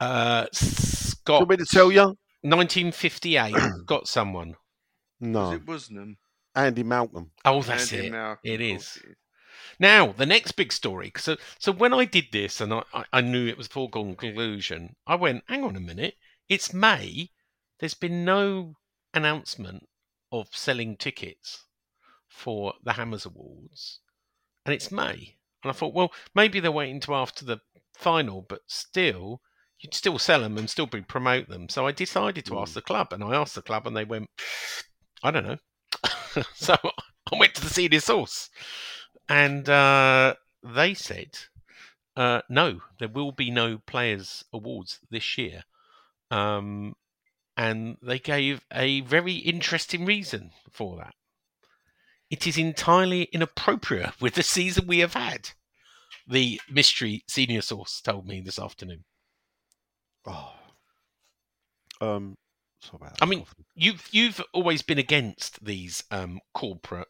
Uh, 0.00 0.46
Do 0.58 0.66
you 0.66 0.70
Scott, 1.12 1.40
want 1.46 1.50
me 1.50 1.56
to 1.58 1.64
tell 1.64 1.90
you? 1.90 2.16
1958, 2.42 3.54
got 3.86 4.08
someone. 4.08 4.56
Was 5.34 5.50
No, 5.50 5.52
it 5.52 5.64
Woosnam? 5.66 6.16
Andy 6.54 6.82
Malcolm. 6.82 7.32
Oh, 7.44 7.62
that's 7.62 7.92
Andy 7.92 8.08
it. 8.08 8.10
Malcolm, 8.10 8.52
It 8.52 8.60
of 8.60 8.66
course 8.66 8.96
is. 8.96 8.96
it 8.96 9.08
is. 9.10 9.16
Now, 9.78 10.12
the 10.12 10.26
next 10.26 10.52
big 10.52 10.72
story. 10.72 11.12
So, 11.16 11.36
so 11.58 11.72
when 11.72 11.94
I 11.94 12.06
did 12.06 12.26
this 12.32 12.60
and 12.60 12.74
I, 12.74 12.84
I, 12.94 13.04
I 13.12 13.20
knew 13.22 13.46
it 13.46 13.58
was 13.58 13.68
foregone 13.68 14.16
conclusion, 14.16 14.96
I 15.06 15.16
went, 15.16 15.44
hang 15.48 15.64
on 15.64 15.76
a 15.76 15.80
minute. 15.80 16.16
It's 16.48 16.72
May. 16.74 17.30
There's 17.78 17.94
been 17.94 18.24
no 18.24 18.76
announcement 19.14 19.88
of 20.32 20.48
selling 20.56 20.96
tickets 20.96 21.65
for 22.36 22.74
the 22.84 22.92
Hammers 22.92 23.24
Awards. 23.24 24.00
And 24.64 24.74
it's 24.74 24.92
May. 24.92 25.36
And 25.62 25.70
I 25.70 25.72
thought, 25.72 25.94
well, 25.94 26.12
maybe 26.34 26.60
they're 26.60 26.70
waiting 26.70 27.00
to 27.00 27.14
after 27.14 27.44
the 27.44 27.60
final, 27.94 28.42
but 28.42 28.60
still, 28.66 29.40
you'd 29.80 29.94
still 29.94 30.18
sell 30.18 30.42
them 30.42 30.58
and 30.58 30.68
still 30.68 30.86
be 30.86 31.00
promote 31.00 31.48
them. 31.48 31.68
So 31.68 31.86
I 31.86 31.92
decided 31.92 32.44
to 32.46 32.58
ask 32.58 32.74
the 32.74 32.82
club, 32.82 33.12
and 33.12 33.24
I 33.24 33.34
asked 33.34 33.54
the 33.54 33.62
club, 33.62 33.86
and 33.86 33.96
they 33.96 34.04
went, 34.04 34.28
I 35.22 35.30
don't 35.30 35.46
know. 35.46 35.56
so 36.54 36.76
I 37.32 37.38
went 37.38 37.54
to 37.54 37.62
the 37.62 37.70
senior 37.70 38.00
source, 38.00 38.50
and 39.28 39.68
uh, 39.68 40.34
they 40.62 40.92
said, 40.94 41.38
uh, 42.16 42.42
no, 42.48 42.80
there 42.98 43.08
will 43.08 43.32
be 43.32 43.50
no 43.50 43.78
Players 43.86 44.44
Awards 44.52 45.00
this 45.10 45.38
year. 45.38 45.64
Um, 46.30 46.94
and 47.56 47.96
they 48.02 48.18
gave 48.18 48.64
a 48.72 49.00
very 49.00 49.36
interesting 49.36 50.04
reason 50.04 50.50
for 50.70 50.98
that. 50.98 51.14
It 52.30 52.46
is 52.46 52.58
entirely 52.58 53.24
inappropriate 53.24 54.20
with 54.20 54.34
the 54.34 54.42
season 54.42 54.86
we 54.86 54.98
have 54.98 55.14
had. 55.14 55.50
The 56.26 56.60
mystery 56.68 57.22
senior 57.28 57.60
source 57.60 58.00
told 58.00 58.26
me 58.26 58.40
this 58.40 58.58
afternoon. 58.58 59.04
Oh. 60.26 60.52
Um, 62.00 62.36
sorry 62.80 62.98
about 63.02 63.18
I 63.22 63.26
mean, 63.26 63.44
you've 63.74 64.08
you've 64.10 64.42
always 64.52 64.82
been 64.82 64.98
against 64.98 65.64
these 65.64 66.02
um, 66.10 66.40
corporate 66.52 67.08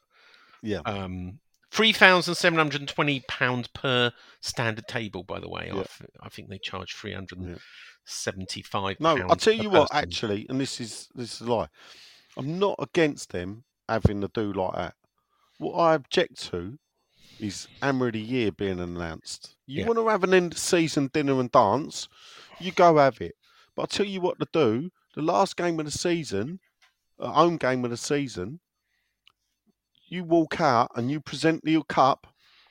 yeah. 0.63 0.81
um, 0.85 1.41
three 1.71 1.93
thousand 1.93 2.35
seven 2.35 2.59
hundred 2.59 2.83
and 2.83 2.89
twenty 2.89 3.25
pound 3.27 3.73
per 3.73 4.13
standard 4.41 4.87
table. 4.87 5.23
By 5.23 5.41
the 5.41 5.49
way, 5.49 5.71
I 5.73 5.77
Yeah. 5.77 5.85
I 6.21 6.29
think 6.29 6.49
they 6.49 6.59
charge 6.59 6.95
three 6.95 7.13
hundred 7.13 7.39
and 7.39 7.59
seventy-five. 8.05 9.01
No, 9.01 9.17
I'll 9.29 9.37
tell 9.37 9.55
you 9.55 9.71
what. 9.71 9.91
person. 9.91 10.05
Actually, 10.05 10.47
and 10.49 10.61
this 10.61 10.81
is 10.81 11.09
this 11.15 11.35
is 11.35 11.41
a 11.41 11.53
lie. 11.53 11.69
I'm 12.37 12.59
not 12.59 12.77
against 12.79 13.33
them 13.33 13.65
having 13.89 14.21
to 14.21 14.29
do 14.29 14.53
like 14.53 14.75
that. 14.75 14.95
What 15.59 15.75
I 15.75 15.95
object 15.95 16.43
to 16.51 16.79
is 17.39 17.69
Hammer 17.83 18.09
of 18.09 18.13
the 18.15 18.21
Year 18.21 18.53
being 18.53 18.81
announced. 18.81 19.57
You 19.67 19.81
Yeah. 19.81 19.87
want 19.87 19.99
to 19.99 20.09
have 20.09 20.25
an 20.25 20.35
end 20.35 20.53
of 20.53 20.59
season 20.59 21.09
dinner 21.13 21.39
and 21.41 21.51
dance, 21.51 22.09
you 22.61 22.73
go 22.73 22.97
have 22.99 23.21
it. 23.21 23.35
But 23.75 23.83
I'll 23.83 23.87
tell 23.89 24.07
you 24.07 24.21
what 24.21 24.39
to 24.41 24.47
do. 24.53 24.91
The 25.15 25.23
last 25.23 25.57
game 25.57 25.79
of 25.79 25.87
the 25.87 25.93
season, 25.93 26.61
uh, 27.19 27.31
home 27.33 27.57
game 27.57 27.85
of 27.85 27.91
the 27.91 27.97
season, 27.97 28.61
you 30.09 30.25
walk 30.25 30.61
out 30.61 30.91
and 30.95 31.11
you 31.11 31.21
present 31.21 31.63
your 31.65 31.85
cup 31.85 32.27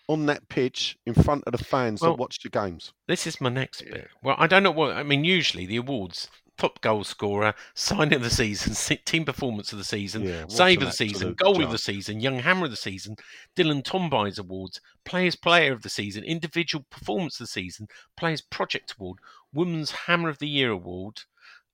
on 0.08 0.26
that 0.28 0.48
pitch 0.50 0.98
in 1.06 1.14
front 1.14 1.44
of 1.46 1.52
the 1.52 1.64
fans 1.64 2.02
Well, 2.02 2.12
that 2.12 2.20
watch 2.20 2.40
the 2.42 2.50
games. 2.50 2.94
This 3.08 3.26
is 3.28 3.42
my 3.42 3.50
next 3.50 3.82
bit. 3.84 4.10
Well, 4.22 4.36
I 4.38 4.48
don't 4.48 4.64
know 4.64 4.72
what 4.72 4.96
I 4.96 5.04
mean. 5.04 5.26
Usually, 5.26 5.66
the 5.66 5.78
awards: 5.78 6.30
top 6.58 6.82
goal 6.82 7.04
scorer, 7.04 7.54
sign 7.74 8.14
of 8.14 8.24
the 8.24 8.30
season, 8.30 8.98
team 9.06 9.26
performance 9.26 9.72
of 9.72 9.78
the 9.78 9.84
season, 9.84 10.24
Yeah, 10.24 10.46
save 10.48 10.82
of 10.82 10.90
the 10.90 10.94
season, 10.94 11.34
goal 11.34 11.64
of 11.64 11.72
the 11.72 11.78
season, 11.78 12.20
young 12.20 12.40
hammer 12.40 12.66
of 12.66 12.72
the 12.72 12.78
season, 12.78 13.16
Dylan 13.56 13.84
Tombides 13.84 14.40
awards, 14.40 14.80
players 15.04 15.36
player 15.36 15.74
of 15.74 15.82
the 15.82 15.90
season, 15.90 16.24
individual 16.24 16.86
performance 16.90 17.40
of 17.40 17.46
the 17.48 17.52
season, 17.52 17.88
players 18.16 18.42
project 18.42 18.96
award, 18.98 19.20
women's 19.54 19.92
hammer 19.92 20.30
of 20.30 20.40
the 20.40 20.48
year 20.48 20.72
award, 20.72 21.22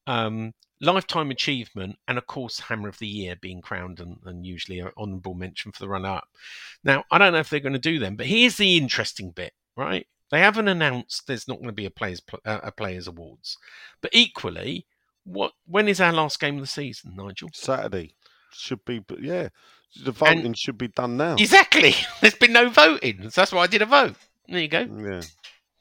um, 0.08 0.54
lifetime 0.82 1.30
achievement, 1.30 1.98
and 2.08 2.18
of 2.18 2.26
course, 2.28 2.60
hammer 2.60 2.90
of 2.90 2.98
the 2.98 3.08
year 3.08 3.36
being 3.40 3.62
crowned 3.62 4.00
and, 4.00 4.18
and 4.26 4.46
usually 4.46 4.80
an 4.80 4.90
honourable 4.98 5.36
mention 5.36 5.72
for 5.72 5.80
the 5.80 5.90
runner 5.90 6.10
up. 6.10 6.28
Now, 6.84 7.04
I 7.12 7.18
don't 7.18 7.34
know 7.34 7.40
if 7.40 7.50
they're 7.50 7.60
going 7.60 7.74
to 7.74 7.80
do 7.80 8.00
them, 8.00 8.16
but 8.16 8.26
here's 8.26 8.58
the 8.58 8.78
interesting 8.78 9.32
bit, 9.32 9.54
right? 9.78 10.08
They 10.32 10.40
haven't 10.40 10.68
announced 10.70 11.28
there's 11.28 11.48
not 11.48 11.58
going 11.58 11.68
to 11.68 11.74
be 11.74 11.86
a 11.86 11.92
players 11.92 12.22
uh, 12.46 12.60
a 12.64 12.72
players 12.72 13.08
awards, 13.08 13.58
but 14.02 14.12
equally, 14.14 14.86
what 15.26 15.52
when 15.66 15.88
is 15.88 16.00
our 16.02 16.14
last 16.14 16.40
game 16.40 16.56
of 16.56 16.62
the 16.62 16.68
season, 16.68 17.14
Nigel? 17.16 17.50
Saturday 17.54 18.16
should 18.54 18.84
be, 18.86 19.00
but 19.00 19.22
yeah, 19.22 19.50
the 20.04 20.12
voting 20.12 20.54
should 20.54 20.78
be 20.78 20.88
done 20.88 21.18
now. 21.18 21.36
Exactly. 21.38 21.94
There's 22.22 22.36
been 22.36 22.54
no 22.54 22.70
voting, 22.70 23.24
so 23.30 23.42
that's 23.42 23.52
why 23.52 23.64
I 23.64 23.68
did 23.68 23.82
a 23.82 23.86
vote. 23.86 24.16
There 24.48 24.60
you 24.62 24.68
go. 24.68 24.80
Yeah. 24.82 25.22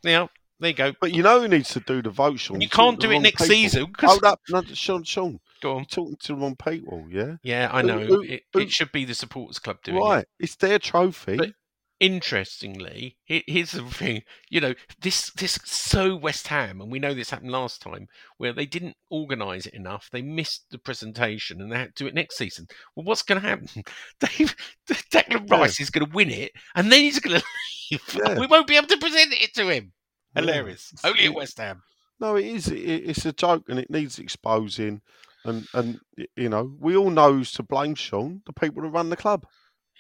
Yeah, 0.03 0.27
there 0.59 0.71
you 0.71 0.75
go. 0.77 0.93
But 1.01 1.13
you 1.13 1.23
know 1.23 1.41
who 1.41 1.49
needs 1.49 1.71
to 1.71 1.81
do 1.81 2.03
the 2.03 2.11
vote, 2.11 2.39
Sean? 2.41 2.61
You 2.61 2.69
can't 2.69 2.99
do 2.99 3.11
it 3.11 3.21
next 3.21 3.43
people. 3.43 3.55
season, 3.55 3.93
'cause- 3.93 4.11
Hold 4.11 4.25
up, 4.25 4.41
no, 4.49 4.63
Sean, 4.63 5.05
Sean. 5.05 5.39
Go 5.61 5.73
on. 5.73 5.77
You're 5.79 5.85
talking 5.87 6.17
to 6.17 6.27
the 6.29 6.35
wrong 6.37 6.57
people, 6.57 7.07
yeah? 7.11 7.37
Yeah, 7.43 7.69
I 7.73 7.83
know. 7.83 7.99
who- 8.01 8.23
it, 8.23 8.45
who- 8.53 8.61
it 8.61 8.71
should 8.71 8.91
be 8.93 9.05
the 9.05 9.15
supporters 9.15 9.59
club 9.59 9.79
doing 9.85 9.99
Right, 9.99 10.21
it. 10.23 10.29
it's 10.39 10.57
their 10.57 10.79
trophy. 10.79 11.37
But 11.37 11.53
interestingly, 12.01 13.17
here's 13.25 13.73
the 13.73 13.83
thing. 13.85 14.23
You 14.49 14.61
know, 14.61 14.75
this 15.01 15.31
this 15.33 15.59
so 15.65 16.17
West 16.17 16.49
Ham, 16.49 16.81
and 16.81 16.91
we 16.91 16.99
know 16.99 17.15
this 17.15 17.31
happened 17.31 17.53
last 17.53 17.81
time, 17.83 18.09
where 18.39 18.53
they 18.53 18.67
didn't 18.67 18.97
organise 19.11 19.67
it 19.67 19.75
enough. 19.75 20.09
They 20.11 20.23
missed 20.23 20.65
the 20.71 20.79
presentation, 20.79 21.61
and 21.61 21.71
they 21.71 21.77
had 21.79 21.95
to 21.97 22.05
do 22.05 22.09
it 22.09 22.15
next 22.15 22.37
season. 22.37 22.67
Well, 22.97 23.05
what's 23.05 23.23
going 23.23 23.41
to 23.41 23.47
happen? 23.49 23.69
Dave, 24.21 24.57
Declan 24.91 25.49
Yeah. 25.49 25.57
Rice 25.59 25.81
is 25.81 25.91
going 25.91 26.07
to 26.07 26.13
win 26.15 26.31
it, 26.31 26.53
and 26.75 26.91
then 26.91 27.01
he's 27.01 27.21
going 27.21 27.39
to 27.39 27.45
leave. 27.45 27.47
Yeah. 27.91 28.39
We 28.39 28.47
won't 28.47 28.69
be 28.69 28.77
able 28.77 28.87
to 28.87 28.97
present 28.99 29.33
it 29.33 29.53
to 29.55 29.69
him. 29.69 29.91
Hilarious. 30.37 30.93
It's- 30.93 31.05
Only 31.05 31.25
at 31.27 31.35
West 31.35 31.59
Ham. 31.59 31.83
No, 32.21 32.37
it 32.37 32.45
is. 32.45 32.69
It, 32.69 32.77
it's 32.79 33.27
a 33.27 33.33
joke, 33.33 33.65
and 33.69 33.81
it 33.81 33.91
needs 33.91 34.19
exposing. 34.21 35.01
And 35.45 35.67
and 35.75 35.99
you 36.37 36.49
know, 36.51 36.71
we 36.79 36.95
all 36.97 37.11
know 37.11 37.33
who's 37.33 37.51
to 37.53 37.63
blame, 37.65 37.95
Sean. 37.97 38.43
The 38.47 38.53
people 38.53 38.83
that 38.83 38.91
run 38.91 39.11
the 39.11 39.17
club. 39.17 39.45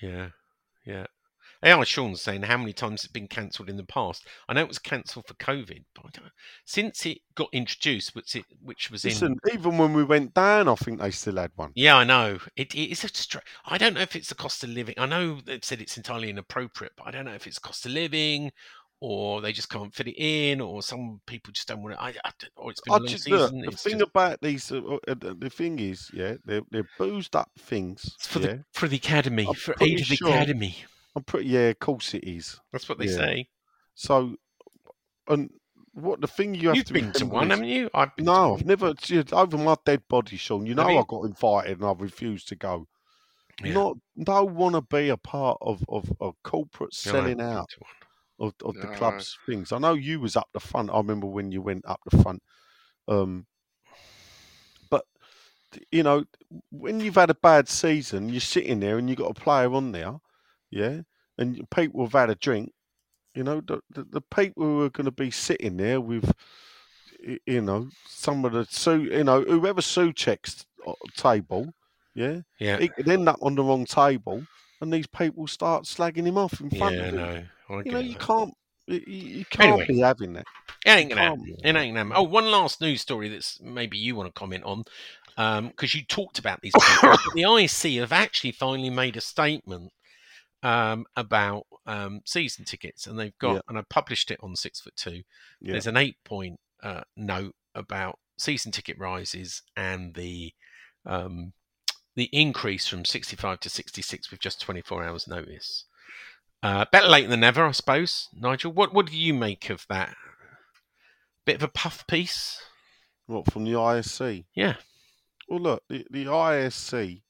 Yeah, 0.01 0.29
yeah. 0.87 1.07
AI 1.63 1.85
Sean's 1.85 2.23
saying 2.23 2.43
how 2.43 2.57
many 2.57 2.73
times 2.73 3.05
it's 3.05 3.13
been 3.13 3.29
cancelled 3.29 3.69
in 3.69 3.77
the 3.77 3.85
past. 3.85 4.27
I 4.49 4.55
know 4.55 4.63
it 4.63 4.69
was 4.69 4.79
cancelled 4.79 5.27
for 5.27 5.35
COVID, 5.35 5.85
but 5.95 6.07
I 6.07 6.09
don't, 6.13 6.33
since 6.65 7.05
it 7.05 7.19
got 7.35 7.49
introduced, 7.53 8.15
which 8.15 8.35
it 8.35 8.45
which 8.63 8.91
was 8.91 9.05
in. 9.05 9.37
Even 9.53 9.77
when 9.79 9.93
we 9.93 10.05
went 10.05 10.35
down, 10.35 10.69
I 10.69 10.75
think 10.75 11.01
they 11.01 11.11
still 11.11 11.37
had 11.37 11.53
one. 11.57 11.73
Yeah, 11.75 11.97
I 11.97 12.05
know. 12.05 12.39
It, 12.57 12.75
it 12.75 12.91
is 12.91 13.05
a 13.05 13.09
stra- 13.09 13.43
I 13.67 13.79
don't 13.79 13.95
know 13.95 14.01
if 14.01 14.17
it's 14.17 14.29
the 14.29 14.35
cost 14.35 14.65
of 14.65 14.71
living. 14.71 14.95
I 14.99 15.07
know 15.07 15.41
they've 15.45 15.65
said 15.65 15.81
it's 15.81 15.97
entirely 15.97 16.31
inappropriate, 16.31 16.93
but 16.97 17.07
I 17.07 17.11
don't 17.11 17.27
know 17.27 17.35
if 17.35 17.47
it's 17.47 17.59
cost 17.59 17.85
of 17.87 17.93
living 17.93 18.53
or 19.01 19.41
they 19.41 19.53
just 19.53 19.71
can't 19.71 19.95
fit 19.95 20.09
it 20.09 20.17
in, 20.19 20.61
or 20.61 20.83
some 20.83 21.21
people 21.27 21.53
just 21.53 21.69
don't 21.69 21.83
want 21.83 21.95
to. 21.97 22.03
I, 22.03 22.15
I 22.25 22.33
or 22.57 22.71
it's 22.71 22.81
been 22.83 22.93
I 22.93 22.97
a 22.97 23.01
long 23.01 23.09
just, 23.09 23.29
look, 23.29 23.49
season. 23.51 23.61
the 23.63 23.69
it's 23.69 23.83
thing 23.83 23.99
just- 23.99 24.11
about 24.11 24.41
these, 24.43 24.71
uh, 24.71 24.77
uh, 25.09 25.15
the 25.15 25.35
the 25.39 25.51
thing 25.51 25.79
is, 25.79 26.11
yeah, 26.13 26.35
they're 26.45 26.63
they're 26.71 26.89
boozed 26.99 27.35
up 27.35 27.51
things. 27.59 28.03
it's 28.17 28.27
for 28.27 28.41
yeah? 28.41 28.47
the 28.47 28.65
for 28.73 28.89
the 28.89 28.97
academy, 28.97 29.47
I'm 29.49 29.55
for 29.55 29.75
aid 29.81 30.01
of 30.03 30.09
the 30.09 30.19
academy. 30.23 30.77
I'm 31.17 31.25
pretty, 31.25 31.49
yeah, 31.49 31.69
of 31.71 31.79
course 31.81 32.15
it 32.15 32.25
is. 32.25 32.61
That's 32.73 32.89
what 32.89 32.99
they 32.99 33.07
Yeah. 33.07 33.17
say. 33.17 33.49
So, 33.95 34.37
and 35.29 35.51
what 35.93 36.21
the 36.21 36.27
thing 36.29 36.55
you 36.55 36.69
have 36.69 36.77
You've 36.77 36.87
to 36.87 36.93
been 36.93 37.13
to 37.13 37.27
one, 37.27 37.47
is- 37.47 37.51
haven't 37.51 37.69
you? 37.69 37.91
I've 37.95 38.15
been 38.17 38.27
No. 38.27 38.55
I've 38.55 38.65
never 38.65 38.95
over 39.33 39.59
my 39.59 39.77
dead 39.85 40.03
body, 40.09 40.37
Sean. 40.37 40.67
You 40.67 40.75
know 40.75 40.89
you? 40.89 40.99
I 40.99 41.05
got 41.09 41.25
invited 41.25 41.79
and 41.81 41.89
I've 41.89 42.01
refused 42.01 42.49
to 42.49 42.55
go. 42.57 42.87
Yeah. 43.63 43.73
Not, 43.75 43.97
don't 44.23 44.55
want 44.55 44.75
to 44.77 44.83
be 44.83 45.09
a 45.09 45.17
part 45.17 45.59
of 45.61 45.85
of, 45.89 46.11
of 46.21 46.35
corporate 46.45 46.95
No, 47.05 47.11
I 47.11 47.13
selling 47.13 47.37
been 47.39 47.47
out 47.47 47.69
of, 48.39 48.55
of 48.65 48.75
the 48.77 48.87
No. 48.87 48.95
club's 48.95 49.37
things. 49.47 49.73
I 49.73 49.79
know 49.79 49.93
you 49.95 50.21
was 50.21 50.37
up 50.37 50.49
the 50.55 50.61
front. 50.61 50.91
I 50.91 50.97
remember 50.97 51.27
when 51.27 51.51
you 51.53 51.61
went 51.61 51.85
up 51.87 52.01
the 52.11 52.23
front. 52.23 52.43
Um, 53.09 53.47
but 54.89 55.05
you 55.91 56.03
know, 56.05 56.25
when 56.71 57.01
you've 57.01 57.17
had 57.17 57.31
a 57.31 57.35
bad 57.35 57.69
season, 57.69 58.29
you're 58.29 58.41
sitting 58.41 58.81
there 58.81 58.97
and 58.97 59.09
you've 59.11 59.19
got 59.19 59.31
a 59.31 59.35
player 59.35 59.73
on 59.75 59.93
there, 59.93 60.21
yeah, 60.71 61.01
and 61.39 61.69
people 61.71 62.03
have 62.05 62.13
had 62.13 62.31
a 62.31 62.35
drink. 62.35 62.73
You 63.35 63.45
know, 63.45 63.61
the 63.61 63.81
the, 63.91 64.05
the 64.05 64.21
people 64.21 64.63
who 64.65 64.83
are 64.83 64.91
going 64.91 65.05
to 65.07 65.11
be 65.13 65.31
sitting 65.31 65.77
there 65.77 66.01
with, 66.01 66.33
you 67.47 67.61
know, 67.61 67.89
some 68.07 68.45
of 68.45 68.53
the 68.53 68.67
Sue, 68.69 69.05
you 69.05 69.25
know, 69.25 69.43
whoever 69.43 69.83
Sue 69.83 70.13
checks 70.13 70.67
uh, 70.87 70.93
table, 71.17 71.73
yeah, 72.15 72.41
Yeah, 72.59 72.79
he 72.79 72.89
could 72.89 73.09
end 73.09 73.29
up 73.29 73.39
on 73.41 73.55
the 73.55 73.63
wrong 73.63 73.85
table, 73.87 74.45
and 74.81 74.93
these 74.93 75.07
people 75.07 75.47
start 75.47 75.85
slagging 75.85 76.27
him 76.27 76.39
off 76.39 76.61
in 76.61 76.71
front 76.71 76.97
yeah, 76.97 77.03
of 77.03 77.15
him. 77.15 77.17
no. 77.17 77.43
You 77.85 77.93
know, 77.93 77.99
it, 78.01 78.07
you 78.07 78.17
can't, 78.17 78.53
you, 78.89 79.01
you 79.07 79.45
can't 79.45 79.81
Anyway. 79.81 79.87
be 79.87 80.01
having 80.01 80.33
that. 80.33 80.47
It 80.85 80.91
ain't 80.91 81.09
gonna 81.11 81.21
happen. 81.23 81.57
It 81.63 81.77
ain't 81.77 81.95
gonna 81.95 81.99
happen. 81.99 82.13
Oh, 82.17 82.23
one 82.23 82.51
last 82.51 82.81
news 82.81 83.01
story 83.01 83.29
that's 83.29 83.61
maybe 83.61 83.97
you 83.97 84.17
want 84.17 84.29
to 84.29 84.39
comment 84.39 84.65
on, 84.65 84.83
um, 85.37 85.69
because 85.69 85.95
you 85.95 86.03
talked 86.03 86.39
about 86.39 86.61
these 86.63 86.73
the 87.35 87.45
IC 87.45 88.01
have 88.01 88.13
actually 88.13 88.53
finally 88.53 88.91
made 88.91 89.17
a 89.17 89.21
statement 89.21 89.93
um, 90.63 91.07
about 91.17 91.67
um, 91.87 92.21
season 92.25 92.65
tickets, 92.65 93.07
and 93.07 93.19
they've 93.19 93.37
got 93.39 93.55
Yeah. 93.55 93.61
and 93.69 93.79
I 93.79 93.83
published 93.89 94.31
it 94.31 94.39
on 94.43 94.57
Six 94.57 94.81
Foot 94.81 94.97
Two. 94.97 95.23
Yeah. 95.61 95.73
There's 95.73 95.87
an 95.87 95.97
eight 95.97 96.17
point 96.25 96.61
uh, 96.83 97.03
note 97.17 97.55
about 97.75 98.19
season 98.39 98.73
ticket 98.73 98.99
rises 98.99 99.63
and 99.77 100.15
the 100.15 100.53
um, 101.07 101.53
the 102.17 102.29
increase 102.33 102.87
from 102.87 103.05
65 103.05 103.61
to 103.61 103.71
66 103.71 104.31
with 104.31 104.41
just 104.41 104.61
24 104.61 105.05
hours 105.05 105.27
notice. 105.29 105.85
Uh, 106.63 106.85
better 106.93 107.09
late 107.09 107.29
than 107.29 107.41
never, 107.41 107.65
I 107.65 107.71
suppose. 107.73 108.29
Nigel, 108.35 108.73
what 108.73 108.93
what 108.93 109.07
do 109.07 109.17
you 109.17 109.33
make 109.33 109.71
of 109.71 109.87
that? 109.89 110.15
Bit 111.47 111.57
of 111.57 111.63
a 111.63 111.69
puff 111.69 112.07
piece. 112.07 112.61
What 113.27 113.51
from 113.51 113.65
the 113.65 113.73
ISC? 113.73 114.45
Yeah. 114.55 114.75
Well, 115.49 115.61
look, 115.61 115.83
the, 115.89 116.07
the 116.11 116.27
ISC, 116.27 117.23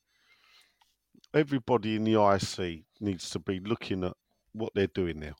everybody 1.34 1.96
in 1.96 2.04
the 2.04 2.14
ISC 2.14 2.84
needs 3.00 3.30
to 3.30 3.38
be 3.38 3.60
looking 3.60 4.04
at 4.04 4.14
what 4.52 4.72
they're 4.74 4.86
doing 4.88 5.20
now. 5.20 5.34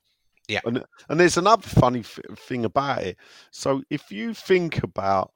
Yeah. 0.49 0.61
And 0.65 0.85
and 1.09 1.21
there's 1.21 1.37
another 1.37 1.69
funny 1.69 2.01
f- 2.01 2.19
thing 2.37 2.65
about 2.65 3.03
it. 3.03 3.17
So 3.51 3.83
if 3.91 4.11
you 4.11 4.35
think 4.35 4.83
about 4.83 5.33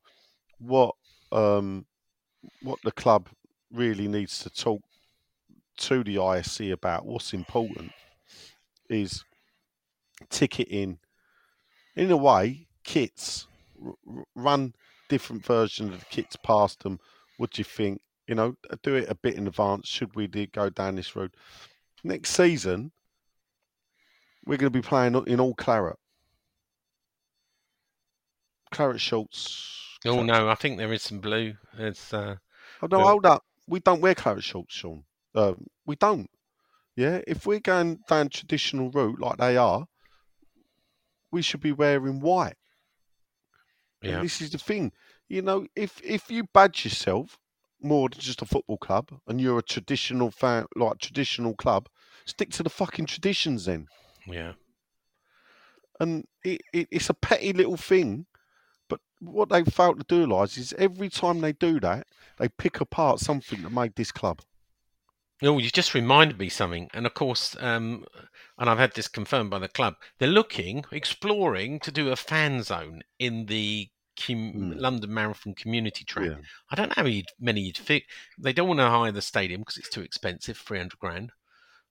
what 0.59 0.94
um 1.30 1.86
what 2.62 2.78
the 2.82 2.92
club 2.92 3.28
really 3.72 4.09
needs 4.09 4.38
to 4.40 4.51
talk 4.51 4.82
to 5.76 6.05
the 6.05 6.16
ISC 6.16 6.72
about, 6.72 7.06
what's 7.06 7.32
important 7.32 7.92
is 8.88 9.24
ticketing. 10.30 10.98
In 11.96 12.10
a 12.10 12.16
way, 12.16 12.66
kits 12.84 13.46
r- 13.84 13.94
run 14.34 14.74
different 15.09 15.44
versions 15.44 15.94
of 15.94 16.01
the 16.01 16.06
kits 16.06 16.36
past 16.36 16.82
them. 16.82 16.98
What 17.38 17.52
do 17.52 17.60
you 17.60 17.64
think? 17.64 18.01
You 18.26 18.34
know, 18.34 18.55
do 18.82 18.94
it 18.96 19.09
a 19.09 19.14
bit 19.14 19.34
in 19.34 19.46
advance. 19.46 19.88
Should 19.88 20.14
we 20.16 20.26
do, 20.26 20.46
go 20.46 20.70
down 20.70 20.96
this 20.96 21.14
road? 21.14 21.34
Next 22.05 22.31
season, 22.31 22.93
we're 24.44 24.59
going 24.59 24.70
to 24.72 24.78
be 24.78 24.86
playing 24.86 25.14
in 25.26 25.40
all 25.40 25.55
claret. 25.55 25.97
Claret 28.70 29.01
shorts. 29.01 29.98
Oh 30.06 30.12
claret- 30.12 30.26
no, 30.26 30.48
I 30.48 30.55
think 30.55 30.78
there 30.78 30.93
is 30.93 31.02
some 31.02 31.20
blue. 31.20 31.55
It's 31.78 32.12
uh, 32.12 32.36
Oh 32.82 32.89
no, 32.90 32.98
Well- 32.98 33.09
hold 33.09 33.26
up. 33.26 33.44
We 33.66 33.81
don't 33.81 34.02
wear 34.02 34.14
claret 34.14 34.44
shorts, 34.44 34.74
Sean. 34.74 35.05
Um, 35.35 35.66
we 35.86 35.97
don't. 35.97 36.28
Yeah, 36.97 37.22
if 37.26 37.47
we're 37.47 37.60
going 37.60 38.01
down 38.06 38.28
traditional 38.28 38.90
route 38.90 39.18
like 39.18 39.39
they 39.39 39.56
are, 39.56 39.86
we 41.32 41.40
should 41.40 41.60
be 41.62 41.72
wearing 41.72 42.20
white. 42.20 42.56
yeah, 44.02 44.16
And 44.16 44.24
this 44.24 44.43
is 44.43 44.51
the 44.51 44.59
thing, 44.59 44.93
you 45.28 45.40
know, 45.40 45.66
if 45.74 45.98
if 46.05 46.31
you 46.31 46.44
badge 46.52 46.85
yourself 46.85 47.39
more 47.81 48.10
than 48.10 48.20
just 48.20 48.43
a 48.43 48.47
football 48.47 48.76
club 48.78 49.09
and 49.26 49.40
you're 49.40 49.59
a 49.59 49.62
traditional 49.62 50.31
fan, 50.31 50.66
like 50.76 50.98
traditional 50.98 51.55
club, 51.55 51.89
stick 52.26 52.51
to 52.51 52.62
the 52.62 52.70
fucking 52.70 53.06
traditions 53.06 53.64
then. 53.66 53.86
yeah. 54.26 54.52
And 56.01 56.26
it, 56.42 56.60
it 56.72 56.88
it's 56.90 57.09
a 57.10 57.14
petty 57.14 57.52
little 57.52 57.76
thing, 57.76 58.26
but 58.88 58.98
what 59.20 59.48
they 59.48 59.62
fail 59.62 59.94
to 59.94 60.05
do, 60.09 60.18
realise 60.18 60.59
is 60.59 60.72
every 60.76 61.09
time 61.09 61.40
they 61.40 61.52
do 61.52 61.78
that, 61.80 62.06
they 62.38 62.48
pick 62.48 62.80
apart 62.80 63.20
something 63.20 63.62
that 63.62 63.70
made 63.70 63.94
this 63.94 64.10
club. 64.10 64.40
Oh, 65.42 65.59
you 65.59 65.70
just 65.70 65.94
reminded 65.94 66.38
me 66.38 66.48
something, 66.48 66.88
and 66.94 67.06
of 67.06 67.14
course, 67.14 67.56
um, 67.60 68.05
and 68.59 68.68
I've 68.68 68.78
had 68.78 68.94
this 68.94 69.06
confirmed 69.09 69.51
by 69.51 69.60
the 69.60 69.68
club. 69.68 69.94
They're 70.18 70.28
looking, 70.28 70.84
exploring 70.90 71.78
to 71.80 71.92
do 71.92 72.10
a 72.10 72.16
fan 72.16 72.62
zone 72.64 73.02
in 73.20 73.46
the 73.46 73.88
com- 74.18 74.52
Mm. 74.55 74.80
London 74.80 75.12
Marathon 75.14 75.55
Community 75.55 76.05
Track. 76.05 76.30
Yeah. 76.30 76.36
I 76.70 76.76
don't 76.76 76.88
know 76.88 76.94
how 77.05 77.20
many 77.38 77.60
you'd 77.60 77.78
fit. 77.78 78.02
They 78.38 78.52
don't 78.52 78.68
want 78.68 78.80
to 78.80 78.88
hire 78.88 79.12
the 79.12 79.22
stadium 79.22 79.60
because 79.60 79.76
it's 79.76 79.90
too 79.90 80.02
expensive, 80.02 80.56
three 80.59 80.78
hundred 80.78 80.98
grand. 80.98 81.30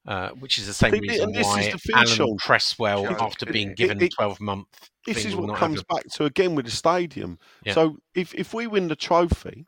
Uh, 0.05 0.29
which 0.31 0.57
is 0.57 0.67
the 0.67 0.73
same 0.73 0.91
See, 0.91 0.99
reason 0.99 1.23
and 1.27 1.33
this 1.35 1.47
is 1.47 1.53
why 1.53 1.71
the 1.71 1.77
thing, 1.77 1.95
Alan 1.95 2.07
Sean. 2.07 2.37
Cresswell, 2.37 3.03
Yeah, 3.03 3.17
after 3.21 3.45
being 3.45 3.73
given 3.73 4.01
it- 4.01 4.11
twelve 4.13 4.41
month, 4.41 4.67
This 5.05 5.17
thing 5.19 5.27
is 5.27 5.35
what 5.37 5.55
comes 5.57 5.79
a- 5.79 5.85
back 5.85 6.03
to 6.15 6.25
again 6.25 6.55
with 6.55 6.65
the 6.65 6.71
stadium. 6.71 7.39
Yeah. 7.65 7.73
So 7.73 7.97
if 8.13 8.35
if 8.35 8.53
we 8.53 8.67
win 8.67 8.89
the 8.89 8.97
trophy, 8.97 9.65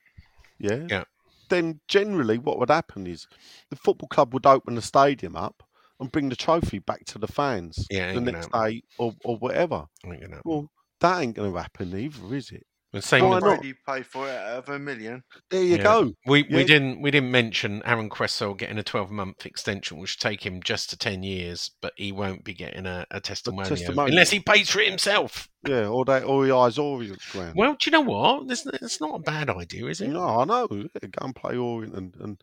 yeah, 0.60 0.88
Yeah. 0.90 1.04
then 1.50 1.80
generally 1.88 2.38
what 2.38 2.60
would 2.60 2.70
happen 2.70 3.08
is 3.08 3.28
the 3.70 3.78
football 3.78 4.10
club 4.10 4.34
would 4.34 4.46
open 4.46 4.76
the 4.76 4.82
stadium 4.82 5.38
up 5.38 5.64
and 6.02 6.12
bring 6.12 6.28
the 6.28 6.36
trophy 6.36 6.80
back 6.80 7.06
to 7.06 7.18
the 7.18 7.28
fans 7.28 7.86
Yeah, 7.90 8.12
the 8.12 8.20
next 8.20 8.48
happen. 8.48 8.70
day 8.72 8.82
or, 8.98 9.14
or 9.24 9.38
whatever. 9.38 9.86
I 10.06 10.10
think, 10.10 10.22
you 10.22 10.28
know. 10.28 10.42
Well, 10.44 10.70
that 11.00 11.22
ain't 11.22 11.36
going 11.38 11.54
to 11.54 11.58
happen 11.62 11.98
either, 11.98 12.36
is 12.36 12.52
it? 12.52 12.68
The 12.96 13.02
same 13.02 13.26
why 13.26 13.40
not? 13.40 13.60
Brady 13.60 13.76
paid 13.86 14.06
for 14.06 14.26
it 14.30 14.38
out 14.38 14.60
of 14.60 14.70
a 14.70 14.80
million. 14.80 15.22
There 15.52 15.62
you 15.62 15.76
Yeah. 15.76 15.84
go. 15.84 16.14
We 16.26 16.44
we 16.44 16.64
didn't 16.64 17.02
we 17.02 17.12
didn't 17.12 17.30
mention 17.30 17.82
Aaron 17.84 18.10
Cresswell 18.10 18.54
getting 18.54 18.78
a 18.78 18.84
twelve 18.84 19.12
month 19.12 19.46
extension, 19.46 19.98
which 19.98 20.16
will 20.16 20.30
take 20.30 20.46
him 20.46 20.64
just 20.64 20.92
to 20.92 20.98
ten 20.98 21.22
years, 21.22 21.72
but 21.82 21.92
he 21.98 22.14
won't 22.14 22.46
be 22.46 22.54
getting 22.54 22.86
a, 22.86 23.06
a 23.12 23.20
testimonial, 23.20 23.76
testimonial. 23.76 24.08
unless 24.08 24.30
he 24.32 24.40
pays 24.40 24.70
for 24.70 24.80
it 24.80 24.88
himself. 24.88 25.50
Yeah, 25.68 25.88
or 25.88 26.06
they 26.06 26.24
or 26.24 26.46
he 26.46 26.52
eyes 26.54 26.78
Orient 26.78 27.20
ground. 27.34 27.56
Well, 27.58 27.74
do 27.78 27.90
you 27.90 27.92
know 27.92 28.00
what? 28.00 28.48
This 28.48 28.66
it's 28.66 29.02
not 29.02 29.16
a 29.16 29.20
bad 29.20 29.50
idea, 29.50 29.88
is 29.88 30.00
it? 30.00 30.08
No, 30.08 30.40
I 30.40 30.46
know. 30.46 30.68
Yeah, 30.72 31.10
go 31.10 31.26
and 31.26 31.36
play 31.36 31.58
Orient 31.58 31.96
and, 31.96 32.16
and 32.22 32.42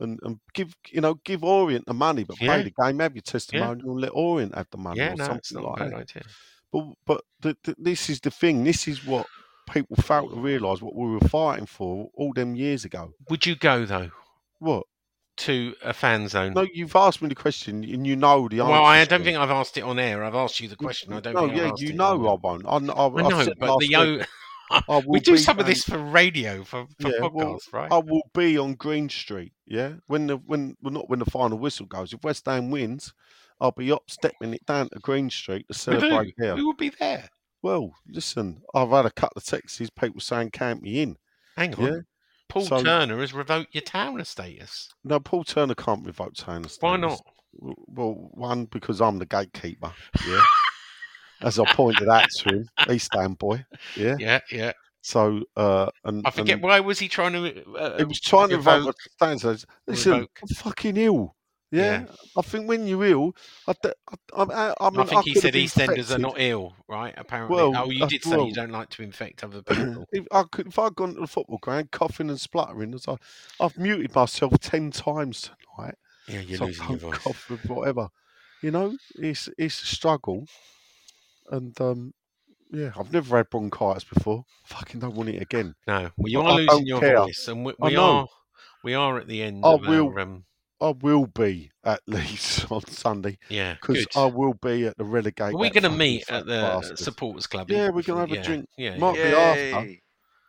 and 0.00 0.20
and 0.22 0.36
give 0.52 0.76
you 0.90 1.00
know 1.00 1.14
give 1.24 1.42
Orient 1.42 1.86
the 1.86 1.94
money, 1.94 2.24
but 2.24 2.38
Yeah. 2.42 2.56
play 2.56 2.62
the 2.64 2.84
game. 2.84 2.98
Have 2.98 3.14
your 3.14 3.22
testimonial. 3.22 3.92
and 3.92 4.00
Let 4.02 4.10
Orient 4.12 4.54
have 4.54 4.68
the 4.70 4.76
money 4.76 5.00
yeah, 5.00 5.14
or 5.14 5.16
no, 5.16 5.24
something 5.24 5.38
it's 5.38 5.54
not 5.54 5.64
like 5.64 5.80
a 5.80 5.84
bad 5.84 5.92
that. 5.92 6.00
idea. 6.00 6.22
But 6.70 6.84
but 7.06 7.24
the, 7.40 7.56
the, 7.64 7.74
this 7.78 8.10
is 8.10 8.20
the 8.20 8.30
thing. 8.30 8.64
This 8.64 8.86
is 8.86 9.02
what 9.06 9.26
people 9.70 9.96
failed 9.96 10.30
to 10.32 10.40
realise 10.40 10.80
what 10.82 10.94
we 10.94 11.06
were 11.10 11.20
fighting 11.28 11.66
for 11.66 12.08
all 12.14 12.32
them 12.32 12.54
years 12.54 12.84
ago. 12.84 13.12
Would 13.30 13.46
you 13.46 13.54
go 13.56 13.84
though 13.84 14.10
What? 14.58 14.84
to 15.38 15.74
a 15.84 15.92
fan 15.92 16.26
zone? 16.28 16.52
No, 16.54 16.66
you've 16.74 16.96
asked 16.96 17.22
me 17.22 17.28
the 17.28 17.34
question 17.34 17.84
and 17.84 18.06
you 18.06 18.16
know 18.16 18.48
the 18.48 18.60
answer. 18.60 18.72
well, 18.72 18.84
I 18.84 19.04
don't 19.04 19.22
think 19.22 19.38
I've 19.38 19.50
asked 19.50 19.76
it 19.76 19.82
on 19.84 19.98
air. 19.98 20.24
I've 20.24 20.34
asked 20.34 20.58
you 20.60 20.66
the 20.68 20.76
question. 20.76 21.12
I 21.12 21.20
don't. 21.20 21.34
No, 21.34 21.44
yeah, 21.44 21.72
you 21.76 21.92
know 21.92 22.26
on- 22.26 22.26
I 22.26 22.36
won't. 22.42 22.66
I, 22.66 22.92
I, 22.92 23.06
I 23.06 23.28
know, 23.28 23.54
but 23.58 23.78
the 23.78 23.96
o- 23.96 24.24
I 24.88 24.98
we 25.06 25.20
do 25.20 25.36
some 25.38 25.58
of 25.60 25.66
this 25.66 25.84
for 25.84 25.98
radio 25.98 26.64
for, 26.64 26.86
for 27.00 27.08
Yeah, 27.08 27.20
podcasts, 27.22 27.32
well, 27.32 27.58
right? 27.72 27.92
I 27.92 27.98
will 27.98 28.22
be 28.34 28.58
on 28.58 28.74
Green 28.74 29.08
Street. 29.08 29.52
Yeah, 29.66 29.92
when 30.08 30.26
the 30.26 30.36
when 30.38 30.76
well, 30.82 30.92
not 30.92 31.08
when 31.08 31.20
the 31.20 31.30
final 31.30 31.58
whistle 31.58 31.86
goes. 31.86 32.12
If 32.12 32.22
West 32.24 32.44
Ham 32.46 32.70
wins, 32.70 33.14
I'll 33.60 33.70
be 33.72 33.92
up 33.92 34.02
stepping 34.10 34.54
it 34.54 34.66
down 34.66 34.88
to 34.90 34.98
Green 34.98 35.30
Street 35.30 35.66
to 35.68 35.74
celebrate 35.74 36.34
there. 36.36 36.56
Who 36.56 36.66
will 36.66 36.74
be 36.74 36.90
there? 36.98 37.28
Well, 37.62 37.92
listen, 38.08 38.62
I've 38.74 38.90
had 38.90 39.06
a 39.06 39.10
couple 39.10 39.38
of 39.38 39.44
texts. 39.44 39.80
People 39.98 40.20
saying 40.20 40.50
count 40.50 40.82
me 40.82 41.02
in. 41.02 41.16
Hang 41.56 41.74
on. 41.74 41.84
Yeah. 41.84 41.98
Paul 42.48 42.64
So- 42.64 42.82
Turner 42.82 43.18
has 43.20 43.34
revoked 43.34 43.74
your 43.74 43.82
Towner 43.82 44.24
status. 44.24 44.88
No, 45.04 45.20
Paul 45.20 45.44
Turner 45.44 45.74
can't 45.74 46.06
revoke 46.06 46.34
Towner 46.34 46.68
status. 46.68 46.78
Why 46.82 46.96
not? 46.96 47.20
Well, 47.52 48.30
one 48.32 48.66
because 48.66 49.00
I'm 49.00 49.18
the 49.18 49.26
gatekeeper. 49.26 49.92
Yeah. 50.26 50.42
As 51.40 51.58
I 51.58 51.64
pointed 51.72 52.08
out 52.08 52.28
to 52.38 52.48
him, 52.48 52.68
East 52.90 53.10
Ham 53.14 53.34
boy. 53.34 53.64
Yeah. 53.96 54.16
Yeah, 54.18 54.40
yeah. 54.50 54.72
So, 55.00 55.42
uh, 55.56 55.88
and 56.04 56.26
I 56.26 56.30
forget 56.30 56.54
and 56.54 56.62
why 56.62 56.80
was 56.80 56.98
he 56.98 57.08
trying 57.08 57.32
to? 57.32 57.64
Uh, 57.74 57.98
he 57.98 58.04
was 58.04 58.20
trying 58.20 58.48
to 58.50 58.56
revoke 58.56 58.94
revoke- 59.20 59.40
says, 59.40 59.64
Listen, 59.86 60.12
revoke. 60.12 60.38
I'm 60.42 60.48
fucking 60.48 60.96
ill. 60.96 61.36
Yeah, 61.70 62.06
I 62.36 62.40
think 62.42 62.66
when 62.66 62.86
you're 62.86 63.04
ill, 63.04 63.36
I, 63.66 63.74
I, 63.84 64.42
I, 64.42 64.74
I 64.80 64.90
mean, 64.90 65.00
I 65.00 65.04
think 65.04 65.24
he 65.26 65.34
said 65.34 65.52
EastEnders 65.52 66.14
are 66.14 66.18
not 66.18 66.36
ill, 66.38 66.74
right? 66.88 67.12
Apparently. 67.16 67.54
Well, 67.54 67.72
oh, 67.76 67.90
you 67.90 68.06
did 68.06 68.24
say 68.24 68.36
well- 68.36 68.46
you 68.46 68.54
don't 68.54 68.70
like 68.70 68.88
to 68.90 69.02
infect 69.02 69.44
other 69.44 69.60
people. 69.62 70.06
if 70.10 70.26
I 70.32 70.44
could, 70.50 70.68
if 70.68 70.78
I'd 70.78 70.94
gone 70.96 71.14
to 71.14 71.20
the 71.20 71.26
football 71.26 71.58
ground 71.58 71.90
coughing 71.90 72.30
and 72.30 72.40
spluttering, 72.40 72.94
as 72.94 73.06
I, 73.06 73.16
I've 73.60 73.76
muted 73.76 74.14
myself 74.14 74.54
ten 74.60 74.90
times 74.90 75.50
tonight. 75.76 75.96
Yeah, 76.26 76.40
you're 76.40 76.56
so 76.58 76.64
I 76.64 76.68
losing 76.68 76.88
your 76.88 76.98
voice. 76.98 77.18
cough 77.18 77.50
with 77.50 77.64
whatever. 77.68 78.08
You 78.62 78.70
know, 78.70 78.96
it's 79.16 79.50
it's 79.58 79.82
a 79.82 79.86
struggle, 79.86 80.46
and 81.50 81.78
um, 81.80 82.12
yeah, 82.70 82.92
I've 82.98 83.12
never 83.12 83.36
had 83.36 83.50
bronchitis 83.50 84.04
before. 84.04 84.44
Fucking 84.64 85.00
don't 85.00 85.14
want 85.14 85.28
it 85.28 85.42
again. 85.42 85.74
No, 85.86 86.10
well, 86.16 86.28
you 86.32 86.40
are 86.40 86.48
I 86.48 86.56
losing 86.56 86.86
your 86.86 87.00
care. 87.00 87.18
voice, 87.18 87.46
and 87.48 87.64
we, 87.64 87.74
we 87.78 87.96
are 87.96 88.26
we 88.82 88.94
are 88.94 89.18
at 89.18 89.26
the 89.28 89.42
end 89.42 89.64
I 89.64 89.72
of 89.74 89.82
will. 89.86 90.08
our 90.08 90.20
um, 90.20 90.44
I 90.80 90.90
will 90.90 91.26
be 91.26 91.70
at 91.84 92.00
least 92.06 92.66
on 92.70 92.82
Sunday 92.86 93.38
yeah. 93.48 93.74
because 93.74 94.06
I 94.16 94.26
will 94.26 94.54
be 94.54 94.86
at 94.86 94.96
the 94.96 95.04
relegate. 95.04 95.54
Are 95.54 95.58
we 95.58 95.68
that 95.70 95.80
going 95.80 95.90
to 95.92 95.98
meet 95.98 96.30
at 96.30 96.46
the 96.46 96.52
bastard. 96.60 96.98
supporters 96.98 97.46
club? 97.46 97.70
Yeah, 97.70 97.90
we're 97.90 98.02
gonna 98.02 98.20
have 98.20 98.28
Guildford? 98.28 98.38
a 98.38 98.42
drink. 98.56 98.68
Yeah, 98.76 98.92
yeah. 98.92 98.98
Might 98.98 99.18
yeah. 99.18 99.24
be 99.30 99.36
after, 99.80 99.92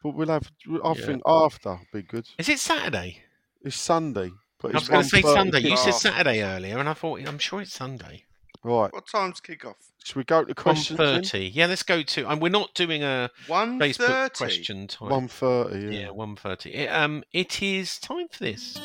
but 0.03 0.15
we'll 0.15 0.27
have. 0.27 0.51
I 0.83 0.87
Yeah. 0.89 1.05
think 1.05 1.21
after 1.25 1.79
be 1.91 2.03
good. 2.03 2.27
Is 2.37 2.49
it 2.49 2.59
Saturday? 2.59 3.23
It's 3.63 3.75
Sunday, 3.75 4.31
but 4.61 4.71
I 4.73 4.77
was 4.79 4.87
going 4.87 5.03
to 5.03 5.09
say 5.09 5.21
Sunday. 5.21 5.59
You 5.59 5.75
said. 5.75 5.95
Saturday 5.95 6.41
earlier, 6.43 6.77
and 6.77 6.87
I 6.87 6.93
thought 6.93 7.19
I'm 7.27 7.39
sure 7.39 7.61
it's 7.61 7.73
Sunday. 7.73 8.23
Right, 8.61 8.91
What 8.93 9.07
time's 9.07 9.39
kick 9.39 9.63
off? 9.65 9.77
should 10.03 10.17
we 10.17 10.25
go 10.25 10.41
to 10.43 10.47
One 10.47 10.53
questions? 10.53 10.97
then? 10.97 11.23
thirty. 11.23 11.47
Yeah, 11.47 11.65
let's 11.67 11.83
go 11.83 12.03
to. 12.03 12.29
And 12.29 12.41
we're 12.41 12.49
not 12.49 12.73
doing 12.73 13.03
a 13.03 13.29
One 13.47 13.79
Facebook 13.79 14.33
question 14.33 14.87
time. 14.87 15.09
One 15.09 15.27
thirty. 15.29 15.79
Yeah. 15.95 16.01
Yeah, 16.01 16.09
one 16.11 16.35
thirty. 16.35 16.73
It, 16.73 16.87
um, 16.87 17.23
it 17.33 17.61
is 17.63 17.97
time 17.99 18.27
for 18.29 18.43
this. 18.43 18.77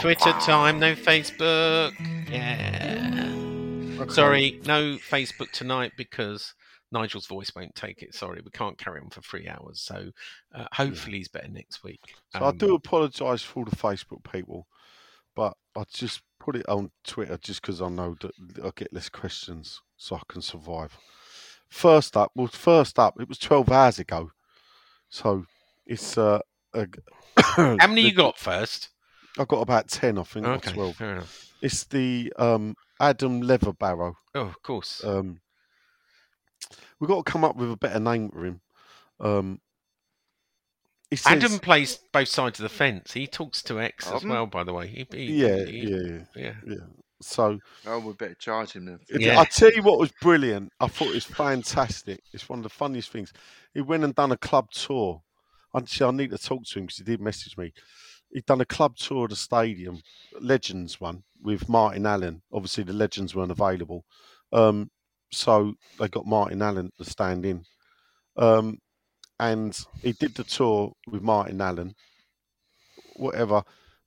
Twitter 0.00 0.32
time, 0.40 0.78
no 0.78 0.94
Facebook. 0.94 1.94
Yeah. 2.30 4.02
Okay. 4.02 4.12
Sorry, 4.12 4.60
no 4.66 4.96
Facebook 4.96 5.50
tonight 5.52 5.92
because 5.96 6.54
Nigel's 6.92 7.26
voice 7.26 7.50
won't 7.56 7.74
take 7.74 8.02
it. 8.02 8.14
Sorry, 8.14 8.42
we 8.44 8.50
can't 8.50 8.76
carry 8.76 9.00
on 9.00 9.08
for 9.08 9.22
three 9.22 9.48
hours. 9.48 9.80
So 9.80 10.10
uh, 10.54 10.66
hopefully 10.72 11.18
he's 11.18 11.28
better 11.28 11.48
next 11.48 11.82
week. 11.82 12.00
So 12.34 12.40
I 12.40 12.48
Um, 12.48 12.58
do 12.58 12.74
apologise 12.74 13.42
for 13.42 13.60
all 13.60 13.64
the 13.64 13.76
Facebook 13.76 14.30
people, 14.30 14.66
but 15.34 15.56
I 15.74 15.84
just 15.90 16.20
put 16.38 16.54
it 16.54 16.68
on 16.68 16.90
Twitter 17.04 17.38
just 17.38 17.62
because 17.62 17.80
I 17.80 17.88
know 17.88 18.14
that 18.20 18.32
I 18.62 18.70
get 18.76 18.92
less 18.92 19.08
questions, 19.08 19.80
so 19.96 20.16
I 20.16 20.22
can 20.28 20.42
survive. 20.42 20.98
First 21.70 22.14
up, 22.16 22.30
well, 22.34 22.48
first 22.48 22.98
up, 22.98 23.18
it 23.20 23.28
was 23.28 23.38
twelve 23.38 23.70
hours 23.70 23.98
ago, 23.98 24.32
so 25.08 25.46
it's 25.86 26.18
uh, 26.18 26.40
How 27.36 27.76
many 27.86 28.00
you 28.08 28.12
got 28.12 28.38
first? 28.38 28.90
I've 29.38 29.48
got 29.48 29.60
about 29.60 29.88
ten, 29.88 30.18
I 30.18 30.22
think, 30.24 30.46
or 30.46 30.52
Okay, 30.54 30.72
twelve. 30.72 30.96
fair 30.96 31.12
enough. 31.12 31.52
It's 31.62 31.84
the 31.84 32.32
um, 32.36 32.74
Adam 33.00 33.42
Leatherbarrow. 33.42 34.14
Oh, 34.34 34.40
of 34.42 34.62
course. 34.62 35.02
Um, 35.04 35.40
we've 37.00 37.08
got 37.08 37.24
to 37.24 37.30
come 37.32 37.44
up 37.44 37.56
with 37.56 37.70
a 37.70 37.76
better 37.76 38.00
name 38.00 38.30
for 38.30 38.44
him. 38.44 38.60
Um, 39.20 39.60
says, 41.12 41.26
Adam 41.26 41.58
plays 41.58 41.98
both 42.12 42.28
sides 42.28 42.58
of 42.60 42.64
the 42.64 42.68
fence. 42.68 43.12
He 43.12 43.26
talks 43.26 43.62
to 43.64 43.80
X 43.80 44.06
as 44.06 44.10
Pardon? 44.12 44.28
well, 44.28 44.46
by 44.46 44.62
the 44.64 44.72
way. 44.74 44.86
He, 44.88 45.06
he- 45.10 45.32
yeah, 45.34 45.64
he- 45.64 45.88
yeah, 45.88 45.96
yeah, 45.96 46.18
yeah. 46.36 46.52
yeah. 46.66 46.76
So 47.20 47.58
Oh, 47.86 47.98
we 47.98 48.12
better 48.12 48.34
charge 48.34 48.72
him 48.72 48.84
then. 48.84 49.00
Yeah. 49.10 49.40
I 49.40 49.44
tell 49.44 49.72
you 49.72 49.82
what 49.82 49.98
was 49.98 50.12
brilliant. 50.20 50.72
I 50.78 50.86
thought 50.86 51.08
it 51.08 51.14
was 51.14 51.24
fantastic. 51.24 52.20
It's 52.32 52.48
one 52.48 52.60
of 52.60 52.62
the 52.62 52.68
funniest 52.68 53.10
things. 53.10 53.32
He 53.74 53.80
went 53.80 54.04
and 54.04 54.14
done 54.14 54.30
a 54.30 54.36
club 54.36 54.70
tour. 54.70 55.22
Actually, 55.76 56.08
I 56.08 56.16
need 56.16 56.30
to 56.30 56.38
talk 56.38 56.64
to 56.64 56.78
him 56.78 56.86
because 56.86 56.98
he 56.98 57.04
did 57.04 57.20
message 57.20 57.56
me. 57.56 57.72
He'd 58.30 58.46
done 58.46 58.60
a 58.60 58.66
club 58.66 58.96
tour 58.96 59.24
of 59.24 59.30
the 59.30 59.36
stadium, 59.36 60.00
Legends 60.40 61.00
one, 61.00 61.24
with 61.42 61.68
Martin 61.68 62.06
Allen. 62.06 62.42
Obviously, 62.52 62.84
the 62.84 62.92
Legends 62.92 63.34
weren't 63.34 63.50
available. 63.50 64.04
Um, 64.52 64.90
so 65.30 65.74
they 65.98 66.08
got 66.08 66.26
Martin 66.26 66.62
Allen 66.62 66.90
to 66.98 67.04
stand 67.04 67.44
in. 67.44 67.64
Um, 68.36 68.78
and 69.40 69.78
he 70.02 70.12
did 70.12 70.34
the 70.34 70.44
tour 70.44 70.92
with 71.06 71.22
Martin 71.22 71.60
Allen, 71.60 71.94
whatever. 73.16 73.62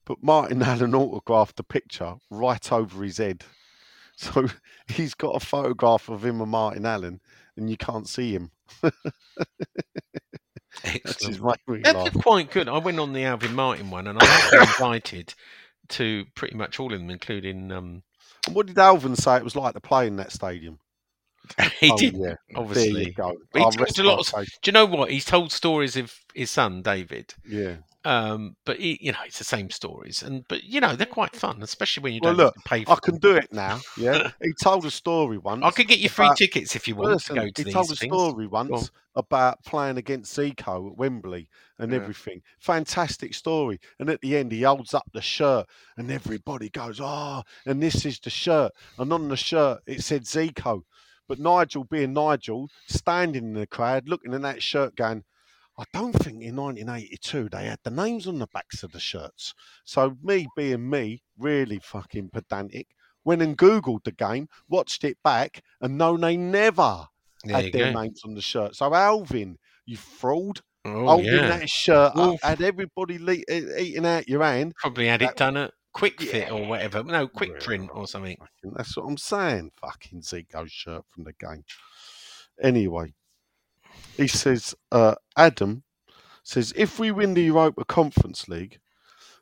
But 0.06 0.24
Martin 0.24 0.62
Allen 0.64 0.96
autographed 0.96 1.58
the 1.58 1.64
picture 1.64 2.16
right 2.30 2.72
over 2.72 3.04
his 3.04 3.18
head. 3.18 3.44
So 4.18 4.46
he's 4.88 5.16
got 5.16 5.36
a 5.36 5.40
photograph 5.40 6.08
of 6.08 6.24
him 6.24 6.42
and 6.42 6.52
Martin 6.52 6.86
Allen, 6.86 7.22
and 7.58 7.72
you 7.72 7.78
can't 7.78 8.08
see 8.08 8.34
him. 8.34 8.52
That's 10.84 10.96
Excellent. 11.26 11.36
his 11.36 11.42
mate 11.68 11.84
That's 11.84 12.16
quite 12.18 12.52
good. 12.52 12.70
I 12.70 12.78
went 12.78 13.00
on 13.00 13.14
the 13.14 13.24
Alvin 13.26 13.54
Martin 13.56 13.90
one, 13.92 14.08
and 14.08 14.18
I 14.22 14.50
been 14.52 14.62
invited 14.62 15.34
to 15.90 16.26
pretty 16.36 16.56
much 16.56 16.80
all 16.80 16.94
of 16.94 17.00
them, 17.00 17.10
including 17.10 17.72
um, 17.72 18.04
What 18.52 18.68
did 18.68 18.78
Alvin 18.78 19.16
say 19.16 19.36
it 19.38 19.44
was 19.44 19.56
like 19.56 19.74
to 19.74 19.82
play 19.82 20.08
in 20.08 20.16
that 20.18 20.32
stadium? 20.32 20.80
he 21.80 21.92
Oh, 21.92 21.98
did. 21.98 22.14
yeah. 22.16 22.20
There 22.28 22.36
Obviously, 22.56 23.06
you 23.08 23.14
go. 23.14 23.36
But 23.52 23.60
he 23.60 23.66
I'll 23.66 23.72
told 23.72 23.82
rest 23.82 24.00
a 24.00 24.04
lot 24.04 24.20
of. 24.34 24.46
Do 24.62 24.70
you 24.70 24.72
know 24.72 24.86
what? 24.86 25.12
He's 25.12 25.26
told 25.26 25.52
stories 25.52 25.98
of 25.98 26.14
his 26.34 26.50
son 26.52 26.82
David. 26.82 27.34
Yeah. 27.46 27.78
Um, 28.04 28.56
but 28.66 28.80
he, 28.80 28.98
you 29.00 29.12
know, 29.12 29.20
it's 29.26 29.38
the 29.38 29.44
same 29.44 29.70
stories, 29.70 30.24
and 30.24 30.44
but 30.48 30.64
you 30.64 30.80
know 30.82 30.96
they're 30.96 31.06
quite 31.06 31.36
fun, 31.36 31.62
especially 31.62 32.02
when 32.02 32.14
you 32.14 32.20
Well, 32.24 32.34
don't 32.36 32.46
look, 32.46 32.56
pay 32.66 32.84
I 32.88 32.96
can 32.96 33.14
them. 33.16 33.20
do 33.20 33.36
it 33.36 33.54
now. 33.54 33.80
Yeah. 33.96 34.32
he 34.42 34.54
told 34.60 34.86
a 34.86 34.92
story 34.92 35.38
once. 35.38 35.64
I 35.64 35.70
could 35.70 35.88
get 35.88 36.00
you 36.00 36.10
free 36.10 36.26
about- 36.26 36.38
tickets 36.38 36.76
if 36.76 36.88
you 36.88 36.96
want 36.96 37.12
Listen, 37.12 37.36
to 37.36 37.42
go 37.44 37.50
to 37.50 37.64
he 37.64 37.72
told 37.72 37.92
a 37.92 37.96
things. 37.96 38.12
story 38.12 38.48
once 38.48 38.90
about 39.16 39.64
playing 39.66 39.98
against 39.98 40.36
Zico 40.36 40.90
at 40.90 40.98
Wembley 40.98 41.48
and 41.78 41.92
Yeah. 41.92 41.98
everything. 42.00 42.42
Fantastic 42.60 43.36
story. 43.36 43.80
And 44.00 44.10
at 44.10 44.22
the 44.22 44.36
end, 44.38 44.52
he 44.52 44.64
holds 44.64 44.94
up 44.96 45.06
the 45.14 45.22
shirt, 45.22 45.68
and 45.98 46.10
everybody 46.10 46.70
goes, 46.70 47.00
"Oh!" 47.00 47.44
And 47.68 47.84
this 47.84 48.04
is 48.06 48.20
the 48.20 48.30
shirt, 48.32 48.72
and 48.98 49.14
on 49.14 49.28
the 49.28 49.38
shirt 49.38 49.82
it 49.86 50.02
said 50.04 50.24
Zico. 50.24 50.82
But 51.28 51.38
Nigel, 51.40 51.84
being 51.84 52.14
Nigel, 52.14 52.68
standing 52.88 53.44
in 53.50 53.54
the 53.54 53.68
crowd, 53.68 54.10
looking 54.10 54.34
at 54.34 54.42
that 54.42 54.64
shirt, 54.64 54.96
going, 54.96 55.24
"I 55.82 55.86
don't 55.98 56.14
think 56.14 56.44
in 56.44 56.56
1982 56.56 57.50
they 57.50 57.66
had 57.66 57.80
the 57.84 57.90
names 57.90 58.28
on 58.28 58.38
the 58.40 58.48
backs 58.54 58.84
of 58.84 58.92
the 58.92 59.00
shirts." 59.00 59.54
So 59.84 60.16
me, 60.22 60.48
being 60.56 60.88
me, 60.90 61.24
really 61.38 61.80
fucking 61.80 62.30
pedantic, 62.30 62.88
went 63.24 63.42
and 63.42 63.58
googled 63.58 64.04
the 64.04 64.12
game, 64.12 64.48
watched 64.70 65.04
it 65.04 65.18
back, 65.24 65.62
and 65.82 65.98
no, 65.98 66.18
they 66.18 66.38
never 66.38 67.08
There 67.44 67.56
had 67.62 67.74
their 67.74 67.92
go. 67.94 68.02
names 68.02 68.22
on 68.24 68.36
the 68.36 68.42
shirt. 68.42 68.76
So 68.76 68.94
Alvin, 68.94 69.58
you 69.86 69.98
fraud, 69.98 70.60
Oh 70.86 71.06
holding 71.08 71.26
yeah, 71.34 71.48
that 71.48 71.70
shirt 71.70 72.14
up, 72.16 72.42
had 72.42 72.62
everybody 72.62 73.18
le- 73.20 73.44
eating 73.80 74.06
out 74.06 74.28
your 74.28 74.44
hand. 74.44 74.74
probably 74.76 75.08
had 75.08 75.22
it 75.22 75.36
done 75.36 75.56
at 75.58 75.74
Kwik 75.94 76.20
Fit 76.22 76.48
Yeah. 76.48 76.54
or 76.54 76.66
whatever. 76.68 77.04
No, 77.04 77.28
Quick 77.28 77.52
Yeah. 77.54 77.60
Print 77.66 77.90
or 77.94 78.08
something. 78.08 78.38
That's 78.64 78.96
what 78.98 79.06
I'm 79.08 79.18
saying. 79.18 79.72
Fucking 79.80 80.22
Zico's 80.22 80.72
shirt 80.72 81.06
from 81.10 81.24
the 81.26 81.34
game. 81.34 81.64
Anyway, 82.64 83.14
he 84.18 84.28
says, 84.28 84.76
uh, 84.92 85.16
Adam 85.38 85.84
says, 86.44 86.74
if 86.76 87.00
we 87.00 87.12
win 87.12 87.34
the 87.34 87.44
Europa 87.44 87.86
Conference 87.86 88.48
League, 88.48 88.80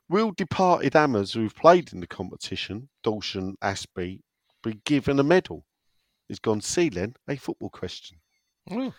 will 0.09 0.31
departed 0.31 0.93
Ammers 0.93 1.33
who've 1.33 1.55
played 1.55 1.93
in 1.93 1.99
the 1.99 2.07
competition, 2.07 2.89
Dawson, 3.03 3.55
Aspie, 3.63 4.21
be 4.63 4.79
given 4.85 5.19
a 5.19 5.23
medal? 5.23 5.65
He's 6.27 6.39
gone, 6.39 6.61
see, 6.61 6.89
Len, 6.89 7.15
a 7.27 7.35
football 7.35 7.69
question. 7.69 8.17
Oh. 8.69 8.93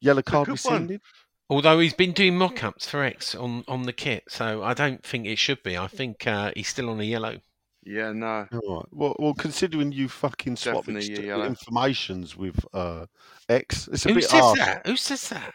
Yellow 0.00 0.22
card 0.22 0.46
good 0.46 0.52
rescinded? 0.52 1.00
Although 1.48 1.78
he's 1.78 1.94
been 1.94 2.12
doing 2.12 2.36
mock-ups 2.36 2.88
for 2.88 3.02
X 3.02 3.34
on, 3.34 3.64
on 3.68 3.82
the 3.82 3.92
kit, 3.92 4.24
so 4.28 4.62
I 4.62 4.74
don't 4.74 5.04
think 5.04 5.26
it 5.26 5.38
should 5.38 5.62
be. 5.62 5.76
I 5.76 5.86
think 5.86 6.26
uh, 6.26 6.52
he's 6.56 6.68
still 6.68 6.88
on 6.90 7.00
a 7.00 7.04
yellow. 7.04 7.40
Yeah, 7.86 8.12
no. 8.12 8.46
All 8.52 8.76
right. 8.76 8.86
Well, 8.92 9.16
well, 9.18 9.34
considering 9.34 9.92
you 9.92 10.08
fucking 10.08 10.56
swap 10.56 10.86
Definitely 10.86 11.16
a 11.24 11.26
yellow. 11.26 11.44
informations 11.44 12.36
with 12.36 12.64
uh, 12.72 13.06
X, 13.48 13.88
it's 13.92 14.06
a 14.06 14.08
Who 14.08 14.14
bit 14.16 14.24
says 14.24 14.40
harsh. 14.40 14.58
that? 14.58 14.86
Who 14.86 14.96
says 14.96 15.28
that? 15.28 15.52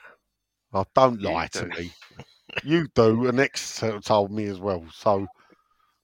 Oh, 0.74 0.86
don't 0.94 1.20
You 1.20 1.30
lie 1.30 1.48
to 1.48 1.64
do. 1.64 1.70
me. 1.70 1.92
You 2.64 2.88
do, 2.94 3.28
and 3.28 3.40
X 3.40 3.82
told 4.04 4.32
me 4.32 4.46
as 4.46 4.60
well. 4.60 4.86
So, 4.94 5.28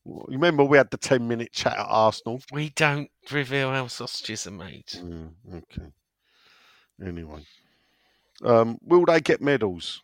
you 0.05 0.23
remember 0.29 0.63
we 0.63 0.77
had 0.77 0.89
the 0.89 0.97
10 0.97 1.27
minute 1.27 1.51
chat 1.51 1.73
at 1.73 1.85
Arsenal? 1.87 2.41
We 2.51 2.69
don't 2.69 3.09
reveal 3.31 3.71
how 3.71 3.87
sausages 3.87 4.47
are 4.47 4.51
made. 4.51 4.87
Mm, 4.95 5.31
okay. 5.53 5.91
Anyway. 7.05 7.45
Um, 8.43 8.77
will 8.83 9.05
they 9.05 9.21
get 9.21 9.41
medals? 9.41 10.01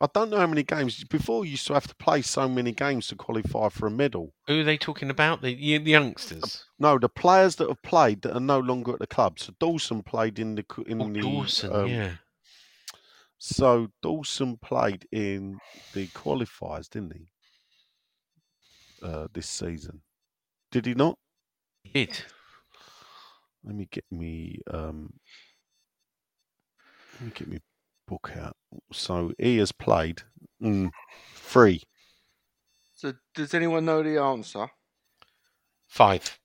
I 0.00 0.06
don't 0.14 0.30
know 0.30 0.38
how 0.38 0.46
many 0.46 0.62
games. 0.62 1.02
Before, 1.04 1.44
you 1.44 1.52
used 1.52 1.66
to 1.66 1.74
have 1.74 1.88
to 1.88 1.94
play 1.96 2.22
so 2.22 2.48
many 2.48 2.70
games 2.70 3.08
to 3.08 3.16
qualify 3.16 3.68
for 3.68 3.88
a 3.88 3.90
medal. 3.90 4.32
Who 4.46 4.60
are 4.60 4.64
they 4.64 4.78
talking 4.78 5.10
about? 5.10 5.42
The, 5.42 5.54
the 5.54 5.90
youngsters. 5.90 6.64
No, 6.78 6.98
the 6.98 7.08
players 7.08 7.56
that 7.56 7.68
have 7.68 7.82
played 7.82 8.22
that 8.22 8.36
are 8.36 8.40
no 8.40 8.60
longer 8.60 8.92
at 8.92 9.00
the 9.00 9.08
club. 9.08 9.40
So 9.40 9.52
Dawson 9.58 10.04
played 10.04 10.38
in 10.38 10.54
the 10.54 10.64
in 10.86 11.02
Oh, 11.02 11.08
the 11.12 11.20
Dawson, 11.20 11.72
um, 11.74 11.88
yeah. 11.88 12.12
So 13.38 13.88
Dawson 14.02 14.56
played 14.58 15.06
in 15.10 15.58
the 15.94 16.06
qualifiers, 16.08 16.88
didn't 16.88 17.14
he? 17.14 17.28
Uh, 19.02 19.26
this 19.32 19.48
season, 19.48 20.02
did 20.70 20.86
he 20.86 20.94
not? 20.94 21.18
He 21.82 22.04
did. 22.04 22.22
Let 23.64 23.74
me 23.74 23.88
get 23.90 24.04
me. 24.10 24.60
Um, 24.70 25.12
let 27.14 27.26
me 27.26 27.32
get 27.34 27.48
me 27.48 27.58
book 28.06 28.30
out. 28.36 28.56
So 28.92 29.32
he 29.38 29.58
has 29.58 29.72
played 29.72 30.22
mm, 30.62 30.90
three. 31.34 31.82
So, 32.94 33.14
does 33.34 33.54
anyone 33.54 33.84
know 33.84 34.02
the 34.02 34.18
answer? 34.18 34.68
Five. 35.86 36.38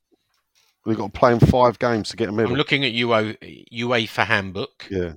We've 0.86 0.98
got 0.98 1.14
to 1.14 1.20
play 1.20 1.34
in 1.34 1.40
five 1.40 1.80
games 1.80 2.10
to 2.10 2.18
get 2.18 2.30
a 2.30 2.32
medal. 2.32 2.52
I'm 2.52 2.58
looking 2.58 2.84
at 2.84 2.94
UO, 2.94 3.68
UEFA 3.74 4.26
handbook. 4.26 4.86
Yeah. 4.90 5.14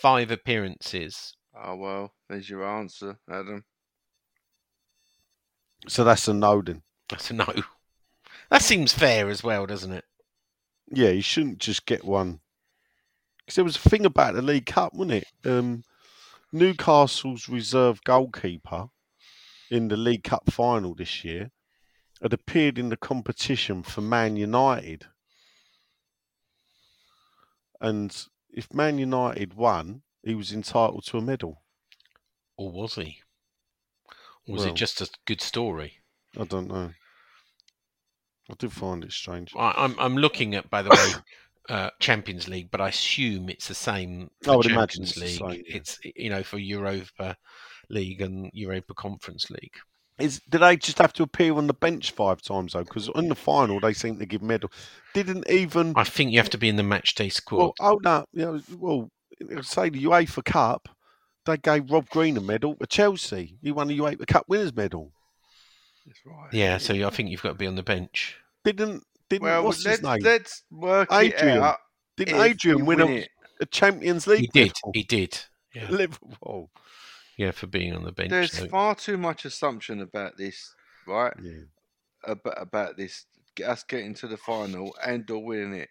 Five 0.00 0.30
appearances. 0.30 1.34
Oh 1.54 1.76
well, 1.76 2.12
there's 2.28 2.48
your 2.48 2.66
answer, 2.66 3.18
Adam. 3.30 3.64
So 5.88 6.04
that's 6.04 6.28
a 6.28 6.34
no 6.34 6.62
then. 6.62 6.82
That's 7.08 7.30
a 7.30 7.34
no. 7.34 7.46
That 8.50 8.62
seems 8.62 8.92
fair 8.92 9.28
as 9.28 9.42
well, 9.42 9.66
doesn't 9.66 9.92
it? 9.92 10.04
Yeah, 10.90 11.10
you 11.10 11.22
shouldn't 11.22 11.58
just 11.58 11.86
get 11.86 12.04
one. 12.04 12.40
Because 13.38 13.54
there 13.56 13.64
was 13.64 13.76
a 13.76 13.88
thing 13.88 14.04
about 14.04 14.34
the 14.34 14.42
League 14.42 14.66
Cup, 14.66 14.92
wasn't 14.92 15.22
it? 15.22 15.26
Um, 15.44 15.84
Newcastle's 16.52 17.48
reserve 17.48 18.02
goalkeeper 18.04 18.88
in 19.70 19.88
the 19.88 19.96
League 19.96 20.24
Cup 20.24 20.50
final 20.50 20.94
this 20.94 21.24
year 21.24 21.50
had 22.20 22.32
appeared 22.32 22.78
in 22.78 22.88
the 22.88 22.96
competition 22.96 23.82
for 23.82 24.00
Man 24.00 24.36
United. 24.36 25.06
And 27.80 28.26
if 28.50 28.74
Man 28.74 28.98
United 28.98 29.54
won, 29.54 30.02
he 30.22 30.34
was 30.34 30.52
entitled 30.52 31.04
to 31.06 31.18
a 31.18 31.22
medal. 31.22 31.62
Or 32.56 32.70
was 32.70 32.96
he? 32.96 33.20
Or 34.46 34.54
was 34.54 34.62
Well- 34.64 34.72
it 34.72 34.76
just 34.76 35.00
a 35.00 35.08
good 35.24 35.40
story? 35.40 35.98
I 36.38 36.44
don't 36.44 36.68
know. 36.68 36.92
I 38.50 38.54
do 38.58 38.68
find 38.68 39.04
it 39.04 39.12
strange. 39.12 39.54
I, 39.56 39.72
I'm 39.76 39.98
I'm 39.98 40.16
looking 40.16 40.54
at, 40.56 40.68
by 40.70 40.82
the 40.82 40.90
way, 40.90 41.22
uh, 41.70 41.90
Champions 42.00 42.48
League, 42.48 42.70
but 42.70 42.80
I 42.80 42.88
assume 42.88 43.48
it's 43.48 43.68
the 43.68 43.74
same. 43.74 44.30
I 44.46 44.46
For 44.46 44.56
would 44.58 44.66
imagine 44.66 45.04
it's 45.04 45.16
League. 45.16 45.38
same, 45.38 45.50
yeah. 45.66 45.76
It's 45.76 45.98
you 46.02 46.28
know 46.28 46.42
for 46.42 46.58
Europa 46.58 47.36
League 47.88 48.20
and 48.20 48.50
Europa 48.52 48.92
Conference 48.94 49.50
League. 49.50 49.76
Is 50.18 50.40
did 50.50 50.60
they 50.60 50.76
just 50.76 50.98
have 50.98 51.12
to 51.14 51.22
appear 51.22 51.54
on 51.54 51.66
the 51.66 51.72
bench 51.74 52.10
five 52.10 52.42
times 52.42 52.72
though? 52.74 52.84
Because 52.84 53.08
in 53.14 53.28
the 53.28 53.34
final 53.34 53.80
they 53.80 53.92
seem 53.94 54.18
to 54.18 54.26
give 54.26 54.42
medal. 54.42 54.70
Didn't 55.14 55.48
even 55.48 55.94
I 55.96 56.04
think 56.04 56.32
you 56.32 56.38
have 56.38 56.50
to 56.50 56.58
be 56.58 56.68
in 56.68 56.76
the 56.76 56.82
match 56.82 57.14
day 57.14 57.28
squad. 57.28 57.58
well. 57.58 57.74
Oh 57.80 58.00
no, 58.02 58.24
you 58.32 58.44
know, 58.44 58.60
well, 58.76 59.10
say 59.62 59.88
the 59.88 60.04
UEFA 60.04 60.44
Cup, 60.44 60.88
they 61.46 61.56
gave 61.56 61.90
Rob 61.90 62.08
Green 62.10 62.36
a 62.36 62.40
medal 62.40 62.76
at 62.82 62.90
Chelsea. 62.90 63.56
He 63.62 63.72
won 63.72 63.88
the 63.88 63.98
UEFA 63.98 64.26
Cup 64.26 64.44
winners 64.48 64.74
medal. 64.74 65.12
That's 66.06 66.20
right. 66.26 66.52
yeah, 66.52 66.78
so 66.78 66.94
I 67.06 67.10
think 67.10 67.30
you've 67.30 67.42
got 67.42 67.50
to 67.50 67.54
be 67.54 67.66
on 67.66 67.76
the 67.76 67.82
bench. 67.82 68.36
Didn't 68.64 69.04
didn't 69.30 69.44
Well, 69.44 69.64
what's 69.64 69.84
let's 69.86 70.00
his 70.00 70.06
name? 70.06 70.18
let's 70.22 70.62
work 70.70 71.08
Adrian. 71.12 71.56
it 71.56 71.62
out. 71.62 71.78
Didn't 72.18 72.34
if 72.34 72.40
Adrian 72.42 72.84
win, 72.84 72.98
win 72.98 73.08
a, 73.08 73.12
it. 73.20 73.28
a 73.62 73.66
Champions 73.66 74.26
League? 74.26 74.40
He 74.40 74.46
did. 74.48 74.66
medal? 74.66 74.90
He 74.94 75.02
did. 75.04 75.38
Yeah, 75.74 75.86
Liverpool. 75.88 76.70
yeah, 77.38 77.52
for 77.52 77.66
being 77.68 77.94
on 77.94 78.04
the 78.04 78.12
bench. 78.12 78.30
There's 78.30 78.52
so- 78.52 78.66
far 78.68 78.94
too 78.94 79.16
much 79.16 79.44
assumption 79.46 80.00
about 80.02 80.36
this, 80.36 80.74
right? 81.06 81.32
Yeah. 81.42 81.60
About 82.24 82.60
about 82.60 82.96
this 82.98 83.24
us 83.66 83.82
getting 83.84 84.12
to 84.14 84.26
the 84.28 84.36
final 84.36 84.94
and 85.06 85.30
or 85.30 85.42
winning 85.42 85.72
it. 85.74 85.88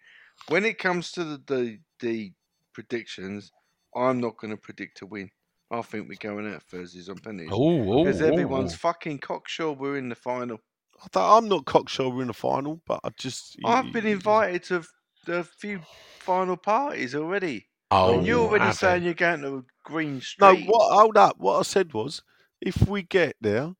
When 0.48 0.64
it 0.64 0.78
comes 0.78 1.10
to 1.12 1.24
the 1.24 1.42
the, 1.46 1.78
the 2.00 2.32
predictions, 2.72 3.50
I'm 3.96 4.20
not 4.20 4.36
going 4.36 4.52
to 4.52 4.56
predict 4.56 5.02
a 5.02 5.06
win. 5.06 5.30
I 5.72 5.82
think 5.82 6.08
we're 6.08 6.16
going 6.20 6.52
out 6.52 6.62
Thursdays 6.64 7.08
on 7.08 7.18
penalties 7.18 7.50
Oh, 7.52 8.04
because 8.04 8.20
oh, 8.22 8.26
everyone's 8.26 8.74
fucking 8.74 9.18
cocksure 9.20 9.72
we're 9.72 9.98
in 9.98 10.08
the 10.08 10.14
final. 10.14 10.58
I 11.02 11.08
thought 11.08 11.38
I'm 11.38 11.48
not 11.48 11.64
cocksure 11.64 12.08
we're 12.10 12.22
in 12.22 12.28
the 12.28 12.34
final, 12.34 12.80
but 12.86 13.00
I 13.04 13.10
just 13.16 13.56
I've 13.64 13.92
been 13.92 14.06
invited 14.06 14.64
to 14.64 14.84
a 15.28 15.44
few 15.44 15.80
final 16.18 16.56
parties 16.56 17.14
already. 17.14 17.66
Oh, 17.90 18.14
and 18.14 18.26
you're 18.26 18.40
already 18.40 18.66
have 18.66 18.76
saying 18.76 19.02
you're 19.02 19.14
going 19.14 19.42
to 19.42 19.64
Green 19.84 20.20
No, 20.40 20.54
Street. 20.54 20.66
what? 20.66 20.92
Hold 20.92 21.16
up. 21.16 21.36
What 21.38 21.58
I 21.58 21.62
said 21.62 21.92
was, 21.92 22.22
if 22.60 22.86
we 22.88 23.02
get 23.02 23.36
there, 23.40 23.74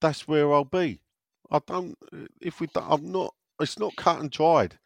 that's 0.00 0.26
where 0.28 0.52
I'll 0.52 0.64
be. 0.64 1.00
I 1.50 1.60
don't. 1.66 1.96
If 2.40 2.60
we, 2.60 2.68
don't, 2.68 2.86
I'm 2.88 3.12
not. 3.12 3.34
It's 3.60 3.78
not 3.78 3.96
cut 3.96 4.20
and 4.20 4.30
dried. 4.30 4.78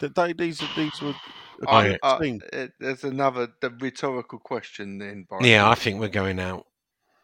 That 0.00 0.14
they 0.14 0.32
these 0.32 0.62
are 0.62 0.68
these 0.76 1.02
were. 1.02 1.14
a 1.62 1.66
I, 1.66 1.88
good 1.88 1.98
I, 2.02 2.18
team. 2.18 2.40
uh, 2.52 2.66
there's 2.78 3.04
another 3.04 3.48
the 3.60 3.70
rhetorical 3.70 4.38
question 4.38 4.98
then. 4.98 5.26
By 5.28 5.44
Yeah, 5.44 5.68
I 5.68 5.74
think 5.74 6.00
we're 6.00 6.08
going 6.08 6.38
out. 6.38 6.66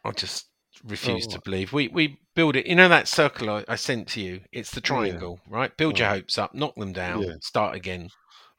I 0.04 0.10
just 0.10 0.46
refuse 0.84 1.26
oh, 1.28 1.32
to 1.32 1.40
believe. 1.44 1.72
We 1.72 1.88
we 1.88 2.18
build 2.34 2.56
it. 2.56 2.66
You 2.66 2.74
know 2.74 2.88
that 2.88 3.08
circle 3.08 3.50
I, 3.50 3.64
I 3.68 3.76
sent 3.76 4.08
to 4.08 4.20
you? 4.20 4.40
It's 4.52 4.70
the 4.70 4.80
triangle, 4.80 5.40
right? 5.48 5.74
Build 5.76 5.98
your 5.98 6.08
hopes 6.08 6.38
up, 6.38 6.54
knock 6.54 6.74
them 6.76 6.92
down, 6.92 7.22
Yeah. 7.22 7.34
start 7.40 7.74
again. 7.76 8.08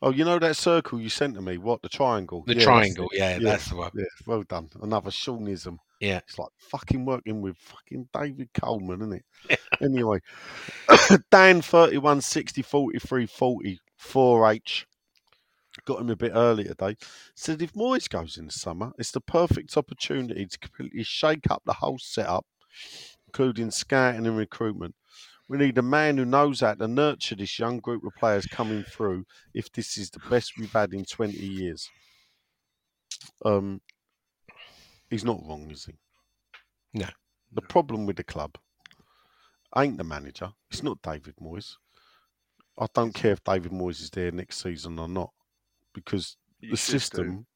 Oh, 0.02 0.12
you 0.12 0.26
know 0.26 0.38
that 0.40 0.58
circle 0.58 1.00
you 1.00 1.10
sent 1.10 1.36
to 1.36 1.42
me? 1.42 1.58
What 1.58 1.82
the 1.82 1.90
triangle? 1.90 2.44
The 2.46 2.54
Yeah, 2.54 2.56
that's 2.56 2.66
triangle, 2.66 3.10
it. 3.12 3.18
yeah, 3.20 3.40
that's 3.40 3.70
the 3.70 3.78
one. 3.78 3.92
Yeah, 3.96 4.04
well 4.28 4.44
done. 4.44 4.70
Another 4.82 5.10
Seanism. 5.10 5.78
Yeah. 6.00 6.18
It's 6.18 6.38
like 6.38 6.50
fucking 6.60 7.06
working 7.06 7.42
with 7.42 7.58
fucking 7.58 8.10
David 8.14 8.50
Coleman, 8.54 9.02
isn't 9.02 9.24
it? 9.50 9.60
anyway, 9.82 10.20
Dan 11.32 11.62
31 11.62 12.22
60 12.22 12.62
43 12.62 13.26
40 13.26 13.80
4H. 14.00 14.86
Got 15.84 16.02
him 16.02 16.10
a 16.10 16.16
bit 16.16 16.32
early 16.34 16.64
today. 16.64 16.96
Said 17.36 17.62
if 17.62 17.74
Moyes 17.74 18.10
goes 18.10 18.38
in 18.38 18.46
the 18.46 18.52
summer, 18.52 18.94
it's 18.98 19.12
the 19.12 19.22
perfect 19.22 19.76
opportunity 19.76 20.46
to 20.46 20.58
completely 20.58 21.04
shake 21.04 21.52
up 21.52 21.64
the 21.66 21.74
whole 21.74 22.00
setup, 22.00 22.46
including 23.28 23.72
scouting 23.72 24.26
and 24.26 24.38
recruitment. 24.38 24.96
We 25.48 25.58
need 25.58 25.78
a 25.78 25.84
man 25.84 26.18
who 26.18 26.26
knows 26.26 26.62
how 26.62 26.74
to 26.74 26.88
nurture 26.88 27.36
this 27.36 27.60
young 27.60 27.80
group 27.80 28.04
of 28.04 28.16
players 28.16 28.48
coming 28.48 28.84
through 28.84 29.26
if 29.54 29.72
this 29.72 29.98
is 29.98 30.10
the 30.10 30.22
best 30.30 30.54
we've 30.58 30.72
had 30.72 30.94
in 30.94 31.06
20 31.06 31.34
years. 31.34 31.90
Um, 33.44 33.82
he's 35.10 35.26
not 35.26 35.42
wrong, 35.46 35.70
is 35.70 35.86
he? 35.86 35.94
No. 36.94 37.08
The 37.52 37.62
problem 37.62 38.06
with 38.06 38.16
the 38.16 38.24
club 38.24 38.58
ain't 39.78 39.98
the 39.98 40.04
manager. 40.04 40.54
It's 40.72 40.84
not 40.84 41.02
David 41.02 41.36
Moyes. 41.42 41.76
I 42.78 42.88
don't 42.94 43.14
care 43.14 43.34
if 43.34 43.44
David 43.44 43.72
Moyes 43.72 44.02
is 44.02 44.10
there 44.10 44.32
next 44.32 44.62
season 44.62 45.00
or 45.00 45.08
not, 45.08 45.32
because 45.96 46.38
You 46.60 46.70
the 46.70 46.76
do. 46.76 46.78
system, 46.78 47.48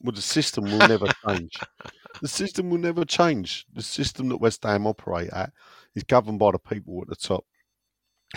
well, 0.00 0.12
the 0.12 0.20
system 0.20 0.64
will 0.64 0.88
never 0.88 1.06
change. 1.28 1.60
The 2.20 2.28
system 2.28 2.70
will 2.70 2.78
never 2.78 3.04
change. 3.04 3.66
The 3.72 3.82
system 3.82 4.28
that 4.30 4.38
West 4.38 4.64
Ham 4.64 4.86
operate 4.86 5.30
at 5.30 5.52
is 5.94 6.02
governed 6.02 6.40
by 6.40 6.50
the 6.50 6.58
people 6.58 7.00
at 7.02 7.08
the 7.08 7.16
top. 7.16 7.44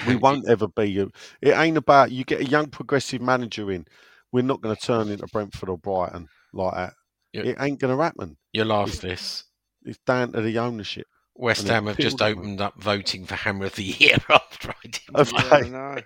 We 0.06 0.16
won't 0.16 0.48
ever 0.48 0.68
be. 0.68 1.00
It 1.42 1.58
ain't 1.58 1.78
about 1.78 2.12
you 2.12 2.24
get 2.24 2.42
a 2.42 2.46
young 2.46 2.68
progressive 2.68 3.22
manager 3.22 3.72
in. 3.72 3.86
We're 4.32 4.44
not 4.44 4.62
going 4.62 4.76
to 4.76 4.82
turn 4.82 5.10
into 5.10 5.26
Brentford 5.28 5.70
or 5.70 5.78
Brighton 5.78 6.28
like 6.54 6.76
that. 6.76 6.94
Yeah. 7.34 7.44
It 7.44 7.58
ain't 7.60 7.80
going 7.80 7.98
to 7.98 8.04
happen. 8.04 8.38
You'll 8.54 8.68
laugh 8.68 8.92
this. 9.00 9.46
It's 9.86 10.00
down 10.06 10.34
to 10.34 10.42
the 10.42 10.60
ownership. 10.60 11.08
West 11.38 11.62
and 11.62 11.70
Ham 11.72 11.88
have 11.88 11.98
just 11.98 12.22
opened 12.22 12.62
up 12.62 12.82
voting 12.82 13.26
for 13.26 13.36
Hammer 13.36 13.66
of 13.66 13.76
the 13.76 13.84
Year 13.84 14.18
after 14.30 14.72
I 14.72 14.88
did. 14.88 15.02
Have 15.16 15.32
Yeah, 15.32 15.42
they? 15.50 15.56
I 15.58 15.68
know. 15.68 16.02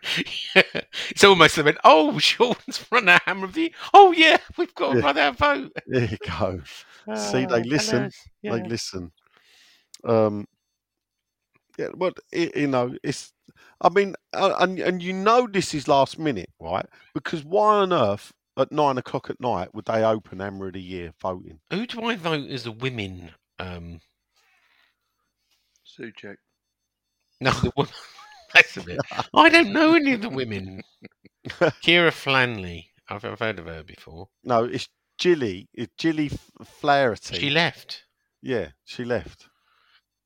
it's 1.09 1.23
almost 1.23 1.55
they 1.55 1.61
went, 1.63 1.77
oh, 1.83 2.17
Sean's 2.19 2.85
run 2.91 3.07
our 3.09 3.19
Hammer 3.25 3.45
of 3.45 3.53
the 3.53 3.61
Year. 3.61 3.69
Oh, 3.93 4.11
yeah, 4.11 4.37
we've 4.57 4.73
got 4.75 4.93
to 4.93 4.99
Yeah. 4.99 5.05
run 5.05 5.17
our 5.17 5.31
vote. 5.31 5.71
There 5.87 6.05
you 6.05 6.17
go. 6.27 6.61
See, 7.15 7.45
Ah, 7.45 7.47
they 7.47 7.63
listen. 7.63 8.11
Yeah. 8.41 8.57
They 8.57 8.63
listen. 8.63 9.11
Um, 10.03 10.45
yeah, 11.77 11.89
but 11.95 12.17
it, 12.31 12.55
you 12.55 12.67
know, 12.67 12.95
it's. 13.03 13.31
I 13.81 13.89
mean, 13.89 14.15
uh, 14.33 14.55
and 14.59 14.79
and 14.79 15.01
you 15.01 15.13
know 15.13 15.47
this 15.51 15.73
is 15.73 15.87
last 15.87 16.19
minute, 16.19 16.49
right? 16.59 16.85
Because 17.13 17.43
why 17.43 17.77
on 17.77 17.93
earth 17.93 18.31
at 18.57 18.71
nine 18.71 18.97
o'clock 18.97 19.29
at 19.29 19.39
night 19.41 19.73
would 19.73 19.85
they 19.85 20.03
open 20.03 20.39
Hammer 20.39 20.67
of 20.67 20.73
the 20.73 20.81
Year 20.81 21.13
voting? 21.21 21.59
Who 21.71 21.87
do 21.87 22.01
I 22.03 22.15
vote 22.15 22.49
as 22.49 22.63
the 22.65 22.71
women? 22.71 23.31
Um, 23.59 23.99
Souček. 25.99 26.37
no, 27.41 27.51
the 27.51 27.71
woman. 27.75 27.93
That's 28.53 28.77
a 28.77 28.81
bit. 28.81 28.99
I 29.33 29.49
don't 29.49 29.71
know 29.71 29.93
any 29.93 30.13
of 30.13 30.21
the 30.21 30.29
women. 30.29 30.81
Kira 31.47 32.11
Flanley. 32.11 32.87
I've, 33.09 33.23
I've 33.25 33.39
heard 33.39 33.59
of 33.59 33.65
her 33.65 33.83
before. 33.83 34.29
No, 34.43 34.65
it's 34.65 34.89
Jilly. 35.17 35.69
It's 35.73 35.93
Gilly 35.97 36.31
Flaherty. 36.63 37.37
She 37.37 37.49
left. 37.49 38.05
Yeah, 38.41 38.69
she 38.85 39.05
left. 39.05 39.47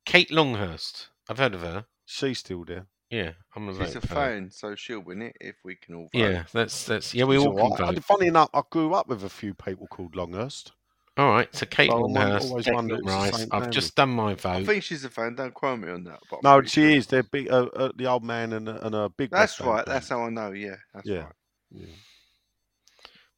Kate 0.05 0.31
Longhurst. 0.31 1.09
I've 1.29 1.37
heard 1.37 1.55
of 1.55 1.61
her. 1.61 1.85
She's 2.05 2.39
still 2.39 2.63
there. 2.63 2.87
Yeah, 3.09 3.31
I'm 3.55 3.69
a 3.69 3.73
She's 3.73 3.95
a 3.95 3.99
vote 3.99 4.09
fan, 4.09 4.51
so 4.51 4.75
she'll 4.75 4.99
win 4.99 5.21
it 5.21 5.35
if 5.39 5.55
we 5.63 5.75
can 5.75 5.95
all 5.95 6.09
vote. 6.13 6.19
Yeah, 6.19 6.43
that's 6.51 6.85
that's 6.85 7.13
yeah. 7.13 7.25
We 7.25 7.37
She's 7.37 7.45
all 7.45 7.59
all 7.59 7.75
can 7.75 7.95
vote. 7.95 8.03
Funny 8.03 8.27
enough, 8.27 8.49
I 8.53 8.61
grew 8.69 8.93
up 8.93 9.07
with 9.07 9.23
a 9.23 9.29
few 9.29 9.53
people 9.53 9.87
called 9.87 10.15
Longhurst. 10.15 10.71
All 11.17 11.29
right, 11.29 11.55
so 11.55 11.65
Kate 11.65 11.89
So 11.89 11.97
I 11.97 11.99
wonder- 12.01 12.19
Longhurst, 12.19 12.49
always 12.49 12.65
Declan 12.65 12.73
wondered 12.75 12.93
if 12.95 12.99
it's 12.99 13.07
the 13.07 13.13
Rice. 13.17 13.37
same 13.37 13.47
I've 13.51 13.61
family. 13.61 13.69
just 13.73 13.95
done 13.95 14.09
my 14.09 14.33
vote. 14.33 14.49
I 14.49 14.65
think 14.65 14.83
she's 14.83 15.05
a 15.05 15.09
fan. 15.09 15.35
Don't 15.35 15.53
quote 15.53 15.79
me 15.79 15.89
on 15.89 16.03
that. 16.03 16.19
But 16.29 16.43
No, 16.43 16.61
she 16.63 16.67
sure. 16.81 16.89
is. 16.89 17.07
They're 17.07 17.23
big. 17.23 17.49
Uh, 17.49 17.67
uh, 17.73 17.91
the 17.95 18.05
old 18.07 18.23
man 18.25 18.51
and 18.51 18.67
a, 18.67 18.85
and 18.85 18.93
a 18.95 19.09
big. 19.09 19.29
That's 19.31 19.57
West 19.59 19.67
right. 19.67 19.85
fan. 19.85 19.93
That's 19.93 20.09
how 20.09 20.23
I 20.23 20.29
know. 20.29 20.51
Yeah, 20.51 20.75
that's 20.93 21.07
Yeah. 21.07 21.17
right. 21.23 21.33
Yeah. 21.71 21.85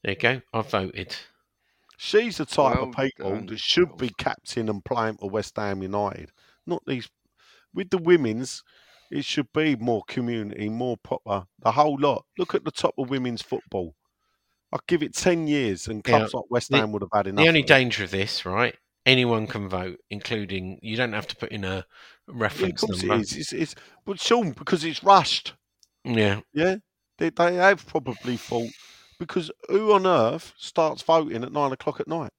There 0.04 0.14
you 0.14 0.20
go. 0.20 0.42
I 0.54 0.62
voted. 0.62 1.16
She's 1.98 2.38
the 2.38 2.46
type 2.46 2.76
Well 2.76 2.90
of 2.90 2.96
people 2.96 3.30
done, 3.32 3.46
that 3.48 3.60
should 3.60 3.88
Charles. 3.90 4.00
be 4.00 4.10
captain 4.18 4.70
and 4.70 4.84
playing 4.86 5.18
for 5.18 5.30
West 5.30 5.56
Ham 5.58 5.82
United. 5.82 6.32
Not 6.66 6.84
these. 6.86 7.10
With 7.74 7.90
the 7.90 7.98
women's, 7.98 8.64
it 9.12 9.24
should 9.26 9.52
be 9.54 9.76
more 9.76 10.04
community, 10.08 10.70
more 10.70 10.98
proper. 10.98 11.46
The 11.60 11.72
whole 11.72 11.98
lot. 12.00 12.26
Look 12.38 12.56
at 12.56 12.64
the 12.64 12.72
top 12.72 12.96
of 12.98 13.10
women's 13.10 13.42
football. 13.42 13.96
I'll 14.72 14.82
give 14.88 15.02
it 15.04 15.14
ten 15.16 15.48
years, 15.48 15.88
and 15.88 16.02
Yeah, 16.08 16.28
like 16.34 16.50
West 16.52 16.72
the- 16.72 16.78
Ham 16.78 16.92
would 16.92 17.02
have 17.02 17.12
had 17.14 17.28
enough. 17.28 17.44
The 17.44 17.48
only 17.48 17.64
danger 17.64 18.04
of 18.04 18.12
this, 18.12 18.46
right, 18.46 18.76
anyone 19.06 19.48
can 19.48 19.70
vote, 19.70 20.00
including 20.10 20.80
you 20.82 20.98
don't 20.98 21.14
have 21.14 21.28
to 21.28 21.36
put 21.36 21.52
in 21.52 21.64
a 21.64 21.68
Yeah, 22.28 22.34
of 22.34 22.42
reference 22.42 22.82
course 22.82 23.04
number. 23.04 23.22
is. 23.24 23.34
It's, 23.36 23.54
it's, 23.54 23.76
but 24.06 24.20
Sean, 24.20 24.52
because 24.52 24.84
it's 24.84 25.04
rushed. 25.04 25.54
Yeah. 26.04 26.42
Yeah, 26.54 26.78
they, 27.18 27.30
they 27.30 27.56
have 27.56 27.86
probably 27.88 28.36
thought 28.38 28.70
because 29.20 29.50
who 29.70 29.94
on 29.94 30.06
earth 30.06 30.54
starts 30.58 31.02
voting 31.02 31.44
at 31.44 31.52
nine 31.54 31.72
o'clock 31.72 32.00
at 32.00 32.08
night? 32.08 32.32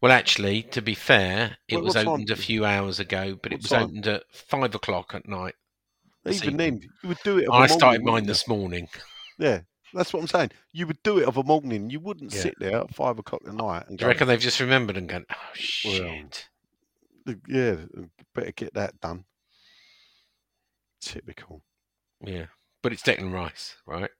Well, 0.00 0.12
actually, 0.12 0.62
to 0.64 0.82
be 0.82 0.94
fair, 0.94 1.56
it 1.68 1.76
What- 1.76 1.84
was 1.84 1.94
what 1.94 2.02
time 2.04 2.08
opened 2.14 2.30
a 2.30 2.36
few 2.36 2.64
hours 2.64 2.98
ago, 3.00 3.38
but 3.42 3.52
it 3.52 3.62
was 3.62 3.70
time? 3.70 3.84
opened 3.84 4.06
at 4.08 4.24
five 4.32 4.74
o'clock 4.74 5.14
at 5.14 5.26
night. 5.28 5.54
Even 6.26 6.36
evening. 6.50 6.56
then, 6.56 6.80
you 7.02 7.08
would 7.08 7.18
do 7.24 7.38
it. 7.38 7.48
I 7.50 7.66
started 7.68 8.02
morning, 8.04 8.24
mine 8.24 8.26
this 8.26 8.46
morning. 8.46 8.88
Yeah, 9.38 9.60
that's 9.92 10.12
what 10.12 10.20
I'm 10.20 10.28
saying. 10.28 10.50
You 10.72 10.86
would 10.86 11.02
do 11.02 11.18
it 11.18 11.28
of 11.28 11.36
a 11.36 11.42
morning. 11.42 11.90
You 11.90 12.00
wouldn't 12.00 12.32
Yeah. 12.32 12.40
sit 12.40 12.54
there 12.58 12.76
at 12.78 12.94
five 12.94 13.18
o'clock 13.18 13.42
at 13.46 13.54
night 13.54 13.88
and 13.88 13.98
Do 13.98 14.02
go, 14.02 14.06
you 14.06 14.12
reckon 14.12 14.28
they've 14.28 14.40
just 14.40 14.60
remembered 14.60 14.96
and 14.96 15.08
gone, 15.08 15.26
oh, 15.30 15.36
shit. 15.54 16.48
"Yeah, 17.48 17.76
better 18.34 18.52
get 18.52 18.74
that 18.74 19.00
done." 19.00 19.24
Typical. 21.00 21.62
Yeah. 22.24 22.46
But 22.82 22.92
it's 22.92 23.02
Declan 23.02 23.32
Rice, 23.32 23.76
right? 23.86 24.10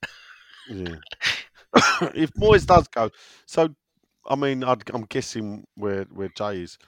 Yeah. 0.69 0.97
if 2.15 2.31
Moyes 2.35 2.67
does 2.67 2.87
go, 2.89 3.11
so 3.47 3.75
I 4.27 4.37
mean, 4.37 4.63
I'd, 4.63 4.89
I'm 4.91 5.05
guessing 5.07 5.65
where 5.75 6.05
where 6.05 6.29
Jay 6.37 6.63
is, 6.63 6.79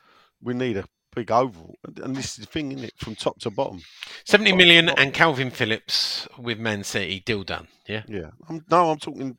we 0.42 0.54
need 0.54 0.76
a 0.76 0.84
big 1.14 1.30
overall, 1.30 1.76
and, 2.02 2.16
this 2.16 2.30
is 2.30 2.36
the 2.36 2.46
thing, 2.46 2.72
isn't 2.72 2.84
it? 2.84 2.94
From 2.96 3.14
top 3.14 3.38
to 3.40 3.50
bottom. 3.50 3.80
70 4.24 4.50
Top 4.50 4.58
million 4.58 4.86
bottom. 4.86 5.02
and 5.04 5.14
Kalvin 5.14 5.52
Phillips 5.52 6.28
with 6.38 6.58
Man 6.58 6.84
City, 6.84 7.20
deal 7.20 7.42
done. 7.42 7.68
Yeah. 7.86 8.02
Yeah. 8.08 8.30
I'm, 8.48 8.64
no, 8.70 8.90
I'm 8.90 8.98
talking 8.98 9.38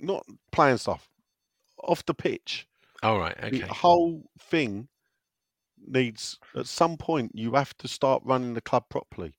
not 0.00 0.26
playing 0.52 0.78
stuff 0.78 1.08
off 1.82 2.04
the 2.04 2.14
pitch. 2.14 2.66
All 3.02 3.18
right. 3.18 3.36
Okay. 3.42 3.60
The 3.60 3.66
whole 3.66 4.22
thing 4.38 4.88
needs 5.86 6.38
at 6.56 6.66
some 6.66 6.96
point 6.96 7.32
you 7.34 7.54
have 7.54 7.76
to 7.78 7.88
start 7.88 8.22
running 8.24 8.54
the 8.54 8.60
club 8.60 8.84
properly. 8.88 9.34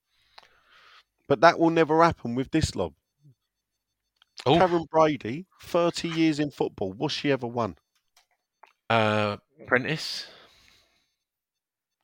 But 1.28 1.41
that 1.41 1.60
will 1.60 1.70
never 1.70 2.04
happen 2.04 2.36
with 2.36 2.52
this 2.52 2.76
lot. 2.76 2.94
Oh, 4.45 4.56
Karren 4.58 4.88
Brady, 4.90 5.48
30 5.64 6.08
years 6.10 6.40
in 6.40 6.52
football. 6.52 6.94
What's 6.94 7.16
she 7.16 7.32
ever 7.32 7.48
won 7.48 7.76
uh, 8.90 9.38
Prentice 9.66 10.28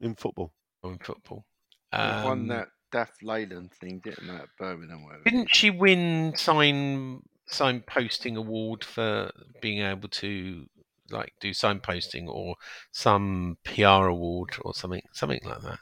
in 0.03 0.15
football? 0.15 0.53
on 0.84 0.97
football. 0.99 1.45
They 1.91 1.97
won 1.97 2.39
Um, 2.41 2.47
that 2.47 2.67
DAF 2.91 3.09
Leyland 3.21 3.71
thing, 3.73 3.99
didn't 3.99 4.27
they, 4.27 4.34
at 4.34 4.49
Birmingham? 4.59 5.03
Whatever. 5.03 5.23
Didn't 5.23 5.55
she 5.55 5.69
win 5.69 6.34
sign 6.35 7.21
signposting 7.51 8.35
award 8.38 8.84
for 8.84 9.31
being 9.61 9.81
able 9.81 10.09
to 10.09 10.65
like 11.09 11.34
do 11.39 11.51
signposting 11.51 12.27
or 12.27 12.55
some 12.91 13.57
PR 13.63 14.07
award 14.07 14.49
or 14.61 14.73
something 14.73 15.01
something 15.13 15.39
like 15.43 15.61
that? 15.61 15.80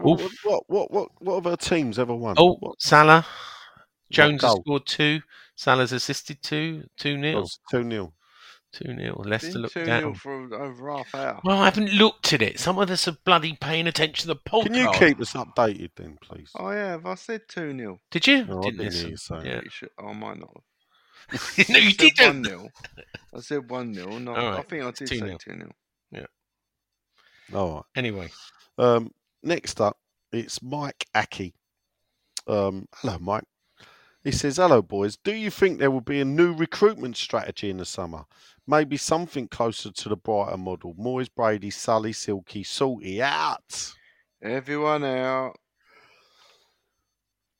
What, 0.00 0.20
what, 0.44 0.62
what, 0.66 0.90
what, 0.90 1.08
what 1.20 1.34
have 1.36 1.44
her 1.44 1.56
teams 1.56 1.98
ever 1.98 2.14
won? 2.14 2.36
Oh, 2.38 2.56
What, 2.60 2.80
Salah. 2.80 3.26
Jones 4.10 4.42
has 4.42 4.52
scored 4.52 4.86
two. 4.86 5.20
Salah's 5.54 5.92
assisted 5.92 6.42
two. 6.42 6.84
Two 6.96 7.18
nil. 7.18 7.46
2 7.70 7.88
0. 7.88 8.12
Two 8.72 8.92
nil. 8.92 9.22
Leicester 9.24 9.52
Been 9.52 9.62
look 9.62 9.72
2 9.72 9.84
down. 9.86 10.00
0 10.00 10.14
for 10.14 10.54
over 10.54 10.90
half 10.96 11.14
hour. 11.14 11.40
Well, 11.42 11.58
I 11.58 11.64
haven't 11.64 11.90
looked 11.92 12.32
at 12.34 12.42
it. 12.42 12.60
Some 12.60 12.78
of 12.78 12.90
us 12.90 13.08
are 13.08 13.16
bloody 13.24 13.56
paying 13.58 13.86
attention 13.86 14.22
to 14.22 14.26
the 14.28 14.36
podcast. 14.36 14.64
Can 14.66 14.74
you 14.74 14.92
keep 14.92 15.20
us 15.20 15.32
updated 15.32 15.90
then, 15.96 16.18
please? 16.22 16.50
Oh, 16.54 16.70
yeah, 16.70 16.90
have 16.90 17.06
I 17.06 17.14
said 17.14 17.42
2 17.48 17.76
0? 17.76 18.00
Did 18.10 18.26
you? 18.26 18.44
No, 18.44 18.58
I 18.58 18.62
didn't 18.62 18.78
didn't 18.78 18.92
hear 18.94 19.08
you 19.08 19.16
say 19.16 19.36
Yeah. 19.36 19.52
Pretty 19.54 19.68
sure. 19.70 19.88
Oh, 19.98 20.08
I 20.08 20.12
might 20.12 20.38
not 20.38 20.50
have. 20.54 21.68
no, 21.70 21.78
you 21.78 21.88
I 21.88 21.92
didn't. 21.92 22.26
1 22.42 22.44
0. 22.44 22.68
I 23.34 23.40
said 23.40 23.70
1 23.70 23.94
0. 23.94 24.18
No, 24.18 24.34
All 24.34 24.54
I 24.58 24.62
think 24.62 24.84
I 24.84 24.88
it's 24.88 24.98
did 24.98 25.08
say 25.08 25.16
2-0. 25.20 25.38
2 25.38 25.50
0. 26.14 26.26
All 27.54 27.74
right. 27.76 27.84
Anyway, 27.96 28.28
Um, 28.76 29.10
next 29.42 29.80
up, 29.80 29.96
it's 30.32 30.60
Mike 30.62 31.06
Aki. 31.14 31.54
Um, 32.46 32.86
hello, 32.96 33.16
Mike. 33.18 33.44
He 34.24 34.32
says, 34.32 34.56
Hello, 34.56 34.82
boys. 34.82 35.16
Do 35.16 35.32
you 35.32 35.50
think 35.50 35.78
there 35.78 35.90
will 35.90 36.00
be 36.00 36.20
a 36.20 36.24
new 36.24 36.52
recruitment 36.54 37.16
strategy 37.16 37.70
in 37.70 37.78
the 37.78 37.84
summer? 37.84 38.24
Maybe 38.66 38.96
something 38.96 39.48
closer 39.48 39.90
to 39.90 40.08
the 40.08 40.16
Brighton 40.16 40.60
model. 40.60 40.94
Moyes, 40.94 41.28
Brady, 41.34 41.70
Sully, 41.70 42.12
Silky, 42.12 42.62
Salty 42.62 43.22
out. 43.22 43.94
Everyone 44.42 45.04
out. 45.04 45.56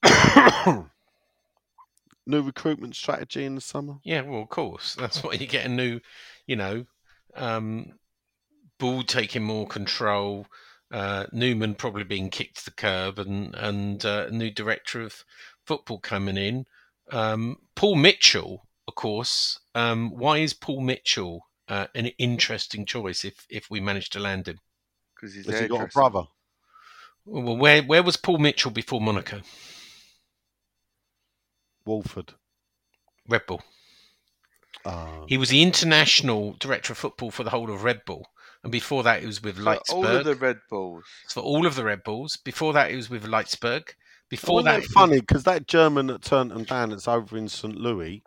new 2.26 2.42
recruitment 2.42 2.94
strategy 2.94 3.44
in 3.44 3.54
the 3.54 3.60
summer? 3.60 3.96
yeah, 4.04 4.20
well, 4.20 4.42
of 4.42 4.48
course. 4.48 4.94
That's 4.94 5.22
why 5.22 5.32
you 5.32 5.46
get 5.46 5.66
a 5.66 5.68
new, 5.68 6.00
you 6.46 6.56
know, 6.56 6.84
um, 7.34 7.94
Ball 8.78 9.02
taking 9.02 9.42
more 9.42 9.66
control, 9.66 10.46
uh, 10.92 11.26
Newman 11.32 11.74
probably 11.74 12.04
being 12.04 12.30
kicked 12.30 12.58
to 12.58 12.64
the 12.66 12.70
curb, 12.70 13.18
and 13.18 13.54
and 13.56 14.04
uh, 14.04 14.26
a 14.28 14.30
new 14.30 14.50
director 14.52 15.00
of 15.00 15.24
football 15.68 15.98
coming 16.00 16.36
in. 16.36 16.64
Um, 17.12 17.58
Paul 17.74 17.96
Mitchell, 17.96 18.66
of 18.88 18.94
course. 18.94 19.60
Um, 19.74 20.10
why 20.10 20.38
is 20.38 20.54
Paul 20.54 20.80
Mitchell 20.80 21.42
uh, 21.68 21.86
an 21.94 22.06
interesting 22.18 22.84
choice 22.86 23.24
if 23.24 23.46
if 23.50 23.70
we 23.70 23.80
manage 23.80 24.08
to 24.10 24.18
land 24.18 24.48
him? 24.48 24.58
Because 25.14 25.34
he's 25.34 25.46
Has 25.46 25.60
he 25.60 25.68
got 25.68 25.84
a 25.84 25.86
brother? 25.88 26.24
Well, 27.24 27.56
where 27.56 27.82
where 27.82 28.02
was 28.02 28.16
Paul 28.16 28.38
Mitchell 28.38 28.70
before 28.70 29.00
Monaco? 29.00 29.40
Walford. 31.84 32.34
Red 33.28 33.46
Bull. 33.46 33.62
Uh, 34.84 35.24
He 35.26 35.36
was 35.38 35.48
the 35.50 35.62
international 35.62 36.54
director 36.58 36.92
of 36.92 36.98
football 36.98 37.30
for 37.30 37.44
the 37.44 37.50
whole 37.50 37.70
of 37.70 37.84
Red 37.84 38.04
Bull, 38.06 38.26
and 38.62 38.72
before 38.72 39.02
that, 39.02 39.20
he 39.20 39.26
was 39.26 39.42
with 39.42 39.56
For 39.56 39.62
Leipzig. 39.62 39.94
all 39.96 40.06
of 40.06 40.24
the 40.24 40.34
Red 40.34 40.58
Bulls. 40.70 41.04
for 41.30 41.42
all 41.42 41.66
of 41.66 41.74
the 41.74 41.84
Red 41.84 42.02
Bulls. 42.04 42.36
Before 42.36 42.72
that, 42.72 42.90
he 42.90 42.96
was 42.96 43.10
with 43.10 43.24
Leipzig. 43.26 43.94
Before 44.28 44.62
that, 44.62 44.82
that 44.82 44.88
funny? 44.90 45.20
Because 45.20 45.44
that 45.44 45.66
German 45.66 46.08
that 46.08 46.22
turned 46.22 46.50
them 46.50 46.64
down 46.64 46.90
that's 46.90 47.08
over 47.08 47.36
in 47.36 47.48
St. 47.48 47.74
Louis, 47.76 48.22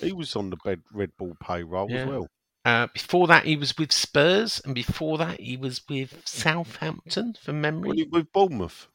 he 0.00 0.12
was 0.12 0.36
on 0.36 0.50
the 0.50 0.56
Red, 0.64 0.80
Red 0.92 1.10
Bull 1.18 1.36
payroll 1.42 1.90
Yeah. 1.90 2.02
as 2.02 2.08
well. 2.08 2.28
uh, 2.64 2.86
before 2.94 3.26
that, 3.26 3.44
he 3.44 3.56
was 3.56 3.76
with 3.76 3.90
Spurs, 3.90 4.60
and 4.64 4.74
before 4.74 5.18
that, 5.18 5.40
he 5.40 5.56
was 5.56 5.82
with 5.88 6.22
Southampton. 6.24 7.34
From 7.42 7.60
memory, 7.60 8.06
with 8.10 8.32
Bournemouth? 8.32 8.86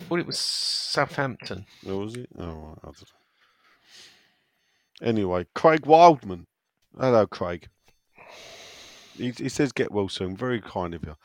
I 0.00 0.04
thought 0.04 0.20
it 0.20 0.26
was 0.26 0.38
Southampton. 0.38 1.66
Or 1.86 1.98
was 1.98 2.16
it? 2.16 2.30
Oh, 2.38 2.44
right, 2.46 2.78
I 2.82 2.86
don't 2.86 3.00
know. 5.02 5.06
Anyway, 5.06 5.46
Craig 5.54 5.84
Wildman. 5.86 6.46
Hello, 6.98 7.26
Craig. 7.26 7.68
He, 9.16 9.30
he 9.30 9.48
says, 9.50 9.72
get 9.72 9.92
well 9.92 10.08
soon. 10.08 10.36
Very 10.36 10.60
kind 10.60 10.94
of 10.94 11.04
you. 11.04 11.16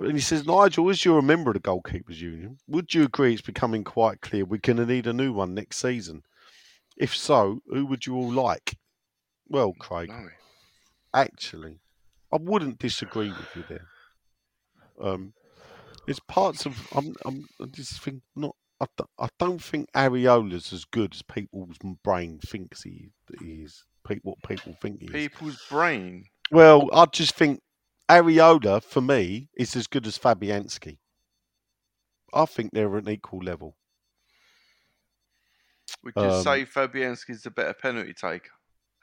And 0.00 0.14
he 0.14 0.20
says, 0.20 0.46
Nigel, 0.46 0.88
as 0.88 1.04
you're 1.04 1.18
a 1.18 1.22
member 1.22 1.50
of 1.50 1.54
the 1.54 1.60
Goalkeepers 1.60 2.20
Union, 2.20 2.58
would 2.66 2.94
you 2.94 3.04
agree 3.04 3.34
it's 3.34 3.42
becoming 3.42 3.84
quite 3.84 4.20
clear 4.20 4.44
we're 4.44 4.58
going 4.58 4.78
to 4.78 4.86
need 4.86 5.06
a 5.06 5.12
new 5.12 5.32
one 5.32 5.54
next 5.54 5.78
season? 5.78 6.22
If 6.96 7.14
so, 7.14 7.60
who 7.66 7.86
would 7.86 8.06
you 8.06 8.14
all 8.14 8.30
like? 8.30 8.76
Well, 9.48 9.72
Craig, 9.78 10.08
Blimey. 10.08 10.32
actually, 11.14 11.80
I 12.32 12.36
wouldn't 12.40 12.78
disagree 12.78 13.30
with 13.30 13.48
you 13.56 13.64
there. 13.68 13.86
Um, 15.02 15.32
it's 16.06 16.20
parts 16.28 16.66
of 16.66 16.76
I'm 16.94 17.14
I'm 17.24 17.46
I 17.60 17.66
just 17.66 18.00
think 18.02 18.22
not. 18.36 18.54
I 19.18 19.28
don't 19.38 19.62
think 19.62 19.90
Areola's 19.94 20.72
as 20.72 20.86
good 20.86 21.14
as 21.14 21.20
people's 21.20 21.76
brain 22.02 22.38
thinks 22.46 22.82
he, 22.82 23.10
he 23.38 23.62
is. 23.62 23.84
What 24.22 24.38
people 24.48 24.74
think 24.80 25.00
he 25.00 25.06
is. 25.06 25.12
People's 25.12 25.62
brain. 25.68 26.24
Well, 26.50 26.88
I 26.92 27.04
just 27.06 27.34
think 27.34 27.60
Areola 28.10 28.82
for 28.82 29.00
me 29.00 29.48
is 29.56 29.76
as 29.76 29.86
good 29.86 30.04
as 30.04 30.18
Fabianski. 30.18 30.98
I 32.34 32.44
think 32.44 32.72
they're 32.72 32.96
at 32.96 33.04
an 33.04 33.08
equal 33.08 33.38
level. 33.38 33.76
Would 36.02 36.14
you 36.16 36.22
Um, 36.22 36.42
say 36.42 36.64
Fabianski's 36.64 37.42
the 37.42 37.50
better 37.50 37.72
penalty 37.74 38.12
taker? 38.14 38.50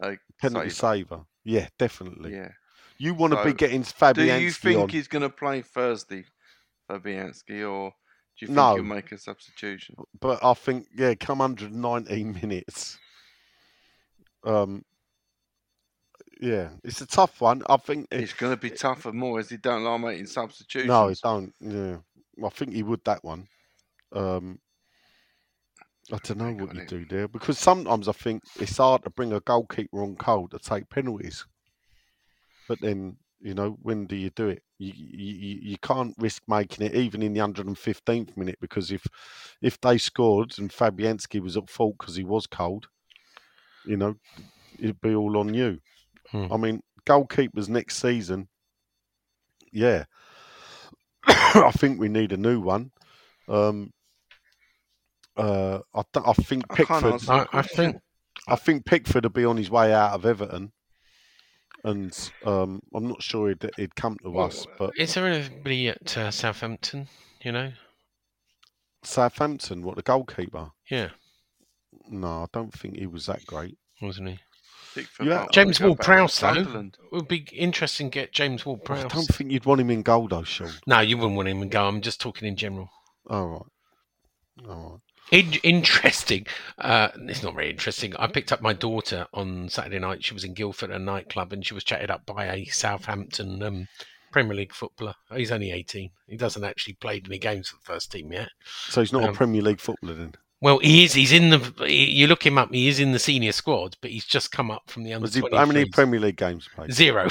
Like, 0.02 0.20
Penalty 0.42 0.70
saver? 0.72 1.06
saver, 1.06 1.22
yeah, 1.46 1.68
definitely. 1.80 2.34
Yeah. 2.34 2.50
You 2.98 3.14
want 3.14 3.32
to 3.32 3.44
be 3.46 3.52
So, 3.52 3.54
getting 3.54 3.84
Do 3.84 3.88
Fabianski 3.94 4.42
you 4.42 4.52
think 4.52 4.78
on. 4.84 4.90
he's 4.90 5.08
going 5.08 5.22
to 5.22 5.30
play 5.30 5.62
Thursday, 5.62 6.26
Fabianski, 6.90 7.70
or 7.70 7.92
do 7.92 8.46
you 8.46 8.48
think 8.48 8.58
No. 8.58 8.76
he'll 8.76 8.84
make 8.84 9.12
a 9.14 9.18
substitution? 9.18 9.96
but 10.20 10.44
I 10.44 10.54
think 10.54 10.88
yeah, 10.96 11.14
come 11.16 11.40
under 11.40 11.66
119 11.66 12.34
minutes. 12.42 12.98
Um, 14.44 14.84
yeah, 16.42 16.70
it's 16.84 17.02
a 17.02 17.06
tough 17.08 17.42
one. 17.42 17.64
I 17.70 17.78
think 17.78 18.08
it- 18.12 18.22
It's 18.22 18.34
going 18.34 18.54
to 18.54 18.58
be 18.62 18.70
tougher 18.70 19.12
more 19.12 19.40
as 19.40 19.50
He 19.50 19.58
don't 19.58 19.84
like 19.84 20.02
making 20.02 20.28
substitutions. 20.28 20.88
no, 20.88 21.08
he 21.10 21.16
don't. 21.24 21.54
Yeah, 21.60 21.98
I 22.46 22.50
think 22.50 22.74
he 22.74 22.84
would 22.84 23.04
that 23.06 23.24
one. 23.24 23.48
Um, 24.14 24.60
I 26.12 26.18
don't 26.24 26.38
know 26.38 26.54
what 26.66 26.74
you 26.76 26.86
do 26.86 27.06
there 27.06 27.28
because 27.28 27.60
sometimes 27.60 28.08
I 28.08 28.14
think 28.14 28.42
it's 28.60 28.78
hard 28.78 29.04
to 29.04 29.10
bring 29.10 29.34
a 29.34 29.42
goalkeeper 29.42 30.02
on 30.02 30.16
cold 30.16 30.52
to 30.52 30.60
take 30.60 30.90
penalties. 30.90 31.46
But 32.68 32.80
then 32.82 33.18
you 33.42 33.54
know 33.54 33.78
when 33.82 34.06
do 34.08 34.16
you 34.16 34.30
do 34.30 34.48
it? 34.50 34.64
You 34.80 34.94
you, 34.96 35.34
you- 35.34 35.62
you 35.72 35.78
can't 35.80 36.16
risk 36.18 36.44
making 36.48 36.86
it 36.86 36.96
even 36.96 37.22
in 37.22 37.34
the 37.34 37.42
115th 37.42 38.38
minute 38.38 38.58
because 38.62 38.92
if 38.92 39.06
if 39.62 39.80
they 39.82 39.98
scored 39.98 40.58
and 40.58 40.72
Fabianski 40.72 41.42
was 41.42 41.58
at 41.58 41.70
fault 41.70 41.96
because 42.00 42.16
he 42.16 42.24
was 42.24 42.48
cold, 42.48 42.88
you 43.86 43.98
know, 43.98 44.16
it'd 44.80 45.02
be 45.02 45.14
all 45.14 45.38
on 45.38 45.54
you. 45.54 45.80
Hmm. 46.32 46.52
I 46.52 46.58
mean, 46.58 46.82
goalkeepers 47.06 47.70
next 47.70 47.98
season 47.98 48.48
yeah, 49.72 50.06
I 51.28 51.72
think 51.72 52.00
we 52.00 52.10
need 52.10 52.32
a 52.32 52.38
new 52.38 52.60
one. 52.60 52.92
Um, 53.48 53.92
uh, 55.36 55.80
I, 55.94 56.02
th- 56.14 56.26
I 56.26 56.34
think 56.34 56.68
Pickford. 56.70 57.04
answer 57.14 57.32
I, 57.32 57.46
I 57.54 57.62
think 57.62 57.98
I 58.48 58.56
think 58.56 58.86
Pickford 58.86 59.24
will 59.26 59.30
be 59.30 59.46
on 59.46 59.58
his 59.58 59.70
way 59.70 59.94
out 59.94 60.14
of 60.14 60.26
Everton, 60.26 60.72
and 61.84 62.32
um, 62.46 62.82
I'm 62.94 63.08
not 63.08 63.22
sure 63.22 63.50
he'd, 63.50 63.70
he'd 63.78 63.96
come 63.96 64.18
to 64.24 64.40
us. 64.40 64.66
But 64.78 64.92
is 64.98 65.14
there 65.14 65.28
anybody 65.28 65.90
at 65.90 66.18
uh, 66.18 66.32
Southampton? 66.32 67.08
You 67.44 67.52
know, 67.52 67.72
Southampton, 69.04 69.84
what 69.84 69.96
the 69.96 70.02
goalkeeper? 70.02 70.72
yeah, 70.90 71.10
No, 72.10 72.44
I 72.44 72.46
don't 72.52 72.74
think 72.74 72.98
he 72.98 73.06
was 73.06 73.28
that 73.28 73.46
great. 73.46 73.78
wasn't 74.02 74.30
he? 74.30 74.40
Pickford 74.96 75.28
Yeah. 75.28 75.46
James 75.52 75.78
go 75.80 75.88
Ward 75.88 76.00
Prowse 76.00 76.40
though 76.40 76.54
Sunderland. 76.54 76.98
it 77.04 77.16
would 77.16 77.28
be 77.28 77.48
interesting. 77.54 78.10
to 78.10 78.16
Get 78.16 78.32
James 78.34 78.66
Ward 78.66 78.84
Prowse. 78.84 79.06
I 79.06 79.08
don't 79.10 79.26
think 79.28 79.52
you'd 79.52 79.66
want 79.66 79.82
him 79.82 79.90
in 79.90 80.02
goal 80.02 80.28
though, 80.28 80.44
Sean. 80.44 80.72
No, 80.86 81.00
you 81.00 81.18
wouldn't 81.18 81.36
want 81.36 81.48
him 81.50 81.62
in 81.62 81.70
go. 81.70 81.86
I'm 81.88 82.02
just 82.02 82.20
talking 82.22 82.48
in 82.48 82.56
general. 82.56 82.90
All 83.30 83.48
right, 83.48 84.68
all 84.70 84.92
right. 84.92 85.00
In- 85.30 85.60
interesting. 85.64 86.48
Uh, 86.78 87.10
it's 87.28 87.44
not 87.44 87.54
very 87.54 87.70
interesting. 87.70 88.16
I 88.18 88.28
picked 88.28 88.54
up 88.54 88.62
my 88.62 88.72
daughter 88.74 89.28
on 89.34 89.68
Saturday 89.68 90.00
night. 90.00 90.24
She 90.24 90.34
was 90.34 90.46
in 90.46 90.54
Guildford 90.54 90.90
at 90.90 91.02
a 91.02 91.04
nightclub, 91.04 91.52
and 91.52 91.66
she 91.66 91.74
was 91.74 91.84
chatted 91.84 92.10
up 92.10 92.26
by 92.26 92.46
a 92.46 92.64
Southampton 92.66 93.62
um, 93.62 93.88
Premier 94.32 94.56
League 94.56 94.74
footballer. 94.74 95.16
He's 95.36 95.52
only 95.52 95.72
18. 95.72 96.12
He 96.28 96.38
doesn't 96.38 96.64
actually 96.64 96.94
play 96.94 97.22
any 97.26 97.40
games 97.40 97.68
for 97.68 97.76
the 97.76 97.82
first 97.94 98.10
team 98.12 98.32
yet. 98.32 98.50
So 98.88 99.02
he's 99.02 99.12
not 99.12 99.24
a 99.26 99.28
Um, 99.30 99.36
Premier 99.36 99.62
League 99.62 99.82
footballer 99.82 100.14
then. 100.14 100.36
Well, 100.60 100.80
he 100.80 101.04
is. 101.04 101.14
He's 101.14 101.34
in 101.34 101.50
the. 101.50 101.86
You 101.88 102.28
look 102.28 102.46
him 102.46 102.58
up. 102.58 102.74
He 102.74 102.88
is 102.88 103.00
in 103.00 103.12
the 103.12 103.20
senior 103.20 103.52
squad, 103.52 103.96
but 104.02 104.10
he's 104.10 104.26
just 104.26 104.52
come 104.52 104.72
up 104.72 104.84
from 104.88 105.04
the 105.04 105.14
under 105.14 105.24
Was 105.24 105.36
he, 105.36 105.44
how 105.52 105.66
many 105.66 105.86
Premier 105.86 106.20
League 106.20 106.38
games 106.38 106.68
played? 106.74 106.92
Zero. 106.92 107.28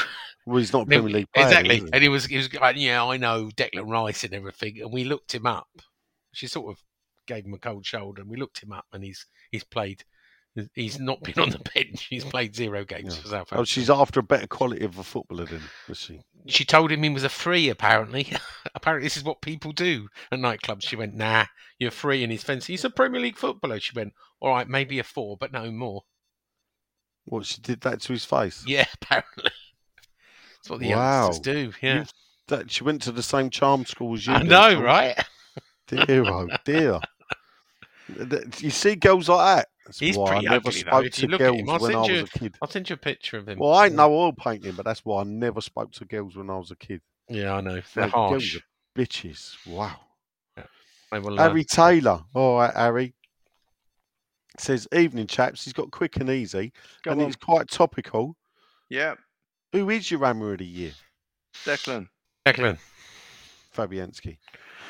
Well, 0.46 0.58
he's 0.58 0.72
not 0.72 0.86
Premier 0.86 1.10
League 1.10 1.32
player. 1.32 1.46
exactly. 1.46 1.80
he? 1.80 1.88
And 1.92 2.02
he 2.02 2.08
was, 2.08 2.26
he 2.26 2.36
was 2.36 2.52
like, 2.54 2.76
yeah, 2.78 3.04
I 3.04 3.16
know 3.16 3.50
Declan 3.56 3.90
Rice 3.90 4.22
and 4.22 4.32
everything. 4.32 4.80
And 4.80 4.92
we 4.92 5.02
looked 5.02 5.34
him 5.34 5.44
up. 5.44 5.66
She 6.32 6.46
sort 6.46 6.70
of 6.70 6.80
gave 7.26 7.44
him 7.44 7.54
a 7.54 7.58
cold 7.58 7.84
shoulder, 7.84 8.22
and 8.22 8.30
we 8.30 8.36
looked 8.36 8.62
him 8.62 8.70
up, 8.70 8.84
and 8.92 9.02
he's 9.02 9.26
he's 9.50 9.64
played. 9.64 10.04
He's 10.74 10.98
not 10.98 11.22
been 11.22 11.38
on 11.38 11.50
the 11.50 11.58
bench. 11.74 12.06
He's 12.08 12.24
played 12.24 12.56
zero 12.56 12.84
games 12.84 13.14
Yeah. 13.16 13.22
for 13.22 13.28
Southampton. 13.28 13.58
Oh, 13.58 13.64
she's 13.64 13.90
after 13.90 14.20
a 14.20 14.22
better 14.22 14.46
quality 14.46 14.84
of 14.84 14.98
a 14.98 15.02
footballer 15.02 15.44
then, 15.44 15.60
is 15.88 15.98
she? 15.98 16.20
She 16.46 16.64
told 16.64 16.90
him 16.92 17.02
he 17.02 17.10
was 17.10 17.24
a 17.24 17.28
free. 17.28 17.68
Apparently, 17.68 18.32
apparently 18.74 19.06
this 19.06 19.16
is 19.16 19.24
what 19.24 19.42
people 19.42 19.72
do 19.72 20.08
at 20.32 20.38
nightclubs. 20.38 20.82
She 20.88 20.96
went, 20.96 21.14
"Nah, 21.14 21.44
you're 21.78 21.90
free," 21.90 22.22
and 22.22 22.30
he's 22.32 22.42
fancy. 22.44 22.72
He's 22.72 22.84
a 22.84 22.90
Premier 22.90 23.20
League 23.20 23.36
footballer. 23.38 23.80
She 23.80 23.92
went, 23.94 24.14
"All 24.40 24.50
right, 24.50 24.68
maybe 24.68 24.98
a 24.98 25.04
four, 25.04 25.36
but 25.36 25.52
no 25.52 25.70
more." 25.70 26.02
What 27.24 27.44
she 27.44 27.60
did 27.60 27.80
that 27.82 28.00
to 28.02 28.12
his 28.12 28.24
face? 28.24 28.62
Yeah, 28.66 28.86
apparently. 29.02 29.50
That's 30.56 30.70
what 30.70 30.80
the 30.80 30.90
Wow. 30.94 31.24
youngsters 31.24 31.40
do. 31.40 31.72
Yeah, 31.82 31.94
You- 32.00 32.06
That 32.48 32.70
she 32.70 32.84
went 32.84 33.02
to 33.02 33.12
the 33.12 33.22
same 33.22 33.50
charm 33.50 33.84
school 33.84 34.14
as 34.14 34.26
you. 34.26 34.32
I 34.32 34.42
know, 34.42 34.80
right? 34.80 35.18
Dear, 35.88 36.24
oh 36.26 36.48
dear. 36.64 37.00
Th- 38.14 38.62
You 38.62 38.70
see 38.70 38.94
girls 38.96 39.28
like 39.28 39.56
that. 39.58 39.68
That's 39.84 39.98
He's 39.98 40.16
why 40.16 40.24
I 40.24 40.30
pretty 40.30 40.46
never 40.46 40.56
ugly, 40.56 40.72
though. 40.72 40.78
spoke 40.90 41.04
If 41.06 41.12
to 41.14 41.22
you 41.22 41.28
look 41.28 41.40
at 41.40 41.44
girls 41.44 41.60
him, 41.60 41.70
I'll 41.70 41.78
when 41.78 41.90
I 41.90 41.94
send 41.94 42.00
was 42.00 42.10
you- 42.10 42.18
a 42.24 42.38
kid. 42.38 42.56
I'll 42.62 42.68
send 42.68 42.90
you 42.90 42.94
a 42.94 42.96
picture 42.98 43.36
of 43.38 43.48
him. 43.48 43.58
Well, 43.58 43.72
I 43.72 43.86
ain't 43.86 43.94
no 43.94 44.12
oil 44.14 44.32
painting, 44.32 44.74
but 44.74 44.84
that's 44.84 45.04
why 45.04 45.20
I 45.20 45.24
never 45.24 45.60
spoke 45.60 45.92
to 45.92 46.04
girls 46.04 46.36
when 46.36 46.50
I 46.50 46.56
was 46.56 46.70
a 46.70 46.76
kid. 46.76 47.00
Yeah, 47.28 47.54
I 47.54 47.60
know. 47.60 47.80
They're 47.94 48.04
Like, 48.04 48.12
girls 48.12 48.30
harsh. 48.30 48.56
are 48.56 48.60
bitches. 49.00 49.66
Wow. 49.66 50.00
They 51.12 51.18
will, 51.20 51.38
uh, 51.38 51.42
Harry 51.48 51.64
Taylor. 51.64 52.22
All 52.34 52.58
right, 52.58 52.74
Harry. 52.74 53.14
Says, 54.58 54.88
evening, 54.92 55.26
chaps. 55.26 55.64
He's 55.64 55.72
got 55.74 55.90
quick 55.90 56.16
and 56.16 56.30
easy, 56.30 56.72
Go 57.04 57.12
and 57.12 57.20
on. 57.20 57.26
it's 57.28 57.36
quite 57.36 57.68
topical. 57.68 58.36
Yeah, 58.88 59.14
Who 59.72 59.90
is 59.90 60.10
your 60.10 60.24
Hammer 60.24 60.52
of 60.52 60.58
the 60.58 60.64
Year? 60.66 60.92
Declan. 61.64 62.08
Declan. 62.46 62.78
Fabianski. 63.76 64.38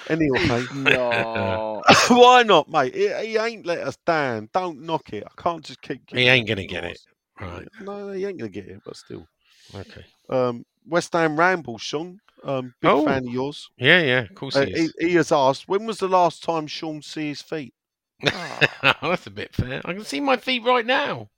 Anyway, 0.09 0.65
No. 0.75 1.83
why 2.09 2.43
not, 2.43 2.69
mate? 2.69 2.95
He, 2.95 3.09
he 3.09 3.37
ain't 3.37 3.67
let 3.67 3.79
us 3.81 3.97
down. 4.07 4.49
Don't 4.53 4.83
knock 4.83 5.13
it. 5.13 5.25
I 5.27 5.43
can't 5.43 5.65
just 5.65 5.81
keep. 5.83 6.03
He 6.11 6.23
ain't 6.29 6.49
gonna 6.49 6.67
get 6.67 6.85
it. 6.85 7.01
Right. 7.41 7.67
No, 7.81 8.11
he 8.13 8.25
ain't 8.25 8.39
gonna 8.39 8.49
get 8.51 8.67
it, 8.69 8.81
but 8.85 8.97
still. 8.97 9.27
Okay. 9.75 10.05
Um, 10.31 10.65
West 10.87 11.13
Ham 11.13 11.39
Ramble, 11.39 11.79
Sean. 11.79 12.21
Um, 12.45 12.75
big 12.81 12.91
Oh. 12.91 13.05
fan 13.05 13.27
of 13.27 13.33
yours. 13.33 13.69
Yeah, 13.77 14.01
yeah. 14.03 14.21
Of 14.21 14.35
course 14.35 14.57
Uh, 14.57 14.67
he 14.67 14.73
he, 14.73 14.79
is. 14.85 14.95
he 15.01 15.15
has 15.15 15.33
asked, 15.33 15.69
when 15.69 15.87
was 15.87 15.99
the 15.99 16.09
last 16.09 16.43
time 16.45 16.67
Sean 16.67 17.03
see 17.03 17.29
his 17.29 17.43
feet? 17.43 17.75
That's 18.23 19.27
a 19.27 19.31
bit 19.31 19.55
fair. 19.55 19.81
I 19.85 19.93
can 19.93 20.05
see 20.05 20.21
my 20.21 20.37
feet 20.37 20.63
right 20.65 20.87
now. 20.87 21.29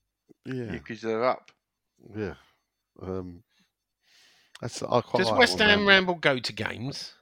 Yeah, 0.44 0.64
Because 0.72 1.00
they're 1.00 1.24
up. 1.24 1.50
yeah. 2.16 2.34
Um, 3.02 3.42
that's 4.60 4.82
I 4.82 5.00
quite 5.00 5.20
Does 5.20 5.30
like 5.30 5.38
West 5.38 5.58
Ham 5.58 5.68
Ramble. 5.68 5.86
Ramble 5.86 6.14
go 6.16 6.38
to 6.38 6.52
games? 6.52 7.14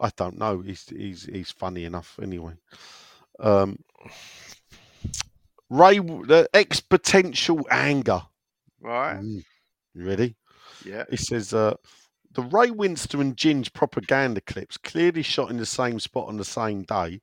I 0.00 0.10
don't 0.16 0.38
know. 0.38 0.60
He's 0.60 0.88
he's 0.88 1.24
he's 1.24 1.50
funny 1.50 1.84
enough 1.84 2.18
anyway. 2.22 2.54
Um, 3.38 3.78
Ray, 5.68 5.98
the 5.98 6.48
ex 6.52 6.80
potential 6.80 7.66
anger. 7.70 8.22
Right? 8.80 9.16
Mm, 9.16 9.44
you 9.94 10.04
ready? 10.04 10.36
Yeah. 10.84 11.04
He 11.08 11.16
says, 11.16 11.54
uh, 11.54 11.74
the 12.32 12.42
Ray 12.42 12.68
Winstone 12.68 13.20
and 13.20 13.36
Ginge 13.36 13.72
propaganda 13.72 14.40
clips 14.40 14.76
clearly 14.76 15.22
shot 15.22 15.50
in 15.50 15.56
the 15.56 15.66
same 15.66 16.00
spot 16.00 16.28
on 16.28 16.36
the 16.36 16.44
same 16.44 16.82
day. 16.82 17.20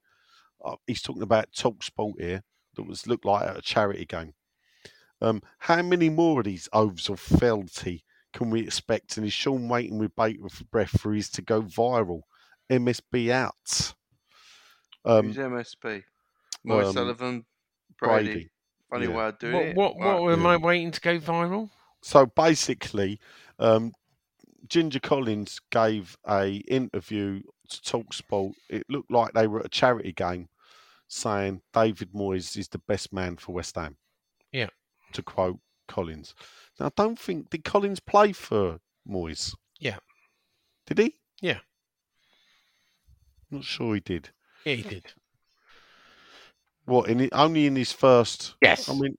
Uh, 0.63 0.75
he's 0.87 1.01
talking 1.01 1.21
about 1.21 1.53
Talk 1.53 1.83
Sport 1.83 2.15
here 2.19 2.43
that 2.75 2.87
was 2.87 3.07
looked 3.07 3.25
like 3.25 3.47
at 3.47 3.57
a 3.57 3.61
charity 3.61 4.05
game. 4.05 4.33
Um, 5.21 5.41
how 5.57 5.81
many 5.81 6.09
more 6.09 6.39
of 6.39 6.45
these 6.45 6.69
oaths 6.73 7.09
of 7.09 7.19
fealty 7.19 8.03
can 8.33 8.49
we 8.49 8.61
expect? 8.61 9.17
And 9.17 9.25
is 9.25 9.33
Sean 9.33 9.67
waiting 9.67 9.97
with 9.97 10.15
bated 10.15 10.41
breath 10.71 10.99
for 10.99 11.13
his 11.13 11.29
to 11.31 11.41
go 11.41 11.61
viral? 11.61 12.21
MSB 12.69 13.29
out. 13.31 13.93
Um, 15.05 15.27
Who's 15.27 15.37
MSP? 15.37 16.03
Moy 16.63 16.85
um, 16.87 16.93
Sullivan, 16.93 17.45
Brady. 17.97 18.25
Brady. 18.33 18.49
Funny 18.89 19.05
Yeah. 19.07 19.15
way 19.17 19.27
of 19.27 19.39
doing 19.39 19.53
What 19.53 19.65
it. 19.65 19.75
what 19.75 19.95
Right. 19.97 20.19
what 20.19 20.33
am 20.33 20.45
I 20.45 20.57
waiting 20.57 20.91
to 20.91 20.99
go 21.01 21.19
viral? 21.19 21.69
so 22.01 22.25
basically, 22.25 23.19
um, 23.59 23.93
Ginger 24.67 24.99
Collins 24.99 25.59
gave 25.71 26.17
a 26.27 26.57
interview 26.67 27.41
to 27.69 27.81
Talksport. 27.81 28.53
It 28.69 28.83
looked 28.89 29.11
like 29.11 29.33
they 29.33 29.47
were 29.47 29.59
at 29.61 29.65
a 29.67 29.69
charity 29.69 30.11
game, 30.11 30.49
saying 31.07 31.61
David 31.73 32.11
Moyes 32.13 32.57
is 32.57 32.67
the 32.67 32.79
best 32.79 33.13
man 33.13 33.37
for 33.37 33.53
West 33.53 33.75
Ham. 33.75 33.97
Yeah. 34.51 34.69
To 35.13 35.23
quote 35.23 35.59
Collins. 35.87 36.35
Now, 36.79 36.87
I 36.87 36.91
don't 36.95 37.17
think 37.19 37.49
did 37.49 37.63
Collins 37.63 37.99
play 37.99 38.31
for 38.33 38.79
Moyes. 39.07 39.55
Yeah. 39.79 39.99
Did 40.87 40.97
he? 40.99 41.15
Yeah. 41.41 41.59
Not 43.51 43.63
sure 43.63 43.95
he 43.95 43.99
did. 44.01 44.30
Yeah, 44.65 44.76
he 44.76 44.81
did. 44.84 45.05
What? 46.85 47.09
In 47.09 47.19
it, 47.21 47.30
only 47.34 47.65
in 47.67 47.76
his 47.76 47.91
first. 47.91 48.55
Yes. 48.61 48.89
I 48.89 48.93
mean. 48.93 49.17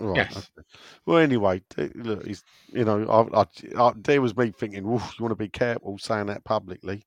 Right. 0.00 0.16
Yes. 0.16 0.36
okay. 0.36 0.66
Well, 1.06 1.18
anyway, 1.18 1.62
look, 1.94 2.26
he's 2.26 2.42
you 2.72 2.84
know, 2.84 3.06
I, 3.32 3.40
I, 3.42 3.46
I, 3.80 3.92
there 3.96 4.20
was 4.20 4.36
me 4.36 4.50
thinking, 4.50 4.84
"Oof, 4.84 5.14
you 5.18 5.22
want 5.22 5.30
to 5.30 5.36
be 5.36 5.48
careful 5.48 5.98
saying 5.98 6.26
that 6.26 6.44
publicly." 6.44 7.04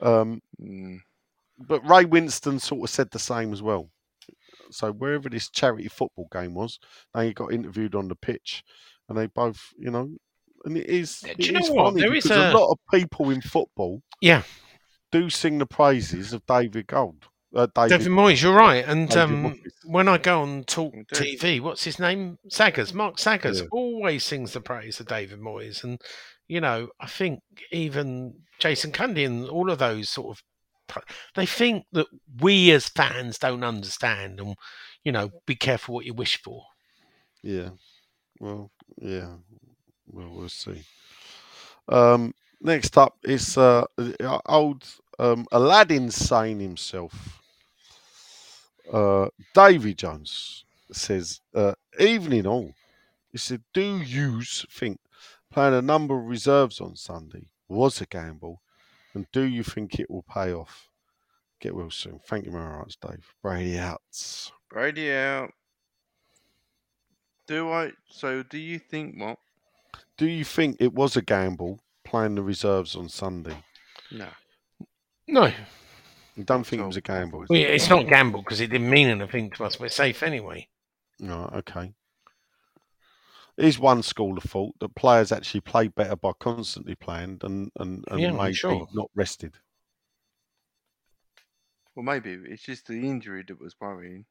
Um, 0.00 0.40
Mm. 0.60 0.98
but 1.58 1.82
Ray 1.88 2.04
Winstone 2.06 2.60
sort 2.60 2.82
of 2.88 2.90
said 2.90 3.10
the 3.10 3.18
same 3.18 3.52
as 3.52 3.60
well. 3.62 3.90
So 4.70 4.92
wherever 4.92 5.28
this 5.28 5.50
charity 5.50 5.88
football 5.88 6.26
game 6.32 6.54
was, 6.54 6.78
they 7.12 7.32
got 7.34 7.52
interviewed 7.52 7.94
on 7.94 8.08
the 8.08 8.16
pitch, 8.16 8.64
and 9.08 9.16
they 9.18 9.26
both, 9.26 9.62
you 9.76 9.90
know, 9.90 10.10
and 10.64 10.78
it 10.78 10.86
is. 10.86 11.20
Do 11.20 11.34
you 11.38 11.52
know 11.52 11.70
what? 11.74 11.94
There 11.94 12.14
is 12.14 12.30
a- 12.30 12.50
a 12.50 12.52
lot 12.58 12.72
of 12.72 12.78
people 12.92 13.28
in 13.30 13.42
football, 13.42 14.02
Yeah. 14.22 14.42
Do 15.14 15.30
sing 15.30 15.58
the 15.58 15.66
praises 15.66 16.32
of 16.32 16.44
David 16.46 16.88
Gold. 16.88 17.28
Uh, 17.54 17.68
David, 17.72 17.98
David 17.98 18.08
Moyes, 18.08 18.42
you're 18.42 18.52
right. 18.52 18.84
And 18.84 19.16
um, 19.16 19.60
when 19.84 20.08
I 20.08 20.18
go 20.18 20.42
on 20.42 20.64
Talk. 20.64 20.92
TV, 21.14 21.60
what's 21.60 21.84
his 21.84 22.00
name? 22.00 22.36
Saggers, 22.48 22.92
Mark 22.92 23.20
Saggers, 23.20 23.60
Yeah. 23.60 23.66
always 23.70 24.24
sings 24.24 24.52
the 24.52 24.60
praise 24.60 24.98
of 24.98 25.06
David 25.06 25.38
Moyes. 25.38 25.84
And, 25.84 26.00
you 26.48 26.60
know, 26.60 26.88
I 26.98 27.06
think 27.06 27.40
even 27.70 28.34
Jason 28.58 28.90
Cundy 28.90 29.24
and 29.24 29.48
all 29.48 29.70
of 29.70 29.78
those 29.78 30.08
sort 30.08 30.36
of, 30.36 31.04
they 31.36 31.46
think 31.46 31.84
that 31.92 32.08
we 32.40 32.72
as 32.72 32.88
fans 32.88 33.38
don't 33.38 33.62
understand 33.62 34.40
and, 34.40 34.56
you 35.04 35.12
know, 35.12 35.30
be 35.46 35.54
careful 35.54 35.94
what 35.94 36.06
you 36.06 36.14
wish 36.14 36.42
for. 36.42 36.64
Yeah. 37.40 37.70
Well, 38.40 38.72
yeah. 39.00 39.36
Well, 40.08 40.30
we'll 40.32 40.48
see. 40.48 40.82
Um, 41.88 42.34
next 42.60 42.98
up 42.98 43.16
is 43.22 43.56
uh, 43.56 43.84
uh, 43.98 44.38
old 44.46 44.84
um, 45.18 45.46
Aladdin 45.52 46.10
saying 46.10 46.60
himself. 46.60 47.40
Uh, 48.92 49.28
Davy 49.54 49.94
Jones 49.94 50.64
says, 50.92 51.40
uh, 51.54 51.74
"Evening 51.98 52.46
all." 52.46 52.74
He 53.32 53.38
said, 53.38 53.62
"Do 53.72 54.02
you 54.02 54.42
think 54.42 55.00
playing 55.50 55.74
a 55.74 55.82
number 55.82 56.18
of 56.18 56.26
reserves 56.26 56.80
on 56.80 56.96
Sunday 56.96 57.48
was 57.68 58.00
a 58.00 58.06
gamble, 58.06 58.60
and 59.14 59.26
do 59.32 59.42
you 59.42 59.62
think 59.62 59.98
it 59.98 60.10
will 60.10 60.24
pay 60.24 60.52
off?" 60.52 60.88
Get 61.60 61.74
well 61.74 61.90
soon. 61.90 62.20
Thank 62.26 62.44
you 62.44 62.52
very 62.52 62.78
much, 62.78 62.98
Dave. 63.00 63.34
Brady 63.42 63.78
out. 63.78 64.02
Brady 64.68 65.12
out. 65.12 65.50
Do 67.46 67.70
I? 67.70 67.92
So, 68.10 68.42
do 68.42 68.58
you 68.58 68.78
think 68.78 69.18
what? 69.18 69.38
Do 70.16 70.26
you 70.26 70.44
think 70.44 70.76
it 70.78 70.92
was 70.92 71.16
a 71.16 71.22
gamble, 71.22 71.80
playing 72.04 72.34
the 72.34 72.42
reserves 72.42 72.94
on 72.94 73.08
Sunday? 73.08 73.64
No. 74.10 74.28
No, 75.26 75.50
You 76.36 76.44
don't 76.44 76.64
think 76.66 76.82
it 76.82 76.86
was 76.86 76.96
a 76.96 77.00
gamble? 77.00 77.44
Well, 77.48 77.58
yeah, 77.58 77.68
it's 77.68 77.88
not 77.88 78.08
gamble 78.08 78.42
because 78.42 78.60
it 78.60 78.68
didn't 78.68 78.90
mean 78.90 79.08
anything 79.08 79.50
to 79.50 79.64
us. 79.64 79.80
We're 79.80 79.88
safe 79.88 80.22
anyway. 80.22 80.68
Right, 81.20 81.52
okay. 81.54 81.94
Is 83.56 83.78
one 83.78 84.02
school 84.02 84.36
of 84.36 84.42
thought 84.44 84.74
that 84.80 84.96
players 84.96 85.30
actually 85.30 85.60
play 85.60 85.86
better 85.88 86.16
by 86.16 86.32
constantly 86.40 86.96
playing 86.96 87.38
and 87.42 87.70
and, 87.76 88.04
and 88.10 88.20
Yeah, 88.20 88.32
maybe 88.32 88.54
sure. 88.54 88.88
not 88.92 89.10
rested? 89.14 89.54
Well, 91.94 92.04
maybe 92.04 92.32
it's 92.32 92.64
just 92.64 92.88
the 92.88 93.08
injury 93.08 93.44
that 93.46 93.60
was 93.60 93.76
worrying. 93.80 94.26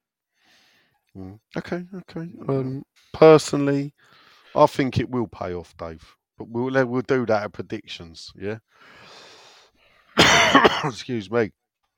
Mm. 1.15 1.39
Okay, 1.57 1.85
okay. 1.95 2.29
Um, 2.49 2.83
personally, 3.13 3.93
I 4.55 4.65
think 4.65 4.99
it 4.99 5.09
will 5.09 5.27
pay 5.27 5.53
off, 5.53 5.75
Dave. 5.77 6.17
But 6.37 6.49
we'll 6.49 6.85
we'll 6.85 7.01
do 7.03 7.25
that 7.27 7.43
at 7.43 7.53
predictions. 7.53 8.31
Yeah. 8.35 8.57
Excuse 10.85 11.29
me. 11.31 11.39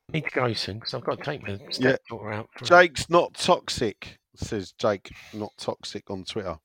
I 0.08 0.12
Need 0.12 0.24
to 0.24 0.30
go 0.30 0.52
soon 0.52 0.78
because 0.78 0.94
I've 0.94 1.04
got 1.04 1.18
to 1.18 1.24
take 1.24 1.42
my 1.42 1.50
Yeah. 1.50 1.68
stepdaughter 1.70 2.32
out. 2.32 2.48
For 2.56 2.64
Jake's 2.64 3.10
not 3.10 3.34
toxic, 3.34 4.18
says 4.36 4.72
Jake, 4.78 5.10
not 5.32 5.52
toxic 5.58 6.10
on 6.10 6.24
Twitter. 6.24 6.58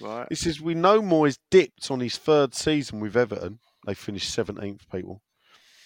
Right. 0.00 0.26
He 0.28 0.34
says 0.36 0.60
we 0.60 0.74
know 0.74 1.02
Moyes 1.02 1.38
dipped 1.50 1.90
on 1.90 2.00
his 2.00 2.16
third 2.16 2.54
season 2.54 3.00
with 3.00 3.16
Everton. 3.16 3.58
They 3.86 3.94
finished 3.94 4.30
seventeenth, 4.32 4.88
people, 4.90 5.22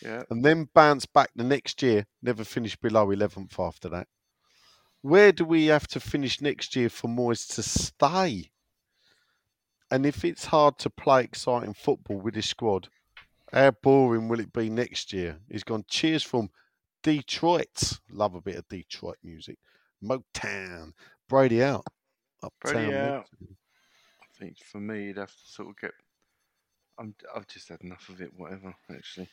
Yeah. 0.02 0.22
and 0.30 0.44
then 0.44 0.68
bounced 0.74 1.12
back 1.12 1.30
the 1.34 1.44
next 1.44 1.82
year. 1.82 2.06
Never 2.22 2.44
finished 2.44 2.80
below 2.80 3.10
eleventh 3.10 3.58
after 3.58 3.88
that. 3.88 4.06
Where 5.00 5.32
do 5.32 5.44
we 5.44 5.66
have 5.66 5.88
to 5.88 6.00
finish 6.00 6.40
next 6.40 6.76
year 6.76 6.88
for 6.88 7.08
Moyes 7.08 7.52
to 7.56 7.62
stay? 7.62 8.50
And 9.90 10.06
if 10.06 10.24
it's 10.24 10.46
hard 10.46 10.78
to 10.78 10.90
play 10.90 11.24
exciting 11.24 11.74
football 11.74 12.20
with 12.20 12.34
his 12.34 12.48
squad, 12.48 12.88
how 13.52 13.70
boring 13.70 14.28
will 14.28 14.40
it 14.40 14.52
be 14.52 14.70
next 14.70 15.12
year? 15.12 15.38
He's 15.50 15.64
gone. 15.64 15.84
Cheers 15.88 16.22
from 16.22 16.50
Detroit. 17.02 17.98
Love 18.10 18.34
a 18.34 18.40
bit 18.40 18.56
of 18.56 18.68
Detroit 18.68 19.18
music. 19.22 19.58
Motown. 20.02 20.92
Brady 21.28 21.62
out. 21.62 21.84
Uptown. 22.42 22.72
Brady 22.72 22.96
out. 22.96 23.26
Motown. 23.42 23.54
I 24.22 24.38
think 24.38 24.56
for 24.58 24.80
me, 24.80 25.04
you'd 25.04 25.18
have 25.18 25.32
to 25.32 25.42
sort 25.44 25.68
of 25.68 25.78
get. 25.78 25.92
I'm. 26.98 27.14
I've 27.34 27.46
just 27.46 27.68
had 27.68 27.82
enough 27.82 28.08
of 28.08 28.20
it. 28.20 28.32
Whatever. 28.36 28.74
Actually, 28.90 29.28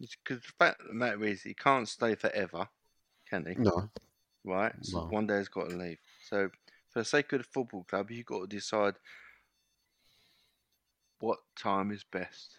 because 0.00 0.42
the 0.42 0.52
fact 0.58 0.80
of 0.80 0.88
the 0.88 0.94
matter 0.94 1.24
is, 1.24 1.42
he 1.42 1.54
can't 1.54 1.88
stay 1.88 2.14
forever, 2.14 2.68
can 3.30 3.46
he? 3.46 3.54
No. 3.54 3.88
Right. 4.44 4.74
So 4.82 5.00
No. 5.00 5.06
one 5.06 5.26
day 5.26 5.38
he's 5.38 5.48
got 5.48 5.70
to 5.70 5.76
leave. 5.76 5.98
So 6.28 6.50
for 6.90 6.98
the 7.00 7.04
sake 7.04 7.32
of 7.32 7.38
the 7.40 7.44
football 7.44 7.84
club, 7.84 8.10
you've 8.10 8.26
got 8.26 8.40
to 8.42 8.46
decide 8.46 8.94
what 11.20 11.38
time 11.56 11.90
is 11.92 12.04
best 12.04 12.56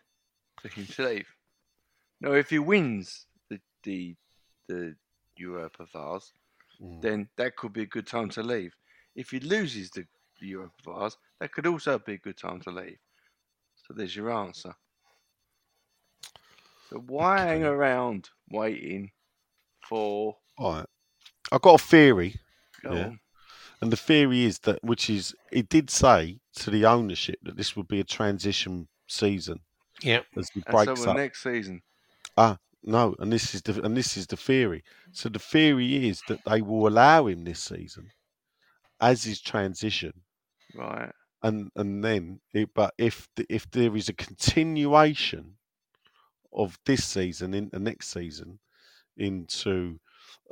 him 0.64 0.86
to 0.88 1.06
leave. 1.06 1.28
Now, 2.22 2.34
if 2.34 2.50
he 2.50 2.60
wins 2.60 3.26
the 3.50 3.60
the 3.84 4.16
the 4.68 4.96
Europa 5.36 5.86
Vase, 5.94 6.34
Mm. 6.82 7.02
then 7.02 7.30
that 7.38 7.56
could 7.56 7.74
be 7.74 7.84
a 7.84 7.88
good 7.88 8.08
time 8.08 8.30
to 8.30 8.44
leave. 8.44 8.76
If 9.16 9.32
he 9.32 9.40
loses 9.40 9.90
the, 9.90 10.06
the 10.40 10.48
Europa 10.48 10.76
Vase, 10.86 11.18
that 11.40 11.52
could 11.52 11.66
also 11.66 11.98
be 11.98 12.14
a 12.14 12.18
good 12.20 12.38
time 12.38 12.60
to 12.62 12.72
leave. 12.72 13.00
So 13.76 13.94
there's 13.94 14.16
your 14.16 14.32
answer. 14.32 14.76
So 16.90 17.00
why 17.08 17.40
hang 17.40 17.64
around 17.64 18.30
waiting 18.50 19.12
for? 19.88 20.38
All 20.58 20.74
right. 20.74 20.86
I've 21.52 21.62
got 21.62 21.82
a 21.82 21.84
theory. 21.84 22.36
Go 22.84 22.94
yeah. 22.94 23.06
on. 23.06 23.20
And 23.82 23.92
the 23.92 23.98
theory 23.98 24.44
is 24.44 24.60
that, 24.60 24.84
which 24.84 25.10
is, 25.10 25.36
it 25.52 25.70
did 25.70 25.90
say 25.90 26.40
to 26.56 26.72
the 26.72 26.86
ownership 26.86 27.40
that 27.44 27.58
this 27.58 27.76
would 27.76 27.88
be 27.88 28.00
a 28.00 28.04
transition 28.04 28.88
season 29.08 29.60
Yeah. 30.02 30.24
as 30.38 30.50
he 30.54 30.62
And 30.66 30.80
breaks 30.80 30.92
so 30.98 31.08
up. 31.08 31.18
next 31.18 31.44
season, 31.44 31.82
Ah, 32.38 32.58
no, 32.84 33.16
and 33.20 33.34
this 33.34 33.54
is 33.54 33.62
the 33.64 33.84
and 33.84 33.98
this 33.98 34.16
is 34.16 34.28
the 34.28 34.38
theory. 34.38 34.82
So 35.12 35.28
the 35.30 35.40
theory 35.40 36.08
is 36.08 36.24
that 36.24 36.46
they 36.46 36.62
will 36.62 36.88
allow 36.88 37.28
him 37.28 37.44
this 37.44 37.62
season 37.62 38.14
as 39.02 39.24
his 39.26 39.42
transition, 39.42 40.24
right? 40.74 41.14
and 41.44 41.70
and 41.76 42.04
then, 42.04 42.42
it, 42.54 42.74
but 42.74 42.94
if 42.98 43.28
the, 43.36 43.46
if 43.50 43.70
there 43.72 43.96
is 43.96 44.10
a 44.10 44.14
continuation 44.14 45.58
of 46.54 46.80
this 46.86 47.06
season 47.06 47.54
into 47.54 47.80
next 47.80 48.10
season 48.10 48.60
into 49.18 50.00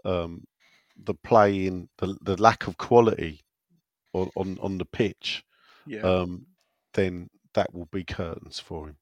um, 0.06 0.46
the 0.98 1.16
play 1.16 1.68
in 1.68 1.90
the 2.00 2.18
the 2.22 2.38
lack 2.42 2.68
of 2.68 2.78
quality 2.78 3.42
on 4.14 4.30
on, 4.36 4.58
on 4.62 4.78
the 4.80 4.86
pitch, 4.86 5.44
Yeah. 5.86 6.08
um, 6.08 6.48
then 6.94 7.30
that 7.56 7.74
will 7.74 7.88
be 7.92 8.04
curtains 8.04 8.60
for 8.60 8.90
him. 8.90 8.98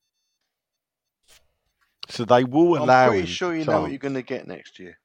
So 2.10 2.26
they 2.26 2.44
will 2.44 2.78
allow 2.78 3.06
I'm 3.06 3.12
pretty 3.12 3.28
sure 3.28 3.56
you 3.56 3.64
to 3.66 3.72
know 3.72 3.82
what 3.82 3.92
you're 3.92 4.00
going 4.00 4.14
to 4.14 4.22
get 4.22 4.48
next 4.48 4.80
year. 4.80 5.00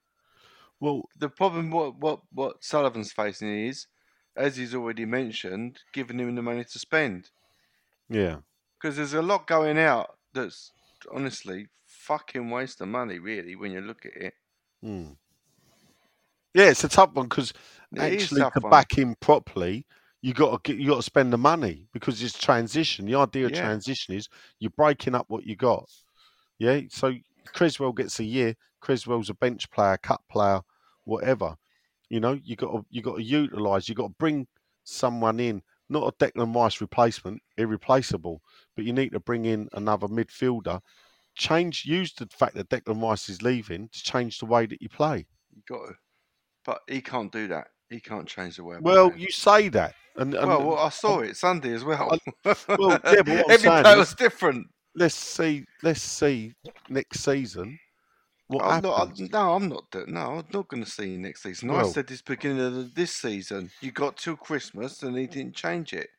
Well, 0.79 1.03
the 1.17 1.29
problem 1.29 1.71
what 1.71 1.95
what 1.97 2.21
what 2.31 2.63
Sullivan's 2.63 3.11
facing 3.11 3.67
is, 3.67 3.87
as 4.35 4.57
he's 4.57 4.75
already 4.75 5.05
mentioned, 5.05 5.79
giving 5.93 6.19
him 6.19 6.35
the 6.35 6.41
money 6.41 6.63
to 6.63 6.79
spend 6.79 7.29
Yeah. 8.09 8.37
because 8.77 8.95
there's 8.97 9.13
a 9.13 9.21
lot 9.21 9.47
going 9.47 9.77
out 9.77 10.17
that's 10.33 10.71
honestly 11.11 11.67
fucking 11.85 12.49
waste 12.49 12.81
of 12.81 12.87
money, 12.87 13.19
really, 13.19 13.55
when 13.55 13.71
you 13.71 13.81
look 13.81 14.05
at 14.05 14.15
it. 14.15 14.33
Mm. 14.83 15.17
Yeah, 16.53 16.69
it's 16.69 16.83
a 16.83 16.89
tough 16.89 17.13
one 17.13 17.27
because 17.27 17.53
actually 17.97 18.41
to 18.41 18.51
one. 18.59 18.71
back 18.71 18.97
him 18.97 19.15
properly, 19.19 19.85
you 20.21 20.33
got 20.33 20.63
to 20.63 20.71
get 20.73 20.81
you 20.81 20.89
got 20.89 20.97
to 20.97 21.03
spend 21.03 21.31
the 21.31 21.37
money 21.37 21.87
because 21.93 22.21
it's 22.21 22.37
transition. 22.37 23.05
The 23.05 23.15
idea 23.15 23.45
of 23.45 23.51
Yeah. 23.51 23.61
transition 23.61 24.15
is 24.15 24.29
you're 24.59 24.71
breaking 24.71 25.15
up 25.15 25.25
what 25.29 25.45
you 25.45 25.55
got. 25.55 25.89
Yeah. 26.59 26.81
So 26.89 27.13
Creswell 27.53 27.93
gets 27.93 28.19
a 28.19 28.23
year. 28.23 28.55
Creswell's 28.81 29.29
a 29.29 29.33
bench 29.33 29.69
player, 29.71 29.97
cut 29.97 30.21
player, 30.29 30.61
whatever. 31.05 31.55
You 32.09 32.19
know, 32.19 32.39
you 32.43 32.55
got 32.55 32.71
to 32.71 32.85
you 32.89 33.01
got 33.01 33.17
to 33.17 33.23
utilize. 33.23 33.89
You 33.89 33.95
got 33.95 34.07
to 34.07 34.15
bring 34.17 34.47
someone 34.83 35.39
in, 35.39 35.61
not 35.89 36.07
a 36.07 36.25
Declan 36.25 36.55
Rice 36.55 36.81
replacement, 36.81 37.41
irreplaceable, 37.57 38.41
but 38.75 38.85
you 38.85 38.93
need 38.93 39.11
to 39.11 39.19
bring 39.19 39.45
in 39.45 39.69
another 39.73 40.07
midfielder. 40.07 40.81
Change, 41.35 41.85
use 41.85 42.13
the 42.13 42.27
fact 42.31 42.55
that 42.55 42.69
Declan 42.69 43.01
Rice 43.01 43.29
is 43.29 43.41
leaving 43.41 43.89
to 43.89 44.03
change 44.03 44.39
the 44.39 44.45
way 44.45 44.65
that 44.65 44.81
you 44.81 44.89
play. 44.89 45.25
You 45.55 45.61
got 45.67 45.87
to, 45.87 45.93
but 46.65 46.81
he 46.87 47.01
can't 47.01 47.31
do 47.31 47.47
that. 47.49 47.67
He 47.89 47.99
can't 47.99 48.27
change 48.27 48.57
the 48.57 48.63
way. 48.63 48.77
Well, 48.79 49.13
you 49.15 49.31
say 49.31 49.69
that, 49.69 49.95
and, 50.15 50.33
and 50.33 50.47
well, 50.47 50.63
well, 50.63 50.77
I 50.77 50.89
saw 50.89 51.19
it 51.19 51.37
Sunday 51.37 51.73
as 51.73 51.83
well. 51.83 52.17
well, 52.43 52.99
yeah, 53.03 53.21
but 53.23 53.29
every 53.49 53.57
saying 53.57 53.97
was 53.97 54.13
different. 54.13 54.67
Let's 54.99 55.15
see, 55.15 55.65
let's 55.81 56.01
see 56.01 56.53
next 56.89 57.21
season 57.21 57.79
what 58.47 58.63
I'm 58.63 58.83
not. 58.83 58.99
I'm- 58.99 59.29
no, 59.31 59.53
I'm 59.55 59.67
not. 59.69 59.89
do- 59.91 60.05
No, 60.07 60.37
I'm 60.39 60.45
not 60.53 60.67
going 60.67 60.83
to 60.83 60.89
see 60.89 61.11
you 61.11 61.17
next 61.17 61.43
season. 61.43 61.69
I 61.71 61.73
Well- 61.73 61.91
said 61.91 62.07
this 62.07 62.21
beginning 62.21 62.59
of 62.59 62.93
this 62.95 63.15
season. 63.15 63.71
You 63.81 63.91
got 63.91 64.17
till 64.17 64.35
Christmas, 64.35 65.01
and 65.03 65.17
he 65.17 65.25
didn't 65.27 65.55
change 65.55 65.93
it. 65.93 66.09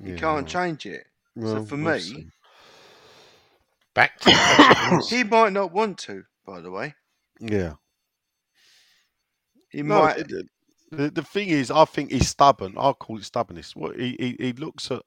You 0.00 0.14
Yeah, 0.14 0.20
can't 0.20 0.48
change 0.48 0.86
it. 0.86 1.06
well, 1.36 1.56
so 1.56 1.64
for 1.66 1.76
we'll 1.76 1.94
me, 1.94 2.00
see. 2.00 2.26
Back 3.94 4.18
to 4.20 4.30
the 4.30 5.06
he 5.10 5.22
might 5.24 5.52
not 5.52 5.72
want 5.72 5.98
to. 5.98 6.24
By 6.46 6.60
the 6.60 6.70
way, 6.70 6.94
yeah. 7.40 7.74
he 9.70 9.82
No, 9.82 10.02
might. 10.02 10.18
it- 10.18 10.30
it- 10.32 10.46
the, 10.90 11.10
the 11.10 11.22
thing 11.22 11.48
is, 11.48 11.70
I 11.70 11.86
think 11.86 12.10
he's 12.12 12.28
stubborn. 12.28 12.74
I 12.76 12.92
call 12.92 13.16
it 13.18 13.24
stubbornness. 13.24 13.74
What 13.74 13.98
he, 13.98 14.14
he, 14.18 14.36
he 14.38 14.52
looks 14.52 14.90
at 14.90 15.02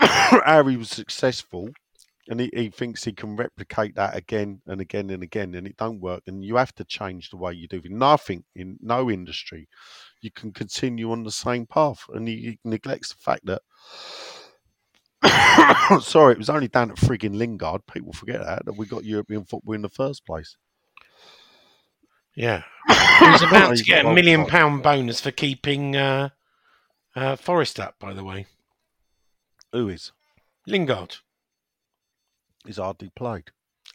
he 0.70 0.76
was 0.76 0.90
successful, 0.90 1.70
and 2.28 2.40
he, 2.40 2.50
he 2.54 2.70
thinks 2.70 3.04
he 3.04 3.12
can 3.12 3.36
replicate 3.36 3.94
that 3.96 4.16
again 4.16 4.60
and 4.66 4.80
again 4.80 5.10
and 5.10 5.22
again, 5.22 5.54
and 5.54 5.66
it 5.66 5.76
don't 5.76 6.00
work. 6.00 6.22
And 6.26 6.44
you 6.44 6.56
have 6.56 6.74
to 6.76 6.84
change 6.84 7.30
the 7.30 7.36
way 7.36 7.52
you 7.52 7.68
do 7.68 7.80
things. 7.80 7.98
Nothing 7.98 8.44
in 8.54 8.78
no 8.80 9.10
industry 9.10 9.68
you 10.22 10.30
can 10.30 10.52
continue 10.52 11.10
on 11.10 11.24
the 11.24 11.32
same 11.32 11.66
path, 11.66 12.06
and 12.14 12.26
he, 12.26 12.36
he 12.36 12.58
neglects 12.64 13.12
the 13.12 13.22
fact 13.22 13.44
that. 13.46 13.62
Sorry, 16.02 16.32
it 16.32 16.38
was 16.38 16.50
only 16.50 16.68
down 16.68 16.90
at 16.90 16.96
frigging 16.96 17.36
Lingard. 17.36 17.86
People 17.86 18.12
forget 18.12 18.40
that 18.40 18.64
that 18.64 18.76
we 18.76 18.86
got 18.86 19.04
European 19.04 19.44
football 19.44 19.74
in 19.74 19.82
the 19.82 19.88
first 19.88 20.24
place. 20.24 20.56
Yeah. 22.34 22.62
He 23.22 23.28
was 23.30 23.42
about 23.42 23.76
to 23.76 23.84
get 23.84 24.04
a 24.04 24.12
million 24.12 24.46
pound 24.46 24.82
bonus 24.82 25.20
for 25.20 25.30
keeping 25.30 25.94
uh, 25.94 26.30
uh, 27.14 27.36
Forest 27.36 27.78
up, 27.78 27.94
by 28.00 28.12
the 28.12 28.24
way. 28.24 28.46
Who 29.72 29.88
is? 29.88 30.12
Lingard. 30.66 31.16
He's 32.64 32.76
hardly 32.76 33.10
played. 33.10 33.50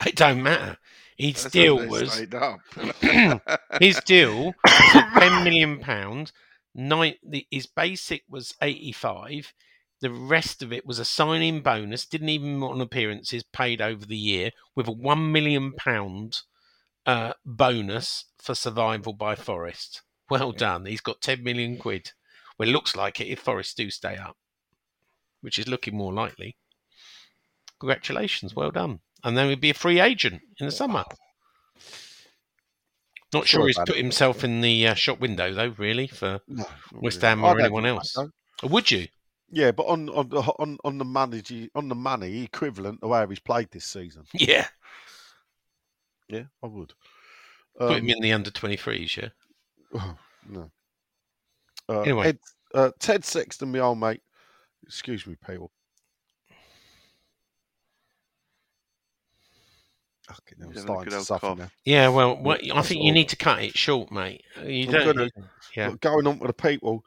It 0.05 0.15
don't 0.15 0.43
matter. 0.43 0.77
His 1.17 1.43
That's 1.43 1.53
deal 1.53 1.87
was 1.87 2.19
his 3.79 3.99
deal 4.01 4.53
was 4.63 5.03
ten 5.17 5.43
million 5.43 5.79
pound. 5.79 6.31
Nine, 6.75 7.15
the, 7.27 7.47
his 7.49 7.65
basic 7.65 8.23
was 8.29 8.53
eighty 8.61 8.91
five. 8.91 9.53
The 9.99 10.11
rest 10.11 10.61
of 10.61 10.71
it 10.71 10.85
was 10.85 10.99
a 10.99 11.05
signing 11.05 11.61
bonus. 11.61 12.05
Didn't 12.05 12.29
even 12.29 12.59
want 12.59 12.81
appearances 12.81 13.43
paid 13.43 13.81
over 13.81 14.05
the 14.05 14.17
year 14.17 14.51
with 14.75 14.87
a 14.87 14.91
one 14.91 15.31
million 15.31 15.73
pound 15.73 16.41
uh, 17.07 17.33
bonus 17.43 18.25
for 18.37 18.53
survival 18.53 19.13
by 19.13 19.33
Forest. 19.33 20.03
Well 20.29 20.51
done. 20.51 20.85
He's 20.85 21.01
got 21.01 21.21
ten 21.21 21.43
million 21.43 21.77
quid. 21.77 22.11
Well, 22.59 22.69
it 22.69 22.71
looks 22.71 22.95
like 22.95 23.19
it 23.19 23.27
if 23.27 23.39
Forest 23.39 23.77
do 23.77 23.89
stay 23.89 24.15
up, 24.15 24.37
which 25.41 25.59
is 25.59 25.67
looking 25.67 25.95
more 25.95 26.13
likely. 26.13 26.55
Congratulations, 27.79 28.55
well 28.55 28.71
done. 28.71 28.99
And 29.23 29.37
then 29.37 29.49
he'd 29.49 29.61
be 29.61 29.69
a 29.71 29.73
free 29.75 29.99
agent 29.99 30.41
in 30.59 30.65
the 30.67 30.71
summer. 30.71 31.03
Not 33.33 33.45
Sure 33.45 33.61
sure 33.61 33.67
he's 33.67 33.77
put 33.77 33.89
it. 33.89 33.97
himself 33.97 34.43
in 34.43 34.61
the 34.61 34.87
uh, 34.87 34.93
shop 34.93 35.19
window 35.19 35.53
though, 35.53 35.73
really, 35.77 36.07
for 36.07 36.39
No, 36.47 36.65
West. 36.93 37.21
Ham 37.21 37.43
I 37.43 37.51
or 37.51 37.59
anyone 37.59 37.85
else. 37.85 38.13
so. 38.13 38.29
Would 38.63 38.89
you? 38.89 39.07
Yeah, 39.49 39.71
but 39.71 39.83
on 39.83 40.09
on 40.09 40.29
the 40.29 40.39
on 40.41 40.77
on 40.83 40.97
the 40.97 41.05
money 41.05 41.41
on 41.75 41.87
the 41.89 41.95
money 41.95 42.43
equivalent 42.43 43.01
to 43.01 43.13
how 43.13 43.27
he's 43.27 43.39
played 43.39 43.69
this 43.71 43.85
season. 43.85 44.23
Yeah. 44.33 44.67
Yeah, 46.29 46.43
I 46.63 46.67
would. 46.67 46.93
Put 47.77 47.91
him 47.97 48.03
Um, 48.05 48.09
in 48.09 48.19
the 48.21 48.33
under 48.33 48.51
23s, 48.51 49.15
yeah. 49.17 49.29
Oh, 49.93 50.17
no. 50.49 50.71
Uh, 51.87 52.01
Anyway. 52.01 52.27
Ed, 52.27 52.39
uh, 52.73 52.91
Ted 52.99 53.23
Sexton, 53.23 53.71
my 53.71 53.79
old 53.79 53.99
mate. 53.99 54.21
Excuse 54.85 55.25
me, 55.27 55.35
people. 55.45 55.71
Fucking 60.27 60.57
hell, 60.59 60.69
He's 60.69 60.81
having 60.81 60.89
a 60.91 60.95
starting 60.95 61.11
to 61.19 61.21
suffer 61.25 61.47
cough. 61.47 61.57
now. 61.57 61.69
Yeah, 61.85 62.09
well, 62.09 62.35
what, 62.37 62.61
I 62.75 62.81
think 62.81 63.03
you 63.03 63.11
need 63.13 63.29
to 63.29 63.37
cut 63.37 63.61
it 63.63 63.77
short, 63.77 64.11
mate. 64.11 64.43
You 64.65 64.87
I'm 64.87 64.91
don't. 64.91 65.15
gonna- 65.15 65.29
yeah. 65.75 65.89
But 65.91 66.01
going 66.01 66.27
on 66.27 66.39
with 66.39 66.47
the 66.47 66.53
people, 66.53 67.05